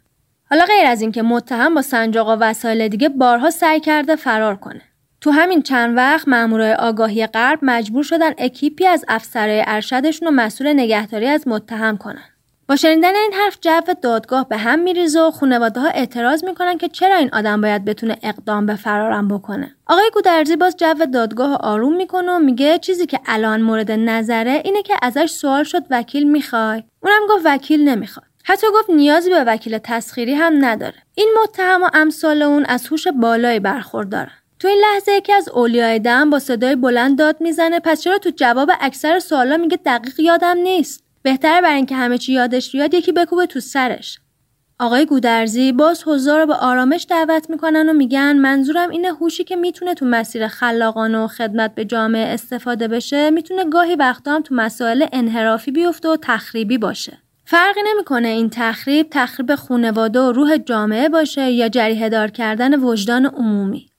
حالا 0.49 0.65
غیر 0.65 0.88
از 0.88 1.01
اینکه 1.01 1.21
متهم 1.21 1.76
با 1.76 1.82
سنجاق 1.82 2.28
و 2.30 2.36
وسایل 2.39 2.88
دیگه 2.88 3.09
بارها 3.09 3.49
سعی 3.49 3.80
کرده 3.80 4.15
فرار 4.15 4.55
کنه. 4.55 4.82
تو 5.24 5.32
همین 5.32 5.61
چند 5.61 5.97
وقت 5.97 6.28
مامورای 6.28 6.74
آگاهی 6.74 7.28
غرب 7.28 7.59
مجبور 7.61 8.03
شدن 8.03 8.32
اکیپی 8.38 8.88
از 8.88 9.05
افسرهای 9.07 9.63
ارشدشون 9.67 10.28
رو 10.28 10.34
مسئول 10.34 10.74
نگهداری 10.74 11.28
از 11.28 11.47
متهم 11.47 11.97
کنن. 11.97 12.24
با 12.67 12.76
شنیدن 12.76 13.15
این 13.15 13.34
حرف 13.34 13.57
جو 13.61 13.93
دادگاه 14.01 14.49
به 14.49 14.57
هم 14.57 14.80
میریزه 14.80 15.21
و 15.21 15.32
خانواده 15.32 15.80
ها 15.80 15.88
اعتراض 15.88 16.43
می‌کنن 16.43 16.78
که 16.78 16.88
چرا 16.88 17.15
این 17.15 17.30
آدم 17.34 17.61
باید 17.61 17.86
بتونه 17.86 18.17
اقدام 18.24 18.65
به 18.65 18.76
فرارم 18.76 19.28
بکنه. 19.28 19.76
آقای 19.86 20.11
گودرزی 20.13 20.55
باز 20.55 20.76
جو 20.78 21.05
دادگاه 21.13 21.55
آروم 21.55 21.95
می‌کنه 21.95 22.32
و 22.32 22.39
میگه 22.39 22.78
چیزی 22.78 23.05
که 23.05 23.19
الان 23.26 23.61
مورد 23.61 23.91
نظره 23.91 24.61
اینه 24.65 24.82
که 24.82 24.95
ازش 25.01 25.30
سوال 25.30 25.63
شد 25.63 25.84
وکیل 25.89 26.30
می‌خوای. 26.32 26.84
اونم 27.03 27.21
گفت 27.30 27.45
وکیل 27.45 27.89
نمی‌خواد. 27.89 28.26
حتی 28.43 28.67
گفت 28.74 28.89
نیازی 28.89 29.30
به 29.30 29.43
وکیل 29.43 29.78
تسخیری 29.78 30.34
هم 30.34 30.65
نداره. 30.65 30.95
این 31.15 31.30
متهم 31.43 31.84
و 31.84 31.89
امثال 31.93 32.41
اون 32.41 32.65
از 32.65 32.88
هوش 32.88 33.07
بالایی 33.07 33.59
برخوردارن. 33.59 34.32
تو 34.64 34.70
این 34.70 34.82
لحظه 34.82 35.11
یکی 35.11 35.34
از 35.34 35.49
اولیای 35.49 35.99
دم 35.99 36.30
با 36.30 36.39
صدای 36.39 36.76
بلند 36.76 37.18
داد 37.18 37.38
می‌زنه. 37.39 37.80
پس 37.80 38.01
چرا 38.01 38.18
تو 38.18 38.32
جواب 38.36 38.72
اکثر 38.82 39.20
سوالا 39.20 39.57
میگه 39.57 39.80
دقیق 39.86 40.20
یادم 40.20 40.57
نیست؟ 40.57 41.03
بهتره 41.22 41.61
برای 41.61 41.76
اینکه 41.76 41.95
همه 41.95 42.18
چی 42.18 42.34
یادش 42.34 42.72
بیاد 42.72 42.93
یکی 42.93 43.11
بکوبه 43.11 43.45
تو 43.45 43.59
سرش. 43.59 44.20
آقای 44.80 45.05
گودرزی 45.05 45.72
باز 45.72 46.03
حضار 46.05 46.39
رو 46.39 46.45
به 46.45 46.53
آرامش 46.53 47.05
دعوت 47.09 47.49
می‌کنن 47.49 47.89
و 47.89 47.93
میگن 47.93 48.38
منظورم 48.38 48.89
اینه 48.89 49.14
هوشی 49.14 49.43
که 49.43 49.55
می‌تونه 49.55 49.93
تو 49.93 50.05
مسیر 50.05 50.47
خلاقانه 50.47 51.18
و 51.18 51.28
خدمت 51.28 51.76
به 51.76 51.86
جامعه 51.86 52.34
استفاده 52.34 52.88
بشه 52.88 53.30
می‌تونه 53.30 53.66
گاهی 53.66 53.95
وقتا 53.95 54.32
هم 54.32 54.41
تو 54.41 54.55
مسائل 54.55 55.05
انحرافی 55.14 55.72
بیفته 55.72 56.09
و 56.09 56.18
تخریبی 56.22 56.78
باشه. 56.78 57.18
فرقی 57.45 57.82
نمی‌کنه 57.93 58.28
این 58.28 58.49
تخریب 58.49 59.07
تخریب 59.11 59.55
خونواده 59.55 60.20
و 60.20 60.32
روح 60.32 60.57
جامعه 60.57 61.09
باشه 61.09 61.51
یا 61.51 61.70
جریه 61.70 62.09
دار 62.09 62.28
کردن 62.28 62.80
وجدان 62.80 63.26
عمومی. 63.26 63.89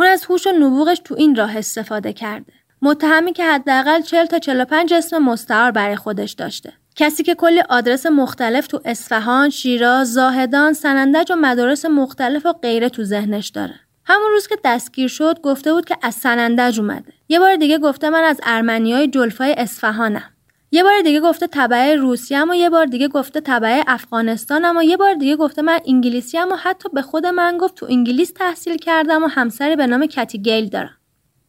اون 0.00 0.08
از 0.08 0.24
هوش 0.24 0.46
و 0.46 0.52
نبوغش 0.52 1.00
تو 1.04 1.14
این 1.14 1.36
راه 1.36 1.56
استفاده 1.56 2.12
کرده 2.12 2.52
متهمی 2.82 3.32
که 3.32 3.44
حداقل 3.44 4.00
40 4.00 4.26
تا 4.26 4.38
45 4.38 4.94
اسم 4.94 5.18
مستعار 5.18 5.70
برای 5.70 5.96
خودش 5.96 6.32
داشته 6.32 6.72
کسی 6.96 7.22
که 7.22 7.34
کلی 7.34 7.60
آدرس 7.68 8.06
مختلف 8.06 8.66
تو 8.66 8.80
اصفهان، 8.84 9.50
شیراز، 9.50 10.12
زاهدان، 10.12 10.72
سنندج 10.72 11.32
و 11.32 11.36
مدارس 11.36 11.84
مختلف 11.84 12.46
و 12.46 12.52
غیره 12.52 12.88
تو 12.88 13.04
ذهنش 13.04 13.48
داره. 13.48 13.74
همون 14.04 14.30
روز 14.30 14.46
که 14.46 14.56
دستگیر 14.64 15.08
شد 15.08 15.40
گفته 15.40 15.72
بود 15.72 15.84
که 15.84 15.96
از 16.02 16.14
سنندج 16.14 16.80
اومده. 16.80 17.12
یه 17.28 17.40
بار 17.40 17.56
دیگه 17.56 17.78
گفته 17.78 18.10
من 18.10 18.24
از 18.24 18.40
ارمنیای 18.42 19.08
جلفای 19.08 19.52
اصفهانم. 19.52 20.30
یه 20.72 20.82
بار 20.82 21.00
دیگه 21.04 21.20
گفته 21.20 21.46
تبع 21.46 21.94
روسیه 21.94 22.44
و 22.44 22.54
یه 22.54 22.70
بار 22.70 22.86
دیگه 22.86 23.08
گفته 23.08 23.40
تبع 23.40 23.82
افغانستانم 23.86 24.76
و 24.76 24.82
یه 24.82 24.96
بار 24.96 25.14
دیگه 25.14 25.36
گفته 25.36 25.62
من 25.62 25.78
انگلیسی 25.86 26.38
و 26.38 26.56
حتی 26.62 26.88
به 26.92 27.02
خود 27.02 27.26
من 27.26 27.58
گفت 27.58 27.74
تو 27.74 27.86
انگلیس 27.90 28.32
تحصیل 28.32 28.76
کردم 28.76 29.24
و 29.24 29.26
همسری 29.26 29.76
به 29.76 29.86
نام 29.86 30.06
کتی 30.06 30.38
گیل 30.38 30.68
دارم. 30.68 30.96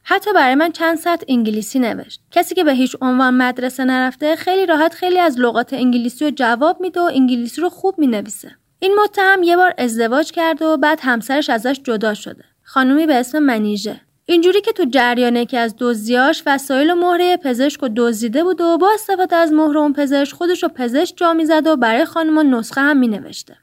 حتی 0.03 0.33
برای 0.33 0.55
من 0.55 0.71
چند 0.71 0.97
ساعت 0.97 1.23
انگلیسی 1.27 1.79
نوشت. 1.79 2.21
کسی 2.31 2.55
که 2.55 2.63
به 2.63 2.73
هیچ 2.73 2.95
عنوان 3.01 3.33
مدرسه 3.33 3.85
نرفته 3.85 4.35
خیلی 4.35 4.65
راحت 4.65 4.93
خیلی 4.93 5.19
از 5.19 5.39
لغات 5.39 5.73
انگلیسی 5.73 6.25
رو 6.25 6.31
جواب 6.31 6.81
میده 6.81 6.99
و 6.99 7.03
انگلیسی 7.13 7.61
رو 7.61 7.69
خوب 7.69 7.95
می‌نویسه. 7.97 8.51
این 8.79 8.95
متهم 9.03 9.43
یه 9.43 9.57
بار 9.57 9.73
ازدواج 9.77 10.31
کرده 10.31 10.65
و 10.65 10.77
بعد 10.77 10.99
همسرش 11.01 11.49
ازش 11.49 11.79
جدا 11.83 12.13
شده. 12.13 12.43
خانومی 12.63 13.05
به 13.05 13.15
اسم 13.15 13.39
منیژه. 13.39 14.01
اینجوری 14.25 14.61
که 14.61 14.71
تو 14.71 14.85
جریان 14.89 15.45
که 15.45 15.59
از 15.59 15.75
دزدیاش 15.79 16.43
وسایل 16.45 16.91
و 16.91 16.95
مهره 16.95 17.37
پزشک 17.37 17.83
و 17.83 17.89
دزدیده 17.95 18.43
بود 18.43 18.61
و 18.61 18.77
با 18.77 18.89
استفاده 18.93 19.35
از 19.35 19.51
مهره 19.51 19.79
اون 19.79 19.93
پزشک 19.93 20.33
خودش 20.33 20.63
رو 20.63 20.69
پزشک 20.69 21.17
جا 21.17 21.33
می‌زد 21.33 21.67
و 21.67 21.75
برای 21.75 22.05
خانم 22.05 22.55
نسخه 22.55 22.81
هم 22.81 22.97
مینوشته. 22.97 23.57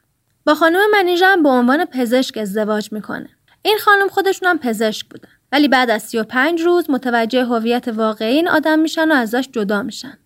با 0.45 0.55
خانم 0.55 0.79
منیژه 0.91 1.25
هم 1.25 1.43
به 1.43 1.49
عنوان 1.49 1.85
پزشک 1.85 2.37
ازدواج 2.37 2.91
می‌کنه. 2.91 3.29
این 3.61 3.77
خانم 3.77 4.07
خودشون 4.07 4.49
هم 4.49 4.57
پزشک 4.57 5.05
بودن. 5.09 5.29
ولی 5.51 5.67
بعد 5.67 5.89
از 5.89 6.03
35 6.03 6.61
روز 6.61 6.89
متوجه 6.89 7.45
هویت 7.45 7.87
واقعی 7.87 8.35
این 8.35 8.47
آدم 8.47 8.79
میشن 8.79 9.11
و 9.11 9.15
ازش 9.15 9.49
جدا 9.51 9.83
میشن. 9.83 10.17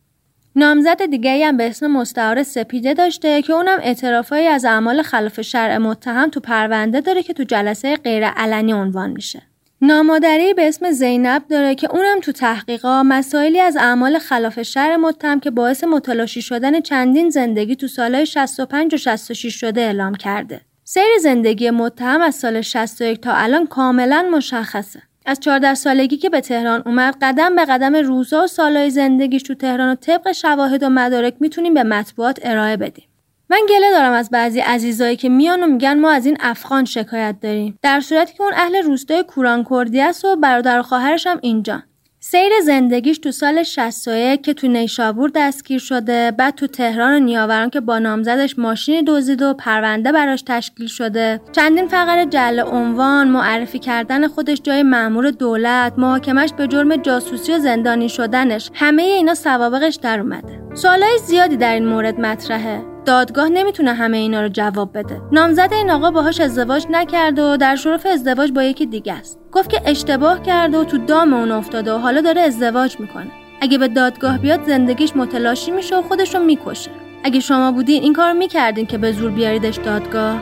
نامزد 0.56 1.06
دیگری 1.06 1.44
هم 1.44 1.58
به 1.58 1.68
اسم 1.68 1.88
مستعار 1.88 2.44
سپیده 2.44 2.94
داشته 2.94 3.42
که 3.42 3.54
اونم 3.54 3.80
اعترافایی 3.82 4.48
از 4.48 4.66
اعمال 4.66 5.02
خلاف 5.02 5.42
شرع 5.42 5.78
متهم 5.78 6.30
تو 6.30 6.40
پرونده 6.40 7.02
داره 7.02 7.24
که 7.24 7.34
تو 7.34 7.44
جلسه 7.44 7.96
غیر 7.96 8.26
علنی 8.26 8.74
عنوان 8.74 9.12
میشه. 9.12 9.42
نامادری 9.86 10.54
به 10.54 10.68
اسم 10.68 10.92
زینب 10.92 11.48
داره 11.48 11.76
که 11.76 11.92
اونم 11.92 12.20
تو 12.20 12.32
تحقیقا 12.32 13.04
مسائلی 13.04 13.60
از 13.60 13.78
اعمال 13.78 14.20
خلاف 14.20 14.62
شرع 14.62 14.96
متهم 14.96 15.40
که 15.40 15.52
باعث 15.52 15.84
متلاشی 15.84 16.42
شدن 16.42 16.82
چندین 16.82 17.30
زندگی 17.30 17.76
تو 17.76 17.88
سالهای 17.88 18.26
65 18.26 18.94
و 18.94 18.98
66 18.98 19.56
شده 19.56 19.82
اعلام 19.82 20.16
کرده. 20.16 20.62
سیر 20.84 21.04
زندگی 21.22 21.70
متهم 21.70 22.22
از 22.22 22.36
سال 22.36 22.62
61 22.62 23.22
تا 23.22 23.34
الان 23.34 23.68
کاملا 23.68 24.26
مشخصه. 24.32 25.02
از 25.26 25.40
14 25.40 25.76
سالگی 25.76 26.18
که 26.18 26.30
به 26.30 26.42
تهران 26.42 26.84
اومد 26.86 27.16
قدم 27.22 27.56
به 27.56 27.66
قدم 27.66 27.96
روزا 27.96 28.44
و 28.44 28.48
سالهای 28.48 28.90
زندگیش 28.90 29.44
تو 29.44 29.56
تهران 29.56 29.92
و 29.92 29.96
طبق 29.96 30.32
شواهد 30.32 30.84
و 30.84 30.90
مدارک 30.90 31.34
می‌تونیم 31.40 31.74
به 31.74 31.84
مطبوعات 31.84 32.40
ارائه 32.44 32.78
بدیم. 32.78 33.06
من 33.54 33.62
گله 33.70 33.92
دارم 33.92 34.14
از 34.14 34.30
بعضی 34.30 34.60
عزیزایی 34.60 35.16
که 35.16 35.30
میان 35.30 35.64
و 35.64 35.68
میگن 35.68 36.00
ما 36.00 36.12
از 36.12 36.26
این 36.26 36.38
افغان 36.40 36.86
شکایت 36.86 37.36
داریم. 37.42 37.80
در 37.82 38.00
صورتی 38.00 38.34
که 38.34 38.44
اون 38.44 38.54
اهل 38.56 38.76
روستای 38.76 39.24
کوران 39.24 39.66
کردی 39.70 40.02
است 40.02 40.26
و 40.26 40.36
برادر 40.36 40.80
و 40.80 40.84
خواهرش 40.84 41.28
هم 41.28 41.40
اینجا. 41.42 41.84
سیر 42.20 42.52
زندگیش 42.64 43.18
تو 43.18 43.32
سال 43.32 43.64
61 43.64 44.44
که 44.44 44.54
تو 44.54 44.68
نیشابور 44.68 45.32
دستگیر 45.36 45.80
شده 45.80 46.32
بعد 46.32 46.56
تو 46.56 46.68
تهران 46.68 47.14
و 47.14 47.20
نیاوران 47.20 47.70
که 47.70 47.80
با 47.80 48.00
نامزدش 48.00 48.60
ماشین 48.60 49.04
دزدید 49.08 49.42
و 49.42 49.54
پرونده 49.54 50.12
براش 50.12 50.42
تشکیل 50.42 50.88
شده. 50.88 51.42
چندین 51.52 51.88
فقر 51.88 52.26
جل 52.26 52.60
عنوان 52.60 53.28
معرفی 53.28 53.80
کردن 53.80 54.28
خودش 54.28 54.62
جای 54.64 54.84
مأمور 54.84 55.32
دولت 55.32 55.94
محاکمش 55.98 56.54
به 56.54 56.68
جرم 56.68 56.96
جاسوسی 56.96 57.54
و 57.54 57.60
زندانی 57.60 58.10
شدنش 58.10 58.70
همه 58.74 59.04
اینا 59.04 59.34
سوابقش 59.34 59.96
در 59.96 60.20
اومده. 60.20 60.76
سوالای 60.76 61.18
زیادی 61.26 61.58
در 61.58 61.74
این 61.74 61.86
مورد 61.86 62.20
مطرحه. 62.20 62.93
دادگاه 63.06 63.50
نمی‌تونه 63.50 63.94
همه 63.94 64.18
اینا 64.18 64.42
رو 64.42 64.48
جواب 64.48 64.98
بده. 64.98 65.22
نامزد 65.32 65.70
این 65.74 65.90
آقا 65.90 66.12
باهاش 66.12 66.40
ازدواج 66.40 66.86
نکرده 66.90 67.44
و 67.44 67.58
در 67.58 67.76
شرف 67.76 68.06
ازدواج 68.06 68.52
با 68.52 68.64
یکی 68.64 68.86
دیگه 68.86 69.14
است. 69.14 69.40
گفت 69.52 69.70
که 69.70 69.82
اشتباه 69.86 70.42
کرده 70.42 70.78
و 70.78 70.84
تو 70.84 70.98
دام 70.98 71.34
اون 71.34 71.52
افتاده 71.52 71.94
و 71.94 71.98
حالا 71.98 72.22
داره 72.22 72.42
ازدواج 72.42 73.00
می‌کنه. 73.00 73.32
اگه 73.62 73.78
به 73.78 73.88
دادگاه 73.88 74.38
بیاد 74.38 74.64
زندگیش 74.68 75.16
متلاشی 75.16 75.72
میشه 75.72 75.98
و 75.98 76.02
خودش 76.02 76.36
رو 76.36 76.44
می‌کشه. 76.44 76.92
اگه 77.24 77.40
شما 77.40 77.72
بودین 77.72 78.04
این 78.04 78.14
کار 78.14 78.34
می‌کردین 78.34 78.86
که 78.86 78.98
به 78.98 79.12
زور 79.12 79.32
بیاریدش 79.32 79.76
دادگاه. 79.76 80.42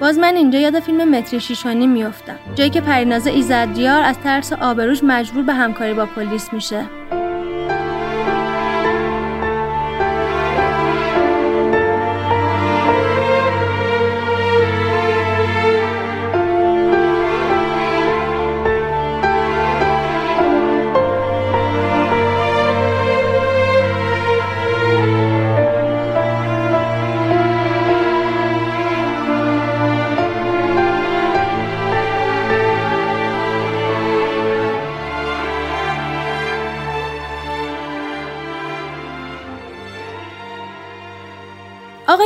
باز 0.00 0.18
من 0.18 0.36
اینجا 0.36 0.58
یاد 0.58 0.80
فیلم 0.80 1.10
متری 1.10 1.40
شیشانی 1.40 1.86
میافتم. 1.86 2.36
جایی 2.54 2.70
که 2.70 2.80
پریناز 2.80 3.26
ایزدیار 3.26 4.02
از 4.02 4.18
ترس 4.18 4.52
آبروش 4.52 5.04
مجبور 5.04 5.42
به 5.42 5.52
همکاری 5.52 5.94
با 5.94 6.06
پلیس 6.06 6.52
میشه. 6.52 6.84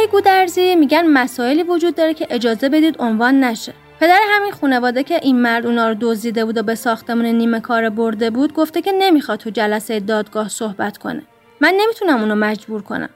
گودرزی 0.07 0.77
میگن 0.77 1.07
مسائلی 1.07 1.63
وجود 1.63 1.95
داره 1.95 2.15
که 2.15 2.27
اجازه 2.31 2.69
بدید 2.69 2.97
عنوان 2.99 3.45
نشه. 3.45 3.73
پدر 4.01 4.21
همین 4.31 4.53
خانواده 4.53 5.03
که 5.03 5.21
این 5.23 5.43
مرد 5.43 5.67
اونا 5.67 5.89
رو 5.89 5.97
دزدیده 6.01 6.45
بود 6.45 6.59
و 6.59 6.63
به 6.63 6.75
ساختمون 6.75 7.27
نیمه 7.27 7.61
کار 7.61 7.89
برده 7.89 8.31
بود 8.31 8.53
گفته 8.53 8.83
که 8.83 8.93
نمی‌خواد 8.93 9.39
تو 9.39 9.51
جلسه 9.51 10.01
دادگاه 10.01 10.49
صحبت 10.49 10.99
کنه. 10.99 11.23
من 11.61 11.75
نمی‌تونم 11.81 12.21
اونو 12.21 12.35
مجبور 12.35 12.83
کنم. 12.83 13.09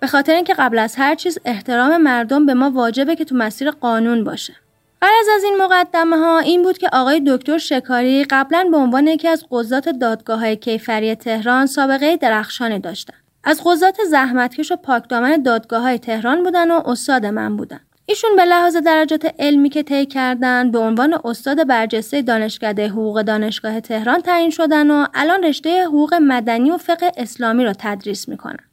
به 0.00 0.06
خاطر 0.06 0.34
اینکه 0.34 0.54
قبل 0.54 0.78
از 0.78 0.96
هر 0.96 1.14
چیز 1.14 1.38
احترام 1.44 1.96
مردم 1.96 2.46
به 2.46 2.54
ما 2.54 2.70
واجبه 2.70 3.16
که 3.16 3.24
تو 3.24 3.34
مسیر 3.34 3.70
قانون 3.70 4.24
باشه. 4.24 4.56
غرض 5.02 5.28
از 5.36 5.44
این 5.44 5.56
مقدمه 5.62 6.16
ها 6.16 6.38
این 6.38 6.62
بود 6.62 6.78
که 6.78 6.88
آقای 6.92 7.22
دکتر 7.26 7.58
شکاری 7.58 8.24
قبلا 8.24 8.68
به 8.70 8.76
عنوان 8.76 9.06
یکی 9.06 9.28
از 9.28 9.44
قضات 9.50 9.88
دادگاه 9.88 10.40
های 10.40 10.56
کیفری 10.56 11.14
تهران 11.14 11.66
سابقه 11.66 12.16
درخشانی 12.16 12.78
داشتن. 12.78 13.14
از 13.48 13.60
قضات 13.64 14.04
زحمتکش 14.10 14.72
و 14.72 14.76
پاکدامن 14.76 15.42
دادگاه 15.42 15.82
های 15.82 15.98
تهران 15.98 16.42
بودن 16.42 16.70
و 16.70 16.82
استاد 16.84 17.26
من 17.26 17.56
بودن. 17.56 17.80
ایشون 18.06 18.36
به 18.36 18.44
لحاظ 18.44 18.76
درجات 18.76 19.34
علمی 19.38 19.68
که 19.68 19.82
طی 19.82 20.06
کردن 20.06 20.70
به 20.70 20.78
عنوان 20.78 21.20
استاد 21.24 21.66
برجسته 21.66 22.22
دانشکده 22.22 22.88
حقوق 22.88 23.22
دانشگاه 23.22 23.80
تهران 23.80 24.20
تعیین 24.20 24.50
شدن 24.50 24.90
و 24.90 25.06
الان 25.14 25.42
رشته 25.42 25.84
حقوق 25.84 26.14
مدنی 26.14 26.70
و 26.70 26.76
فقه 26.76 27.12
اسلامی 27.16 27.64
را 27.64 27.72
تدریس 27.78 28.28
می‌کنن. 28.28 28.64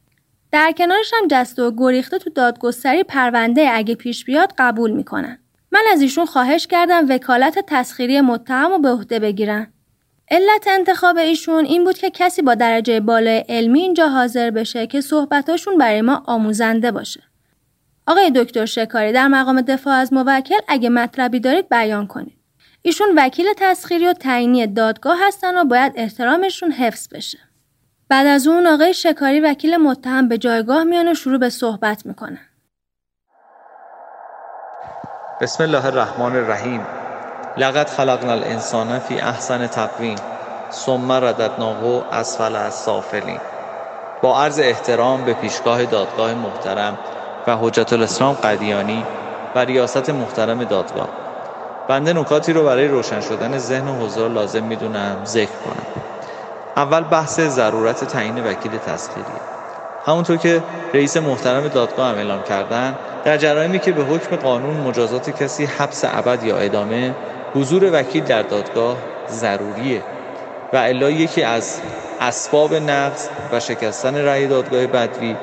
در 0.52 0.72
کنارش 0.72 1.10
هم 1.14 1.28
جست 1.30 1.58
و 1.58 1.72
گریخته 1.76 2.18
تو 2.18 2.30
دادگستری 2.30 3.02
پرونده 3.02 3.68
اگه 3.72 3.94
پیش 3.94 4.24
بیاد 4.24 4.52
قبول 4.58 4.90
می‌کنن. 4.90 5.38
من 5.72 5.82
از 5.92 6.00
ایشون 6.00 6.26
خواهش 6.26 6.66
کردم 6.66 7.06
وکالت 7.08 7.58
تسخیری 7.66 8.20
متهم 8.20 8.70
رو 8.70 8.78
به 8.78 8.90
عهده 8.90 9.18
بگیرن. 9.18 9.66
علت 10.30 10.68
انتخاب 10.68 11.16
ایشون 11.16 11.64
این 11.64 11.84
بود 11.84 11.98
که 11.98 12.10
کسی 12.10 12.42
با 12.42 12.54
درجه 12.54 13.00
بالای 13.00 13.44
علمی 13.48 13.80
اینجا 13.80 14.08
حاضر 14.08 14.50
بشه 14.50 14.86
که 14.86 15.00
صحبتاشون 15.00 15.78
برای 15.78 16.00
ما 16.00 16.22
آموزنده 16.26 16.90
باشه. 16.90 17.22
آقای 18.06 18.30
دکتر 18.30 18.66
شکاری 18.66 19.12
در 19.12 19.28
مقام 19.28 19.60
دفاع 19.60 19.94
از 19.94 20.12
موکل 20.12 20.60
اگه 20.68 20.88
مطلبی 20.88 21.40
دارید 21.40 21.68
بیان 21.68 22.06
کنید. 22.06 22.38
ایشون 22.82 23.08
وکیل 23.16 23.46
تسخیری 23.56 24.06
و 24.06 24.12
تعیینی 24.12 24.66
دادگاه 24.66 25.18
هستن 25.26 25.58
و 25.58 25.64
باید 25.64 25.92
احترامشون 25.96 26.72
حفظ 26.72 27.08
بشه. 27.14 27.38
بعد 28.08 28.26
از 28.26 28.46
اون 28.46 28.66
آقای 28.66 28.94
شکاری 28.94 29.40
وکیل 29.40 29.76
متهم 29.76 30.28
به 30.28 30.38
جایگاه 30.38 30.84
میان 30.84 31.08
و 31.08 31.14
شروع 31.14 31.38
به 31.38 31.48
صحبت 31.50 32.06
می‌کنن. 32.06 32.46
بسم 35.40 35.62
الله 35.62 35.86
الرحمن 35.86 36.36
الرحیم 36.36 36.86
لقد 37.56 37.88
خلقنا 37.90 38.32
الانسان 38.32 38.98
فی 38.98 39.20
احسن 39.20 39.66
تقویم 39.66 40.18
ثم 40.70 41.12
رددناه 41.12 42.04
اسفل 42.12 42.56
از 42.56 42.74
سافلین. 42.74 43.40
با 44.20 44.40
عرض 44.40 44.58
احترام 44.58 45.24
به 45.24 45.34
پیشگاه 45.34 45.84
دادگاه 45.84 46.34
محترم 46.34 46.98
و 47.46 47.56
حجت 47.56 47.92
الاسلام 47.92 48.34
قدیانی 48.34 49.04
و 49.54 49.58
ریاست 49.58 50.10
محترم 50.10 50.64
دادگاه. 50.64 51.08
بنده 51.88 52.12
نکاتی 52.12 52.52
رو 52.52 52.64
برای 52.64 52.88
روشن 52.88 53.20
شدن 53.20 53.58
ذهن 53.58 53.88
حضار 53.88 54.30
لازم 54.30 54.64
می‌دونم 54.64 55.16
ذکر 55.24 55.56
کنم. 55.64 55.86
اول 56.76 57.00
بحث 57.04 57.40
ضرورت 57.40 58.04
تعیین 58.04 58.46
وکیل 58.46 58.78
تسخیری 58.78 59.26
همونطور 60.06 60.36
که 60.36 60.62
رئیس 60.94 61.16
محترم 61.16 61.68
دادگاه 61.68 62.10
هم 62.10 62.16
اعلام 62.16 62.42
کردن 62.42 62.98
در 63.24 63.36
جرایمی 63.36 63.78
که 63.78 63.92
به 63.92 64.04
حکم 64.04 64.36
قانون 64.36 64.76
مجازات 64.76 65.30
کسی 65.30 65.64
حبس 65.64 66.04
ابد 66.04 66.44
یا 66.44 66.58
ادامه 66.58 67.14
حضور 67.54 67.90
وکیل 67.92 68.24
در 68.24 68.42
دادگاه 68.42 68.96
ضروریه 69.28 70.02
و 70.72 70.76
الا 70.76 71.10
یکی 71.10 71.42
از 71.42 71.80
اسباب 72.20 72.74
نقض 72.74 73.28
و 73.52 73.60
شکستن 73.60 74.16
رأی 74.16 74.46
دادگاه 74.46 74.86
بدوی 74.86 75.36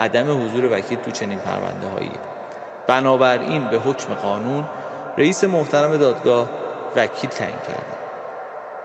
عدم 0.00 0.44
حضور 0.44 0.72
وکیل 0.72 0.98
تو 0.98 1.10
چنین 1.10 1.38
پرونده 1.38 1.86
هایی 1.86 2.18
بنابراین 2.86 3.68
به 3.68 3.78
حکم 3.78 4.14
قانون 4.14 4.64
رئیس 5.18 5.44
محترم 5.44 5.96
دادگاه 5.96 6.50
وکیل 6.96 7.30
تعیین 7.30 7.58
کرده. 7.68 7.98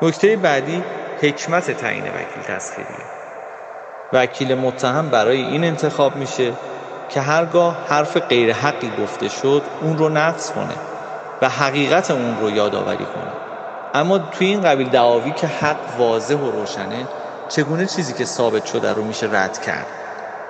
نکته 0.02 0.36
بعدی 0.36 0.84
حکمت 1.22 1.72
تعیین 1.72 2.04
وکیل 2.04 2.44
تسخیری 2.48 2.88
وکیل 4.14 4.56
متهم 4.56 5.10
برای 5.10 5.42
این 5.42 5.64
انتخاب 5.64 6.16
میشه 6.16 6.54
که 7.10 7.22
هرگاه 7.22 7.78
حرف 7.88 8.18
غیر 8.18 8.54
حقی 8.54 8.92
گفته 9.04 9.30
شد 9.30 9.64
اون 9.82 9.98
رو 9.98 10.10
نقض 10.10 10.52
کنه. 10.52 10.93
و 11.44 11.50
حقیقت 11.50 12.12
اون 12.12 12.40
رو 12.40 12.52
یادآوری 12.52 13.06
کنه. 13.06 13.34
اما 13.94 14.18
توی 14.18 14.48
این 14.48 14.62
قبیل 14.62 14.90
دعاوی 14.90 15.32
که 15.32 15.48
حق 15.48 15.78
واضح 15.98 16.36
و 16.36 16.52
روشنه 16.52 17.08
چگونه 17.50 17.86
چیزی 17.86 18.14
که 18.14 18.26
ثابت 18.26 18.66
شده 18.66 18.94
رو 18.94 19.04
میشه 19.04 19.30
رد 19.32 19.62
کرد؟ 19.62 19.86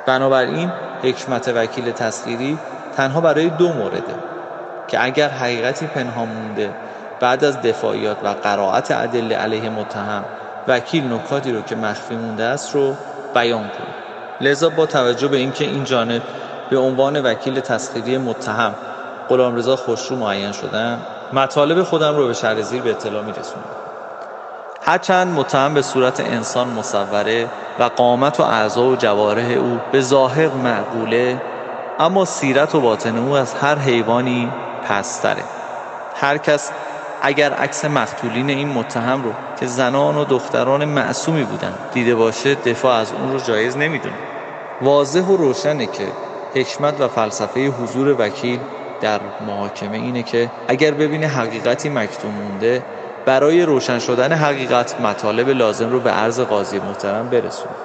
بنابراین 0.05 0.71
حکمت 1.03 1.47
وکیل 1.55 1.91
تسخیری 1.91 2.57
تنها 2.97 3.21
برای 3.21 3.49
دو 3.49 3.73
مورده 3.73 4.15
که 4.87 5.03
اگر 5.03 5.29
حقیقتی 5.29 5.87
پنهان 5.87 6.27
مونده 6.27 6.73
بعد 7.19 7.43
از 7.43 7.61
دفاعیات 7.61 8.17
و 8.23 8.27
قرائت 8.27 8.91
ادله 8.91 9.35
علیه 9.35 9.69
متهم 9.69 10.25
وکیل 10.67 11.13
نکاتی 11.13 11.51
رو 11.51 11.61
که 11.61 11.75
مخفی 11.75 12.15
مونده 12.15 12.43
است 12.43 12.75
رو 12.75 12.95
بیان 13.33 13.63
کنه. 13.63 13.93
لذا 14.41 14.69
با 14.69 14.85
توجه 14.85 15.27
به 15.27 15.37
اینکه 15.37 15.65
این 15.65 15.83
جانب 15.83 16.21
به 16.69 16.77
عنوان 16.77 17.21
وکیل 17.21 17.59
تسخیری 17.59 18.17
متهم 18.17 18.75
غلامرضا 19.29 19.75
خوشرو 19.75 20.17
معین 20.17 20.51
شدن. 20.51 20.99
مطالب 21.33 21.83
خودم 21.83 22.15
رو 22.15 22.27
به 22.27 22.33
شهر 22.33 22.61
زیر 22.61 22.81
به 22.81 22.91
اطلاع 22.91 23.23
میرسونم. 23.23 23.63
هرچند 24.81 25.27
متهم 25.27 25.73
به 25.73 25.81
صورت 25.81 26.19
انسان 26.19 26.67
مصوره 26.67 27.49
و 27.79 27.83
قامت 27.83 28.39
و 28.39 28.43
اعضا 28.43 28.83
و 28.83 28.95
جواره 28.95 29.53
او 29.53 29.79
به 29.91 30.01
ظاهر 30.01 30.47
معقوله 30.47 31.41
اما 31.99 32.25
سیرت 32.25 32.75
و 32.75 32.81
باطن 32.81 33.17
او 33.17 33.33
از 33.33 33.53
هر 33.53 33.79
حیوانی 33.79 34.51
پستره. 34.89 35.43
هر 36.15 36.37
کس 36.37 36.71
اگر 37.21 37.53
عکس 37.53 37.85
مقتولین 37.85 38.49
این 38.49 38.67
متهم 38.67 39.23
رو 39.23 39.33
که 39.59 39.65
زنان 39.65 40.17
و 40.17 40.25
دختران 40.25 40.85
معصومی 40.85 41.43
بودن 41.43 41.73
دیده 41.93 42.15
باشه 42.15 42.55
دفاع 42.55 42.95
از 42.95 43.11
اون 43.13 43.31
رو 43.31 43.39
جایز 43.39 43.77
نمی‌دونه. 43.77 44.15
واضح 44.81 45.21
و 45.21 45.37
روشنه 45.37 45.85
که 45.85 46.07
حکمت 46.55 47.01
و 47.01 47.07
فلسفه 47.07 47.67
حضور 47.67 48.15
وکیل 48.19 48.59
در 49.03 49.21
محاکمه 49.47 49.97
اینه 49.97 50.23
که 50.23 50.51
اگر 50.67 50.91
ببینه 50.91 51.27
حقیقتی 51.27 51.89
مکتوم 51.89 52.31
مونده 52.31 52.83
برای 53.25 53.61
روشن 53.61 53.99
شدن 53.99 54.31
حقیقت 54.31 55.01
مطالب 55.01 55.49
لازم 55.49 55.89
رو 55.89 55.99
به 55.99 56.09
عرض 56.09 56.39
قاضی 56.39 56.79
محترم 56.79 57.29
برسونه. 57.29 57.75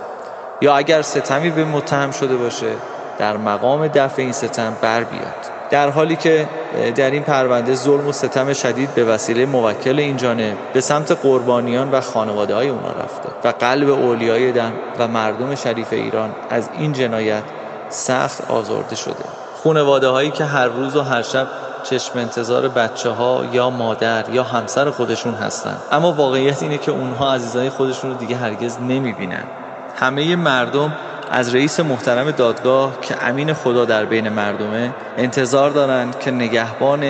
یا 0.60 0.76
اگر 0.76 1.02
ستمی 1.02 1.50
به 1.50 1.64
متهم 1.64 2.10
شده 2.10 2.36
باشه 2.36 2.72
در 3.18 3.36
مقام 3.36 3.88
دفع 3.88 4.22
این 4.22 4.32
ستم 4.32 4.76
بر 4.80 5.04
بیاد. 5.04 5.50
در 5.70 5.90
حالی 5.90 6.16
که 6.16 6.48
در 6.96 7.10
این 7.10 7.22
پرونده 7.22 7.74
ظلم 7.74 8.06
و 8.06 8.12
ستم 8.12 8.52
شدید 8.52 8.94
به 8.94 9.04
وسیله 9.04 9.46
موکل 9.46 9.98
این 9.98 10.16
جانب 10.16 10.56
به 10.72 10.80
سمت 10.80 11.12
قربانیان 11.12 11.90
و 11.90 12.00
خانواده 12.00 12.54
های 12.54 12.68
اونا 12.68 12.92
رفته 12.92 13.28
و 13.44 13.48
قلب 13.48 13.88
اولیای 13.90 14.52
دم 14.52 14.72
و 14.98 15.08
مردم 15.08 15.54
شریف 15.54 15.92
ایران 15.92 16.34
از 16.50 16.68
این 16.72 16.92
جنایت 16.92 17.44
سخت 17.88 18.50
آزرده 18.50 18.96
شده. 18.96 19.47
خانواده 19.64 20.08
هایی 20.08 20.30
که 20.30 20.44
هر 20.44 20.66
روز 20.66 20.96
و 20.96 21.02
هر 21.02 21.22
شب 21.22 21.46
چشم 21.82 22.18
انتظار 22.18 22.68
بچه 22.68 23.10
ها 23.10 23.44
یا 23.52 23.70
مادر 23.70 24.24
یا 24.30 24.42
همسر 24.42 24.90
خودشون 24.90 25.34
هستن. 25.34 25.76
اما 25.92 26.12
واقعیت 26.12 26.62
اینه 26.62 26.78
که 26.78 26.90
اونها 26.90 27.32
عزیزای 27.32 27.70
خودشون 27.70 28.10
رو 28.10 28.16
دیگه 28.16 28.36
هرگز 28.36 28.78
نمی‌بینن. 28.80 29.44
همه 29.96 30.36
مردم 30.36 30.92
از 31.30 31.54
رئیس 31.54 31.80
محترم 31.80 32.30
دادگاه 32.30 33.00
که 33.00 33.26
امین 33.26 33.52
خدا 33.52 33.84
در 33.84 34.04
بین 34.04 34.28
مردمه 34.28 34.94
انتظار 35.16 35.70
دارند 35.70 36.18
که 36.18 36.30
نگهبان 36.30 37.04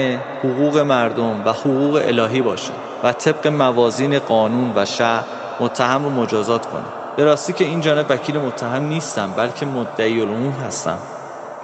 حقوق 0.45 0.79
مردم 0.79 1.43
و 1.45 1.53
حقوق 1.53 2.03
الهی 2.07 2.43
باشه 2.43 2.73
و 3.05 3.13
طبق 3.13 3.47
موازین 3.47 4.19
قانون 4.19 4.73
و 4.77 4.85
شهر 4.85 5.25
متهم 5.61 6.05
رو 6.05 6.11
مجازات 6.11 6.67
کنه. 6.67 6.85
به 7.17 7.25
راستی 7.25 7.53
که 7.53 7.65
این 7.65 7.81
جانب 7.81 8.07
وکیل 8.09 8.39
متهم 8.39 8.83
نیستم 8.83 9.33
بلکه 9.37 9.67
مدعی 9.67 10.21
العموم 10.21 10.53
هستم 10.53 10.99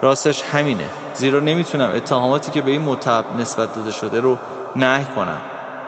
راستش 0.03 0.43
همینه. 0.43 0.89
زیرا 1.15 1.41
نمی‌تونم 1.41 1.91
اتهاماتی 1.95 2.51
که 2.51 2.63
به 2.63 2.71
این 2.71 2.83
متهم 2.83 3.25
نسبت 3.39 3.75
داده 3.75 3.91
شده 3.91 4.21
رو 4.21 4.39
نهی 4.77 5.05
کنم. 5.17 5.41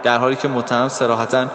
در 0.03 0.19
حالی 0.19 0.37
که 0.37 0.49
متهم 0.49 0.89
سراحتا 0.89 1.47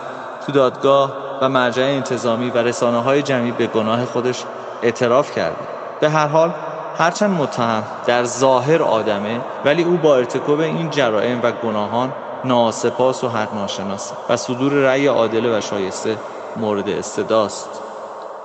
تو 0.46 0.52
دادگاه 0.52 1.14
و 1.42 1.50
مرجع 1.50 1.84
انتظامی 1.84 2.50
و 2.50 2.58
رسانه 2.58 3.02
های 3.02 3.22
جمعی 3.22 3.52
به 3.52 3.68
گناه 3.68 4.06
خودش 4.06 4.44
اعتراف 4.84 5.36
کرده. 5.36 5.68
به 6.00 6.10
هر 6.10 6.28
حال 6.28 6.54
هرچند 6.98 7.32
متهم 7.32 7.84
در 8.06 8.24
ظاهر 8.24 8.84
آدمه 8.84 9.42
ولی 9.66 9.84
او 9.84 9.98
با 9.98 10.18
ارتکاب 10.18 10.60
این 10.60 10.90
جرائم 10.90 11.40
و 11.44 11.52
گناهان 11.52 12.14
ناسپاس 12.44 13.24
و 13.24 13.30
حق 13.30 13.54
ناشناس 13.54 14.12
و 14.30 14.38
صدور 14.38 14.74
رأی 14.74 15.08
عادله 15.08 15.58
و 15.58 15.62
شایسته 15.62 16.18
مورد 16.56 16.90
استداست. 16.90 17.70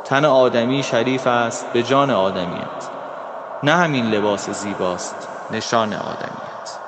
تن 0.05 0.25
آدمی 0.25 0.83
شریف 0.83 1.27
است 1.27 1.67
به 1.73 1.83
جان 1.83 2.11
آدمیت 2.11 2.96
نه 3.63 3.73
همین 3.73 4.05
لباس 4.05 4.51
زیباست. 4.51 5.29
نشان 5.51 5.93
آدمیت. 5.93 6.79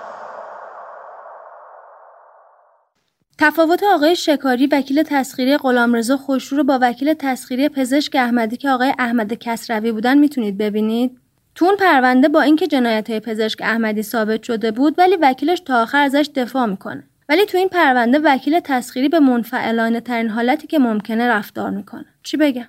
تفاوت 3.38 3.82
آقای 3.94 4.16
شکاری 4.16 4.66
وکیل 4.66 5.02
تسخیری 5.02 5.56
غلامرضا 5.56 6.16
خوشرو 6.16 6.58
رو 6.58 6.64
با 6.64 6.78
وکیل 6.82 7.14
تسخیری 7.14 7.68
پزشک 7.68 8.16
احمدی 8.16 8.56
که 8.56 8.70
آقای 8.70 8.94
احمد 8.98 9.32
کسروی 9.32 9.92
بودن 9.92 10.18
می‌تونید 10.18 10.58
ببینید. 10.58 11.18
تو 11.54 11.64
اون 11.64 11.76
پرونده 11.76 12.28
با 12.28 12.40
اینکه 12.40 12.66
جنایت 12.66 13.10
های 13.10 13.20
پزشک 13.20 13.60
احمدی 13.62 14.02
ثابت 14.02 14.42
شده 14.42 14.70
بود 14.70 14.94
ولی 14.98 15.16
وکیلش 15.16 15.60
تا 15.60 15.82
آخر 15.82 16.02
ازش 16.02 16.30
دفاع 16.34 16.66
می‌کنه. 16.66 17.04
ولی 17.28 17.46
تو 17.46 17.58
این 17.58 17.68
پرونده 17.68 18.18
وکیل 18.18 18.60
تسخیری 18.60 19.08
به 19.08 19.20
منفعلانه 19.20 20.00
ترین 20.00 20.28
حالتی 20.28 20.66
که 20.66 20.78
ممکنه 20.78 21.28
رفتار 21.28 21.70
می‌کنه. 21.70 22.06
چی 22.22 22.36
بگم؟ 22.36 22.68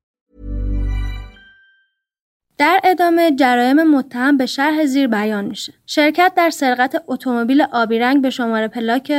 در 2.61 2.79
ادامه 2.83 3.31
جرایم 3.31 3.83
متهم 3.83 4.37
به 4.37 4.45
شرح 4.45 4.85
زیر 4.85 5.07
بیان 5.07 5.45
میشه. 5.45 5.73
شرکت 5.85 6.31
در 6.35 6.49
سرقت 6.49 7.03
اتومبیل 7.07 7.61
آبی 7.71 7.99
رنگ 7.99 8.21
به 8.21 8.29
شماره 8.29 8.67
پلاک 8.67 9.13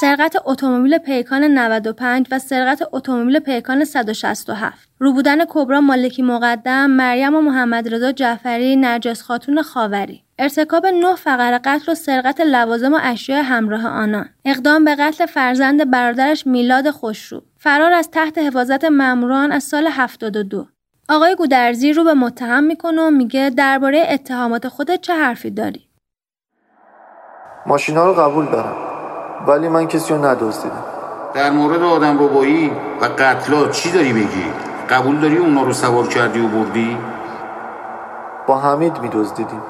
سرقت 0.00 0.36
اتومبیل 0.44 0.98
پیکان 0.98 1.44
95 1.44 2.26
و 2.30 2.38
سرقت 2.38 2.82
اتومبیل 2.92 3.38
پیکان 3.38 3.84
167 3.84 4.88
رو 4.98 5.12
بودن 5.12 5.44
کبرا 5.48 5.80
مالکی 5.80 6.22
مقدم 6.22 6.90
مریم 6.90 7.34
و 7.34 7.40
محمد 7.40 7.94
رضا 7.94 8.12
جعفری 8.12 8.76
نرجس 8.76 9.22
خاتون 9.22 9.62
خاوری. 9.62 10.24
ارتکاب 10.38 10.86
نه 10.86 11.14
فقر 11.14 11.58
قتل 11.64 11.92
و 11.92 11.94
سرقت 11.94 12.40
لوازم 12.40 12.94
و 12.94 12.98
اشیاء 13.02 13.42
همراه 13.42 13.86
آنان. 13.86 14.28
اقدام 14.44 14.84
به 14.84 14.94
قتل 14.94 15.26
فرزند 15.26 15.90
برادرش 15.90 16.46
میلاد 16.46 16.90
خوشرو 16.90 17.42
فرار 17.58 17.92
از 17.92 18.10
تحت 18.10 18.38
حفاظت 18.38 18.84
ماموران 18.84 19.52
از 19.52 19.64
سال 19.64 19.86
72 19.86 20.66
آقای 21.10 21.34
گودرزی 21.34 21.92
رو 21.92 22.04
به 22.04 22.14
متهم 22.14 22.64
می‌کنه 22.64 23.02
و 23.02 23.10
میگه 23.10 23.50
درباره 23.56 24.06
اتهامات 24.10 24.68
خودت 24.68 25.00
چه 25.00 25.14
حرفی 25.14 25.50
داری؟ 25.50 25.88
ماشینا 27.66 28.06
رو 28.06 28.14
قبول 28.14 28.46
دارم 28.46 28.76
ولی 29.46 29.68
من 29.68 29.88
کسی 29.88 30.14
رو 30.14 30.24
ندزدیدم. 30.24 30.84
در 31.34 31.50
مورد 31.50 31.82
آدم 31.82 32.24
ربایی 32.24 32.70
و 33.00 33.04
قتلا 33.04 33.68
چی 33.68 33.92
داری 33.92 34.12
بگی؟ 34.12 34.44
قبول 34.90 35.20
داری 35.20 35.36
اونا 35.36 35.62
رو 35.62 35.72
سوار 35.72 36.08
کردی 36.08 36.40
و 36.40 36.48
بردی؟ 36.48 36.98
با 38.46 38.58
حمید 38.58 38.98
میدزدیدیم. 38.98 39.62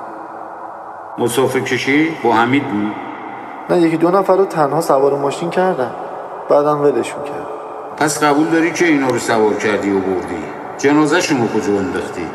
مسافر 1.18 1.61
کشی 1.61 2.16
با 2.22 2.34
حمید 2.34 2.68
بود؟ 2.68 2.95
نه 3.70 3.80
یکی 3.80 3.97
دو 3.97 4.11
نفر 4.11 4.36
رو 4.36 4.45
تنها 4.45 4.80
سوار 4.80 5.18
ماشین 5.18 5.51
کردن 5.51 5.91
بعدم 6.51 6.80
ولشون 6.80 7.24
کرد 7.24 7.47
پس 7.97 8.22
قبول 8.22 8.47
داری 8.47 8.72
که 8.72 8.84
اینا 8.84 9.09
رو 9.09 9.18
سوار 9.18 9.55
کردی 9.55 9.91
و 9.91 10.01
بردی؟ 10.01 10.58
جنازهشون 10.79 11.41
رو 11.41 11.49
کجا 11.49 11.72
انداختی 11.72 12.26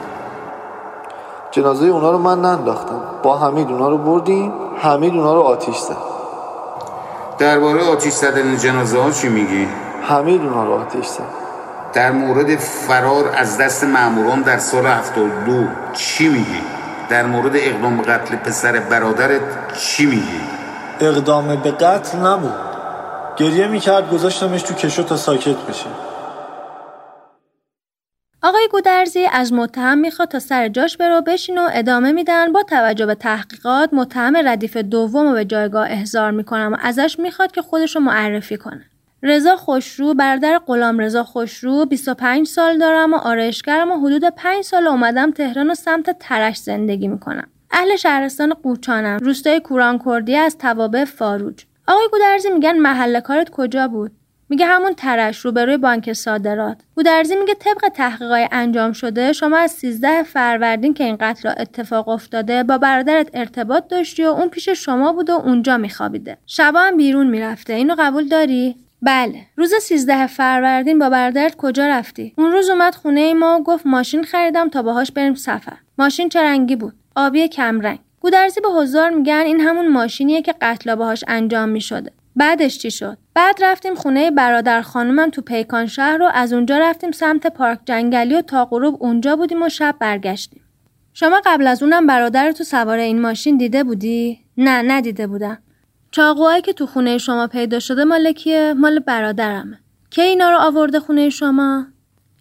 جنازه 1.52 1.86
اونا 1.86 2.12
رو 2.12 2.18
من 2.18 2.42
ننداختم 2.42 3.02
با 3.24 3.38
حمید 3.38 3.68
اونا 3.72 3.90
رو 3.90 3.98
بردیم 3.98 4.54
حمید 4.78 5.14
اونا 5.14 5.34
رو 5.34 5.42
آتیش 5.42 5.78
زد 5.78 5.98
درباره 7.38 7.84
آتیش 7.84 8.14
زدن 8.14 8.58
جنازه 8.58 9.02
ها 9.02 9.12
چی 9.12 9.30
میگی؟ 9.30 9.68
حمید 10.02 10.42
اونها 10.42 10.66
رو 10.66 10.74
آتیش 10.74 11.06
زد 11.06 11.24
در 11.94 12.12
مورد 12.12 12.56
فرار 12.58 13.30
از 13.38 13.58
دست 13.58 13.84
ماموران 13.84 14.42
در 14.42 14.58
سال 14.58 14.86
72 14.86 15.68
چی 15.94 16.28
میگی؟ 16.28 16.62
در 17.10 17.26
مورد 17.26 17.56
اقدام 17.56 17.98
به 17.98 18.04
قتل 18.04 18.36
پسر 18.36 18.80
برادرت 18.80 19.42
چی 19.78 20.06
میگی؟ 20.06 20.42
اقدام 21.00 21.56
به 21.56 21.72
قتل 21.72 22.18
نبود 22.18 22.54
گریه 23.38 23.68
می‌کرد 23.68 24.10
گذاشتمش 24.10 24.62
تو 24.62 24.74
کشو 24.74 25.04
تا 25.04 25.18
ساکت 25.18 25.58
بشه 25.70 25.88
آقای 28.46 28.68
گودرزی 28.72 29.26
از 29.32 29.54
متهم 29.54 29.98
می‌خواد 29.98 30.28
تا 30.28 30.40
سر 30.40 30.68
جاش 30.68 30.98
برو 30.98 31.22
بشین 31.22 31.58
و 31.58 31.70
ادامه 31.74 32.12
میدن. 32.12 32.52
با 32.52 32.64
توجه 32.64 33.06
به 33.06 33.16
تحقیقات 33.16 33.94
متهم 33.94 34.38
ردیف 34.48 34.78
دوم 34.78 35.28
رو 35.28 35.34
به 35.34 35.46
جایگاه 35.46 35.92
احضار 35.92 36.32
می‌کنم 36.32 36.74
و 36.74 36.78
ازش 36.82 37.20
می‌خواد 37.20 37.52
که 37.52 37.62
خودش 37.62 37.96
رو 37.96 38.02
معرفی 38.02 38.58
کنه. 38.58 38.86
رضا 39.24 39.56
خوشرو 39.56 40.14
برادر 40.14 40.60
غلام 40.68 41.00
رضا 41.00 41.24
خوشرو 41.24 41.86
25 41.86 42.48
سال 42.48 42.78
دارم 42.78 43.14
و 43.14 43.18
آرایشگرم 43.18 43.92
و 43.92 44.08
حدود 44.08 44.30
5 44.30 44.64
سال 44.64 44.88
اومدم 44.88 45.32
تهران 45.32 45.70
و 45.70 45.76
سمت 45.76 46.20
ترش 46.20 46.58
زندگی 46.58 47.08
می‌کنم. 47.08 47.48
اهل 47.72 47.96
شهرستان 47.96 48.54
قوچانم. 48.54 49.18
روستای 49.22 49.60
کوران 49.60 50.00
کردی 50.06 50.36
از 50.36 50.58
توابع 50.58 51.06
فاروج. 51.06 51.64
آقای 51.88 52.08
گودرزی 52.12 52.50
میگن 52.50 52.78
محل 52.78 53.20
کارت 53.20 53.50
کجا 53.50 53.88
بود؟ 53.88 54.12
میگه 54.54 54.66
همون 54.66 54.94
ترش 54.94 55.40
روبروی 55.40 55.78
بانک 55.78 56.14
صادرات. 56.14 56.78
گودرزی 56.96 57.36
میگه 57.36 57.54
طبق 57.54 57.90
تحقیقات 57.90 58.48
انجام 58.52 58.94
شده 58.94 59.34
شما 59.34 59.58
از 59.58 59.72
13 59.72 60.24
فروردین 60.24 60.94
که 60.94 61.04
این 61.04 61.18
قتل 61.20 61.50
اتفاق 61.58 62.10
افتاده 62.10 62.64
با 62.64 62.78
برادرت 62.78 63.30
ارتباط 63.34 63.88
داشتی 63.88 64.24
و 64.24 64.28
اون 64.28 64.50
پیش 64.50 64.70
شما 64.70 65.14
بود 65.14 65.30
و 65.30 65.34
اونجا 65.34 65.78
میخوابیده. 65.78 66.38
شبا 66.46 66.80
هم 66.80 66.98
بیرون 66.98 67.28
می‌رفته. 67.28 67.74
اینو 67.74 67.96
قبول 68.00 68.28
داری؟ 68.28 68.76
بله. 69.02 69.42
روز 69.56 69.74
13 69.82 70.28
فروردین 70.28 71.00
با 71.00 71.10
برادرت 71.10 71.56
کجا 71.56 71.88
رفتی؟ 71.88 72.34
اون 72.38 72.52
روز 72.52 72.70
اومد 72.70 72.96
خونه 72.96 73.34
ما 73.34 73.60
و 73.60 73.64
گفت 73.64 73.86
ماشین 73.86 74.24
خریدم 74.24 74.70
تا 74.70 74.82
باهاش 74.82 75.12
بریم 75.12 75.36
سفر. 75.36 75.78
ماشین 75.98 76.30
چه 76.30 76.42
رنگی 76.42 76.76
بود؟ 76.76 76.94
آبی 77.16 77.48
کمرنگ. 77.48 78.00
گودرزی 78.20 78.62
به 78.62 78.70
حضار 78.70 79.10
میگن 79.10 79.44
این 79.46 79.62
همون 79.62 79.88
ماشینیه 79.88 80.42
که 80.42 80.56
قتلا 80.62 80.96
باهاش 80.96 81.24
انجام 81.28 81.70
می‌شده. 81.70 82.12
بعدش 82.36 82.78
چی 82.78 82.92
شد؟ 82.92 83.18
بعد 83.34 83.64
رفتیم 83.64 83.96
خونه 83.96 84.32
برادر 84.32 84.82
خانومم 84.82 85.30
تو 85.30 85.42
پیکان 85.42 85.88
شهر 85.88 86.18
رو 86.18 86.30
از 86.34 86.54
اونجا 86.54 86.78
رفتیم 86.78 87.12
سمت 87.12 87.48
پارک 87.48 87.80
جنگلی 87.86 88.36
و 88.36 88.42
تا 88.42 88.66
غروب 88.66 89.04
اونجا 89.04 89.36
بودیم 89.36 89.62
و 89.62 89.70
شب 89.70 89.96
برگشتیم. 90.00 90.64
شما 91.14 91.42
قبل 91.46 91.68
از 91.68 91.84
اونم 91.84 92.08
برادر 92.08 92.52
تو 92.52 92.64
سوار 92.64 92.98
این 92.98 93.22
ماشین 93.22 93.58
دیده 93.58 93.84
بودی؟ 93.84 94.40
نه 94.58 94.82
ندیده 94.82 95.28
بودم. 95.28 95.58
چاقوهایی 96.12 96.62
که 96.62 96.74
تو 96.74 96.86
خونه 96.86 97.18
شما 97.18 97.48
پیدا 97.48 97.80
شده 97.80 98.04
مال 98.04 98.32
کیه؟ 98.32 98.74
مال 98.74 99.00
برادرمه. 99.00 99.80
که 100.10 100.22
اینا 100.22 100.50
رو 100.50 100.58
آورده 100.58 101.00
خونه 101.00 101.30
شما؟ 101.30 101.86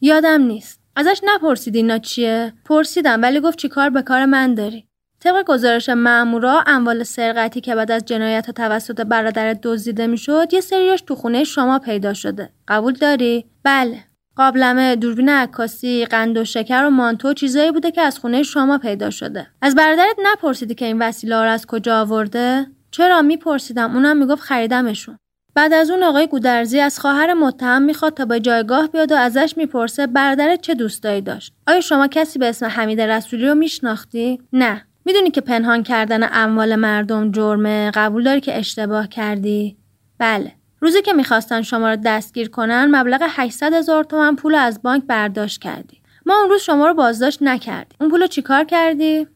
یادم 0.01 0.43
نیست. 0.43 0.81
ازش 0.97 1.21
نپرسید 1.25 1.77
اینا 1.77 1.99
چیه؟ 1.99 2.53
پرسیدم 2.65 3.23
ولی 3.23 3.41
گفت 3.41 3.59
چیکار 3.59 3.91
به 3.91 4.03
کار 4.03 4.25
من 4.25 4.55
داری؟ 4.55 4.87
طبق 5.25 5.45
گزارش 5.47 5.89
مامورا 5.89 6.65
اموال 6.67 7.03
سرقتی 7.03 7.61
که 7.61 7.75
بعد 7.75 7.91
از 7.91 8.05
جنایت 8.05 8.51
توسط 8.51 9.01
برادرت 9.01 9.61
دزدیده 9.63 10.07
می‌شد 10.07 10.49
یه 10.53 10.61
سریاش 10.61 11.01
تو 11.01 11.15
خونه 11.15 11.45
شما 11.45 11.79
پیدا 11.79 12.15
شده. 12.15 12.51
قبول 12.69 12.93
داری؟ 12.93 13.45
بله. 13.63 13.99
قابلمه 14.37 14.97
دوربین 14.97 15.29
عکاسی 15.29 16.05
قند 16.05 16.39
و 16.39 16.45
شکر 16.45 16.85
و 16.85 16.91
مانتو 16.91 17.35
چیزایی 17.35 17.73
بوده 17.73 17.91
که 17.91 18.01
از 18.01 18.19
خونه 18.19 18.43
شما 18.43 18.79
پیدا 18.79 19.11
شده. 19.11 19.47
از 19.63 19.75
برادرت 19.75 20.17
نپرسیدی 20.23 20.75
که 20.75 20.85
این 20.85 21.03
وسیله 21.03 21.37
رو 21.37 21.49
از 21.51 21.67
کجا 21.67 22.01
آورده؟ 22.01 22.67
چرا 22.91 23.23
میپرسیدم؟ 23.23 23.95
اونم 23.95 24.17
می‌گفت 24.17 24.43
خریدمشون. 24.43 25.19
بعد 25.55 25.73
از 25.73 25.91
اون 25.91 26.03
آقای 26.03 26.27
گودرزی 26.27 26.81
از 26.81 27.01
خواهر 27.01 27.35
متهم 27.35 27.83
می‌خواد 27.83 28.15
تا 28.15 28.25
به 28.25 28.41
جایگاه 28.41 28.89
بیاد 28.89 29.13
و 29.13 29.15
ازش 29.15 29.55
می‌پرسه 29.57 30.07
برادرت 30.07 30.61
چه 30.61 30.75
دوستایی 30.75 31.21
داشت. 31.21 31.53
آیا 31.67 31.81
شما 31.81 32.07
کسی 32.07 32.39
به 32.39 32.49
اسم 32.49 32.67
حمید 32.67 33.01
رسولی 33.01 33.47
رو 33.47 33.55
میشناختی؟ 33.55 34.43
نه. 34.53 34.87
می‌دونی 35.05 35.31
که 35.31 35.41
پنهان 35.41 35.83
کردن 35.83 36.29
اموال 36.33 36.77
مردم 36.77 37.31
جرمه 37.31 37.91
قبول 37.91 38.25
داری 38.25 38.41
که 38.41 38.59
اشتباه 38.59 39.09
کردی؟ 39.09 39.77
بله. 40.19 40.53
روزی 40.81 41.03
که 41.03 41.13
می‌خواستن 41.13 41.63
شما 41.63 41.91
رو 41.91 41.97
دستگیر 41.97 42.51
کنن 42.51 42.87
مبلغ 42.97 43.23
800 43.29 43.75
هزار 43.75 44.05
تومن 44.05 44.37
پول 44.37 44.55
از 44.55 44.83
بانک 44.83 45.05
برداشت 45.05 45.61
کردی. 45.61 46.03
ما 46.27 46.35
اون 46.35 46.51
روز 46.51 46.61
شما 46.61 46.87
رو 46.87 46.95
بازداشت 46.95 47.43
نکردیم. 47.43 47.97
اون 48.01 48.11
پولو 48.11 48.27
چیکار 48.27 48.65
کردی؟ 48.65 49.27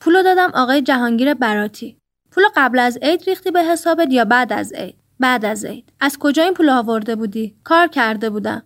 پولو 0.00 0.22
دادم 0.22 0.50
آقای 0.54 0.82
جهانگیر 0.82 1.34
براتی. 1.34 1.98
پول 2.30 2.44
قبل 2.56 2.78
از 2.78 2.98
عید 3.02 3.24
ریختی 3.26 3.50
به 3.50 3.62
حسابت 3.62 4.12
یا 4.12 4.24
بعد 4.24 4.52
از 4.52 4.72
عید؟ 4.72 4.96
بعد 5.20 5.44
از 5.44 5.64
عید. 5.64 5.92
از 6.00 6.18
کجا 6.18 6.42
این 6.42 6.54
پول 6.54 6.68
آورده 6.68 7.16
بودی؟ 7.16 7.56
کار 7.64 7.86
کرده 7.86 8.30
بودم. 8.30 8.62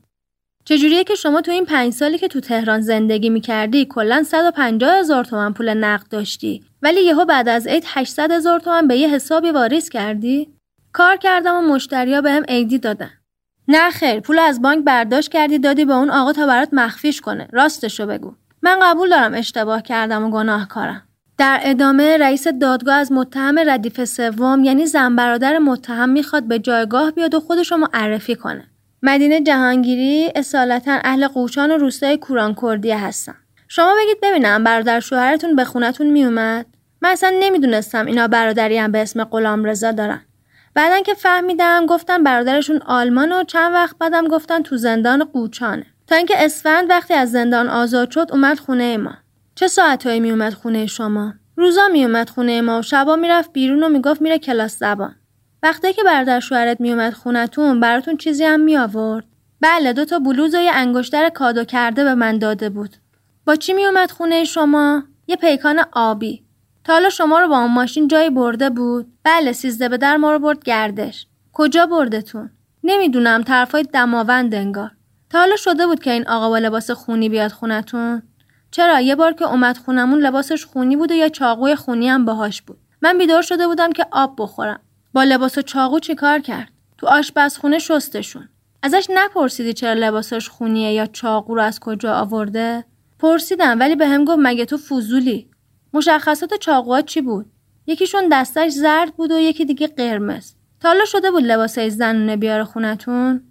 چجوریه 0.64 1.04
که 1.04 1.14
شما 1.14 1.40
تو 1.40 1.50
این 1.50 1.64
پنج 1.64 1.92
سالی 1.92 2.18
که 2.18 2.28
تو 2.28 2.40
تهران 2.40 2.80
زندگی 2.80 3.30
می‌کردی 3.30 3.84
کلا 3.84 4.22
150 4.22 4.98
هزار 4.98 5.24
تومن 5.24 5.52
پول 5.52 5.74
نقد 5.74 6.08
داشتی 6.08 6.64
ولی 6.82 7.00
یهو 7.00 7.24
بعد 7.24 7.48
از 7.48 7.66
عید 7.66 7.84
800 7.86 8.30
هزار 8.30 8.60
تومن 8.60 8.88
به 8.88 8.96
یه 8.96 9.08
حسابی 9.08 9.50
واریز 9.50 9.88
کردی؟ 9.88 10.48
کار 10.92 11.16
کردم 11.16 11.56
و 11.56 11.60
مشتریا 11.60 12.20
به 12.20 12.42
عیدی 12.48 12.78
دادن. 12.78 13.10
نه 13.68 13.90
خیر 13.90 14.20
پول 14.20 14.38
از 14.38 14.62
بانک 14.62 14.84
برداشت 14.84 15.30
کردی 15.30 15.58
دادی 15.58 15.84
به 15.84 15.94
اون 15.94 16.10
آقا 16.10 16.32
تا 16.32 16.46
برات 16.46 16.68
مخفیش 16.72 17.20
کنه. 17.20 17.48
راستشو 17.52 18.06
بگو. 18.06 18.34
من 18.62 18.78
قبول 18.82 19.10
دارم 19.10 19.34
اشتباه 19.34 19.82
کردم 19.82 20.24
و 20.24 20.30
گناهکارم. 20.30 21.02
در 21.38 21.60
ادامه 21.62 22.16
رئیس 22.16 22.48
دادگاه 22.48 22.94
از 22.94 23.12
متهم 23.12 23.58
ردیف 23.58 24.04
سوم 24.04 24.64
یعنی 24.64 24.86
زن 24.86 25.16
برادر 25.16 25.58
متهم 25.58 26.08
می‌خواد 26.08 26.42
به 26.48 26.58
جایگاه 26.58 27.10
بیاد 27.10 27.34
و 27.34 27.40
خودش 27.40 27.72
رو 27.72 27.78
معرفی 27.78 28.34
کنه. 28.34 28.64
مدینه 29.02 29.40
جهانگیری 29.40 30.32
اصالتا 30.34 30.98
اهل 31.04 31.28
قوچان 31.28 31.70
و 31.70 31.76
روستای 31.76 32.16
کوران 32.16 32.56
کردی 32.62 32.90
هستن. 32.90 33.34
شما 33.68 33.94
بگید 34.02 34.18
ببینم 34.22 34.64
برادر 34.64 35.00
شوهرتون 35.00 35.56
به 35.56 35.64
خونتون 35.64 36.06
میومد؟ 36.06 36.66
من 37.02 37.10
اصلا 37.10 37.32
نمی‌دونستم 37.40 38.06
اینا 38.06 38.28
برادری 38.28 38.78
هم 38.78 38.92
به 38.92 38.98
اسم 38.98 39.24
غلام 39.24 39.64
رضا 39.64 39.92
دارن. 39.92 40.20
بعدا 40.74 41.00
که 41.00 41.14
فهمیدم 41.14 41.86
گفتن 41.86 42.22
برادرشون 42.22 42.82
آلمان 42.86 43.32
و 43.32 43.44
چند 43.44 43.72
وقت 43.72 43.98
بعدم 43.98 44.28
گفتن 44.28 44.62
تو 44.62 44.76
زندان 44.76 45.24
قوچانه. 45.24 45.86
تا 46.06 46.16
اینکه 46.16 46.44
اسفند 46.44 46.90
وقتی 46.90 47.14
از 47.14 47.32
زندان 47.32 47.68
آزاد 47.68 48.10
شد 48.10 48.28
اومد 48.30 48.58
خونه 48.58 48.96
ما. 48.96 49.14
چه 49.54 49.68
ساعتهایی 49.68 50.20
میومد 50.20 50.54
خونه 50.54 50.86
شما 50.86 51.34
روزا 51.56 51.88
میومد 51.88 52.30
خونه 52.30 52.60
ما 52.60 52.78
و 52.78 52.82
شبا 52.82 53.16
می‌رفت 53.16 53.52
بیرون 53.52 53.82
و 53.82 53.88
می‌گفت 53.88 54.22
میره 54.22 54.38
کلاس 54.38 54.78
زبان 54.78 55.16
وقتی 55.62 55.92
که 55.92 56.02
برادر 56.02 56.40
شوهرت 56.40 56.80
میومد 56.80 57.12
خونتون 57.12 57.80
براتون 57.80 58.16
چیزی 58.16 58.44
هم 58.44 58.60
میآورد. 58.60 59.24
بله 59.60 59.92
دو 59.92 60.04
تا 60.04 60.18
بلوز 60.18 60.54
و 60.54 60.58
یه 60.58 60.70
انگشتر 60.74 61.28
کادو 61.28 61.64
کرده 61.64 62.04
به 62.04 62.14
من 62.14 62.38
داده 62.38 62.70
بود. 62.70 62.96
با 63.44 63.56
چی 63.56 63.72
میومد 63.72 64.10
خونه 64.10 64.44
شما؟ 64.44 65.02
یه 65.26 65.36
پیکان 65.36 65.80
آبی. 65.92 66.44
تا 66.84 66.92
حالا 66.92 67.10
شما 67.10 67.40
رو 67.40 67.48
با 67.48 67.58
اون 67.58 67.72
ماشین 67.72 68.08
جایی 68.08 68.30
برده 68.30 68.70
بود؟ 68.70 69.06
بله 69.24 69.52
سیزده 69.52 69.88
به 69.88 69.96
در 69.96 70.16
ما 70.16 70.32
رو 70.32 70.38
برد 70.38 70.64
گردش. 70.64 71.26
کجا 71.52 71.86
بردتون؟ 71.86 72.50
نمی‌دونم 72.84 73.42
طرفای 73.42 73.82
دماوند 73.82 74.54
انگار. 74.54 74.90
تا 75.30 75.38
حالا 75.38 75.56
شده 75.56 75.86
بود 75.86 76.00
که 76.00 76.10
این 76.10 76.28
آقا 76.28 76.48
با 76.48 76.58
لباس 76.58 76.90
خونی 76.90 77.28
بیاد 77.28 77.50
خونتون؟ 77.50 78.22
چرا؟ 78.70 79.00
یه 79.00 79.14
بار 79.16 79.32
که 79.32 79.44
اومد 79.44 79.78
خونمون 79.78 80.18
لباسش 80.18 80.64
خونی 80.64 80.96
بود 80.96 81.10
یه 81.10 81.30
چاقوی 81.30 81.76
خونی 81.76 82.08
هم 82.08 82.24
باهاش 82.24 82.62
بود. 82.62 82.78
من 83.02 83.18
بیدار 83.18 83.42
شده 83.42 83.66
بودم 83.66 83.92
که 83.92 84.06
آب 84.10 84.34
بخورم. 84.38 84.80
با 85.12 85.24
لباس 85.24 85.58
و 85.58 85.62
چاقو 85.62 85.98
چیکار 85.98 86.38
کرد؟ 86.38 86.68
تو 86.98 87.06
آشپزخونه 87.06 87.78
شستشون. 87.78 88.48
ازش 88.82 89.06
نپرسیدی 89.14 89.72
چرا 89.72 89.92
لباسش 89.92 90.48
خونیه 90.48 90.92
یا 90.92 91.06
چاقو 91.06 91.54
رو 91.54 91.62
از 91.62 91.80
کجا 91.80 92.14
آورده؟ 92.14 92.84
پرسیدم 93.18 93.80
ولی 93.80 93.96
به 93.96 94.06
هم 94.06 94.24
گفت 94.24 94.38
مگه 94.42 94.64
تو 94.64 94.76
فضولی؟ 94.76 95.50
مشخصات 95.92 96.54
چاقوها 96.54 97.02
چی 97.02 97.20
بود؟ 97.20 97.46
یکیشون 97.86 98.28
دستش 98.32 98.72
زرد 98.72 99.14
بود 99.16 99.32
و 99.32 99.38
یکی 99.38 99.64
دیگه 99.64 99.86
قرمز. 99.86 100.52
تا 100.80 100.88
حالا 100.88 101.04
شده 101.04 101.30
بود 101.30 101.44
لباسای 101.44 101.90
زنونه 101.90 102.36
بیاره 102.36 102.64
خونتون؟ 102.64 103.42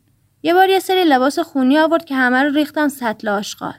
یه 0.43 0.53
بار 0.53 0.70
یه 0.70 0.80
سری 0.80 1.03
لباس 1.03 1.39
خونی 1.39 1.78
آورد 1.78 2.05
که 2.05 2.16
همه 2.16 2.43
رو 2.43 2.49
ریختن 2.49 2.88
سطل 2.88 3.28
آشغال. 3.28 3.74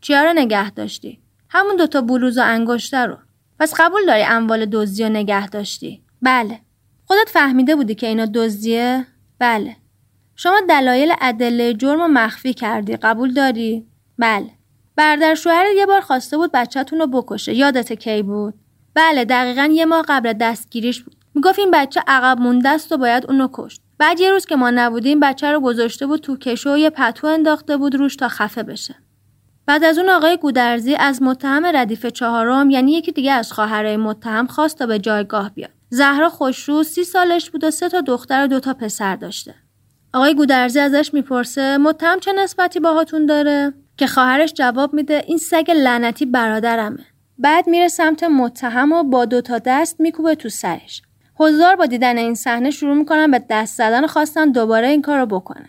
چیا 0.00 0.24
رو 0.24 0.32
نگه 0.32 0.70
داشتی؟ 0.70 1.20
همون 1.48 1.76
دوتا 1.76 2.00
بلوز 2.00 2.38
و 2.38 2.42
انگشتر 2.44 3.06
رو. 3.06 3.16
پس 3.60 3.74
قبول 3.78 4.06
داری 4.06 4.22
اموال 4.22 4.66
دزدی 4.66 5.02
رو 5.02 5.08
نگه 5.08 5.48
داشتی؟ 5.48 6.02
بله. 6.22 6.60
خودت 7.08 7.28
فهمیده 7.28 7.76
بودی 7.76 7.94
که 7.94 8.06
اینا 8.06 8.26
دزدیه؟ 8.26 9.06
بله. 9.38 9.76
شما 10.36 10.60
دلایل 10.68 11.12
ادله 11.20 11.74
جرم 11.74 12.00
رو 12.00 12.08
مخفی 12.08 12.54
کردی 12.54 12.96
قبول 12.96 13.32
داری؟ 13.32 13.86
بله. 14.18 14.50
برادر 14.96 15.34
شوهر 15.34 15.66
یه 15.76 15.86
بار 15.86 16.00
خواسته 16.00 16.36
بود 16.36 16.52
بچهتون 16.52 16.98
رو 16.98 17.06
بکشه 17.06 17.54
یادت 17.54 17.92
کی 17.92 18.22
بود؟ 18.22 18.54
بله 18.94 19.24
دقیقا 19.24 19.68
یه 19.72 19.84
ماه 19.84 20.04
قبل 20.08 20.32
دستگیریش 20.32 21.02
بود. 21.02 21.16
می‌گفت 21.34 21.58
این 21.58 21.70
بچه 21.70 22.02
عقب 22.06 22.40
مونده 22.40 22.68
است 22.68 22.92
و 22.92 22.96
باید 22.96 23.26
اونو 23.26 23.48
کشت. 23.52 23.80
بعد 23.98 24.20
یه 24.20 24.30
روز 24.30 24.46
که 24.46 24.56
ما 24.56 24.70
نبودیم 24.70 25.20
بچه 25.20 25.52
رو 25.52 25.60
گذاشته 25.60 26.06
بود 26.06 26.20
تو 26.20 26.36
کشو 26.36 26.74
و 26.74 26.78
یه 26.78 26.90
پتو 26.90 27.26
انداخته 27.26 27.76
بود 27.76 27.94
روش 27.94 28.16
تا 28.16 28.28
خفه 28.28 28.62
بشه. 28.62 28.94
بعد 29.66 29.84
از 29.84 29.98
اون 29.98 30.08
آقای 30.08 30.36
گودرزی 30.36 30.94
از 30.94 31.22
متهم 31.22 31.66
ردیف 31.66 32.06
چهارم 32.06 32.70
یعنی 32.70 32.92
یکی 32.92 33.12
دیگه 33.12 33.32
از 33.32 33.52
خواهرای 33.52 33.96
متهم 33.96 34.46
خواست 34.46 34.78
تا 34.78 34.86
به 34.86 34.98
جایگاه 34.98 35.50
بیاد. 35.54 35.77
زهرا 35.90 36.28
خوشرو 36.28 36.82
سی 36.82 37.04
سالش 37.04 37.50
بود 37.50 37.64
و 37.64 37.70
سه 37.70 37.88
تا 37.88 38.00
دختر 38.00 38.44
و 38.44 38.46
دو 38.46 38.60
تا 38.60 38.74
پسر 38.74 39.16
داشته. 39.16 39.54
آقای 40.14 40.34
گودرزی 40.34 40.80
ازش 40.80 41.14
می‌پرسه 41.14 41.78
متهم 41.78 42.20
چه 42.20 42.32
نسبتی 42.32 42.80
باهاتون 42.80 43.26
داره؟ 43.26 43.74
که 43.96 44.06
خواهرش 44.06 44.52
جواب 44.52 44.94
میده 44.94 45.24
این 45.26 45.38
سگ 45.38 45.70
لعنتی 45.70 46.26
برادرمه. 46.26 47.04
بعد 47.38 47.68
میره 47.68 47.88
سمت 47.88 48.22
متهم 48.22 48.92
و 48.92 49.02
با 49.02 49.24
دو 49.24 49.40
تا 49.40 49.58
دست 49.58 50.00
میکوبه 50.00 50.34
تو 50.34 50.48
سرش. 50.48 51.02
حضار 51.34 51.76
با 51.76 51.86
دیدن 51.86 52.18
این 52.18 52.34
صحنه 52.34 52.70
شروع 52.70 52.94
می‌کنن 52.94 53.30
به 53.30 53.44
دست 53.50 53.76
زدن 53.76 54.06
خواستن 54.06 54.50
دوباره 54.50 54.88
این 54.88 55.02
کارو 55.02 55.26
بکنن. 55.26 55.68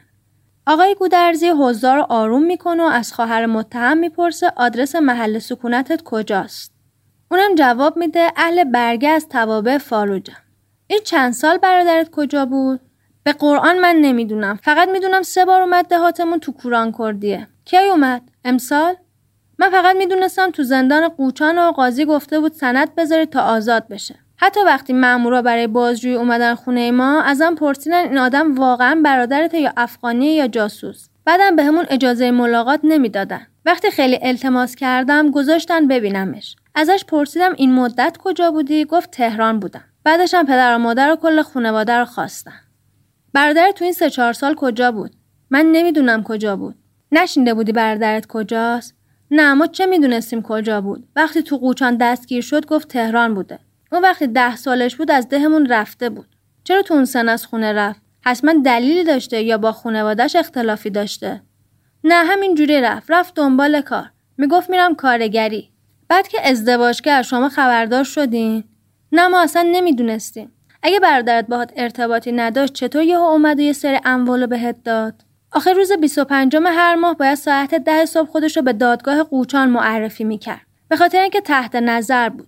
آقای 0.68 0.96
گودرزی 0.96 1.50
حضار 1.50 1.98
رو 1.98 2.06
آروم 2.10 2.44
می‌کنه 2.44 2.84
و 2.84 2.86
از 2.86 3.14
خواهر 3.14 3.46
متهم 3.46 3.98
می‌پرسه 3.98 4.54
آدرس 4.56 4.96
محل 4.96 5.40
سکونتت 5.40 6.02
کجاست؟ 6.04 6.79
اونم 7.32 7.56
جواب 7.56 7.98
میده 7.98 8.32
اهل 8.36 8.64
برگه 8.64 9.10
از 9.10 9.30
توابع 9.30 9.78
فالوجم 9.78 10.34
این 10.88 11.00
چند 11.06 11.34
سال 11.34 11.58
برادرت 11.58 12.10
کجا 12.12 12.46
بود؟ 12.46 12.80
به 13.24 13.34
قرآن 13.34 13.80
من 13.80 13.96
نمی‌دونم. 13.96 14.60
فقط 14.64 14.90
می‌دونم 14.90 15.22
سه 15.22 15.46
بار 15.46 15.62
اومد 15.62 15.88
دهاتمون 15.88 16.40
تو 16.40 16.52
کوران 16.52 16.94
کردیه. 16.98 17.48
کی 17.66 17.78
اومد؟ 17.78 18.22
امسال؟ 18.46 18.96
من 19.60 19.70
فقط 19.70 19.96
می‌دونستم 19.96 20.52
تو 20.52 20.64
زندان 20.64 21.10
قوچان 21.10 21.58
و 21.58 21.72
قاضی 21.72 22.06
گفته 22.06 22.40
بود 22.40 22.54
سند 22.54 22.96
بذارید 22.96 23.30
تا 23.30 23.42
آزاد 23.42 23.88
بشه. 23.88 24.16
حتی 24.38 24.60
وقتی 24.66 24.94
مامورا 24.94 25.42
برای 25.42 25.68
بازجویی 25.68 26.16
اومدن 26.16 26.56
خونه 26.56 26.92
ما 26.92 27.22
ازم 27.22 27.56
پرسیدن 27.56 28.08
این 28.08 28.18
آدم 28.18 28.56
واقعا 28.56 29.02
برادرت 29.06 29.54
یا 29.54 29.74
افغانی 29.78 30.36
یا 30.36 30.48
جاسوس. 30.48 31.08
بعدم 31.26 31.56
به 31.56 31.64
همون 31.64 31.86
اجازه 31.90 32.32
ملاقات 32.32 32.80
نمی‌دادن. 32.84 33.48
وقتی 33.66 33.92
خیلی 33.92 34.20
التماس 34.22 34.76
کردم 34.76 35.32
گذاشتن 35.32 35.88
ببینمش. 35.88 36.56
ازش 36.76 37.06
پرسیدم 37.08 37.54
این 37.58 37.74
مدت 37.74 38.18
کجا 38.18 38.52
بودی؟ 38.52 38.86
گفت 38.86 39.12
تهران 39.12 39.60
بودم. 39.60 39.84
بعدشم 40.04 40.44
پدر 40.44 40.76
و 40.76 40.78
مادر 40.78 41.12
و 41.12 41.16
کل 41.16 41.42
خانواده 41.42 41.94
رو 41.94 42.06
خواستن. 42.06 42.60
برادر 43.34 43.72
تو 43.76 43.84
این 43.84 43.94
سه 43.94 44.10
چهار 44.10 44.34
سال 44.34 44.56
کجا 44.56 44.92
بود؟ 44.92 45.12
من 45.50 45.66
نمی‌دونم 45.66 46.24
کجا 46.24 46.56
بود. 46.56 46.76
نشینده 47.12 47.54
بودی 47.54 47.72
برادرت 47.72 48.26
کجاست؟ 48.28 48.96
نه 49.32 49.54
ما 49.54 49.68
چه 49.68 49.86
می‌دونستیم 49.86 50.42
کجا 50.42 50.82
بود؟ 50.82 51.08
وقتی 51.16 51.44
تو 51.44 51.58
قوچان 51.58 51.98
دستگیر 51.98 52.42
شد 52.42 52.66
گفت 52.66 52.88
تهران 52.88 53.34
بوده. 53.34 53.60
اون 53.92 54.02
وقتی 54.02 54.28
ده 54.28 54.56
سالش 54.56 54.96
بود 54.96 55.12
از 55.12 55.30
دهمون 55.30 55.66
رفته 55.66 56.10
بود. 56.10 56.28
چرا 56.64 56.82
تو 56.82 56.94
اون 56.94 57.06
سن 57.06 57.30
از 57.30 57.46
خونه 57.46 57.74
رفت؟ 57.74 58.02
حتما 58.22 58.54
دلیلی 58.66 59.04
داشته 59.04 59.42
یا 59.42 59.58
با 59.58 59.72
خونوادش 59.72 60.36
اختلافی 60.36 60.90
داشته؟ 60.90 61.42
نه 62.04 62.16
همین 62.16 62.56
جوری 62.56 62.82
رفت. 62.82 63.12
رفت 63.12 63.36
دنبال 63.36 63.82
کار. 63.82 64.12
می‌گفت 64.38 64.70
میرم 64.70 64.96
کارگری. 64.96 65.70
بعد 66.10 66.28
که 66.28 66.48
ازدواج 66.50 67.02
کرد 67.02 67.22
شما 67.22 67.50
خبردار 67.50 68.04
شدین؟ 68.04 68.64
نه 69.12 69.28
ما 69.28 69.42
اصلا 69.42 69.70
نمی‌دونستیم. 69.72 70.52
اگه 70.84 71.00
برادرت 71.00 71.48
باهات 71.48 71.74
ارتباطی 71.76 72.32
نداشت 72.32 72.74
چطور 72.74 73.02
یهو 73.04 73.22
اومد 73.22 73.60
و 73.60 73.62
یه 73.62 73.74
سری 73.74 74.00
اموالو 74.06 74.48
بهت 74.48 74.84
داد؟ 74.84 75.14
آخر 75.52 75.74
روز 75.74 75.92
25 75.92 76.56
هر 76.56 76.96
ماه 76.96 77.16
باید 77.16 77.36
ساعت 77.36 77.76
ده 77.76 78.06
صبح 78.06 78.30
خودش 78.30 78.58
رو 78.58 78.64
به 78.64 78.74
دادگاه 78.74 79.24
قوچان 79.24 79.70
معرفی 79.70 80.24
می‌کرد. 80.24 80.62
به 80.88 80.96
خاطر 80.96 81.22
اینکه 81.22 81.42
تحت 81.42 81.76
نظر 81.76 82.30
بود. 82.30 82.48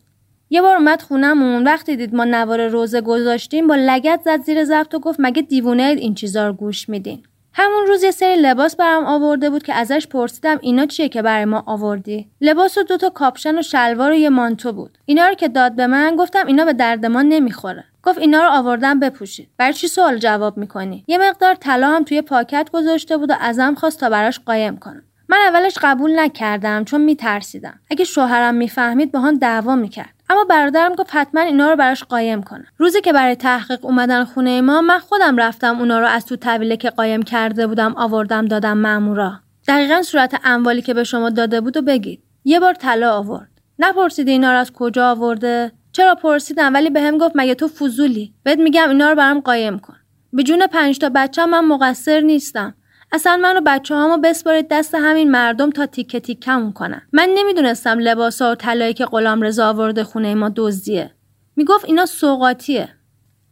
یه 0.49 0.61
بار 0.61 0.75
اومد 0.75 1.01
خونمون 1.01 1.63
وقتی 1.63 1.95
دید 1.95 2.15
ما 2.15 2.23
نوار 2.23 2.67
روضه 2.67 3.01
گذاشتیم 3.01 3.67
با 3.67 3.75
لگد 3.75 4.21
زد 4.25 4.41
زیر 4.41 4.65
ضبط 4.65 4.93
و 4.93 4.99
گفت 4.99 5.19
مگه 5.19 5.41
دیوونه 5.41 5.83
این 5.83 6.13
چیزا 6.13 6.47
رو 6.47 6.53
گوش 6.53 6.89
میدین؟ 6.89 7.23
همون 7.53 7.87
روز 7.87 8.03
یه 8.03 8.11
سری 8.11 8.35
لباس 8.35 8.75
برام 8.75 9.05
آورده 9.05 9.49
بود 9.49 9.63
که 9.63 9.73
ازش 9.73 10.07
پرسیدم 10.07 10.57
اینا 10.61 10.85
چیه 10.85 11.09
که 11.09 11.21
برای 11.21 11.45
ما 11.45 11.63
آوردی؟ 11.65 12.29
لباس 12.41 12.77
و 12.77 12.83
دوتا 12.83 13.09
کاپشن 13.09 13.59
و 13.59 13.61
شلوار 13.61 14.11
و 14.11 14.15
یه 14.15 14.29
مانتو 14.29 14.73
بود. 14.73 14.97
اینا 15.05 15.27
رو 15.27 15.33
که 15.33 15.47
داد 15.47 15.75
به 15.75 15.87
من 15.87 16.15
گفتم 16.15 16.47
اینا 16.47 16.65
به 16.65 16.73
درد 16.73 17.05
ما 17.05 17.21
نمی‌خوره. 17.21 17.83
گفت 18.03 18.17
اینا 18.17 18.43
رو 18.43 18.49
آوردم 18.51 18.99
بپوشید 18.99 19.49
برای 19.57 19.73
چی 19.73 19.87
سوال 19.87 20.17
جواب 20.17 20.57
می‌کنی؟ 20.57 21.03
یه 21.07 21.17
مقدار 21.17 21.55
طلا 21.55 21.89
هم 21.89 22.03
توی 22.03 22.21
پاکت 22.21 22.69
گذاشته 22.73 23.17
بود 23.17 23.29
و 23.29 23.33
ازم 23.39 23.75
خواست 23.75 23.99
تا 23.99 24.09
براش 24.09 24.39
قایم 24.39 24.77
کنم. 24.77 25.03
من 25.29 25.37
اولش 25.37 25.77
قبول 25.81 26.19
نکردم 26.19 26.83
چون 26.83 27.01
میترسیدم. 27.01 27.79
اگه 27.91 28.05
شوهرم 28.05 28.55
می‌فهمید 28.55 29.11
با 29.11 29.33
دعوا 29.41 29.75
می‌کرد. 29.75 30.13
اما 30.31 30.43
برادرم 30.43 30.95
گفت 30.95 31.09
حتما 31.13 31.41
اینا 31.41 31.69
رو 31.69 31.75
براش 31.75 32.03
قایم 32.03 32.43
کنم. 32.43 32.65
روزی 32.77 33.01
که 33.01 33.13
برای 33.13 33.35
تحقیق 33.35 33.85
اومدن 33.85 34.23
خونه 34.23 34.61
ما 34.61 34.81
من 34.81 34.99
خودم 34.99 35.37
رفتم 35.37 35.79
اونا 35.79 35.99
رو 35.99 36.07
از 36.07 36.25
تو 36.25 36.35
طویله 36.35 36.77
که 36.77 36.89
قایم 36.89 37.21
کرده 37.21 37.67
بودم 37.67 37.93
آوردم 37.97 38.45
دادم 38.45 38.77
مامورا. 38.77 39.33
دقیقا 39.67 40.01
صورت 40.01 40.41
اموالی 40.43 40.81
که 40.81 40.93
به 40.93 41.03
شما 41.03 41.29
داده 41.29 41.61
بود 41.61 41.77
و 41.77 41.81
بگید. 41.81 42.23
یه 42.43 42.59
بار 42.59 42.73
طلا 42.73 43.13
آورد. 43.13 43.49
نپرسیدی 43.79 44.31
اینا 44.31 44.51
رو 44.51 44.59
از 44.59 44.73
کجا 44.73 45.11
آورده؟ 45.11 45.71
چرا 45.91 46.15
پرسیدم 46.15 46.73
ولی 46.73 46.89
بهم 46.89 47.17
گفت 47.17 47.31
مگه 47.35 47.55
تو 47.55 47.67
فضولی؟ 47.67 48.33
بهت 48.43 48.59
میگم 48.59 48.89
اینا 48.89 49.09
رو 49.09 49.15
برام 49.15 49.39
قایم 49.39 49.79
کن. 49.79 49.95
به 50.33 50.43
جون 50.43 50.67
پنج 50.67 50.97
تا 50.99 51.11
بچه 51.15 51.45
من 51.45 51.65
مقصر 51.65 52.19
نیستم. 52.19 52.75
اصلا 53.13 53.37
منو 53.37 53.61
بچه 53.65 53.95
هامو 53.95 54.17
بسپارید 54.17 54.67
دست 54.71 54.95
همین 54.95 55.31
مردم 55.31 55.69
تا 55.69 55.85
تیکه 55.85 56.19
تیکمون 56.19 56.71
کنن. 56.71 57.01
من 57.11 57.29
نمی‌دونستم 57.35 57.99
لباسا 57.99 58.51
و 58.51 58.55
طلایی 58.55 58.93
که 58.93 59.05
غلام 59.05 59.41
رضا 59.41 59.69
آورده 59.69 60.03
خونه 60.03 60.35
ما 60.35 60.51
دزدیه. 60.55 61.11
می‌گفت 61.55 61.85
اینا 61.85 62.05
سوقاتیه 62.05 62.89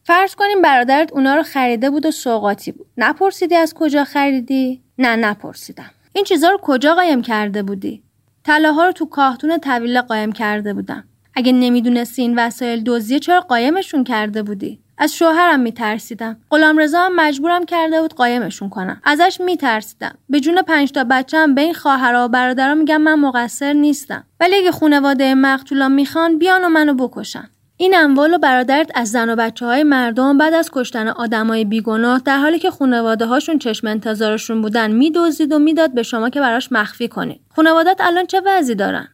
فرض 0.04 0.36
کنیم 0.36 0.62
برادرت 0.62 1.14
اونا 1.14 1.36
رو 1.36 1.44
خریده 1.44 1.90
بود 1.90 2.06
و 2.06 2.12
سوقاتی 2.12 2.72
بود. 2.72 2.88
نپرسیدی 2.98 3.56
از 3.56 3.74
کجا 3.74 4.04
خریدی؟ 4.04 4.82
نه 4.98 5.16
نپرسیدم. 5.16 5.92
این 6.14 6.24
چیزا 6.24 6.50
رو 6.50 6.60
کجا 6.62 6.94
قایم 6.94 7.22
کرده 7.22 7.64
بودی؟ 7.64 8.04
طلاها 8.44 8.86
رو 8.86 8.92
تو 8.92 9.06
کاهتون 9.06 9.58
طویله 9.58 10.02
قایم 10.02 10.32
کرده 10.32 10.74
بودم. 10.74 11.04
اگه 11.34 11.52
نمی‌دونستی 11.52 12.22
این 12.22 12.40
وسایل 12.40 12.84
دزدیه 12.86 13.20
چرا 13.20 13.42
قایمشون 13.42 14.04
کرده 14.04 14.44
بودی؟ 14.44 14.80
از 15.00 15.16
شوهرم 15.16 15.60
میترسیدم. 15.60 16.38
رضا 16.80 17.00
هم 17.00 17.16
مجبورم 17.16 17.66
کرده 17.66 18.02
بود 18.02 18.14
قایمشون 18.14 18.70
کنم. 18.70 19.02
ازش 19.04 19.42
میترسیدم. 19.46 20.16
به 20.30 20.40
جون 20.40 20.62
پنج 20.62 20.92
تا 20.92 21.04
بچه‌ام 21.04 21.56
به 21.56 21.62
این 21.62 21.74
خواهرها 21.74 22.26
و 22.26 22.28
برادرها 22.28 22.76
میگم 22.76 23.02
من 23.02 23.20
مقصر 23.20 23.74
نیستم. 23.74 24.24
ولی 24.40 24.56
اگه 24.56 24.72
خانواده 24.72 25.36
مقتولان 25.36 25.92
می‌خوان 25.92 26.38
بیان 26.38 26.66
و 26.66 26.70
منو 26.70 26.94
بکشن. 26.94 27.50
این 27.78 27.96
اموال 27.98 28.34
و 28.34 28.38
برادرت 28.38 28.92
از 28.96 29.12
زن 29.12 29.30
و 29.30 29.36
بچه 29.36 29.66
های 29.66 29.84
مردم 29.84 30.38
بعد 30.38 30.54
از 30.54 30.70
کشتن 30.74 31.08
آدمای 31.08 31.66
بیگناه 31.66 32.22
در 32.26 32.38
حالی 32.38 32.60
که 32.60 32.72
خانواده 32.72 33.26
هاشون 33.26 33.60
چشم 33.60 33.88
انتظارشون 33.88 34.62
بودن 34.62 34.92
میدزدید 34.92 35.52
و 35.52 35.60
می‌داد 35.60 35.94
به 35.94 36.04
شما 36.04 36.30
که 36.30 36.40
براش 36.40 36.72
مخفی 36.72 37.08
کنید. 37.08 37.42
خانوادت 37.56 37.98
الان 38.00 38.26
چه 38.26 38.42
وضعی 38.46 38.76
دارن؟ 38.76 39.08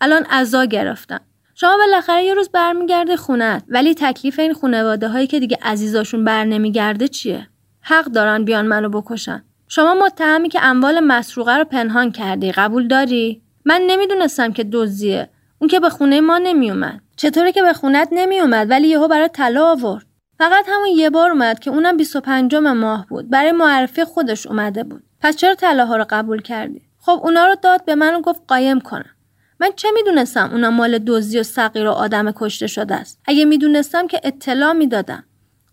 الان 0.00 0.22
عزا 0.30 0.64
گرفتن. 0.64 1.18
شما 1.60 1.76
بالاخره 1.76 2.24
یه 2.24 2.34
روز 2.34 2.48
برمیگرده 2.48 3.16
خونت 3.16 3.64
ولی 3.68 3.94
تکلیف 3.94 4.38
این 4.38 4.54
خانواده 4.54 5.08
هایی 5.08 5.26
که 5.26 5.40
دیگه 5.40 5.58
عزیزاشون 5.62 6.24
بر 6.24 6.44
نمیگرده 6.44 7.08
چیه؟ 7.08 7.48
حق 7.80 8.04
دارن 8.04 8.44
بیان 8.44 8.66
منو 8.66 8.88
بکشن. 8.88 9.44
شما 9.68 9.94
متهمی 9.94 10.48
که 10.48 10.64
اموال 10.64 11.00
مسروقه 11.00 11.56
رو 11.56 11.64
پنهان 11.64 12.12
کردی 12.12 12.52
قبول 12.52 12.88
داری؟ 12.88 13.42
من 13.64 13.82
نمی‌دونستم 13.86 14.52
که 14.52 14.64
دزدیه. 14.72 15.30
اون 15.58 15.68
که 15.68 15.80
به 15.80 15.90
خونه 15.90 16.20
ما 16.20 16.38
نمیومد 16.38 17.00
چطوره 17.16 17.52
که 17.52 17.62
به 17.62 17.72
خونت 17.72 18.08
نمیومد 18.12 18.70
ولی 18.70 18.88
یهو 18.88 19.08
برای 19.08 19.28
طلا 19.28 19.70
آورد. 19.70 20.06
فقط 20.38 20.64
همون 20.68 20.88
یه 20.88 21.10
بار 21.10 21.30
اومد 21.30 21.58
که 21.58 21.70
اونم 21.70 21.96
25 21.96 22.54
ماه 22.54 23.06
بود. 23.08 23.30
برای 23.30 23.52
معرفی 23.52 24.04
خودش 24.04 24.46
اومده 24.46 24.84
بود. 24.84 25.02
پس 25.20 25.36
چرا 25.36 25.54
طلاها 25.54 25.96
رو 25.96 26.06
قبول 26.10 26.42
کردی؟ 26.42 26.82
خب 26.98 27.20
اونا 27.22 27.46
رو 27.46 27.56
داد 27.62 27.84
به 27.84 27.94
من 27.94 28.14
و 28.14 28.20
گفت 28.20 28.40
قایم 28.48 28.80
کنم. 28.80 29.10
من 29.60 29.70
چه 29.76 29.88
می‌دونستم 29.94 30.50
اونا 30.52 30.70
مال 30.70 30.98
دزدی 30.98 31.38
و 31.38 31.42
سقیر 31.42 31.86
و 31.86 31.90
آدم 31.90 32.30
کشته 32.30 32.66
شده 32.66 32.94
است؟ 32.94 33.20
اگه 33.24 33.44
می‌دونستم 33.44 34.06
که 34.06 34.20
اطلاع 34.24 34.72
می‌دادم. 34.72 35.24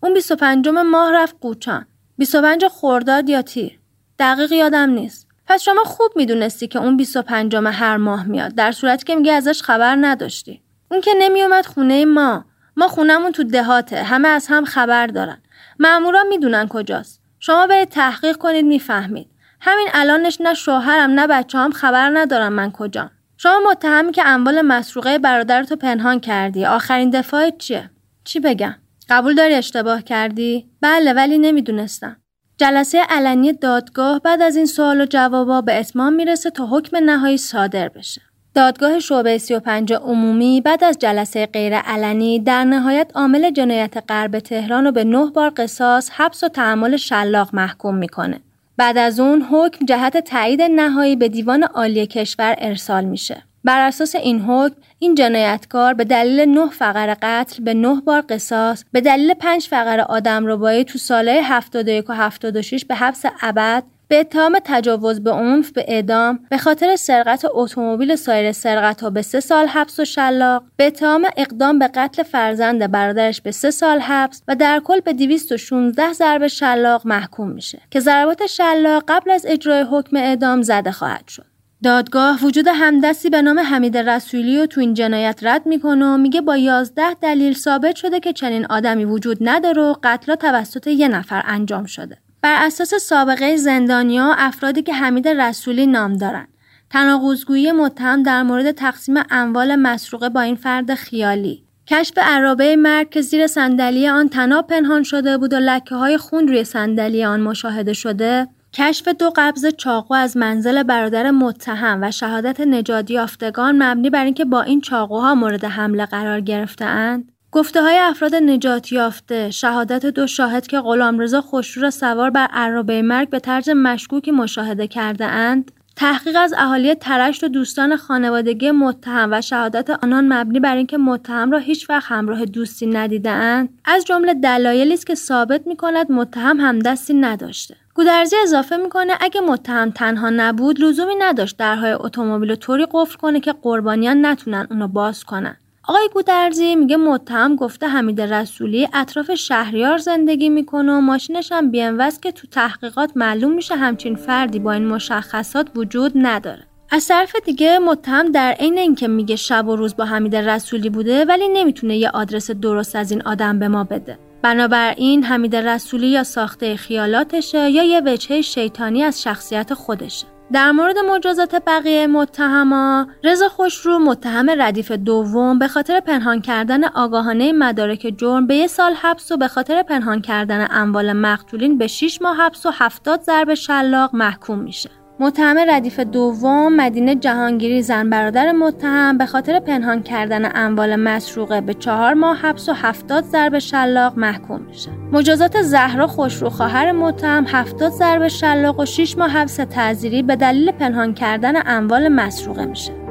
اون 0.02 0.14
25 0.14 0.68
ماه 0.68 1.12
رفت 1.12 1.36
قوچان. 1.40 1.86
25 2.18 2.66
خورداد 2.66 3.28
یا 3.28 3.42
تیر. 3.42 3.78
دقیق 4.18 4.52
یادم 4.52 4.90
نیست. 4.90 5.26
پس 5.46 5.62
شما 5.62 5.84
خوب 5.84 6.10
می‌دونستی 6.16 6.66
که 6.68 6.78
اون 6.78 6.96
25 6.96 7.56
هر 7.56 7.96
ماه 7.96 8.24
میاد 8.24 8.54
در 8.54 8.72
صورتی 8.72 9.04
که 9.04 9.14
میگه 9.14 9.32
ازش 9.32 9.62
خبر 9.62 9.96
نداشتی. 10.00 10.62
اون 10.90 11.00
که 11.00 11.10
نمیومد 11.20 11.66
خونه 11.66 12.04
ما. 12.04 12.44
ما 12.76 12.88
خونمون 12.88 13.32
تو 13.32 13.44
دهاته 13.44 14.02
همه 14.02 14.28
از 14.28 14.46
هم 14.46 14.64
خبر 14.64 15.06
دارن. 15.06 15.38
مامورا 15.80 16.24
می‌دونن 16.28 16.68
کجاست. 16.68 17.20
شما 17.38 17.66
برید 17.66 17.88
تحقیق 17.88 18.36
کنید 18.36 18.64
می‌فهمید. 18.64 19.30
همین 19.60 19.88
الانش 19.92 20.40
نه 20.40 20.54
شوهرم 20.54 21.10
نه 21.10 21.26
بچه 21.26 21.68
خبر 21.68 22.10
ندارم 22.14 22.52
من 22.52 22.72
کجام. 22.72 23.10
شما 23.38 23.60
متهمی 23.70 24.12
که 24.12 24.26
اموال 24.26 24.62
مسروقه 24.62 25.18
برادرتو 25.18 25.76
پنهان 25.76 26.20
کردی. 26.20 26.64
آخرین 26.64 27.10
دفاعت 27.10 27.58
چیه؟ 27.58 27.90
چی 28.24 28.40
بگم؟ 28.40 28.74
قبول 29.08 29.34
داری 29.34 29.54
اشتباه 29.54 30.02
کردی؟ 30.02 30.66
بله 30.80 31.12
ولی 31.12 31.38
نمی‌دونستم. 31.38 32.16
جلسه 32.58 33.02
علنی 33.08 33.52
دادگاه 33.52 34.20
بعد 34.20 34.42
از 34.42 34.56
این 34.56 34.66
سوال 34.66 35.00
و 35.00 35.06
جوابا 35.06 35.60
به 35.60 35.80
اتمام 35.80 36.12
می‌رسه 36.12 36.50
تا 36.50 36.66
حکم 36.66 36.96
نهایی 36.96 37.38
صادر 37.38 37.88
بشه. 37.88 38.20
دادگاه 38.54 39.00
شعبه 39.00 39.38
35 39.38 39.92
عمومی 39.92 40.60
بعد 40.60 40.84
از 40.84 40.98
جلسه 40.98 41.46
غیر 41.46 41.74
علنی 41.74 42.40
در 42.40 42.64
نهایت 42.64 43.10
عامل 43.14 43.50
جنایت 43.50 44.04
غرب 44.08 44.38
تهران 44.38 44.84
رو 44.84 44.92
به 44.92 45.04
نه 45.04 45.30
بار 45.30 45.52
قصاص، 45.56 46.10
حبس 46.10 46.44
و 46.44 46.48
تحمل 46.48 46.96
شلاق 46.96 47.54
محکوم 47.54 47.94
می‌کنه. 47.94 48.40
بعد 48.76 48.98
از 48.98 49.20
اون 49.20 49.42
حکم 49.42 49.86
جهت 49.86 50.16
تایید 50.16 50.62
نهایی 50.62 51.16
به 51.16 51.28
دیوان 51.28 51.62
عالی 51.62 52.06
کشور 52.06 52.54
ارسال 52.58 53.04
میشه. 53.04 53.42
بر 53.64 53.86
اساس 53.86 54.14
این 54.14 54.40
حکم 54.40 54.76
این 54.98 55.14
جنایتکار 55.14 55.94
به 55.94 56.04
دلیل 56.04 56.40
نه 56.40 56.70
فقر 56.70 57.16
قتل 57.22 57.64
به 57.64 57.74
نه 57.74 58.00
بار 58.00 58.24
قصاص 58.28 58.84
به 58.92 59.00
دلیل 59.00 59.34
پنج 59.34 59.66
فقر 59.66 60.00
آدم 60.00 60.46
ربایی 60.46 60.84
تو 60.84 60.98
ساله 60.98 61.42
71 61.42 62.10
و 62.10 62.12
76 62.12 62.84
به 62.84 62.94
حبس 62.94 63.24
ابد 63.42 63.82
به 64.08 64.20
اتهام 64.20 64.58
تجاوز 64.64 65.20
به 65.20 65.30
عنف 65.30 65.72
به 65.72 65.84
اعدام 65.88 66.38
به 66.50 66.58
خاطر 66.58 66.96
سرقت 66.96 67.44
اتومبیل 67.50 68.16
سایر 68.16 68.52
سرقت 68.52 69.00
ها 69.00 69.10
به 69.10 69.22
سه 69.22 69.40
سال 69.40 69.66
حبس 69.66 70.00
و 70.00 70.04
شلاق 70.04 70.64
به 70.76 70.86
اتهام 70.86 71.28
اقدام 71.36 71.78
به 71.78 71.88
قتل 71.88 72.22
فرزند 72.22 72.90
برادرش 72.90 73.40
به 73.40 73.50
سه 73.50 73.70
سال 73.70 74.00
حبس 74.00 74.42
و 74.48 74.54
در 74.54 74.80
کل 74.84 75.00
به 75.00 75.12
216 75.12 76.12
ضرب 76.12 76.46
شلاق 76.46 77.06
محکوم 77.06 77.50
میشه 77.50 77.80
که 77.90 78.00
ضربات 78.00 78.46
شلاق 78.46 79.04
قبل 79.08 79.30
از 79.30 79.46
اجرای 79.48 79.82
حکم 79.90 80.16
اعدام 80.16 80.62
زده 80.62 80.92
خواهد 80.92 81.28
شد 81.28 81.44
دادگاه 81.82 82.38
وجود 82.44 82.68
همدستی 82.68 83.30
به 83.30 83.42
نام 83.42 83.58
حمید 83.58 83.96
رسولی 83.96 84.58
و 84.60 84.66
تو 84.66 84.80
این 84.80 84.94
جنایت 84.94 85.40
رد 85.42 85.66
می‌کنه 85.66 86.06
و 86.06 86.16
میگه 86.16 86.40
با 86.40 86.56
11 86.56 87.14
دلیل 87.14 87.54
ثابت 87.54 87.96
شده 87.96 88.20
که 88.20 88.32
چنین 88.32 88.66
آدمی 88.66 89.04
وجود 89.04 89.38
نداره 89.40 89.82
و 89.82 89.94
قتل 90.02 90.34
توسط 90.34 90.86
یه 90.86 91.08
نفر 91.08 91.42
انجام 91.46 91.86
شده. 91.86 92.18
بر 92.42 92.66
اساس 92.66 92.94
سابقه 92.94 93.56
زندانیا 93.56 94.34
افرادی 94.38 94.82
که 94.82 94.94
حمید 94.94 95.28
رسولی 95.28 95.86
نام 95.86 96.12
دارن 96.12 96.48
تناقضگویی 96.90 97.72
متهم 97.72 98.22
در 98.22 98.42
مورد 98.42 98.70
تقسیم 98.70 99.14
اموال 99.30 99.76
مسروقه 99.76 100.28
با 100.28 100.40
این 100.40 100.56
فرد 100.56 100.94
خیالی. 100.94 101.66
کشف 101.86 102.18
عرابه 102.18 102.76
مرگ 102.76 103.10
که 103.10 103.20
زیر 103.20 103.46
صندلی 103.46 104.08
آن 104.08 104.28
تناب 104.28 104.66
پنهان 104.66 105.02
شده 105.02 105.38
بود 105.38 105.52
و 105.52 105.56
لکه 105.56 105.94
های 105.94 106.18
خون 106.18 106.48
روی 106.48 106.64
صندلی 106.64 107.24
آن 107.24 107.40
مشاهده 107.40 107.92
شده 107.92 108.48
کشف 108.72 109.08
دو 109.08 109.32
قبض 109.36 109.66
چاقو 109.66 110.14
از 110.14 110.36
منزل 110.36 110.82
برادر 110.82 111.30
متهم 111.30 111.98
و 112.02 112.10
شهادت 112.10 112.60
نجات 112.60 113.10
یافتگان 113.10 113.82
مبنی 113.82 114.10
بر 114.10 114.24
اینکه 114.24 114.44
با 114.44 114.62
این 114.62 114.80
چاقوها 114.80 115.34
مورد 115.34 115.64
حمله 115.64 116.06
قرار 116.06 116.40
گرفتهاند 116.40 117.32
گفته 117.56 117.82
های 117.82 117.98
افراد 117.98 118.34
نجات 118.34 118.92
یافته 118.92 119.50
شهادت 119.50 120.06
دو 120.06 120.26
شاهد 120.26 120.66
که 120.66 120.80
غلامرضا 120.80 121.40
خوشرو 121.40 121.82
را 121.82 121.90
سوار 121.90 122.30
بر 122.30 122.46
عرابه 122.52 123.02
مرگ 123.02 123.30
به 123.30 123.38
طرز 123.38 123.68
مشکوکی 123.68 124.30
مشاهده 124.30 124.86
کرده 124.86 125.24
اند 125.24 125.70
تحقیق 125.96 126.36
از 126.38 126.54
اهالی 126.58 126.94
ترشت 126.94 127.44
و 127.44 127.48
دوستان 127.48 127.96
خانوادگی 127.96 128.70
متهم 128.70 129.28
و 129.32 129.40
شهادت 129.40 129.90
آنان 129.90 130.32
مبنی 130.32 130.60
بر 130.60 130.76
اینکه 130.76 130.98
متهم 130.98 131.50
را 131.50 131.58
هیچ 131.58 131.90
وقت 131.90 132.06
همراه 132.08 132.44
دوستی 132.44 132.86
ندیدهاند. 132.86 133.68
از 133.84 134.04
جمله 134.04 134.34
دلایلی 134.34 134.94
است 134.94 135.06
که 135.06 135.14
ثابت 135.14 135.66
می 135.66 135.76
کند 135.76 136.12
متهم 136.12 136.60
همدستی 136.60 137.14
نداشته. 137.14 137.76
گودرزی 137.94 138.36
اضافه 138.42 138.76
می‌کنه 138.76 139.12
اگه 139.20 139.40
متهم 139.40 139.90
تنها 139.90 140.30
نبود 140.30 140.80
لزومی 140.80 141.14
نداشت 141.18 141.56
درهای 141.56 141.92
اتومبیل 141.92 142.54
طوری 142.54 142.86
قفل 142.92 143.16
کنه 143.16 143.40
که 143.40 143.52
قربانیان 143.52 144.26
نتونن 144.26 144.66
اونو 144.70 144.88
باز 144.88 145.24
کنن. 145.24 145.56
آقای 145.88 146.08
گودرزی 146.14 146.74
میگه 146.74 146.96
متهم 146.96 147.56
گفته 147.56 147.86
حمید 147.86 148.20
رسولی 148.20 148.88
اطراف 148.94 149.34
شهریار 149.34 149.98
زندگی 149.98 150.48
می‌کنه 150.48 150.92
و 150.92 151.00
ماشینش 151.00 151.52
هم 151.52 151.70
بیانوست 151.70 152.22
که 152.22 152.32
تو 152.32 152.46
تحقیقات 152.46 153.10
معلوم 153.16 153.52
میشه 153.52 153.76
همچین 153.76 154.16
فردی 154.16 154.58
با 154.58 154.72
این 154.72 154.86
مشخصات 154.86 155.68
وجود 155.74 156.12
نداره. 156.14 156.62
از 156.90 157.08
طرف 157.08 157.36
دیگه 157.44 157.78
متهم 157.78 158.32
در 158.32 158.52
عین 158.52 158.78
اینکه 158.78 159.08
میگه 159.08 159.36
شب 159.36 159.68
و 159.68 159.76
روز 159.76 159.96
با 159.96 160.04
حمید 160.04 160.36
رسولی 160.36 160.90
بوده 160.90 161.24
ولی 161.24 161.48
نمی‌تونه 161.48 161.96
یه 161.96 162.10
آدرس 162.10 162.50
درست 162.50 162.96
از 162.96 163.10
این 163.10 163.22
آدم 163.22 163.58
به 163.58 163.68
ما 163.68 163.84
بده. 163.84 164.18
بنابراین 164.42 165.24
حمید 165.24 165.56
رسولی 165.56 166.08
یا 166.08 166.24
ساخته 166.24 166.76
خیالاتشه 166.76 167.70
یا 167.70 167.82
یه 167.82 168.02
وجهه 168.06 168.40
شیطانی 168.40 169.02
از 169.02 169.22
شخصیت 169.22 169.74
خودشه. 169.74 170.26
در 170.52 170.72
مورد 170.72 170.98
مجازات 170.98 171.62
بقیه 171.66 172.06
متهما 172.06 173.06
رضا 173.24 173.48
خوشرو 173.48 173.98
متهم 173.98 174.50
ردیف 174.50 174.92
دوم 174.92 175.58
به 175.58 175.68
خاطر 175.68 176.00
پنهان 176.00 176.40
کردن 176.40 176.84
آگاهانه 176.84 177.52
مدارک 177.52 178.14
جرم 178.16 178.46
به 178.46 178.56
یه 178.56 178.66
سال 178.66 178.94
حبس 178.94 179.32
و 179.32 179.36
به 179.36 179.48
خاطر 179.48 179.82
پنهان 179.82 180.20
کردن 180.20 180.66
اموال 180.70 181.12
مقتولین 181.12 181.78
به 181.78 181.86
6 181.86 182.22
ماه 182.22 182.36
حبس 182.36 182.66
و 182.66 182.70
70 182.74 183.22
ضرب 183.22 183.54
شلاق 183.54 184.14
محکوم 184.14 184.58
میشه. 184.58 184.90
متهم 185.20 185.58
ردیف 185.58 186.00
دوم 186.00 186.76
مدینه 186.76 187.14
جهانگیری 187.14 187.82
زن 187.82 188.10
برادر 188.10 188.52
متهم 188.52 189.18
به 189.18 189.26
خاطر 189.26 189.60
پنهان 189.60 190.02
کردن 190.02 190.50
اموال 190.54 190.96
مسروقه 190.96 191.60
به 191.60 191.74
چهار 191.74 192.14
ماه 192.14 192.36
حبس 192.36 192.68
و 192.68 192.72
هفتاد 192.72 193.24
ضرب 193.24 193.58
شلاق 193.58 194.18
محکوم 194.18 194.60
میشه. 194.60 194.90
مجازات 195.12 195.62
زهرا 195.62 196.06
خوشرو 196.06 196.50
خواهر 196.50 196.92
متهم 196.92 197.44
هفتاد 197.48 197.92
ضرب 197.92 198.28
شلاق 198.28 198.80
و 198.80 198.84
6 198.84 199.18
ماه 199.18 199.30
حبس 199.30 199.56
تعزیری 199.56 200.22
به 200.22 200.36
دلیل 200.36 200.72
پنهان 200.72 201.14
کردن 201.14 201.54
اموال 201.66 202.08
مسروقه 202.08 202.64
میشه. 202.64 203.05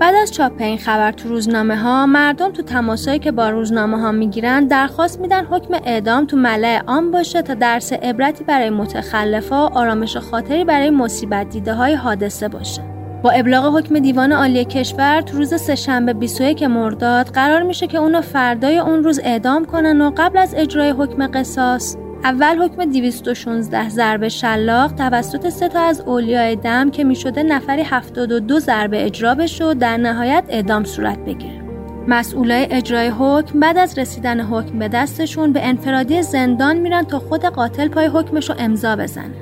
بعد 0.00 0.14
از 0.14 0.32
چاپ 0.32 0.52
این 0.58 0.78
خبر 0.78 1.12
تو 1.12 1.28
روزنامه 1.28 1.76
ها 1.76 2.06
مردم 2.06 2.52
تو 2.52 2.62
تماسایی 2.62 3.18
که 3.18 3.32
با 3.32 3.50
روزنامه 3.50 4.00
ها 4.00 4.12
می‌گیرن 4.12 4.66
درخواست 4.66 5.20
میدن 5.20 5.44
حکم 5.44 5.74
اعدام 5.84 6.26
تو 6.26 6.36
ملع 6.36 6.82
عام 6.86 7.10
باشه 7.10 7.42
تا 7.42 7.54
درس 7.54 7.92
عبرتی 7.92 8.44
برای 8.44 8.70
متخلفا 8.70 9.66
آرامش 9.66 10.16
خاطری 10.16 10.64
برای 10.64 10.90
مصیبت 10.90 11.48
دیده 11.48 11.74
های 11.74 11.94
حادثه 11.94 12.48
باشه. 12.48 12.82
با 13.22 13.30
ابلاغ 13.30 13.78
حکم 13.78 13.98
دیوان 13.98 14.32
عالی 14.32 14.64
کشور 14.64 15.20
تو 15.20 15.36
روز 15.36 15.54
سهشنبه 15.54 16.12
21 16.12 16.62
مرداد 16.62 17.26
قرار 17.26 17.62
میشه 17.62 17.86
که 17.86 17.98
اونو 17.98 18.20
فردای 18.20 18.78
اون 18.78 19.04
روز 19.04 19.20
اعدام 19.24 19.64
کنن 19.64 20.00
و 20.00 20.12
قبل 20.16 20.38
از 20.38 20.54
اجرای 20.56 20.90
حکم 20.90 21.26
قصاص 21.26 21.96
اول 22.24 22.58
حکم 22.58 22.84
216 22.84 23.88
ضربه 23.88 24.28
شلاق 24.28 24.92
توسط 24.92 25.48
سه 25.48 25.68
تا 25.68 25.80
از 25.80 26.00
اولیای 26.00 26.56
دم 26.56 26.90
که 26.90 27.04
می‌شده 27.04 27.42
نفری 27.42 27.82
72 27.82 28.58
ضربه 28.58 29.06
اجرا 29.06 29.34
بشه 29.34 29.64
و 29.64 29.74
در 29.74 29.96
نهایت 29.96 30.44
اعدام 30.48 30.84
صورت 30.84 31.18
بگیره. 31.18 31.62
مسئولای 32.08 32.66
اجرای 32.70 33.08
حکم 33.08 33.60
بعد 33.60 33.78
از 33.78 33.98
رسیدن 33.98 34.40
حکم 34.40 34.78
به 34.78 34.88
دستشون 34.88 35.52
به 35.52 35.66
انفرادی 35.66 36.22
زندان 36.22 36.76
میرن 36.76 37.02
تا 37.02 37.18
خود 37.18 37.44
قاتل 37.44 37.88
پای 37.88 38.06
حکمش 38.06 38.50
رو 38.50 38.56
امضا 38.58 38.96
بزنه. 38.96 39.34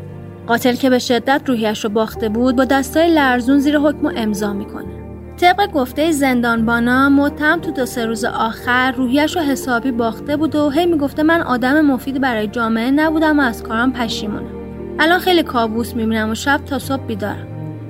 قاتل 0.46 0.74
که 0.74 0.90
به 0.90 0.98
شدت 0.98 1.42
روحیش 1.46 1.84
رو 1.84 1.90
باخته 1.90 2.28
بود 2.28 2.56
با 2.56 2.64
دستای 2.64 3.14
لرزون 3.14 3.58
زیر 3.58 3.78
حکم 3.78 4.12
امضا 4.16 4.52
می‌کنه. 4.52 5.03
طبق 5.40 5.72
گفته 5.72 6.10
زندانبانا 6.10 7.08
متهم 7.08 7.60
تو 7.60 7.70
دو 7.70 7.86
سه 7.86 8.06
روز 8.06 8.24
آخر 8.24 8.92
روحیش 8.92 9.36
رو 9.36 9.42
حسابی 9.42 9.90
باخته 9.90 10.36
بود 10.36 10.54
و 10.54 10.70
هی 10.70 10.86
می‌گفته 10.86 11.22
من 11.22 11.40
آدم 11.40 11.80
مفید 11.80 12.20
برای 12.20 12.48
جامعه 12.48 12.90
نبودم 12.90 13.40
و 13.40 13.42
از 13.42 13.62
کارم 13.62 13.92
پشیمونم. 13.92 14.50
الان 14.98 15.18
خیلی 15.18 15.42
کابوس 15.42 15.94
می‌بینم 15.94 16.30
و 16.30 16.34
شب 16.34 16.60
تا 16.66 16.78
صبح 16.78 17.06
بیدارم. 17.06 17.46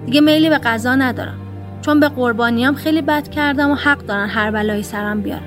دیگه 0.07 0.21
میلی 0.21 0.49
به 0.49 0.59
غذا 0.59 0.95
ندارم. 0.95 1.41
چون 1.85 2.01
به 2.01 2.09
قربانیام 2.09 2.75
خیلی 2.75 3.03
بد 3.03 3.29
کردم 3.29 3.71
و 3.71 3.75
حق 3.75 3.99
دارن 3.99 4.29
هر 4.29 4.51
بلایی 4.51 4.83
سرم 4.83 5.23
بیارم 5.23 5.43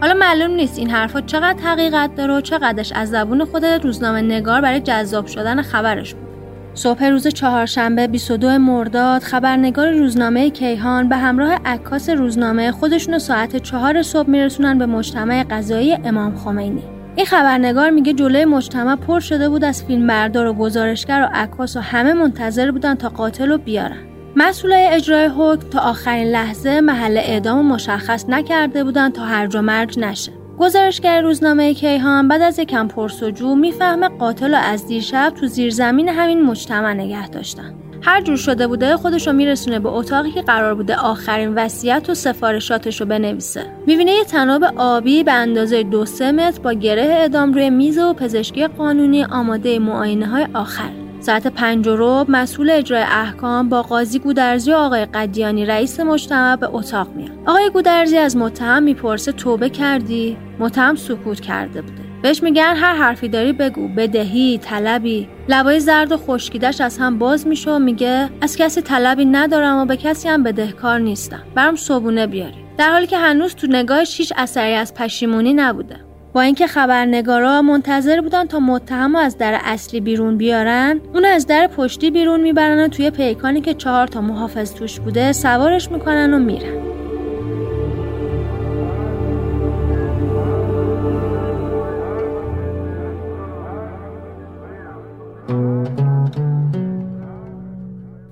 حالا 0.00 0.14
معلوم 0.14 0.50
نیست 0.50 0.78
این 0.78 0.90
حرفا 0.90 1.20
چقدر 1.20 1.62
حقیقت 1.62 2.14
داره 2.14 2.34
و 2.34 2.40
چقدرش 2.40 2.92
از 2.92 3.10
زبون 3.10 3.44
خود 3.44 3.64
روزنامه 3.64 4.22
نگار 4.22 4.60
برای 4.60 4.80
جذاب 4.80 5.26
شدن 5.26 5.62
خبرش 5.62 6.14
بود. 6.14 6.29
صبح 6.74 7.04
روز 7.04 7.28
چهارشنبه 7.28 8.06
22 8.06 8.58
مرداد 8.58 9.22
خبرنگار 9.22 9.90
روزنامه 9.90 10.50
کیهان 10.50 11.08
به 11.08 11.16
همراه 11.16 11.52
عکاس 11.64 12.08
روزنامه 12.10 12.72
خودشونو 12.72 13.18
ساعت 13.18 13.56
چهار 13.56 14.02
صبح 14.02 14.30
میرسونن 14.30 14.78
به 14.78 14.86
مجتمع 14.86 15.44
غذایی 15.44 15.92
امام 15.92 16.36
خمینی. 16.36 16.82
این 17.16 17.26
خبرنگار 17.26 17.90
میگه 17.90 18.12
جلوی 18.12 18.44
مجتمع 18.44 18.96
پر 18.96 19.20
شده 19.20 19.48
بود 19.48 19.64
از 19.64 19.84
فیلمبردار 19.84 20.46
و 20.46 20.52
گزارشگر 20.52 21.22
و 21.22 21.36
عکاس 21.36 21.76
و 21.76 21.80
همه 21.80 22.12
منتظر 22.12 22.70
بودن 22.70 22.94
تا 22.94 23.08
قاتل 23.08 23.48
رو 23.48 23.58
بیارن. 23.58 24.10
مسئولای 24.36 24.86
اجرای 24.86 25.26
حکم 25.26 25.68
تا 25.68 25.80
آخرین 25.80 26.28
لحظه 26.28 26.80
محل 26.80 27.16
اعدام 27.16 27.66
مشخص 27.66 28.24
نکرده 28.28 28.84
بودن 28.84 29.10
تا 29.10 29.24
هرج 29.24 29.56
و 29.56 29.62
مرج 29.62 29.98
نشه. 29.98 30.39
گزارشگر 30.60 31.22
روزنامه 31.22 31.74
کیهان 31.74 32.28
بعد 32.28 32.42
از 32.42 32.58
یکم 32.58 32.88
پرسجو 32.88 33.54
می‌فهمه 33.54 34.08
قاتل 34.08 34.50
رو 34.50 34.58
از 34.58 34.86
دیشب 34.86 35.32
تو 35.40 35.46
زیرزمین 35.46 36.08
همین 36.08 36.42
مجتمع 36.42 36.92
نگه 36.92 37.28
داشتن. 37.28 37.74
هر 38.02 38.20
جور 38.20 38.36
شده 38.36 38.66
بوده 38.66 38.96
خودش 38.96 39.26
رو 39.26 39.32
میرسونه 39.32 39.78
به 39.78 39.88
اتاقی 39.88 40.30
که 40.30 40.42
قرار 40.42 40.74
بوده 40.74 40.96
آخرین 40.96 41.54
وصیت 41.54 42.10
و 42.10 42.14
سفارشاتش 42.14 43.00
رو 43.00 43.06
بنویسه. 43.06 43.66
می‌بینه 43.86 44.12
یه 44.12 44.24
تناب 44.24 44.64
آبی 44.76 45.24
به 45.24 45.32
اندازه 45.32 45.82
دو 45.82 46.04
سه 46.04 46.32
متر 46.32 46.60
با 46.60 46.72
گره 46.72 47.02
اعدام 47.02 47.52
روی 47.52 47.70
میز 47.70 47.98
و 47.98 48.14
پزشکی 48.14 48.66
قانونی 48.66 49.24
آماده 49.24 49.78
معاینه 49.78 50.26
های 50.26 50.46
آخر. 50.54 50.90
ساعت 51.20 51.46
پنج 51.46 51.88
و 51.88 52.24
مسئول 52.28 52.70
اجرای 52.70 53.02
احکام 53.02 53.68
با 53.68 53.82
قاضی 53.82 54.18
گودرزی 54.18 54.72
و 54.72 54.76
آقای 54.76 55.06
قدیانی 55.06 55.66
رئیس 55.66 56.00
مجتمع 56.00 56.56
به 56.56 56.68
اتاق 56.72 57.08
میاد. 57.14 57.30
آقای 57.46 57.70
گودرزی 57.70 58.18
از 58.18 58.36
متهم 58.36 58.82
می‌پرسه 58.82 59.32
توبه 59.32 59.70
کردی؟ 59.70 60.36
متهم 60.58 60.96
سکوت 60.96 61.40
کرده 61.40 61.82
بوده. 61.82 62.02
بهش 62.22 62.42
میگن 62.42 62.74
هر 62.76 62.94
حرفی 62.94 63.28
داری 63.28 63.52
بگو. 63.52 63.88
بدهی 63.88 64.58
طلبی. 64.58 65.28
لبای 65.48 65.80
زرد 65.80 66.12
و 66.12 66.16
خشکیدش 66.16 66.80
از 66.80 66.98
هم 66.98 67.18
باز 67.18 67.46
میشه 67.46 67.70
و 67.70 67.78
میگه 67.78 68.30
از 68.40 68.56
کسی 68.56 68.82
طلبی 68.82 69.24
ندارم 69.24 69.76
و 69.76 69.84
به 69.84 69.96
کسی 69.96 70.28
هم 70.28 70.42
بدهکار 70.42 70.98
نیستم. 70.98 71.42
برام 71.54 71.76
صبونه 71.76 72.26
بیاری. 72.26 72.64
در 72.78 72.90
حالی 72.90 73.06
که 73.06 73.18
هنوز 73.18 73.54
تو 73.54 73.66
نگاهش 73.66 74.18
هیچ 74.18 74.32
اثری 74.36 74.74
از 74.74 74.94
پشیمونی 74.94 75.52
نبوده. 75.52 76.09
با 76.32 76.40
اینکه 76.40 76.66
خبرنگارا 76.66 77.62
منتظر 77.62 78.20
بودن 78.20 78.46
تا 78.46 78.60
متهم 78.60 79.16
از 79.16 79.38
در 79.38 79.60
اصلی 79.64 80.00
بیرون 80.00 80.36
بیارن 80.36 81.00
اون 81.14 81.24
از 81.24 81.46
در 81.46 81.66
پشتی 81.66 82.10
بیرون 82.10 82.40
می‌برن 82.40 82.84
و 82.84 82.88
توی 82.88 83.10
پیکانی 83.10 83.60
که 83.60 83.74
چهار 83.74 84.06
تا 84.06 84.20
محافظ 84.20 84.74
توش 84.74 85.00
بوده 85.00 85.32
سوارش 85.32 85.90
می‌کنن 85.90 86.34
و 86.34 86.38
میرن. 86.38 86.99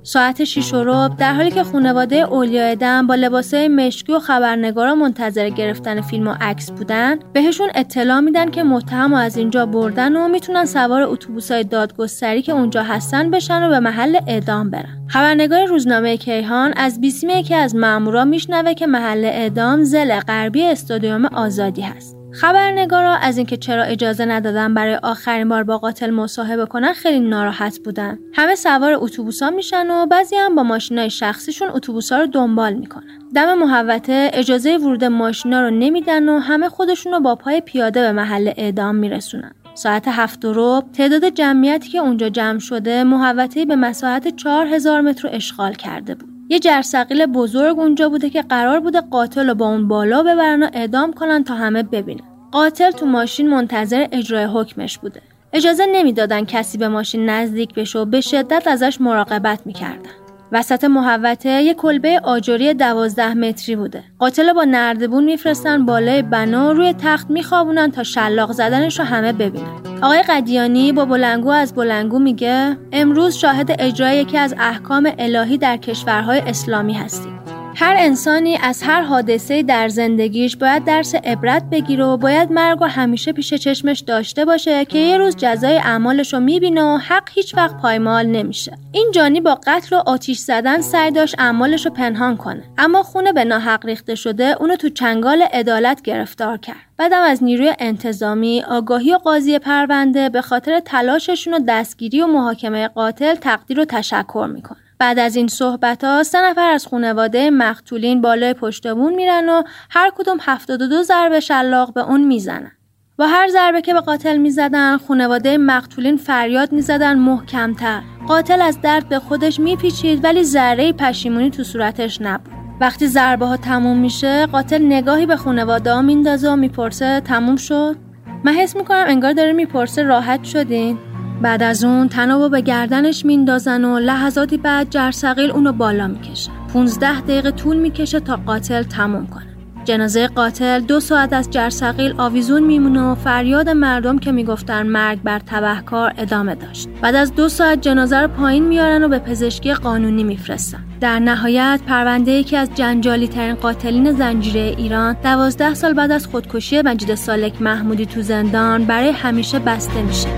ساعت 0.08 0.44
شیش 0.44 0.74
و 0.74 0.84
رب 0.84 1.16
در 1.16 1.34
حالی 1.34 1.50
که 1.50 1.64
خانواده 1.64 2.16
اولیا 2.16 2.74
دم 2.74 3.06
با 3.06 3.14
لباسای 3.14 3.68
مشکی 3.68 4.12
و 4.12 4.18
خبرنگارا 4.18 4.94
منتظر 4.94 5.48
گرفتن 5.48 6.00
فیلم 6.00 6.28
و 6.28 6.34
عکس 6.40 6.70
بودن 6.70 7.18
بهشون 7.32 7.68
اطلاع 7.74 8.20
میدن 8.20 8.50
که 8.50 8.62
متهم 8.62 9.14
از 9.14 9.36
اینجا 9.36 9.66
بردن 9.66 10.16
و 10.16 10.28
می‌تونن 10.28 10.64
سوار 10.64 11.02
اتوبوسای 11.02 11.64
دادگستری 11.64 12.42
که 12.42 12.52
اونجا 12.52 12.82
هستن 12.82 13.30
بشن 13.30 13.66
و 13.66 13.68
به 13.68 13.80
محل 13.80 14.18
اعدام 14.26 14.70
برن. 14.70 15.06
خبرنگار 15.08 15.64
روزنامه 15.64 16.16
کیهان 16.16 16.72
از 16.76 17.00
بیسیم 17.00 17.30
یکی 17.30 17.54
از 17.54 17.76
مامورا 17.76 18.24
میشنوه 18.24 18.74
که 18.74 18.86
محل 18.86 19.24
اعدام 19.24 19.84
زل 19.84 20.20
غربی 20.20 20.62
استادیوم 20.62 21.24
آزادی 21.24 21.82
هست. 21.82 22.17
خبرنگارا 22.32 23.14
از 23.14 23.36
اینکه 23.36 23.56
چرا 23.56 23.82
اجازه 23.82 24.24
ندادن 24.24 24.74
برای 24.74 24.94
آخرین 24.94 25.48
بار 25.48 25.62
با 25.64 25.78
قاتل 25.78 26.10
مصاحبه 26.10 26.66
کنن 26.66 26.92
خیلی 26.92 27.20
ناراحت 27.20 27.78
بودن. 27.78 28.18
همه 28.34 28.54
سوار 28.54 28.92
اتوبوسا 28.96 29.50
میشن 29.50 29.90
و 29.90 30.06
بعضی 30.06 30.36
هم 30.36 30.54
با 30.54 30.62
ماشینای 30.62 31.10
شخصیشون 31.10 31.68
اتوبوسا 31.70 32.20
رو 32.20 32.26
دنبال 32.26 32.74
می‌کنن. 32.74 33.18
دم 33.34 33.54
محوته 33.54 34.30
اجازه 34.32 34.76
ورود 34.76 35.04
ماشینا 35.04 35.60
رو 35.60 35.70
نمیدن 35.70 36.28
و 36.28 36.38
همه 36.38 36.68
خودشون 36.68 37.12
رو 37.12 37.20
با 37.20 37.34
پای 37.34 37.60
پیاده 37.60 38.00
به 38.00 38.12
محل 38.12 38.52
اعدام 38.56 38.94
میرسونن. 38.94 39.52
ساعت 39.74 40.08
هفت 40.08 40.44
و 40.44 40.82
تعداد 40.92 41.28
جمعیتی 41.28 41.88
که 41.88 41.98
اونجا 41.98 42.28
جمع 42.28 42.58
شده 42.58 43.04
محوطه 43.04 43.64
به 43.64 43.76
مساحت 43.76 44.36
4000 44.36 45.00
متر 45.00 45.28
اشغال 45.32 45.74
کرده 45.74 46.14
بود. 46.14 46.27
یه 46.50 46.58
جرثقیل 46.58 47.26
بزرگ 47.26 47.78
اونجا 47.78 48.08
بوده 48.08 48.30
که 48.30 48.42
قرار 48.42 48.80
بوده 48.80 49.00
قاتل 49.00 49.48
رو 49.48 49.54
با 49.54 49.68
اون 49.68 49.88
بالا 49.88 50.22
ببرن 50.22 50.62
و 50.62 50.68
اعدام 50.72 51.12
کنن 51.12 51.44
تا 51.44 51.54
همه 51.54 51.82
ببینن. 51.82 52.22
قاتل 52.52 52.90
تو 52.90 53.06
ماشین 53.06 53.50
منتظر 53.50 54.06
اجرای 54.12 54.44
حکمش 54.44 54.98
بوده. 54.98 55.22
اجازه 55.52 55.86
نمی‌دادن 55.86 56.44
کسی 56.44 56.78
به 56.78 56.88
ماشین 56.88 57.28
نزدیک 57.28 57.74
بشه 57.74 57.98
و 57.98 58.04
به 58.04 58.20
شدت 58.20 58.66
ازش 58.66 59.00
مراقبت 59.00 59.66
می‌کردن. 59.66 60.10
وسط 60.52 60.84
محوطه 60.84 61.62
یه 61.62 61.74
کلبه 61.74 62.20
آجری 62.24 62.74
دوازده 62.74 63.34
متری 63.34 63.76
بوده. 63.76 64.04
قاتل 64.18 64.52
با 64.52 64.64
نردبون 64.64 65.24
میفرستن 65.24 65.86
بالای 65.86 66.22
بنا 66.22 66.72
روی 66.72 66.92
تخت 66.92 67.30
میخوابونن 67.30 67.90
تا 67.90 68.02
شلاق 68.02 68.52
زدنش 68.52 68.98
رو 68.98 69.04
همه 69.04 69.32
ببینن. 69.32 69.98
آقای 70.02 70.22
قدیانی 70.28 70.92
با 70.92 71.04
بلنگو 71.04 71.50
از 71.50 71.74
بلنگو 71.74 72.18
میگه 72.18 72.76
امروز 72.92 73.34
شاهد 73.34 73.76
اجرای 73.78 74.16
یکی 74.16 74.38
از 74.38 74.54
احکام 74.58 75.12
الهی 75.18 75.58
در 75.58 75.76
کشورهای 75.76 76.38
اسلامی 76.38 76.92
هستیم. 76.92 77.37
هر 77.80 77.94
انسانی 77.98 78.58
از 78.62 78.82
هر 78.82 79.02
حادثه 79.02 79.62
در 79.62 79.88
زندگیش 79.88 80.56
باید 80.56 80.84
درس 80.84 81.14
عبرت 81.14 81.62
بگیره 81.72 82.04
و 82.04 82.16
باید 82.16 82.52
مرگ 82.52 82.82
و 82.82 82.84
همیشه 82.84 83.32
پیش 83.32 83.54
چشمش 83.54 84.00
داشته 84.00 84.44
باشه 84.44 84.84
که 84.84 84.98
یه 84.98 85.18
روز 85.18 85.36
جزای 85.36 85.76
اعمالش 85.76 86.34
رو 86.34 86.40
می‌بینه 86.40 86.82
و 86.82 86.96
حق 86.96 87.28
هیچ 87.32 87.54
وقت 87.56 87.76
پایمال 87.76 88.26
نمیشه. 88.26 88.72
این 88.92 89.10
جانی 89.14 89.40
با 89.40 89.60
قتل 89.66 89.96
و 89.96 90.02
آتیش 90.06 90.38
زدن 90.38 90.80
سعی 90.80 91.10
داشت 91.10 91.34
اعمالش 91.38 91.86
رو 91.86 91.92
پنهان 91.92 92.36
کنه. 92.36 92.62
اما 92.78 93.02
خونه 93.02 93.32
به 93.32 93.44
ناحق 93.44 93.86
ریخته 93.86 94.14
شده 94.14 94.56
اونو 94.60 94.76
تو 94.76 94.88
چنگال 94.88 95.42
عدالت 95.42 96.02
گرفتار 96.02 96.56
کرد. 96.56 96.76
بعدم 96.96 97.22
از 97.22 97.44
نیروی 97.44 97.72
انتظامی 97.78 98.62
آگاهی 98.62 99.14
و 99.14 99.18
قاضی 99.18 99.58
پرونده 99.58 100.28
به 100.28 100.42
خاطر 100.42 100.80
تلاششون 100.80 101.54
و 101.54 101.58
دستگیری 101.68 102.22
و 102.22 102.26
محاکمه 102.26 102.88
قاتل 102.88 103.34
تقدیر 103.34 103.80
و 103.80 103.84
تشکر 103.84 104.48
می‌کنه. 104.54 104.87
بعد 104.98 105.18
از 105.18 105.36
این 105.36 105.48
صحبت 105.48 106.04
ها 106.04 106.22
سه 106.22 106.50
نفر 106.50 106.70
از 106.70 106.86
خانواده 106.86 107.50
مقتولین 107.50 108.20
بالای 108.20 108.54
پشتمون 108.54 109.14
میرن 109.14 109.48
و 109.48 109.62
هر 109.90 110.10
کدوم 110.16 110.36
72 110.40 111.02
ضربه 111.02 111.40
شلاق 111.40 111.94
به 111.94 112.00
اون 112.00 112.24
می‌زنن. 112.24 112.72
با 113.18 113.26
هر 113.26 113.48
ضربه 113.48 113.80
که 113.80 113.94
به 113.94 114.00
قاتل 114.00 114.36
می‌زدن 114.36 114.96
خانواده 114.96 115.58
مقتولین 115.58 116.16
فریاد 116.16 116.72
می‌زدن 116.72 117.18
محکمتر. 117.18 118.00
قاتل 118.28 118.60
از 118.60 118.80
درد 118.80 119.08
به 119.08 119.18
خودش 119.18 119.60
میپیچید 119.60 120.24
ولی 120.24 120.44
ذره 120.44 120.92
پشیمونی 120.92 121.50
تو 121.50 121.64
صورتش 121.64 122.20
نبود. 122.20 122.52
وقتی 122.80 123.06
ضربه 123.06 123.46
ها 123.46 123.56
تموم 123.56 123.98
میشه 123.98 124.46
قاتل 124.46 124.86
نگاهی 124.86 125.26
به 125.26 125.36
خانواده 125.36 125.92
ها 125.92 126.02
میندازه 126.02 126.50
و 126.50 126.56
می‌پرسه 126.56 127.20
تموم 127.20 127.56
شد؟ 127.56 127.96
من 128.44 128.52
حس 128.52 128.76
می‌کنم 128.76 129.04
انگار 129.06 129.32
داره 129.32 129.52
می‌پرسه 129.52 130.02
راحت 130.02 130.44
شدین. 130.44 130.98
بعد 131.42 131.62
از 131.62 131.84
اون 131.84 132.08
تنابو 132.08 132.48
به 132.48 132.60
گردنش 132.60 133.24
میندازن 133.24 133.84
و 133.84 133.98
لحظاتی 133.98 134.56
بعد 134.56 134.90
جرسقیل 134.90 135.50
اونو 135.50 135.72
بالا 135.72 136.06
می‌کشه. 136.06 136.50
15 136.72 137.20
دقیقه 137.20 137.50
طول 137.50 137.76
می‌کشه 137.76 138.20
تا 138.20 138.36
قاتل 138.46 138.82
تموم 138.82 139.26
کنه. 139.26 139.44
جنازه 139.84 140.28
قاتل 140.28 140.80
دو 140.80 141.00
ساعت 141.00 141.32
از 141.32 141.50
جرسقیل 141.50 142.14
آویزون 142.18 142.62
میمونه 142.62 143.00
و 143.00 143.14
فریاد 143.14 143.68
مردم 143.68 144.18
که 144.18 144.32
می‌گفتن 144.32 144.86
مرگ 144.86 145.22
بر 145.22 145.38
تبهکار 145.38 146.14
ادامه 146.18 146.54
داشت. 146.54 146.88
بعد 147.02 147.14
از 147.14 147.34
دو 147.34 147.48
ساعت 147.48 147.80
جنازه 147.80 148.16
رو 148.18 148.28
پایین 148.28 148.64
میارن 148.64 149.04
و 149.04 149.08
به 149.08 149.18
پزشکی 149.18 149.74
قانونی 149.74 150.24
میفرستن. 150.24 150.78
در 151.00 151.18
نهایت 151.18 151.80
پرونده 151.86 152.32
یکی 152.32 152.56
از 152.56 152.70
جنجالی 152.74 153.28
ترین 153.28 153.54
قاتلین 153.54 154.12
زنجیره 154.12 154.60
ایران 154.60 155.16
دوازده 155.22 155.74
سال 155.74 155.92
بعد 155.92 156.10
از 156.10 156.26
خودکشی 156.26 156.82
مجید 156.82 157.14
سالک 157.14 157.62
محمودی 157.62 158.06
تو 158.06 158.22
زندان 158.22 158.84
برای 158.84 159.10
همیشه 159.10 159.58
بسته 159.58 160.02
میشه. 160.02 160.28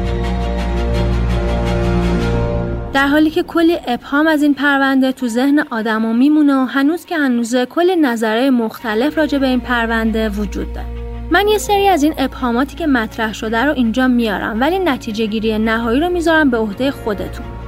در 2.92 3.06
حالی 3.06 3.30
که 3.30 3.42
کلی 3.42 3.78
ابهام 3.86 4.26
از 4.26 4.42
این 4.42 4.54
پرونده 4.54 5.12
تو 5.12 5.28
ذهن 5.28 5.64
آدما 5.70 6.12
میمونه 6.12 6.54
و 6.54 6.64
هنوز 6.64 7.04
که 7.04 7.16
هنوزه 7.16 7.66
کلی 7.66 7.96
نظره 7.96 8.50
مختلف 8.50 9.18
راجع 9.18 9.38
به 9.38 9.46
این 9.46 9.60
پرونده 9.60 10.28
وجود 10.28 10.72
داره. 10.72 10.86
من 11.30 11.48
یه 11.48 11.58
سری 11.58 11.88
از 11.88 12.02
این 12.02 12.14
ابهاماتی 12.18 12.76
که 12.76 12.86
مطرح 12.86 13.32
شده 13.32 13.64
رو 13.64 13.72
اینجا 13.72 14.08
میارم 14.08 14.60
ولی 14.60 14.78
نتیجه 14.78 15.26
گیری 15.26 15.58
نهایی 15.58 16.00
رو 16.00 16.08
می‌ذارم 16.08 16.50
به 16.50 16.56
عهده 16.56 16.90
خودتون. 16.90 17.59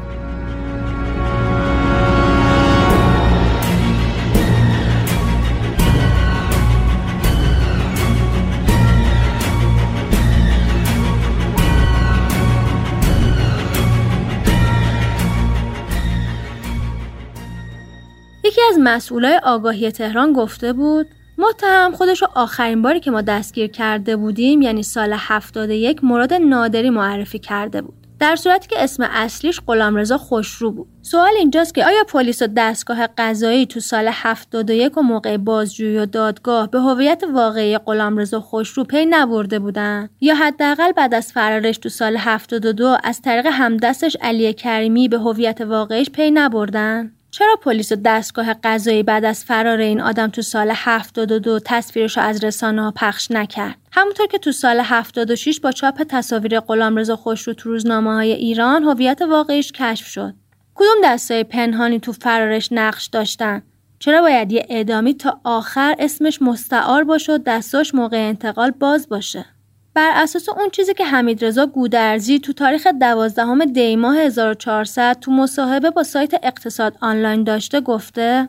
یکی 18.53 18.61
از 18.69 18.79
مسئولای 18.81 19.41
آگاهی 19.43 19.91
تهران 19.91 20.33
گفته 20.33 20.73
بود 20.73 21.07
متهم 21.39 21.93
خودش 21.93 22.23
رو 22.23 22.29
آخرین 22.35 22.83
باری 22.83 23.01
که 23.01 23.11
ما 23.11 23.21
دستگیر 23.21 23.67
کرده 23.67 24.17
بودیم 24.17 24.63
یعنی 24.63 24.83
سال 24.83 25.13
71 25.17 26.05
مراد 26.05 26.33
نادری 26.33 26.91
معرفی 26.91 27.39
کرده 27.39 27.83
بود. 27.83 27.95
در 28.19 28.37
صورتی 28.37 28.69
که 28.69 28.83
اسم 28.85 29.09
اصلیش 29.11 29.61
غلامرضا 29.67 30.19
خوشرو 30.19 30.71
بود. 30.71 30.89
سوال 31.03 31.33
اینجاست 31.39 31.75
که 31.75 31.87
آیا 31.87 32.05
پلیس 32.05 32.43
و 32.43 32.47
دستگاه 32.57 33.07
قضایی 33.19 33.67
تو 33.67 33.81
سال 33.81 34.09
71 34.13 34.99
و 34.99 35.03
موقع 35.03 35.37
بازجویی 35.37 35.99
و 35.99 36.07
دادگاه 36.07 36.71
به 36.71 36.81
هویت 36.81 37.25
واقعی 37.33 37.79
غلامرضا 37.79 38.41
خوشرو 38.41 38.85
پی 38.85 39.07
نبرده 39.07 39.59
بودن؟ 39.59 40.09
یا 40.21 40.35
حداقل 40.35 40.93
بعد 40.93 41.15
از 41.15 41.33
فرارش 41.33 41.79
تو 41.79 41.89
سال 41.89 42.17
72 42.17 42.97
از 43.05 43.23
طریق 43.23 43.47
همدستش 43.47 44.17
علی 44.21 44.53
کریمی 44.53 45.09
به 45.09 45.19
هویت 45.19 45.61
واقعیش 45.61 46.11
پی 46.11 46.31
نبردن؟ 46.31 47.13
چرا 47.35 47.57
پلیس 47.57 47.93
و 47.93 47.97
دستگاه 48.05 48.55
قضایی 48.55 49.03
بعد 49.03 49.25
از 49.25 49.45
فرار 49.45 49.79
این 49.79 50.01
آدم 50.01 50.29
تو 50.29 50.43
سال 50.43 50.73
72 50.75 51.61
تصویرش 51.65 52.17
رو 52.17 52.23
از 52.23 52.45
رسانه 52.45 52.83
ها 52.83 52.93
پخش 52.97 53.31
نکرد؟ 53.31 53.77
همونطور 53.93 54.27
که 54.27 54.39
تو 54.39 54.53
سال 54.53 54.81
76 54.81 55.61
با 55.61 55.73
چاپ 55.73 56.03
تصاویر 56.09 56.61
غلامرضا 56.61 57.17
خوشرو 57.17 57.55
تو 57.55 57.69
روزنامه 57.69 58.15
های 58.15 58.33
ایران 58.33 58.85
هویت 58.85 59.23
واقعیش 59.23 59.73
کشف 59.73 60.07
شد. 60.07 60.35
کدوم 60.75 60.97
دستای 61.05 61.45
پنهانی 61.45 62.01
تو 62.01 62.13
فرارش 62.13 62.69
نقش 62.73 63.07
داشتن؟ 63.07 63.63
چرا 63.99 64.21
باید 64.21 64.53
یه 64.53 64.67
اعدامی 64.69 65.15
تا 65.15 65.41
آخر 65.45 65.97
اسمش 65.99 66.43
مستعار 66.43 67.05
باشه 67.05 67.33
و 67.33 67.39
دستاش 67.39 67.95
موقع 67.95 68.29
انتقال 68.29 68.71
باز 68.71 69.09
باشه؟ 69.09 69.47
بر 69.95 70.11
اساس 70.15 70.49
اون 70.49 70.71
چیزی 70.71 70.95
که 70.95 71.05
حمید 71.05 71.45
رضا 71.45 71.67
گودرزی 71.67 72.39
تو 72.39 72.53
تاریخ 72.53 72.87
دوازدهم 72.87 73.65
دی 73.65 73.97
ماه 73.97 74.19
1400 74.19 75.17
تو 75.21 75.33
مصاحبه 75.33 75.91
با 75.91 76.03
سایت 76.03 76.35
اقتصاد 76.43 76.97
آنلاین 77.01 77.45
داشته 77.45 77.81
گفته 77.81 78.49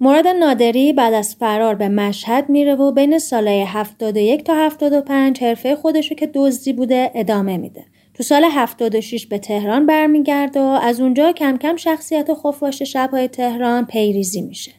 مراد 0.00 0.26
نادری 0.26 0.92
بعد 0.92 1.14
از 1.14 1.36
فرار 1.40 1.74
به 1.74 1.88
مشهد 1.88 2.48
میره 2.48 2.74
و 2.74 2.92
بین 2.92 3.18
سالهای 3.18 3.64
71 3.64 4.44
تا 4.44 4.54
75 4.54 5.42
حرفه 5.42 5.76
خودشو 5.76 6.14
که 6.14 6.30
دزدی 6.34 6.72
بوده 6.72 7.10
ادامه 7.14 7.56
میده. 7.56 7.84
تو 8.14 8.22
سال 8.22 8.44
76 8.44 9.26
به 9.26 9.38
تهران 9.38 9.86
برمیگرده 9.86 10.60
و 10.60 10.78
از 10.82 11.00
اونجا 11.00 11.32
کم 11.32 11.56
کم 11.56 11.76
شخصیت 11.76 12.34
خفاش 12.34 12.82
شبهای 12.82 13.28
تهران 13.28 13.86
پیریزی 13.86 14.40
میشه. 14.40 14.72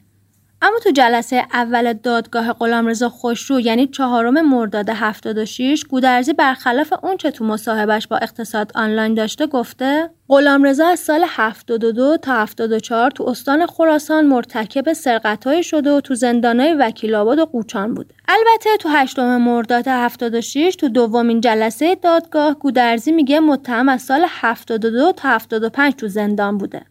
اما 0.62 0.80
تو 0.84 0.92
جلسه 0.92 1.44
اول 1.54 1.94
دادگاه 1.94 2.54
غلامرضا 2.54 3.10
خوشرو 3.10 3.60
یعنی 3.60 3.88
چهارم 3.88 4.50
مرداد 4.50 4.90
76 4.90 5.84
گودرزی 5.90 6.34
برخلاف 6.34 6.94
اونچه 7.04 7.32
تو 7.32 7.46
مصاحبهش 7.46 8.08
با 8.08 8.18
اقتصاد 8.18 8.72
آنلاین 8.76 9.14
داشته 9.14 9.48
گفته 9.48 10.10
غلامرضا 10.30 10.88
از 10.88 11.00
سال 11.00 11.26
72 11.28 12.18
تا 12.18 12.34
74 12.34 13.12
تو 13.12 13.24
استان 13.24 13.66
خراسان 13.66 14.26
مرتکب 14.26 14.94
سرقتهایی 14.94 15.64
شده 15.64 15.92
و 15.92 16.02
تو 16.02 16.16
زندانهای 16.16 16.74
وکیل 16.74 17.16
آباد 17.16 17.40
و 17.40 17.46
قوچان 17.46 17.94
بوده. 17.94 18.14
البته 18.28 18.70
تو 18.80 18.90
هشتم 18.90 19.38
مرداد 19.38 19.88
76 19.88 20.76
تو 20.80 20.90
دومین 20.90 21.42
جلسه 21.42 21.96
دادگاه 21.96 22.54
گودرزی 22.54 23.12
میگه 23.12 23.40
متهم 23.40 23.90
از 23.90 24.02
سال 24.02 24.26
72 24.30 25.12
تا 25.12 25.30
75 25.30 25.94
تو 25.94 26.08
زندان 26.08 26.58
بوده. 26.58 26.86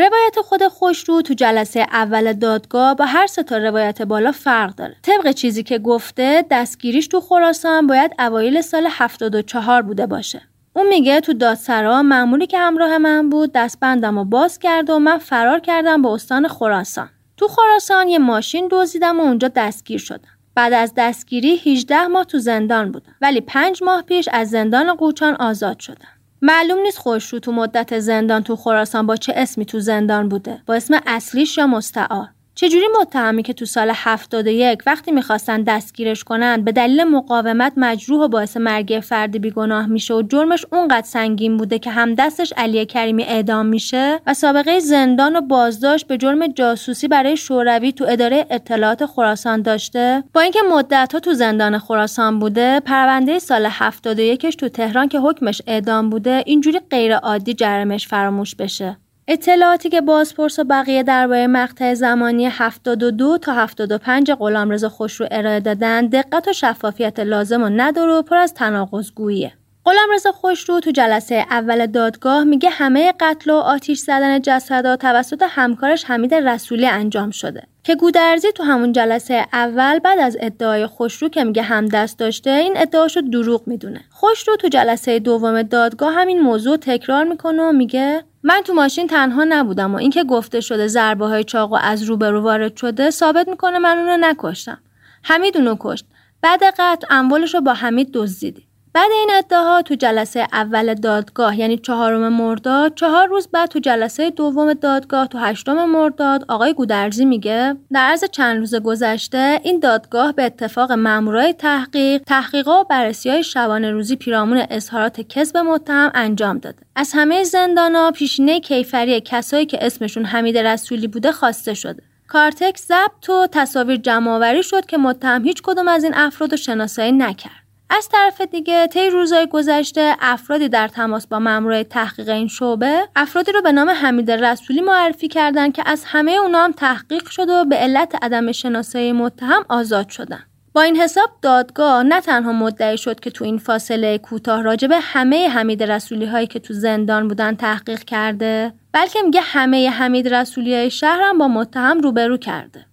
روایت 0.00 0.40
خود 0.44 0.68
خوشرو 0.68 1.22
تو 1.22 1.34
جلسه 1.34 1.80
اول 1.80 2.32
دادگاه 2.32 2.94
با 2.94 3.04
هر 3.04 3.26
سه 3.26 3.42
تا 3.42 3.56
روایت 3.56 4.02
بالا 4.02 4.32
فرق 4.32 4.74
داره. 4.74 4.96
طبق 5.02 5.32
چیزی 5.32 5.62
که 5.62 5.78
گفته 5.78 6.44
دستگیریش 6.50 7.08
تو 7.08 7.20
خراسان 7.20 7.86
باید 7.86 8.14
اوایل 8.18 8.60
سال 8.60 8.86
74 8.90 9.82
بوده 9.82 10.06
باشه. 10.06 10.42
اون 10.72 10.88
میگه 10.88 11.20
تو 11.20 11.32
دادسرا 11.32 12.02
معمولی 12.02 12.46
که 12.46 12.58
همراه 12.58 12.98
من 12.98 13.30
بود 13.30 13.52
دستبندم 13.52 14.18
رو 14.18 14.24
باز 14.24 14.58
کرد 14.58 14.90
و 14.90 14.98
من 14.98 15.18
فرار 15.18 15.60
کردم 15.60 16.02
به 16.02 16.08
استان 16.08 16.48
خراسان. 16.48 17.08
تو 17.36 17.48
خراسان 17.48 18.08
یه 18.08 18.18
ماشین 18.18 18.68
دزدیدم 18.70 19.20
و 19.20 19.22
اونجا 19.22 19.48
دستگیر 19.48 19.98
شدم. 19.98 20.28
بعد 20.54 20.72
از 20.72 20.92
دستگیری 20.96 21.56
18 21.56 22.06
ماه 22.06 22.24
تو 22.24 22.38
زندان 22.38 22.92
بودم 22.92 23.14
ولی 23.20 23.40
5 23.40 23.82
ماه 23.82 24.02
پیش 24.02 24.28
از 24.32 24.50
زندان 24.50 24.94
قوچان 24.94 25.34
آزاد 25.34 25.78
شدم. 25.78 26.19
معلوم 26.42 26.78
نیست 26.78 26.98
خوش 26.98 27.32
رو 27.32 27.38
تو 27.38 27.52
مدت 27.52 27.98
زندان 27.98 28.42
تو 28.42 28.56
خراسان 28.56 29.06
با 29.06 29.16
چه 29.16 29.32
اسمی 29.36 29.64
تو 29.64 29.80
زندان 29.80 30.28
بوده. 30.28 30.62
با 30.66 30.74
اسم 30.74 31.00
اصلیش 31.06 31.58
یا 31.58 31.66
مستعار. 31.66 32.28
چجوری 32.54 32.86
متهمی 33.00 33.42
که 33.42 33.52
تو 33.52 33.64
سال 33.64 33.90
71 33.94 34.82
وقتی 34.86 35.12
می‌خواستن 35.12 35.62
دستگیرش 35.62 36.24
کنن 36.24 36.64
به 36.64 36.72
دلیل 36.72 37.04
مقاومت 37.04 37.72
مجروح 37.76 38.24
و 38.24 38.28
باعث 38.28 38.56
مرگ 38.56 39.00
فرد 39.02 39.40
بیگناه 39.40 39.86
میشه 39.86 40.14
و 40.14 40.22
جرمش 40.22 40.66
اونقدر 40.72 41.06
سنگین 41.06 41.56
بوده 41.56 41.78
که 41.78 41.90
هم 41.90 42.14
دستش 42.14 42.52
علی 42.56 42.86
کریمی 42.86 43.22
اعدام 43.22 43.66
میشه؟ 43.66 44.20
و 44.26 44.34
سابقه 44.34 44.80
زندان 44.80 45.36
و 45.36 45.40
بازداشت 45.40 46.06
به 46.06 46.16
جرم 46.16 46.46
جاسوسی 46.46 47.08
برای 47.08 47.36
شوروی 47.36 47.92
تو 47.92 48.06
اداره 48.08 48.46
اطلاعات 48.50 49.06
خراسان 49.06 49.62
داشته؟ 49.62 50.24
با 50.34 50.40
اینکه 50.40 50.60
مدتها 50.70 51.20
تو 51.20 51.32
زندان 51.32 51.78
خراسان 51.78 52.38
بوده 52.38 52.80
پرونده 52.80 53.38
سال 53.38 53.70
71ش 53.70 54.56
تو 54.56 54.68
تهران 54.68 55.08
که 55.08 55.18
حکمش 55.18 55.62
اعدام 55.66 56.10
بوده 56.10 56.42
اینجوری 56.46 56.80
غیر 56.90 57.16
عادی 57.16 57.54
جرمش 57.54 58.08
فراموش 58.08 58.54
بشه. 58.54 58.96
اطلاعاتی 59.32 59.88
که 59.88 60.00
بازپرس 60.00 60.58
و 60.58 60.64
بقیه 60.64 61.02
درباره 61.02 61.46
مقطع 61.46 61.94
زمانی 61.94 62.46
72 62.46 63.38
تا 63.38 63.54
75 63.54 64.32
غلامرضا 64.32 64.88
خوش 64.88 65.14
رو 65.20 65.26
ارائه 65.30 65.60
دادن 65.60 66.06
دقت 66.06 66.48
و 66.48 66.52
شفافیت 66.52 67.20
لازم 67.20 67.62
و 67.62 67.68
نداره 67.68 68.12
و 68.12 68.22
پر 68.22 68.36
از 68.36 68.54
تناقض 68.54 69.10
گوییه. 69.10 69.52
غلامرضا 69.84 70.32
خوشرو 70.32 70.80
تو 70.80 70.90
جلسه 70.90 71.46
اول 71.50 71.86
دادگاه 71.86 72.44
میگه 72.44 72.70
همه 72.70 73.12
قتل 73.20 73.50
و 73.50 73.54
آتیش 73.54 73.98
زدن 73.98 74.40
جسدها 74.42 74.96
توسط 74.96 75.44
همکارش 75.48 76.04
حمید 76.04 76.34
رسولی 76.34 76.86
انجام 76.86 77.30
شده 77.30 77.62
که 77.84 77.94
گودرزی 77.94 78.52
تو 78.52 78.62
همون 78.62 78.92
جلسه 78.92 79.46
اول 79.52 79.98
بعد 79.98 80.18
از 80.18 80.36
ادعای 80.40 80.86
خوشرو 80.86 81.28
که 81.28 81.44
میگه 81.44 81.62
هم 81.62 81.86
دست 81.86 82.18
داشته 82.18 82.50
این 82.50 82.72
ادعاشو 82.76 83.20
دروغ 83.20 83.62
می‌دونه 83.66 84.00
خوشرو 84.10 84.56
تو 84.56 84.68
جلسه 84.68 85.18
دوم 85.18 85.62
دادگاه 85.62 86.14
همین 86.14 86.40
موضوع 86.40 86.76
تکرار 86.76 87.24
می‌کنه 87.24 87.62
و 87.62 87.72
میگه 87.72 88.24
من 88.42 88.62
تو 88.64 88.74
ماشین 88.74 89.06
تنها 89.06 89.44
نبودم 89.48 89.94
و 89.94 89.96
اینکه 89.96 90.24
گفته 90.24 90.60
شده 90.60 90.86
ضربه 90.86 91.26
های 91.26 91.44
چاقو 91.44 91.76
از 91.82 92.02
روبرو 92.02 92.40
وارد 92.40 92.76
شده 92.76 93.10
ثابت 93.10 93.48
می‌کنه 93.48 93.78
من 93.78 93.98
اونو 93.98 94.16
نکشتم. 94.20 94.78
حمید 95.22 95.56
اونو 95.56 95.76
کشت. 95.80 96.04
بعد 96.42 96.60
قتل 96.78 97.06
اموالش 97.10 97.54
رو 97.54 97.60
با 97.60 97.74
حمید 97.74 98.10
دزدیدیم. 98.12 98.66
بعد 98.92 99.10
این 99.10 99.30
ادعاها 99.32 99.82
تو 99.82 99.94
جلسه 99.94 100.46
اول 100.52 100.94
دادگاه 100.94 101.58
یعنی 101.58 101.78
چهارم 101.78 102.32
مرداد 102.32 102.94
چهار 102.94 103.26
روز 103.26 103.48
بعد 103.48 103.68
تو 103.68 103.78
جلسه 103.78 104.30
دوم 104.30 104.74
دادگاه 104.74 105.26
تو 105.26 105.38
هشتم 105.38 105.84
مرداد 105.84 106.44
آقای 106.48 106.74
گودرزی 106.74 107.24
میگه 107.24 107.76
در 107.92 108.00
عرض 108.00 108.24
چند 108.24 108.58
روز 108.58 108.74
گذشته 108.74 109.60
این 109.62 109.78
دادگاه 109.78 110.32
به 110.32 110.44
اتفاق 110.44 110.92
مامورای 110.92 111.52
تحقیق 111.52 112.22
تحقیقات 112.26 112.80
و 112.80 112.88
بررسی 112.88 113.30
های 113.30 113.42
شبانه 113.42 113.90
روزی 113.90 114.16
پیرامون 114.16 114.66
اظهارات 114.70 115.20
کذب 115.20 115.56
متهم 115.56 116.10
انجام 116.14 116.58
داده 116.58 116.78
از 116.96 117.12
همه 117.14 117.44
زندانا 117.44 118.10
پیشینه 118.10 118.60
کیفری 118.60 119.20
کسایی 119.20 119.66
که 119.66 119.86
اسمشون 119.86 120.24
حمید 120.24 120.58
رسولی 120.58 121.06
بوده 121.08 121.32
خواسته 121.32 121.74
شده 121.74 122.02
کارتکس 122.28 122.86
ضبط 122.88 123.28
و 123.28 123.46
تصاویر 123.52 123.96
جمعآوری 123.96 124.62
شد 124.62 124.86
که 124.86 124.98
متهم 124.98 125.44
هیچ 125.44 125.62
کدوم 125.62 125.88
از 125.88 126.04
این 126.04 126.14
افراد 126.14 126.50
رو 126.50 126.56
شناسایی 126.56 127.12
نکرد. 127.12 127.59
از 127.90 128.08
طرف 128.08 128.40
دیگه 128.40 128.86
طی 128.86 129.10
روزهای 129.10 129.46
گذشته 129.46 130.16
افرادی 130.20 130.68
در 130.68 130.88
تماس 130.88 131.26
با 131.26 131.38
مامورای 131.38 131.84
تحقیق 131.84 132.28
این 132.28 132.48
شعبه 132.48 133.08
افرادی 133.16 133.52
رو 133.52 133.62
به 133.62 133.72
نام 133.72 133.90
حمید 133.90 134.30
رسولی 134.30 134.80
معرفی 134.80 135.28
کردند 135.28 135.72
که 135.72 135.82
از 135.86 136.04
همه 136.06 136.32
اونا 136.32 136.64
هم 136.64 136.72
تحقیق 136.72 137.28
شده 137.28 137.52
و 137.52 137.64
به 137.64 137.76
علت 137.76 138.14
عدم 138.22 138.52
شناسایی 138.52 139.12
متهم 139.12 139.64
آزاد 139.68 140.08
شدن. 140.08 140.42
با 140.72 140.82
این 140.82 140.96
حساب 140.96 141.30
دادگاه 141.42 142.02
نه 142.02 142.20
تنها 142.20 142.52
مدعی 142.52 142.98
شد 142.98 143.20
که 143.20 143.30
تو 143.30 143.44
این 143.44 143.58
فاصله 143.58 144.18
کوتاه 144.18 144.62
راجبه 144.62 144.98
همه 145.00 145.48
حمید 145.48 145.82
رسولی 145.82 146.26
هایی 146.26 146.46
که 146.46 146.58
تو 146.58 146.74
زندان 146.74 147.28
بودن 147.28 147.54
تحقیق 147.54 148.04
کرده 148.04 148.72
بلکه 148.92 149.22
میگه 149.22 149.40
همه 149.40 149.90
حمید 149.90 150.34
رسولی 150.34 150.74
های 150.74 150.90
شهر 150.90 151.20
هم 151.22 151.38
با 151.38 151.48
متهم 151.48 152.00
روبرو 152.00 152.36
کرده. 152.36 152.89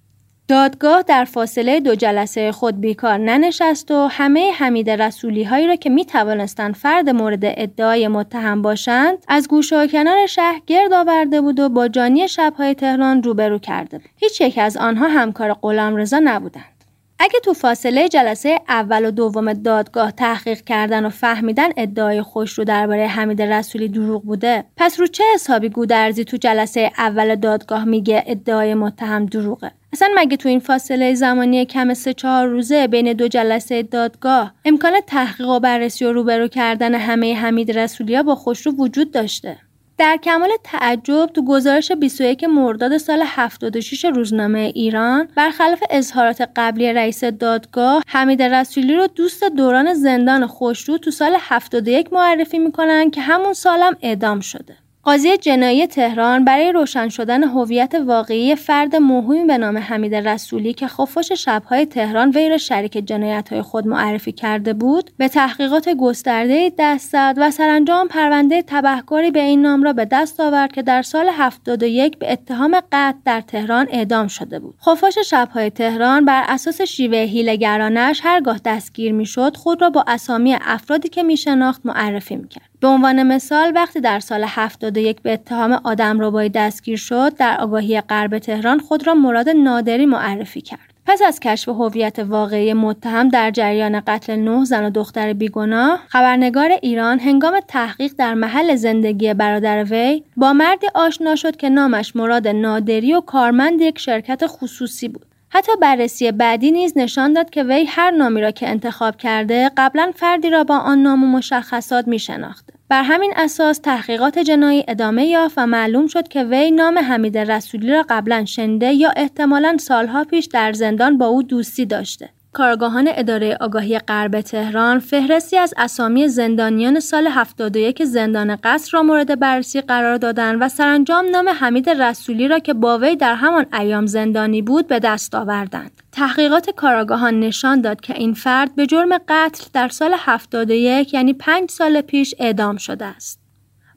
دادگاه 0.48 1.02
در 1.02 1.26
فاصله 1.26 1.80
دو 1.80 1.96
جلسه 1.96 2.52
خود 2.52 2.82
بیکار 2.82 3.18
ننشست 3.18 3.92
و 3.92 4.08
همه 4.12 4.52
حمید 4.52 4.90
رسولی 4.90 5.44
هایی 5.44 5.68
را 5.68 5.76
که 5.76 5.90
می 5.90 6.06
توانستند 6.06 6.76
فرد 6.76 7.10
مورد 7.10 7.40
ادعای 7.44 8.08
متهم 8.08 8.62
باشند 8.62 9.18
از 9.28 9.48
گوشه 9.48 9.78
و 9.78 9.88
کنار 9.88 10.26
شهر 10.26 10.62
گرد 10.68 10.94
آورده 10.94 11.42
بود 11.42 11.60
و 11.60 11.70
با 11.70 11.88
جانی 11.88 12.28
شبهای 12.28 12.74
تهران 12.74 13.24
روبرو 13.24 13.60
کرده 13.60 13.98
بود. 13.98 14.10
هیچ 14.16 14.42
یک 14.42 14.58
از 14.58 14.78
آنها 14.78 15.08
همکار 15.08 15.54
غلام 15.54 15.96
رضا 15.96 16.22
نبودند. 16.24 16.78
اگه 17.20 17.40
تو 17.40 17.54
فاصله 17.54 18.10
جلسه 18.10 18.60
اول 18.70 19.06
و 19.06 19.12
دوم 19.12 19.54
دادگاه 19.54 20.12
تحقیق 20.12 20.62
کردن 20.62 21.06
و 21.06 21.10
فهمیدن 21.10 21.70
ادعای 21.78 22.22
خوش 22.22 22.54
رو 22.54 22.64
درباره 22.64 23.08
حمید 23.08 23.42
رسولی 23.42 23.88
دروغ 23.88 24.24
بوده 24.24 24.64
پس 24.78 25.00
رو 25.00 25.08
چه 25.08 25.24
حسابی 25.34 25.70
گودرزی 25.70 26.24
تو 26.24 26.38
جلسه 26.38 26.92
اول 26.98 27.36
دادگاه 27.36 27.86
میگه 27.86 28.24
ادعای 28.28 28.74
متهم 28.74 29.26
دروغه 29.26 29.72
اصلا 29.94 30.10
مگه 30.16 30.38
تو 30.38 30.50
این 30.50 30.60
فاصله 30.60 31.14
زمانی 31.14 31.66
کم 31.66 31.94
سه 31.94 32.14
چهار 32.14 32.48
روزه 32.48 32.88
بین 32.88 33.14
دو 33.14 33.28
جلسه 33.28 33.84
دادگاه 33.84 34.54
امکان 34.66 34.94
تحقیق 35.08 35.48
و 35.48 35.60
بررسی 35.60 36.06
و 36.06 36.14
روبرو 36.14 36.48
کردن 36.48 36.96
همه 36.96 37.36
حمید 37.36 37.80
رسولیا 37.80 38.24
با 38.24 38.36
خوشرو 38.36 38.74
وجود 38.74 39.12
داشته؟ 39.12 39.58
در 39.98 40.18
کمال 40.24 40.50
تعجب 40.64 41.26
تو 41.26 41.46
گزارش 41.46 41.92
21 41.92 42.44
مرداد 42.44 42.98
سال 42.98 43.24
76 43.26 44.06
روزنامه 44.06 44.60
ایران 44.60 45.28
برخلاف 45.36 45.84
اظهارات 45.90 46.50
قبلی 46.56 46.94
رئیس 46.94 47.24
دادگاه 47.24 48.04
حمید 48.08 48.42
رسولی 48.42 48.96
رو 48.96 49.08
دوست 49.08 49.44
دوران 49.44 49.94
زندان 49.94 50.48
خوشرو 50.48 50.98
تو 50.98 51.12
سال 51.12 51.38
71 51.40 52.14
معرفی 52.14 52.60
می‌کنن 52.60 53.10
که 53.10 53.22
همون 53.22 53.54
سالم 53.54 53.98
اعدام 54.02 54.40
شده. 54.40 54.76
قاضی 55.08 55.38
جنایی 55.38 55.88
تهران 55.88 56.46
برای 56.46 56.72
روشن 56.72 57.10
شدن 57.10 57.44
هویت 57.44 57.96
واقعی 58.06 58.56
فرد 58.56 58.96
موهومی 58.96 59.46
به 59.46 59.58
نام 59.58 59.78
حمید 59.78 60.16
رسولی 60.16 60.74
که 60.74 60.88
خفاش 60.88 61.32
شبهای 61.32 61.86
تهران 61.86 62.30
وی 62.30 62.50
را 62.50 62.58
شریک 62.58 62.92
جنایتهای 62.92 63.62
خود 63.62 63.88
معرفی 63.88 64.32
کرده 64.32 64.74
بود 64.74 65.12
به 65.18 65.28
تحقیقات 65.28 65.90
گسترده 65.90 66.72
دست 66.80 67.12
زد 67.12 67.36
و 67.38 67.52
سرانجام 67.52 68.08
پرونده 68.08 68.62
تبهکاری 68.68 69.32
به 69.32 69.42
این 69.42 69.62
نام 69.62 69.84
را 69.84 69.94
به 69.94 70.06
دست 70.06 70.40
آورد 70.40 70.72
که 70.72 70.82
در 70.82 71.02
سال 71.02 71.30
71 71.34 72.20
به 72.20 72.32
اتهام 72.32 72.80
قتل 72.92 73.18
در 73.26 73.42
تهران 73.42 73.88
اعدام 73.92 74.28
شده 74.28 74.60
بود. 74.60 74.76
خفاش 74.86 75.18
شبهای 75.18 75.70
تهران 75.70 76.26
بر 76.26 76.44
اساس 76.48 76.82
شیوه 76.82 77.18
هیلگرانش 77.18 78.22
هرگاه 78.24 78.60
دستگیر 78.66 79.12
می‌شد 79.12 79.58
خود 79.58 79.82
را 79.82 79.90
با 79.90 80.04
اسامی 80.08 80.58
افرادی 80.62 81.10
که 81.10 81.24
میشناخت 81.24 81.82
معرفی 81.86 82.36
می‌کرد. 82.36 82.70
به 82.80 82.88
عنوان 82.88 83.24
مثال 83.24 83.72
وقتی 83.76 84.02
در 84.02 84.20
سال 84.20 84.44
71 84.48 85.22
به 85.22 85.34
اتهام 85.34 85.72
آدم 85.72 86.20
ربایی 86.20 86.50
دستگیر 86.50 86.98
شد 86.98 87.36
در 87.36 87.58
آگاهی 87.60 88.02
غرب 88.02 88.40
تهران 88.40 88.80
خود 88.80 89.08
را 89.08 89.14
مراد 89.14 89.50
نادری 89.50 90.06
معرفی 90.06 90.62
کرد 90.62 90.94
پس 91.06 91.22
از 91.22 91.40
کشف 91.40 91.70
هویت 91.70 92.20
واقعی 92.20 92.74
متهم 92.74 93.30
در 93.30 93.52
جریان 93.52 94.00
قتل 94.08 94.36
نه 94.36 94.66
زن 94.66 94.86
و 94.86 94.90
دختر 94.90 95.34
بیگناه 95.34 96.00
خبرنگار 96.08 96.72
ایران 96.82 97.20
هنگام 97.20 97.60
تحقیق 97.68 98.14
در 98.18 98.34
محل 98.34 98.76
زندگی 98.76 99.34
برادر 99.34 99.84
وی 99.84 100.24
با 100.38 100.54
مردی 100.54 100.88
آشنا 100.96 101.36
شد 101.36 101.56
که 101.56 101.70
نامش 101.70 102.16
مراد 102.16 102.48
نادری 102.48 103.14
و 103.14 103.22
کارمند 103.22 103.82
یک 103.82 104.00
شرکت 104.00 104.44
خصوصی 104.48 105.08
بود 105.08 105.26
حتی 105.50 105.72
بررسی 105.82 106.32
بعدی 106.32 106.72
نیز 106.72 106.94
نشان 106.96 107.34
داد 107.34 107.50
که 107.50 107.64
وی 107.64 107.86
هر 107.86 108.12
نامی 108.12 108.42
را 108.42 108.52
که 108.52 108.70
انتخاب 108.70 109.18
کرده 109.18 109.72
قبلا 109.78 110.12
فردی 110.16 110.50
را 110.50 110.64
با 110.64 110.78
آن 110.78 111.02
نام 111.04 111.24
و 111.24 111.28
مشخصات 111.28 112.08
می 112.08 112.20
شناخته. 112.20 112.67
بر 112.90 113.04
همین 113.04 113.34
اساس 113.36 113.80
تحقیقات 113.80 114.40
جنایی 114.40 114.86
ادامه 114.88 115.26
یافت 115.26 115.58
و 115.58 115.68
معلوم 115.68 116.08
شد 116.08 116.28
که 116.28 116.44
وی 116.44 116.72
نام 116.72 116.98
حمید 116.98 117.38
رسولی 117.38 117.92
را 117.92 118.06
قبلا 118.10 118.46
شنده 118.46 118.94
یا 118.94 119.10
احتمالا 119.16 119.78
سالها 119.80 120.24
پیش 120.24 120.46
در 120.46 120.74
زندان 120.74 121.18
با 121.18 121.26
او 121.26 121.44
دوستی 121.44 121.86
داشته. 121.86 122.30
کارگاهان 122.58 123.10
اداره 123.16 123.58
آگاهی 123.60 124.00
غرب 124.00 124.42
تهران 124.42 125.00
فهرستی 125.00 125.58
از 125.58 125.74
اسامی 125.78 126.28
زندانیان 126.28 127.00
سال 127.00 127.28
71 127.28 128.04
زندان 128.04 128.56
قصر 128.56 128.90
را 128.94 129.04
مورد 129.04 129.40
بررسی 129.40 129.82
قرار 129.82 130.18
دادند 130.18 130.58
و 130.62 130.70
سرانجام 130.70 131.26
نام 131.30 131.50
حمید 131.50 131.90
رسولی 131.90 132.48
را 132.48 132.60
که 132.60 132.74
با 132.74 132.98
وی 132.98 133.16
در 133.16 133.36
همان 133.36 133.66
ایام 133.74 134.06
زندانی 134.06 134.62
بود 134.62 134.88
به 134.88 135.00
دست 135.00 135.36
آوردند. 135.36 135.92
تحقیقات 136.12 136.70
کاراگاهان 136.70 137.40
نشان 137.40 137.82
داد 137.82 138.02
که 138.02 138.14
این 138.14 138.34
فرد 138.34 138.76
به 138.76 138.86
جرم 138.86 139.18
قتل 139.28 139.66
در 139.74 139.88
سال 139.88 140.16
71 140.18 141.14
یعنی 141.14 141.34
5 141.34 141.70
سال 141.72 142.02
پیش 142.02 142.36
اعدام 142.40 142.78
شده 142.78 143.06
است. 143.06 143.40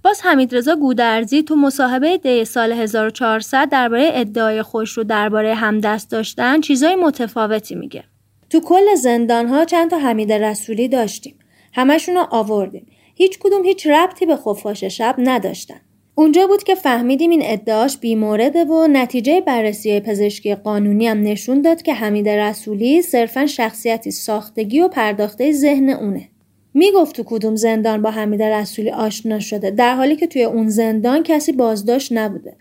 باز 0.04 0.20
حمیدرضا 0.24 0.76
گودرزی 0.76 1.42
تو 1.42 1.56
مصاحبه 1.56 2.18
دی 2.18 2.44
سال 2.44 2.72
1400 2.72 3.68
درباره 3.68 4.10
ادعای 4.14 4.62
خوش 4.62 4.92
رو 4.92 5.04
درباره 5.04 5.54
همدست 5.54 6.10
داشتن 6.10 6.60
چیزای 6.60 6.96
متفاوتی 6.96 7.74
میگه. 7.74 8.04
تو 8.50 8.60
کل 8.60 8.94
زندان 8.94 9.46
ها 9.46 9.64
چند 9.64 9.90
تا 9.90 9.98
حمید 9.98 10.32
رسولی 10.32 10.88
داشتیم. 10.88 11.34
همشون 11.72 12.14
رو 12.14 12.26
آوردیم. 12.30 12.86
هیچ 13.14 13.38
کدوم 13.38 13.64
هیچ 13.64 13.86
ربطی 13.86 14.26
به 14.26 14.36
خفاش 14.36 14.84
شب 14.84 15.14
نداشتن. 15.18 15.80
اونجا 16.14 16.46
بود 16.46 16.62
که 16.62 16.74
فهمیدیم 16.74 17.30
این 17.30 17.42
ادعاش 17.44 17.98
بیمورده 17.98 18.64
و 18.64 18.86
نتیجه 18.86 19.40
بررسی 19.40 20.00
پزشکی 20.00 20.54
قانونی 20.54 21.06
هم 21.06 21.22
نشون 21.22 21.62
داد 21.62 21.82
که 21.82 21.94
حمید 21.94 22.28
رسولی 22.28 23.02
صرفا 23.02 23.46
شخصیتی 23.46 24.10
ساختگی 24.10 24.80
و 24.80 24.88
پرداخته 24.88 25.52
ذهن 25.52 25.90
اونه. 25.90 26.28
می‌گفت 26.74 27.16
تو 27.16 27.22
کدوم 27.26 27.56
زندان 27.56 28.02
با 28.02 28.10
حمید 28.10 28.42
رسولی 28.42 28.90
آشنا 28.90 29.40
شده 29.40 29.70
در 29.70 29.94
حالی 29.94 30.16
که 30.16 30.26
توی 30.26 30.44
اون 30.44 30.68
زندان 30.68 31.22
کسی 31.22 31.52
بازداشت 31.52 32.12
نبوده. 32.12 32.56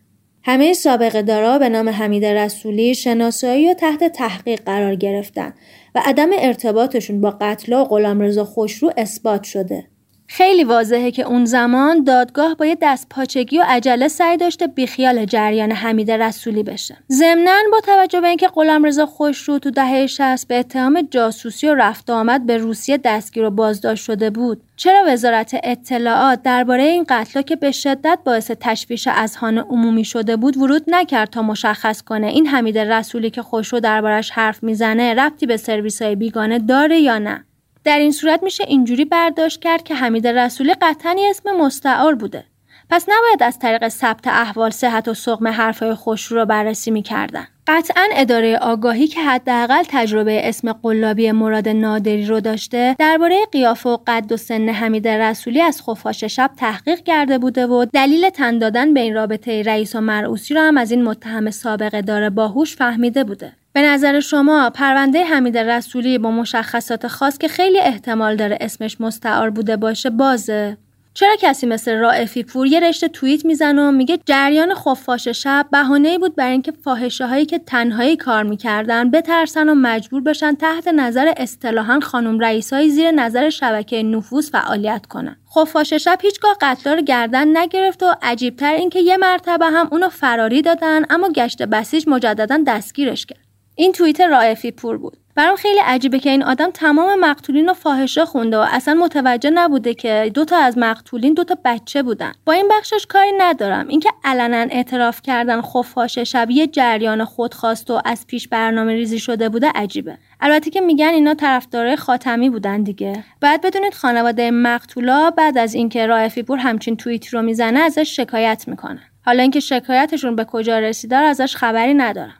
همه 0.50 0.74
سابقه 0.74 1.22
دارا 1.22 1.60
به 1.60 1.70
نام 1.70 1.90
حمید 1.90 2.26
رسولی 2.26 2.96
شناسایی 2.96 3.72
و 3.72 3.74
تحت 3.74 4.04
تحقیق 4.04 4.62
قرار 4.66 4.96
گرفتن 4.96 5.54
و 5.96 6.02
عدم 6.06 6.30
ارتباطشون 6.34 7.22
با 7.22 7.38
قتل 7.42 7.74
و 7.74 7.84
غلامرضا 7.84 8.46
خوشرو 8.46 8.92
اثبات 8.98 9.44
شده. 9.44 9.88
خیلی 10.32 10.64
واضحه 10.64 11.12
که 11.12 11.24
اون 11.24 11.46
زمان 11.46 12.04
دادگاه 12.04 12.56
با 12.56 12.66
یه 12.66 12.78
دست 12.82 13.08
پاچگی 13.10 13.58
و 13.60 13.64
عجله 13.68 14.08
سعی 14.08 14.38
داشته 14.38 14.68
بیخیال 14.68 15.26
جریان 15.26 15.72
حمید 15.72 16.12
رسولی 16.12 16.64
بشه. 16.64 16.98
ضمناً 17.12 17.58
با 17.72 17.80
توجه 17.80 18.22
به 18.22 18.28
اینکه 18.28 18.48
غلامرضا 18.48 19.06
خوشرو 19.06 19.60
تو 19.60 19.72
دهه 19.72 20.08
60 20.08 20.48
به 20.48 20.60
اتهام 20.60 21.08
جاسوسی 21.12 21.68
و 21.68 21.76
رفت 21.76 22.10
آمد 22.10 22.46
به 22.46 22.58
روسیه 22.58 22.98
دستگیر 22.98 23.44
و 23.44 23.50
بازداشت 23.52 24.04
شده 24.04 24.30
بود، 24.30 24.62
چرا 24.76 25.04
وزارت 25.08 25.60
اطلاعات 25.64 26.42
درباره 26.44 26.84
این 26.84 27.06
قتل 27.10 27.42
که 27.42 27.56
به 27.56 27.72
شدت 27.72 28.20
باعث 28.26 28.52
تشویش 28.60 29.08
اذهان 29.12 29.58
عمومی 29.58 30.06
شده 30.06 30.36
بود 30.36 30.58
ورود 30.58 30.84
نکرد 30.88 31.30
تا 31.30 31.42
مشخص 31.42 32.02
کنه 32.02 32.28
این 32.28 32.48
حمید 32.48 32.78
رسولی 32.78 33.30
که 33.30 33.42
خوشرو 33.42 33.80
دربارش 33.80 34.32
حرف 34.32 34.64
می‌زنه 34.64 35.14
ربطی 35.14 35.46
به 35.46 35.58
سرویس 35.58 36.02
های 36.02 36.16
بیگانه 36.16 36.60
داره 36.60 37.00
یا 37.00 37.18
نه 37.18 37.46
در 37.84 38.00
این 38.00 38.12
صورت 38.12 38.44
میشه 38.44 38.64
اینجوری 38.68 39.06
برداشت 39.06 39.62
کرد 39.62 39.84
که 39.84 39.96
حمید 39.96 40.28
رسولی 40.28 40.74
قطعا 40.82 41.16
اسم 41.30 41.58
مستعار 41.58 42.16
بوده. 42.16 42.46
پس 42.90 43.06
نباید 43.10 43.44
از 43.44 43.60
طریق 43.60 43.88
ثبت 43.88 44.28
احوال 44.28 44.70
صحت 44.70 45.08
و 45.08 45.14
سقم 45.14 45.48
حرفهای 45.48 45.94
خوشرو 45.94 46.38
را 46.38 46.46
بررسی 46.46 46.92
می‌کردن. 46.92 47.48
قطعا 47.68 48.08
اداره 48.14 48.58
آگاهی 48.58 49.08
که 49.08 49.22
حداقل 49.22 49.84
تجربه 49.88 50.50
اسم 50.50 50.74
قلابی 50.74 51.32
مراد 51.32 51.70
نادری 51.70 52.26
رو 52.26 52.40
داشته 52.40 52.96
درباره 53.00 53.46
قیافه 53.52 53.90
و 53.90 53.98
قد 54.08 54.32
و 54.32 54.38
سن 54.38 54.70
حمید 54.70 55.08
رسولی 55.08 55.62
از 55.62 55.82
خفاش 55.82 56.24
شب 56.24 56.52
تحقیق 56.58 57.00
کرده 57.00 57.38
بوده 57.38 57.68
و 57.68 57.86
دلیل 57.94 58.30
تن 58.30 58.58
دادن 58.58 58.94
به 58.94 59.00
این 59.00 59.16
رابطه 59.16 59.64
رئیس 59.64 59.96
و 59.96 60.02
مرعوسی 60.02 60.54
رو 60.54 60.62
هم 60.62 60.78
از 60.78 60.92
این 60.92 61.04
متهم 61.04 61.52
سابقه 61.52 62.02
داره 62.02 62.30
باهوش 62.30 62.76
فهمیده 62.76 63.24
بوده. 63.24 63.54
به 63.80 63.86
نظر 63.86 64.20
شما 64.20 64.70
پرونده 64.70 65.24
حمید 65.24 65.58
رسولی 65.58 66.18
با 66.18 66.32
مشخصات 66.32 67.08
خاص 67.08 67.38
که 67.38 67.48
خیلی 67.48 67.80
احتمال 67.80 68.36
داره 68.36 68.58
اسمش 68.62 69.02
مستعار 69.02 69.50
بوده 69.50 69.78
باشه 69.78 70.10
بازه؟ 70.10 70.78
چرا 71.14 71.36
کسی 71.40 71.68
مثل 71.68 71.96
رائفی 71.96 72.44
پور 72.44 72.68
یه 72.68 72.80
رشته 72.80 73.08
توییت 73.08 73.46
می‌زنه 73.46 73.82
و 73.82 73.92
میگه 73.92 74.20
جریان 74.26 74.74
خفاش 74.74 75.28
شب 75.28 75.66
بهانه‌ای 75.72 76.18
بود 76.18 76.36
برای 76.36 76.52
اینکه 76.52 76.72
فاحشه 76.72 77.28
هایی 77.28 77.46
که 77.46 77.60
تنهایی 77.60 78.16
کار 78.16 78.44
می‌کردن 78.44 79.12
بترسن 79.12 79.70
و 79.70 79.76
مجبور 79.76 80.22
بشن 80.22 80.56
تحت 80.56 80.88
نظر 80.88 81.34
اصطلاحا 81.38 82.00
خانم 82.00 82.40
رئیسایی 82.40 82.90
زیر 82.90 83.12
نظر 83.12 83.50
شبکه 83.50 84.04
نفوذ 84.04 84.50
فعالیت 84.50 85.06
کنن. 85.06 85.36
خفاش 85.56 85.94
شب 85.94 86.20
هیچگاه 86.22 86.58
قتلا 86.62 86.94
رو 86.94 87.02
گردن 87.02 87.58
نگرفت 87.58 88.04
و 88.04 88.16
عجیبتر 88.22 88.74
اینکه 88.74 89.00
یه 89.00 89.18
مرتبه 89.18 89.66
هم 89.66 89.88
اونو 89.92 90.10
فراری 90.10 90.62
دادن 90.62 91.02
اما 91.10 91.30
گشت 91.30 91.64
بسیج 91.64 92.04
مجددا 92.08 92.64
دستگیرش 92.68 93.26
کرد. 93.26 93.49
این 93.80 93.92
توییت 93.92 94.22
رائفی 94.22 94.72
پور 94.72 94.98
بود. 94.98 95.18
برام 95.36 95.56
خیلی 95.56 95.80
عجیبه 95.80 96.20
که 96.20 96.30
این 96.30 96.44
آدم 96.44 96.72
تمام 96.72 97.20
مقتولین 97.20 97.68
رو 97.68 97.74
فاحشه 97.74 98.26
خونده 98.26 98.58
و 98.58 98.66
اصلا 98.72 98.94
متوجه 98.94 99.50
نبوده 99.50 99.94
که 99.94 100.32
دو 100.34 100.46
تا 100.46 100.58
از 100.58 100.78
مقتولین 100.78 101.34
دو 101.34 101.44
تا 101.44 101.58
بچه 101.66 102.04
بودن. 102.04 102.32
با 102.46 102.54
این 102.54 102.68
بخشش 102.72 103.06
کاری 103.10 103.32
ندارم. 103.38 103.88
اینکه 103.88 104.10
علنا 104.24 104.68
اعتراف 104.72 105.22
کردن 105.22 105.62
خفاش 105.62 106.18
شب 106.18 106.50
یه 106.50 106.68
جریان 106.68 107.26
خودخواست 107.26 107.92
و 107.92 108.02
از 108.06 108.28
پیش 108.28 108.48
برنامه 108.48 108.94
ریزی 108.94 109.20
شده 109.20 109.50
بوده 109.50 109.72
عجیبه. 109.76 110.18
البته 110.42 110.70
که 110.70 110.82
میگن 110.82 111.14
اینا 111.14 111.34
طرفدارای 111.34 111.96
خاتمی 111.96 112.50
بودن 112.50 112.84
دیگه. 112.84 113.24
بعد 113.42 113.62
بدونید 113.62 113.94
خانواده 113.94 114.52
مقتولا 114.52 115.30
بعد 115.30 115.58
از 115.58 115.74
اینکه 115.74 116.06
رائفی 116.06 116.44
پور 116.44 116.58
همچین 116.58 116.98
توییت 116.98 117.28
رو 117.28 117.42
می‌زنه 117.42 117.80
ازش 117.80 118.16
شکایت 118.16 118.64
می‌کنن. 118.68 119.02
حالا 119.26 119.42
اینکه 119.42 119.60
شکایتشون 119.60 120.36
به 120.36 120.46
کجا 120.46 120.80
رسیده 120.80 121.16
ازش 121.16 121.56
خبری 121.56 121.94
ندارم. 121.94 122.34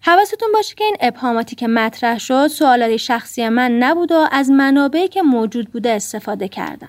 حواستون 0.00 0.48
باشه 0.54 0.74
که 0.74 0.84
این 0.84 0.96
ابهاماتی 1.00 1.56
که 1.56 1.68
مطرح 1.68 2.18
شد 2.18 2.46
سوالات 2.46 2.96
شخصی 2.96 3.48
من 3.48 3.78
نبود 3.78 4.12
و 4.12 4.26
از 4.32 4.50
منابعی 4.50 5.08
که 5.08 5.22
موجود 5.22 5.70
بوده 5.72 5.90
استفاده 5.90 6.48
کردم. 6.48 6.88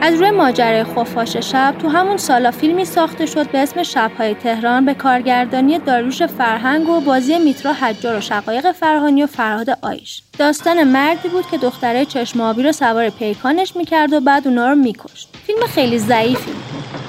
از 0.00 0.14
روی 0.14 0.30
ماجرای 0.30 0.84
خفاش 0.84 1.36
شب 1.36 1.74
تو 1.78 1.88
همون 1.88 2.16
سالا 2.16 2.50
فیلمی 2.50 2.84
ساخته 2.84 3.26
شد 3.26 3.50
به 3.50 3.58
اسم 3.58 3.82
شبهای 3.82 4.34
تهران 4.34 4.84
به 4.84 4.94
کارگردانی 4.94 5.78
داروش 5.78 6.22
فرهنگ 6.22 6.88
و 6.88 7.00
بازی 7.00 7.38
میترا 7.38 7.72
حجار 7.72 8.18
و 8.18 8.20
شقایق 8.20 8.72
فرهانی 8.72 9.22
و 9.22 9.26
فرهاد 9.26 9.78
آیش. 9.82 10.22
داستان 10.38 10.84
مردی 10.84 11.28
بود 11.28 11.50
که 11.50 11.58
دختره 11.58 12.04
چشم 12.04 12.40
آبی 12.40 12.62
رو 12.62 12.72
سوار 12.72 13.10
پیکانش 13.10 13.76
می‌کرد 13.76 14.12
و 14.12 14.20
بعد 14.20 14.48
اونا 14.48 14.68
رو 14.68 14.74
میکشت. 14.74 15.28
فیلم 15.46 15.66
خیلی 15.66 15.98
ضعیفی 15.98 16.52
بود. 16.52 17.07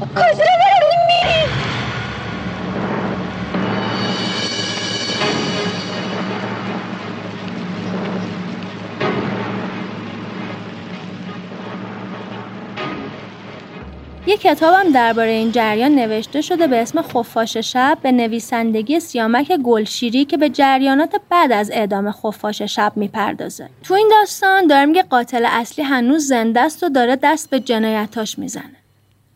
کجا 0.00 0.24
داریم 0.24 1.00
میریم 1.08 1.48
یه 14.26 14.36
کتابم 14.36 14.92
درباره 14.92 15.30
این 15.30 15.52
جریان 15.52 15.94
نوشته 15.94 16.40
شده 16.40 16.66
به 16.66 16.82
اسم 16.82 17.02
خفاش 17.02 17.56
شب 17.56 17.98
به 18.02 18.12
نویسندگی 18.12 19.00
سیامک 19.00 19.56
گلشیری 19.56 20.24
که 20.24 20.36
به 20.36 20.48
جریانات 20.48 21.20
بعد 21.30 21.52
از 21.52 21.70
اعدام 21.70 22.12
خفاش 22.12 22.62
شب 22.62 22.92
می‌پردازه. 22.96 23.68
تو 23.84 23.94
این 23.94 24.08
داستان 24.20 24.66
داره 24.66 24.86
میگه 24.86 25.02
قاتل 25.02 25.46
اصلی 25.50 25.84
هنوز 25.84 26.26
زنده 26.26 26.60
است 26.60 26.82
و 26.82 26.88
داره 26.88 27.16
دست 27.16 27.50
به 27.50 27.60
جنایتاش 27.60 28.38
می‌زنه. 28.38 28.78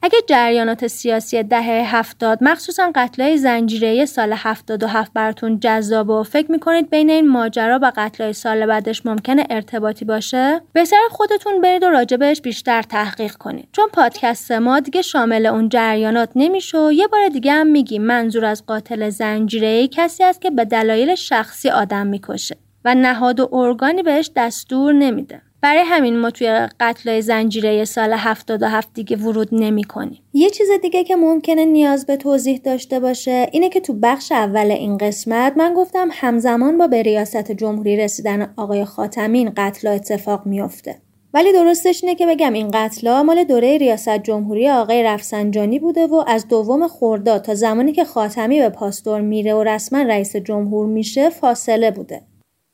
اگه 0.04 0.18
جریانات 0.26 0.86
سیاسی 0.86 1.42
دهه 1.42 1.96
هفتاد 1.96 2.38
مخصوصا 2.40 2.92
قتلای 2.94 3.36
زنجیره 3.36 4.04
سال 4.04 4.32
هفتاد 4.36 4.82
و 4.82 4.86
هفت 4.86 5.12
براتون 5.12 5.60
جذاب 5.60 6.10
و 6.10 6.22
فکر 6.22 6.52
می‌کنید 6.52 6.90
بین 6.90 7.10
این 7.10 7.28
ماجرا 7.28 7.78
و 7.82 7.92
قتلای 7.96 8.32
سال 8.32 8.66
بعدش 8.66 9.06
ممکنه 9.06 9.46
ارتباطی 9.50 10.04
باشه؟ 10.04 10.60
بهتر 10.72 10.96
خودتون 11.10 11.60
برید 11.60 11.82
و 11.82 11.86
راجبش 11.86 12.40
بیشتر 12.40 12.82
تحقیق 12.82 13.32
کنید. 13.32 13.68
چون 13.72 13.88
پادکست 13.92 14.52
ما 14.52 14.80
دیگه 14.80 15.02
شامل 15.02 15.46
اون 15.46 15.68
جریانات 15.68 16.30
نمیشه 16.36 16.78
و 16.78 16.92
یه 16.92 17.06
بار 17.06 17.28
دیگه 17.28 17.52
هم 17.52 17.66
میگیم 17.66 18.02
منظور 18.02 18.44
از 18.44 18.66
قاتل 18.66 19.10
زنجیره 19.10 19.88
کسی 19.88 20.24
است 20.24 20.40
که 20.40 20.50
به 20.50 20.64
دلایل 20.64 21.14
شخصی 21.14 21.70
آدم 21.70 22.06
می‌کشه 22.06 22.56
و 22.84 22.94
نهاد 22.94 23.40
و 23.40 23.48
ارگانی 23.52 24.02
بهش 24.02 24.30
دستور 24.36 24.92
نمیده. 24.92 25.42
برای 25.62 25.82
همین 25.84 26.18
ما 26.18 26.30
توی 26.30 26.68
قتل 26.80 27.20
زنجیره 27.20 27.84
سال 27.84 28.12
77 28.12 28.94
دیگه 28.94 29.16
ورود 29.16 29.48
نمی 29.52 29.84
کنیم. 29.84 30.22
یه 30.32 30.50
چیز 30.50 30.68
دیگه 30.82 31.04
که 31.04 31.16
ممکنه 31.16 31.64
نیاز 31.64 32.06
به 32.06 32.16
توضیح 32.16 32.60
داشته 32.64 33.00
باشه 33.00 33.48
اینه 33.52 33.68
که 33.68 33.80
تو 33.80 33.92
بخش 34.02 34.32
اول 34.32 34.70
این 34.70 34.98
قسمت 34.98 35.56
من 35.56 35.74
گفتم 35.74 36.08
همزمان 36.12 36.78
با 36.78 36.86
به 36.86 37.02
ریاست 37.02 37.52
جمهوری 37.52 37.96
رسیدن 37.96 38.54
آقای 38.56 38.84
خاتمی 38.84 39.38
این 39.38 39.52
قتل 39.56 39.88
اتفاق 39.88 40.46
میافته. 40.46 41.02
ولی 41.34 41.52
درستش 41.52 42.04
اینه 42.04 42.14
که 42.14 42.26
بگم 42.26 42.52
این 42.52 42.70
قتل 42.74 43.22
مال 43.22 43.44
دوره 43.44 43.78
ریاست 43.78 44.18
جمهوری 44.18 44.70
آقای 44.70 45.02
رفسنجانی 45.02 45.78
بوده 45.78 46.06
و 46.06 46.24
از 46.26 46.48
دوم 46.48 46.88
خرداد 46.88 47.42
تا 47.42 47.54
زمانی 47.54 47.92
که 47.92 48.04
خاتمی 48.04 48.60
به 48.60 48.68
پاستور 48.68 49.20
میره 49.20 49.54
و 49.54 49.62
رسما 49.62 50.02
رئیس 50.02 50.36
جمهور 50.36 50.86
میشه 50.86 51.30
فاصله 51.30 51.90
بوده. 51.90 52.22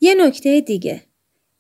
یه 0.01 0.15
نکته 0.15 0.61
دیگه 0.61 1.08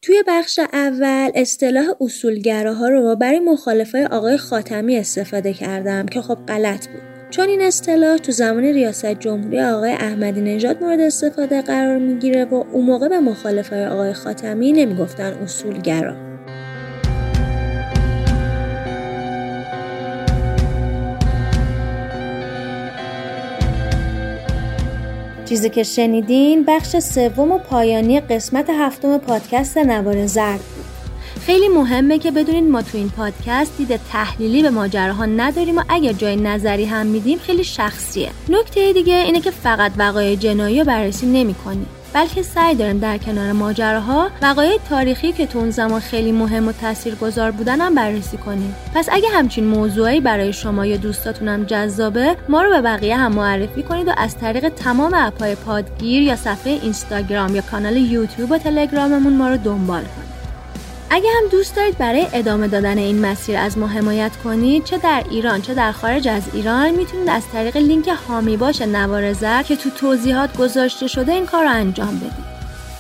توی 0.03 0.23
بخش 0.27 0.61
اول 0.73 1.31
اصطلاح 1.35 1.85
اصولگراها 2.01 2.89
رو 2.89 3.16
برای 3.16 3.39
مخالفای 3.39 4.05
آقای 4.05 4.37
خاتمی 4.37 4.97
استفاده 4.97 5.53
کردم 5.53 6.07
که 6.07 6.23
خب 6.23 6.39
غلط 6.49 6.89
بود. 6.89 7.03
چون 7.31 7.49
این 7.49 7.62
اصطلاح 7.62 8.16
تو 8.16 8.33
زمان 8.33 8.65
ریاست 8.65 9.07
جمهوری 9.07 9.61
آقای 9.61 9.93
احمدی 9.93 10.41
نژاد 10.41 10.83
مورد 10.83 11.01
استفاده 11.01 11.62
قرار 11.62 11.99
می‌گیره 11.99 12.45
و 12.45 12.55
اون 12.55 12.85
موقع 12.85 13.09
به 13.09 13.20
مخالفای 13.20 13.87
آقای 13.87 14.12
خاتمی 14.12 14.73
نمی‌گفتن 14.73 15.33
اصولگرا. 15.33 16.28
چیزی 25.49 25.70
که 25.70 25.83
شنیدین 25.83 26.65
بخش 26.65 26.97
سوم 26.99 27.53
و 27.53 27.59
پایانی 27.59 28.20
قسمت 28.20 28.70
هفتم 28.70 29.19
پادکست 29.19 29.79
نوار 29.79 30.27
زرد 30.27 30.61
بود. 30.61 30.85
خیلی 31.47 31.69
مهمه 31.69 32.19
که 32.19 32.31
بدونید 32.31 32.65
ما 32.65 32.83
تو 32.83 32.99
این 32.99 33.09
پادکست 33.09 33.77
دید 33.77 34.01
تحلیلی 34.12 34.62
به 34.62 34.70
ماجراها 34.70 35.27
نداریم 35.27 35.79
و 35.79 35.83
اگر 35.89 36.12
جای 36.12 36.37
نظری 36.37 36.85
هم 36.85 37.07
میدیم 37.07 37.39
خیلی 37.39 37.65
شخصیه. 37.65 38.31
نکته 38.49 38.93
دیگه 38.93 39.15
اینه 39.15 39.41
که 39.41 39.51
فقط 39.51 39.93
وقایع 39.99 40.37
جنایی 40.37 40.79
رو 40.79 40.85
بررسی 40.85 41.27
نمی‌کنیم. 41.27 41.87
بلکه 42.13 42.43
سعی 42.43 42.75
داریم 42.75 42.99
در 42.99 43.19
کنار 43.19 43.53
ماجراها 43.53 44.31
وقایع 44.43 44.79
تاریخی 44.91 45.33
که 45.33 45.47
تو 45.47 45.59
اون 45.59 45.71
زمان 45.71 46.01
خیلی 46.01 46.33
مهم 46.33 46.69
و 46.69 46.73
تاثیرگذار 46.73 47.51
بودن 47.51 47.81
هم 47.81 47.95
بررسی 47.95 48.37
کنیم. 48.37 48.75
پس 48.95 49.09
اگه 49.13 49.29
همچین 49.29 49.65
موضوعی 49.65 50.21
برای 50.21 50.53
شما 50.53 50.87
یا 50.87 50.97
دوستاتونم 50.97 51.65
جذابه 51.65 52.37
ما 52.49 52.63
رو 52.63 52.71
به 52.71 52.81
بقیه 52.81 53.17
هم 53.17 53.33
معرفی 53.33 53.83
کنید 53.83 54.09
و 54.09 54.13
از 54.17 54.39
طریق 54.39 54.69
تمام 54.69 55.15
اپهای 55.15 55.55
پادگیر 55.55 56.23
یا 56.23 56.37
صفحه 56.37 56.73
اینستاگرام 56.73 57.57
یا 57.57 57.63
کانال 57.63 57.97
یوتیوب 57.97 58.51
و 58.51 58.59
تلگراممون 58.59 59.37
ما 59.37 59.49
رو 59.49 59.57
دنبال 59.57 60.03
کنید. 60.03 60.28
اگه 61.11 61.31
هم 61.31 61.49
دوست 61.51 61.77
دارید 61.77 61.99
برای 61.99 62.27
ادامه 62.33 62.69
دادن 62.69 62.99
این 62.99 63.19
مسیر 63.21 63.57
از 63.57 63.79
ما 63.79 63.87
حمایت 63.87 64.37
کنید 64.37 64.85
چه 64.85 64.99
در 64.99 65.25
ایران 65.31 65.63
چه 65.63 65.75
در 65.75 65.93
خارج 65.93 66.29
از 66.29 66.43
ایران 66.53 66.91
می‌تونید 66.91 67.29
از 67.29 67.43
طریق 67.53 67.77
لینک 67.77 68.09
هامی 68.09 68.57
باش 68.57 68.83
نوار 68.83 69.33
زر 69.33 69.63
که 69.63 69.77
تو 69.77 69.91
توضیحات 69.91 70.57
گذاشته 70.57 71.07
شده 71.07 71.33
این 71.33 71.47
کار 71.47 71.65
رو 71.65 71.71
انجام 71.71 72.19
بدید. 72.19 72.58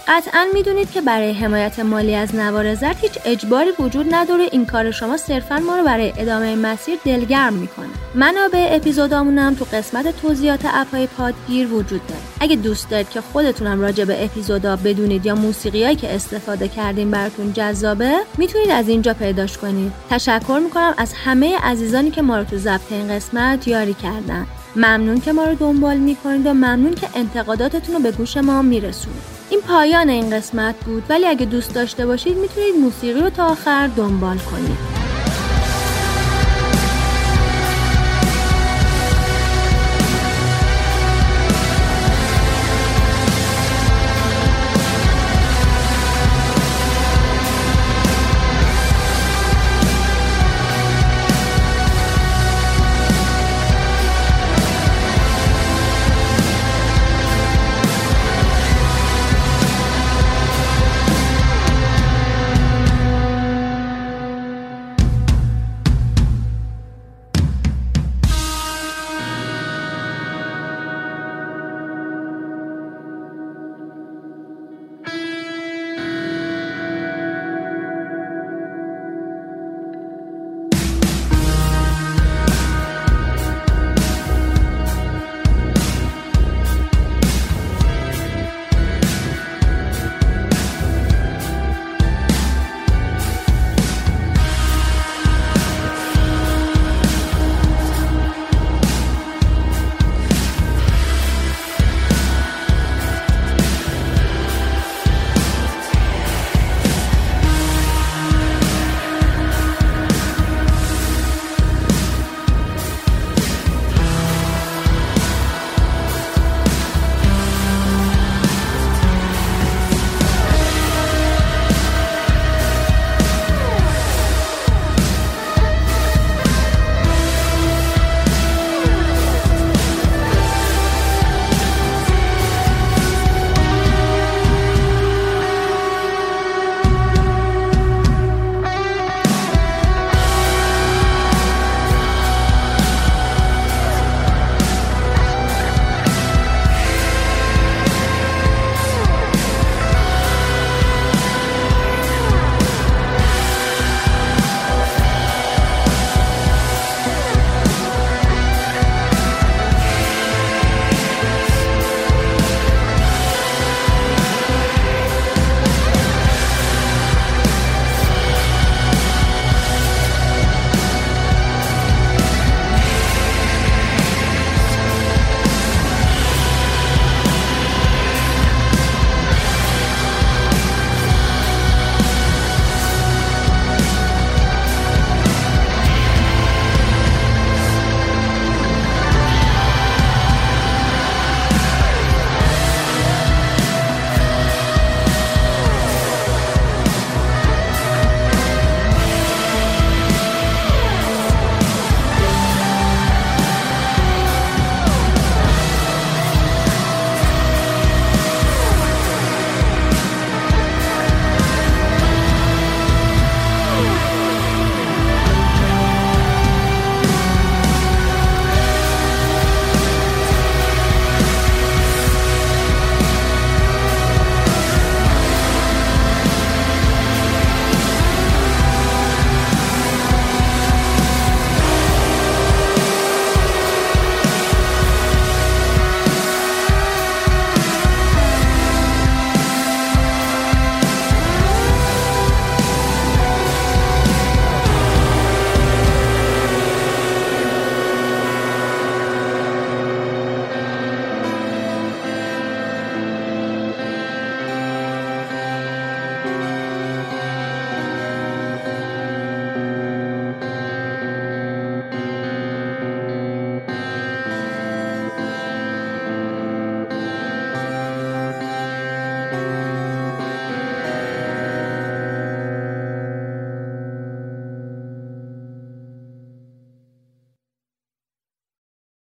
قطعا 0.08 0.46
می‌دونید 0.54 0.90
که 0.90 1.00
برای 1.00 1.32
حمایت 1.32 1.78
مالی 1.80 2.14
از 2.14 2.34
نوار 2.34 2.74
زرد 2.74 2.96
هیچ 3.00 3.12
اجباری 3.24 3.70
وجود 3.78 4.14
نداره. 4.14 4.48
این 4.52 4.66
کار 4.66 4.90
شما 4.90 5.16
صرفا 5.16 5.58
ما 5.58 5.76
رو 5.76 5.84
برای 5.84 6.12
ادامه 6.18 6.56
مسیر 6.56 6.98
دلگرم 7.04 7.52
می‌کنه. 7.52 7.88
منابع 8.14 8.68
اپیزودامونم 8.70 9.54
تو 9.54 9.64
قسمت 9.72 10.20
توضیحات 10.22 10.60
اپهای 10.64 11.06
پادگیر 11.06 11.72
وجود 11.72 12.06
داره. 12.06 12.20
اگه 12.40 12.56
دوست 12.56 12.90
دارید 12.90 13.10
که 13.10 13.20
خودتونم 13.20 13.80
راجع 13.80 14.04
به 14.04 14.24
اپیزودا 14.24 14.76
بدونید 14.76 15.26
یا 15.26 15.34
موسیقیایی 15.34 15.96
که 15.96 16.14
استفاده 16.14 16.68
کردیم 16.68 17.10
براتون 17.10 17.52
جذابه 17.52 18.14
می‌تونید 18.38 18.70
از 18.70 18.88
اینجا 18.88 19.14
پیداش 19.14 19.58
کنید. 19.58 19.92
تشکر 20.10 20.60
می‌کنم 20.64 20.94
از 20.98 21.12
همه 21.12 21.58
عزیزانی 21.58 22.10
که 22.10 22.22
ما 22.22 22.38
رو 22.38 22.44
تو 22.44 22.56
ضبط 22.56 22.92
این 22.92 23.08
قسمت 23.08 23.68
یاری 23.68 23.94
کردن. 23.94 24.46
ممنون 24.76 25.20
که 25.20 25.32
ما 25.32 25.44
رو 25.44 25.54
دنبال 25.54 25.96
می‌کنید 25.96 26.46
و 26.46 26.54
ممنون 26.54 26.94
که 26.94 27.08
انتقاداتتون 27.14 27.94
رو 27.94 28.00
به 28.00 28.12
گوش 28.12 28.36
ما 28.36 28.62
میرسونید. 28.62 29.37
این 29.50 29.60
پایان 29.60 30.08
این 30.08 30.30
قسمت 30.30 30.74
بود. 30.84 31.02
ولی 31.08 31.26
اگه 31.26 31.46
دوست 31.46 31.74
داشته 31.74 32.06
باشید 32.06 32.36
می‌تونید 32.36 32.74
موسیقی 32.74 33.20
رو 33.20 33.30
تا 33.30 33.46
آخر 33.46 33.86
دنبال 33.86 34.38
کنید. 34.38 35.07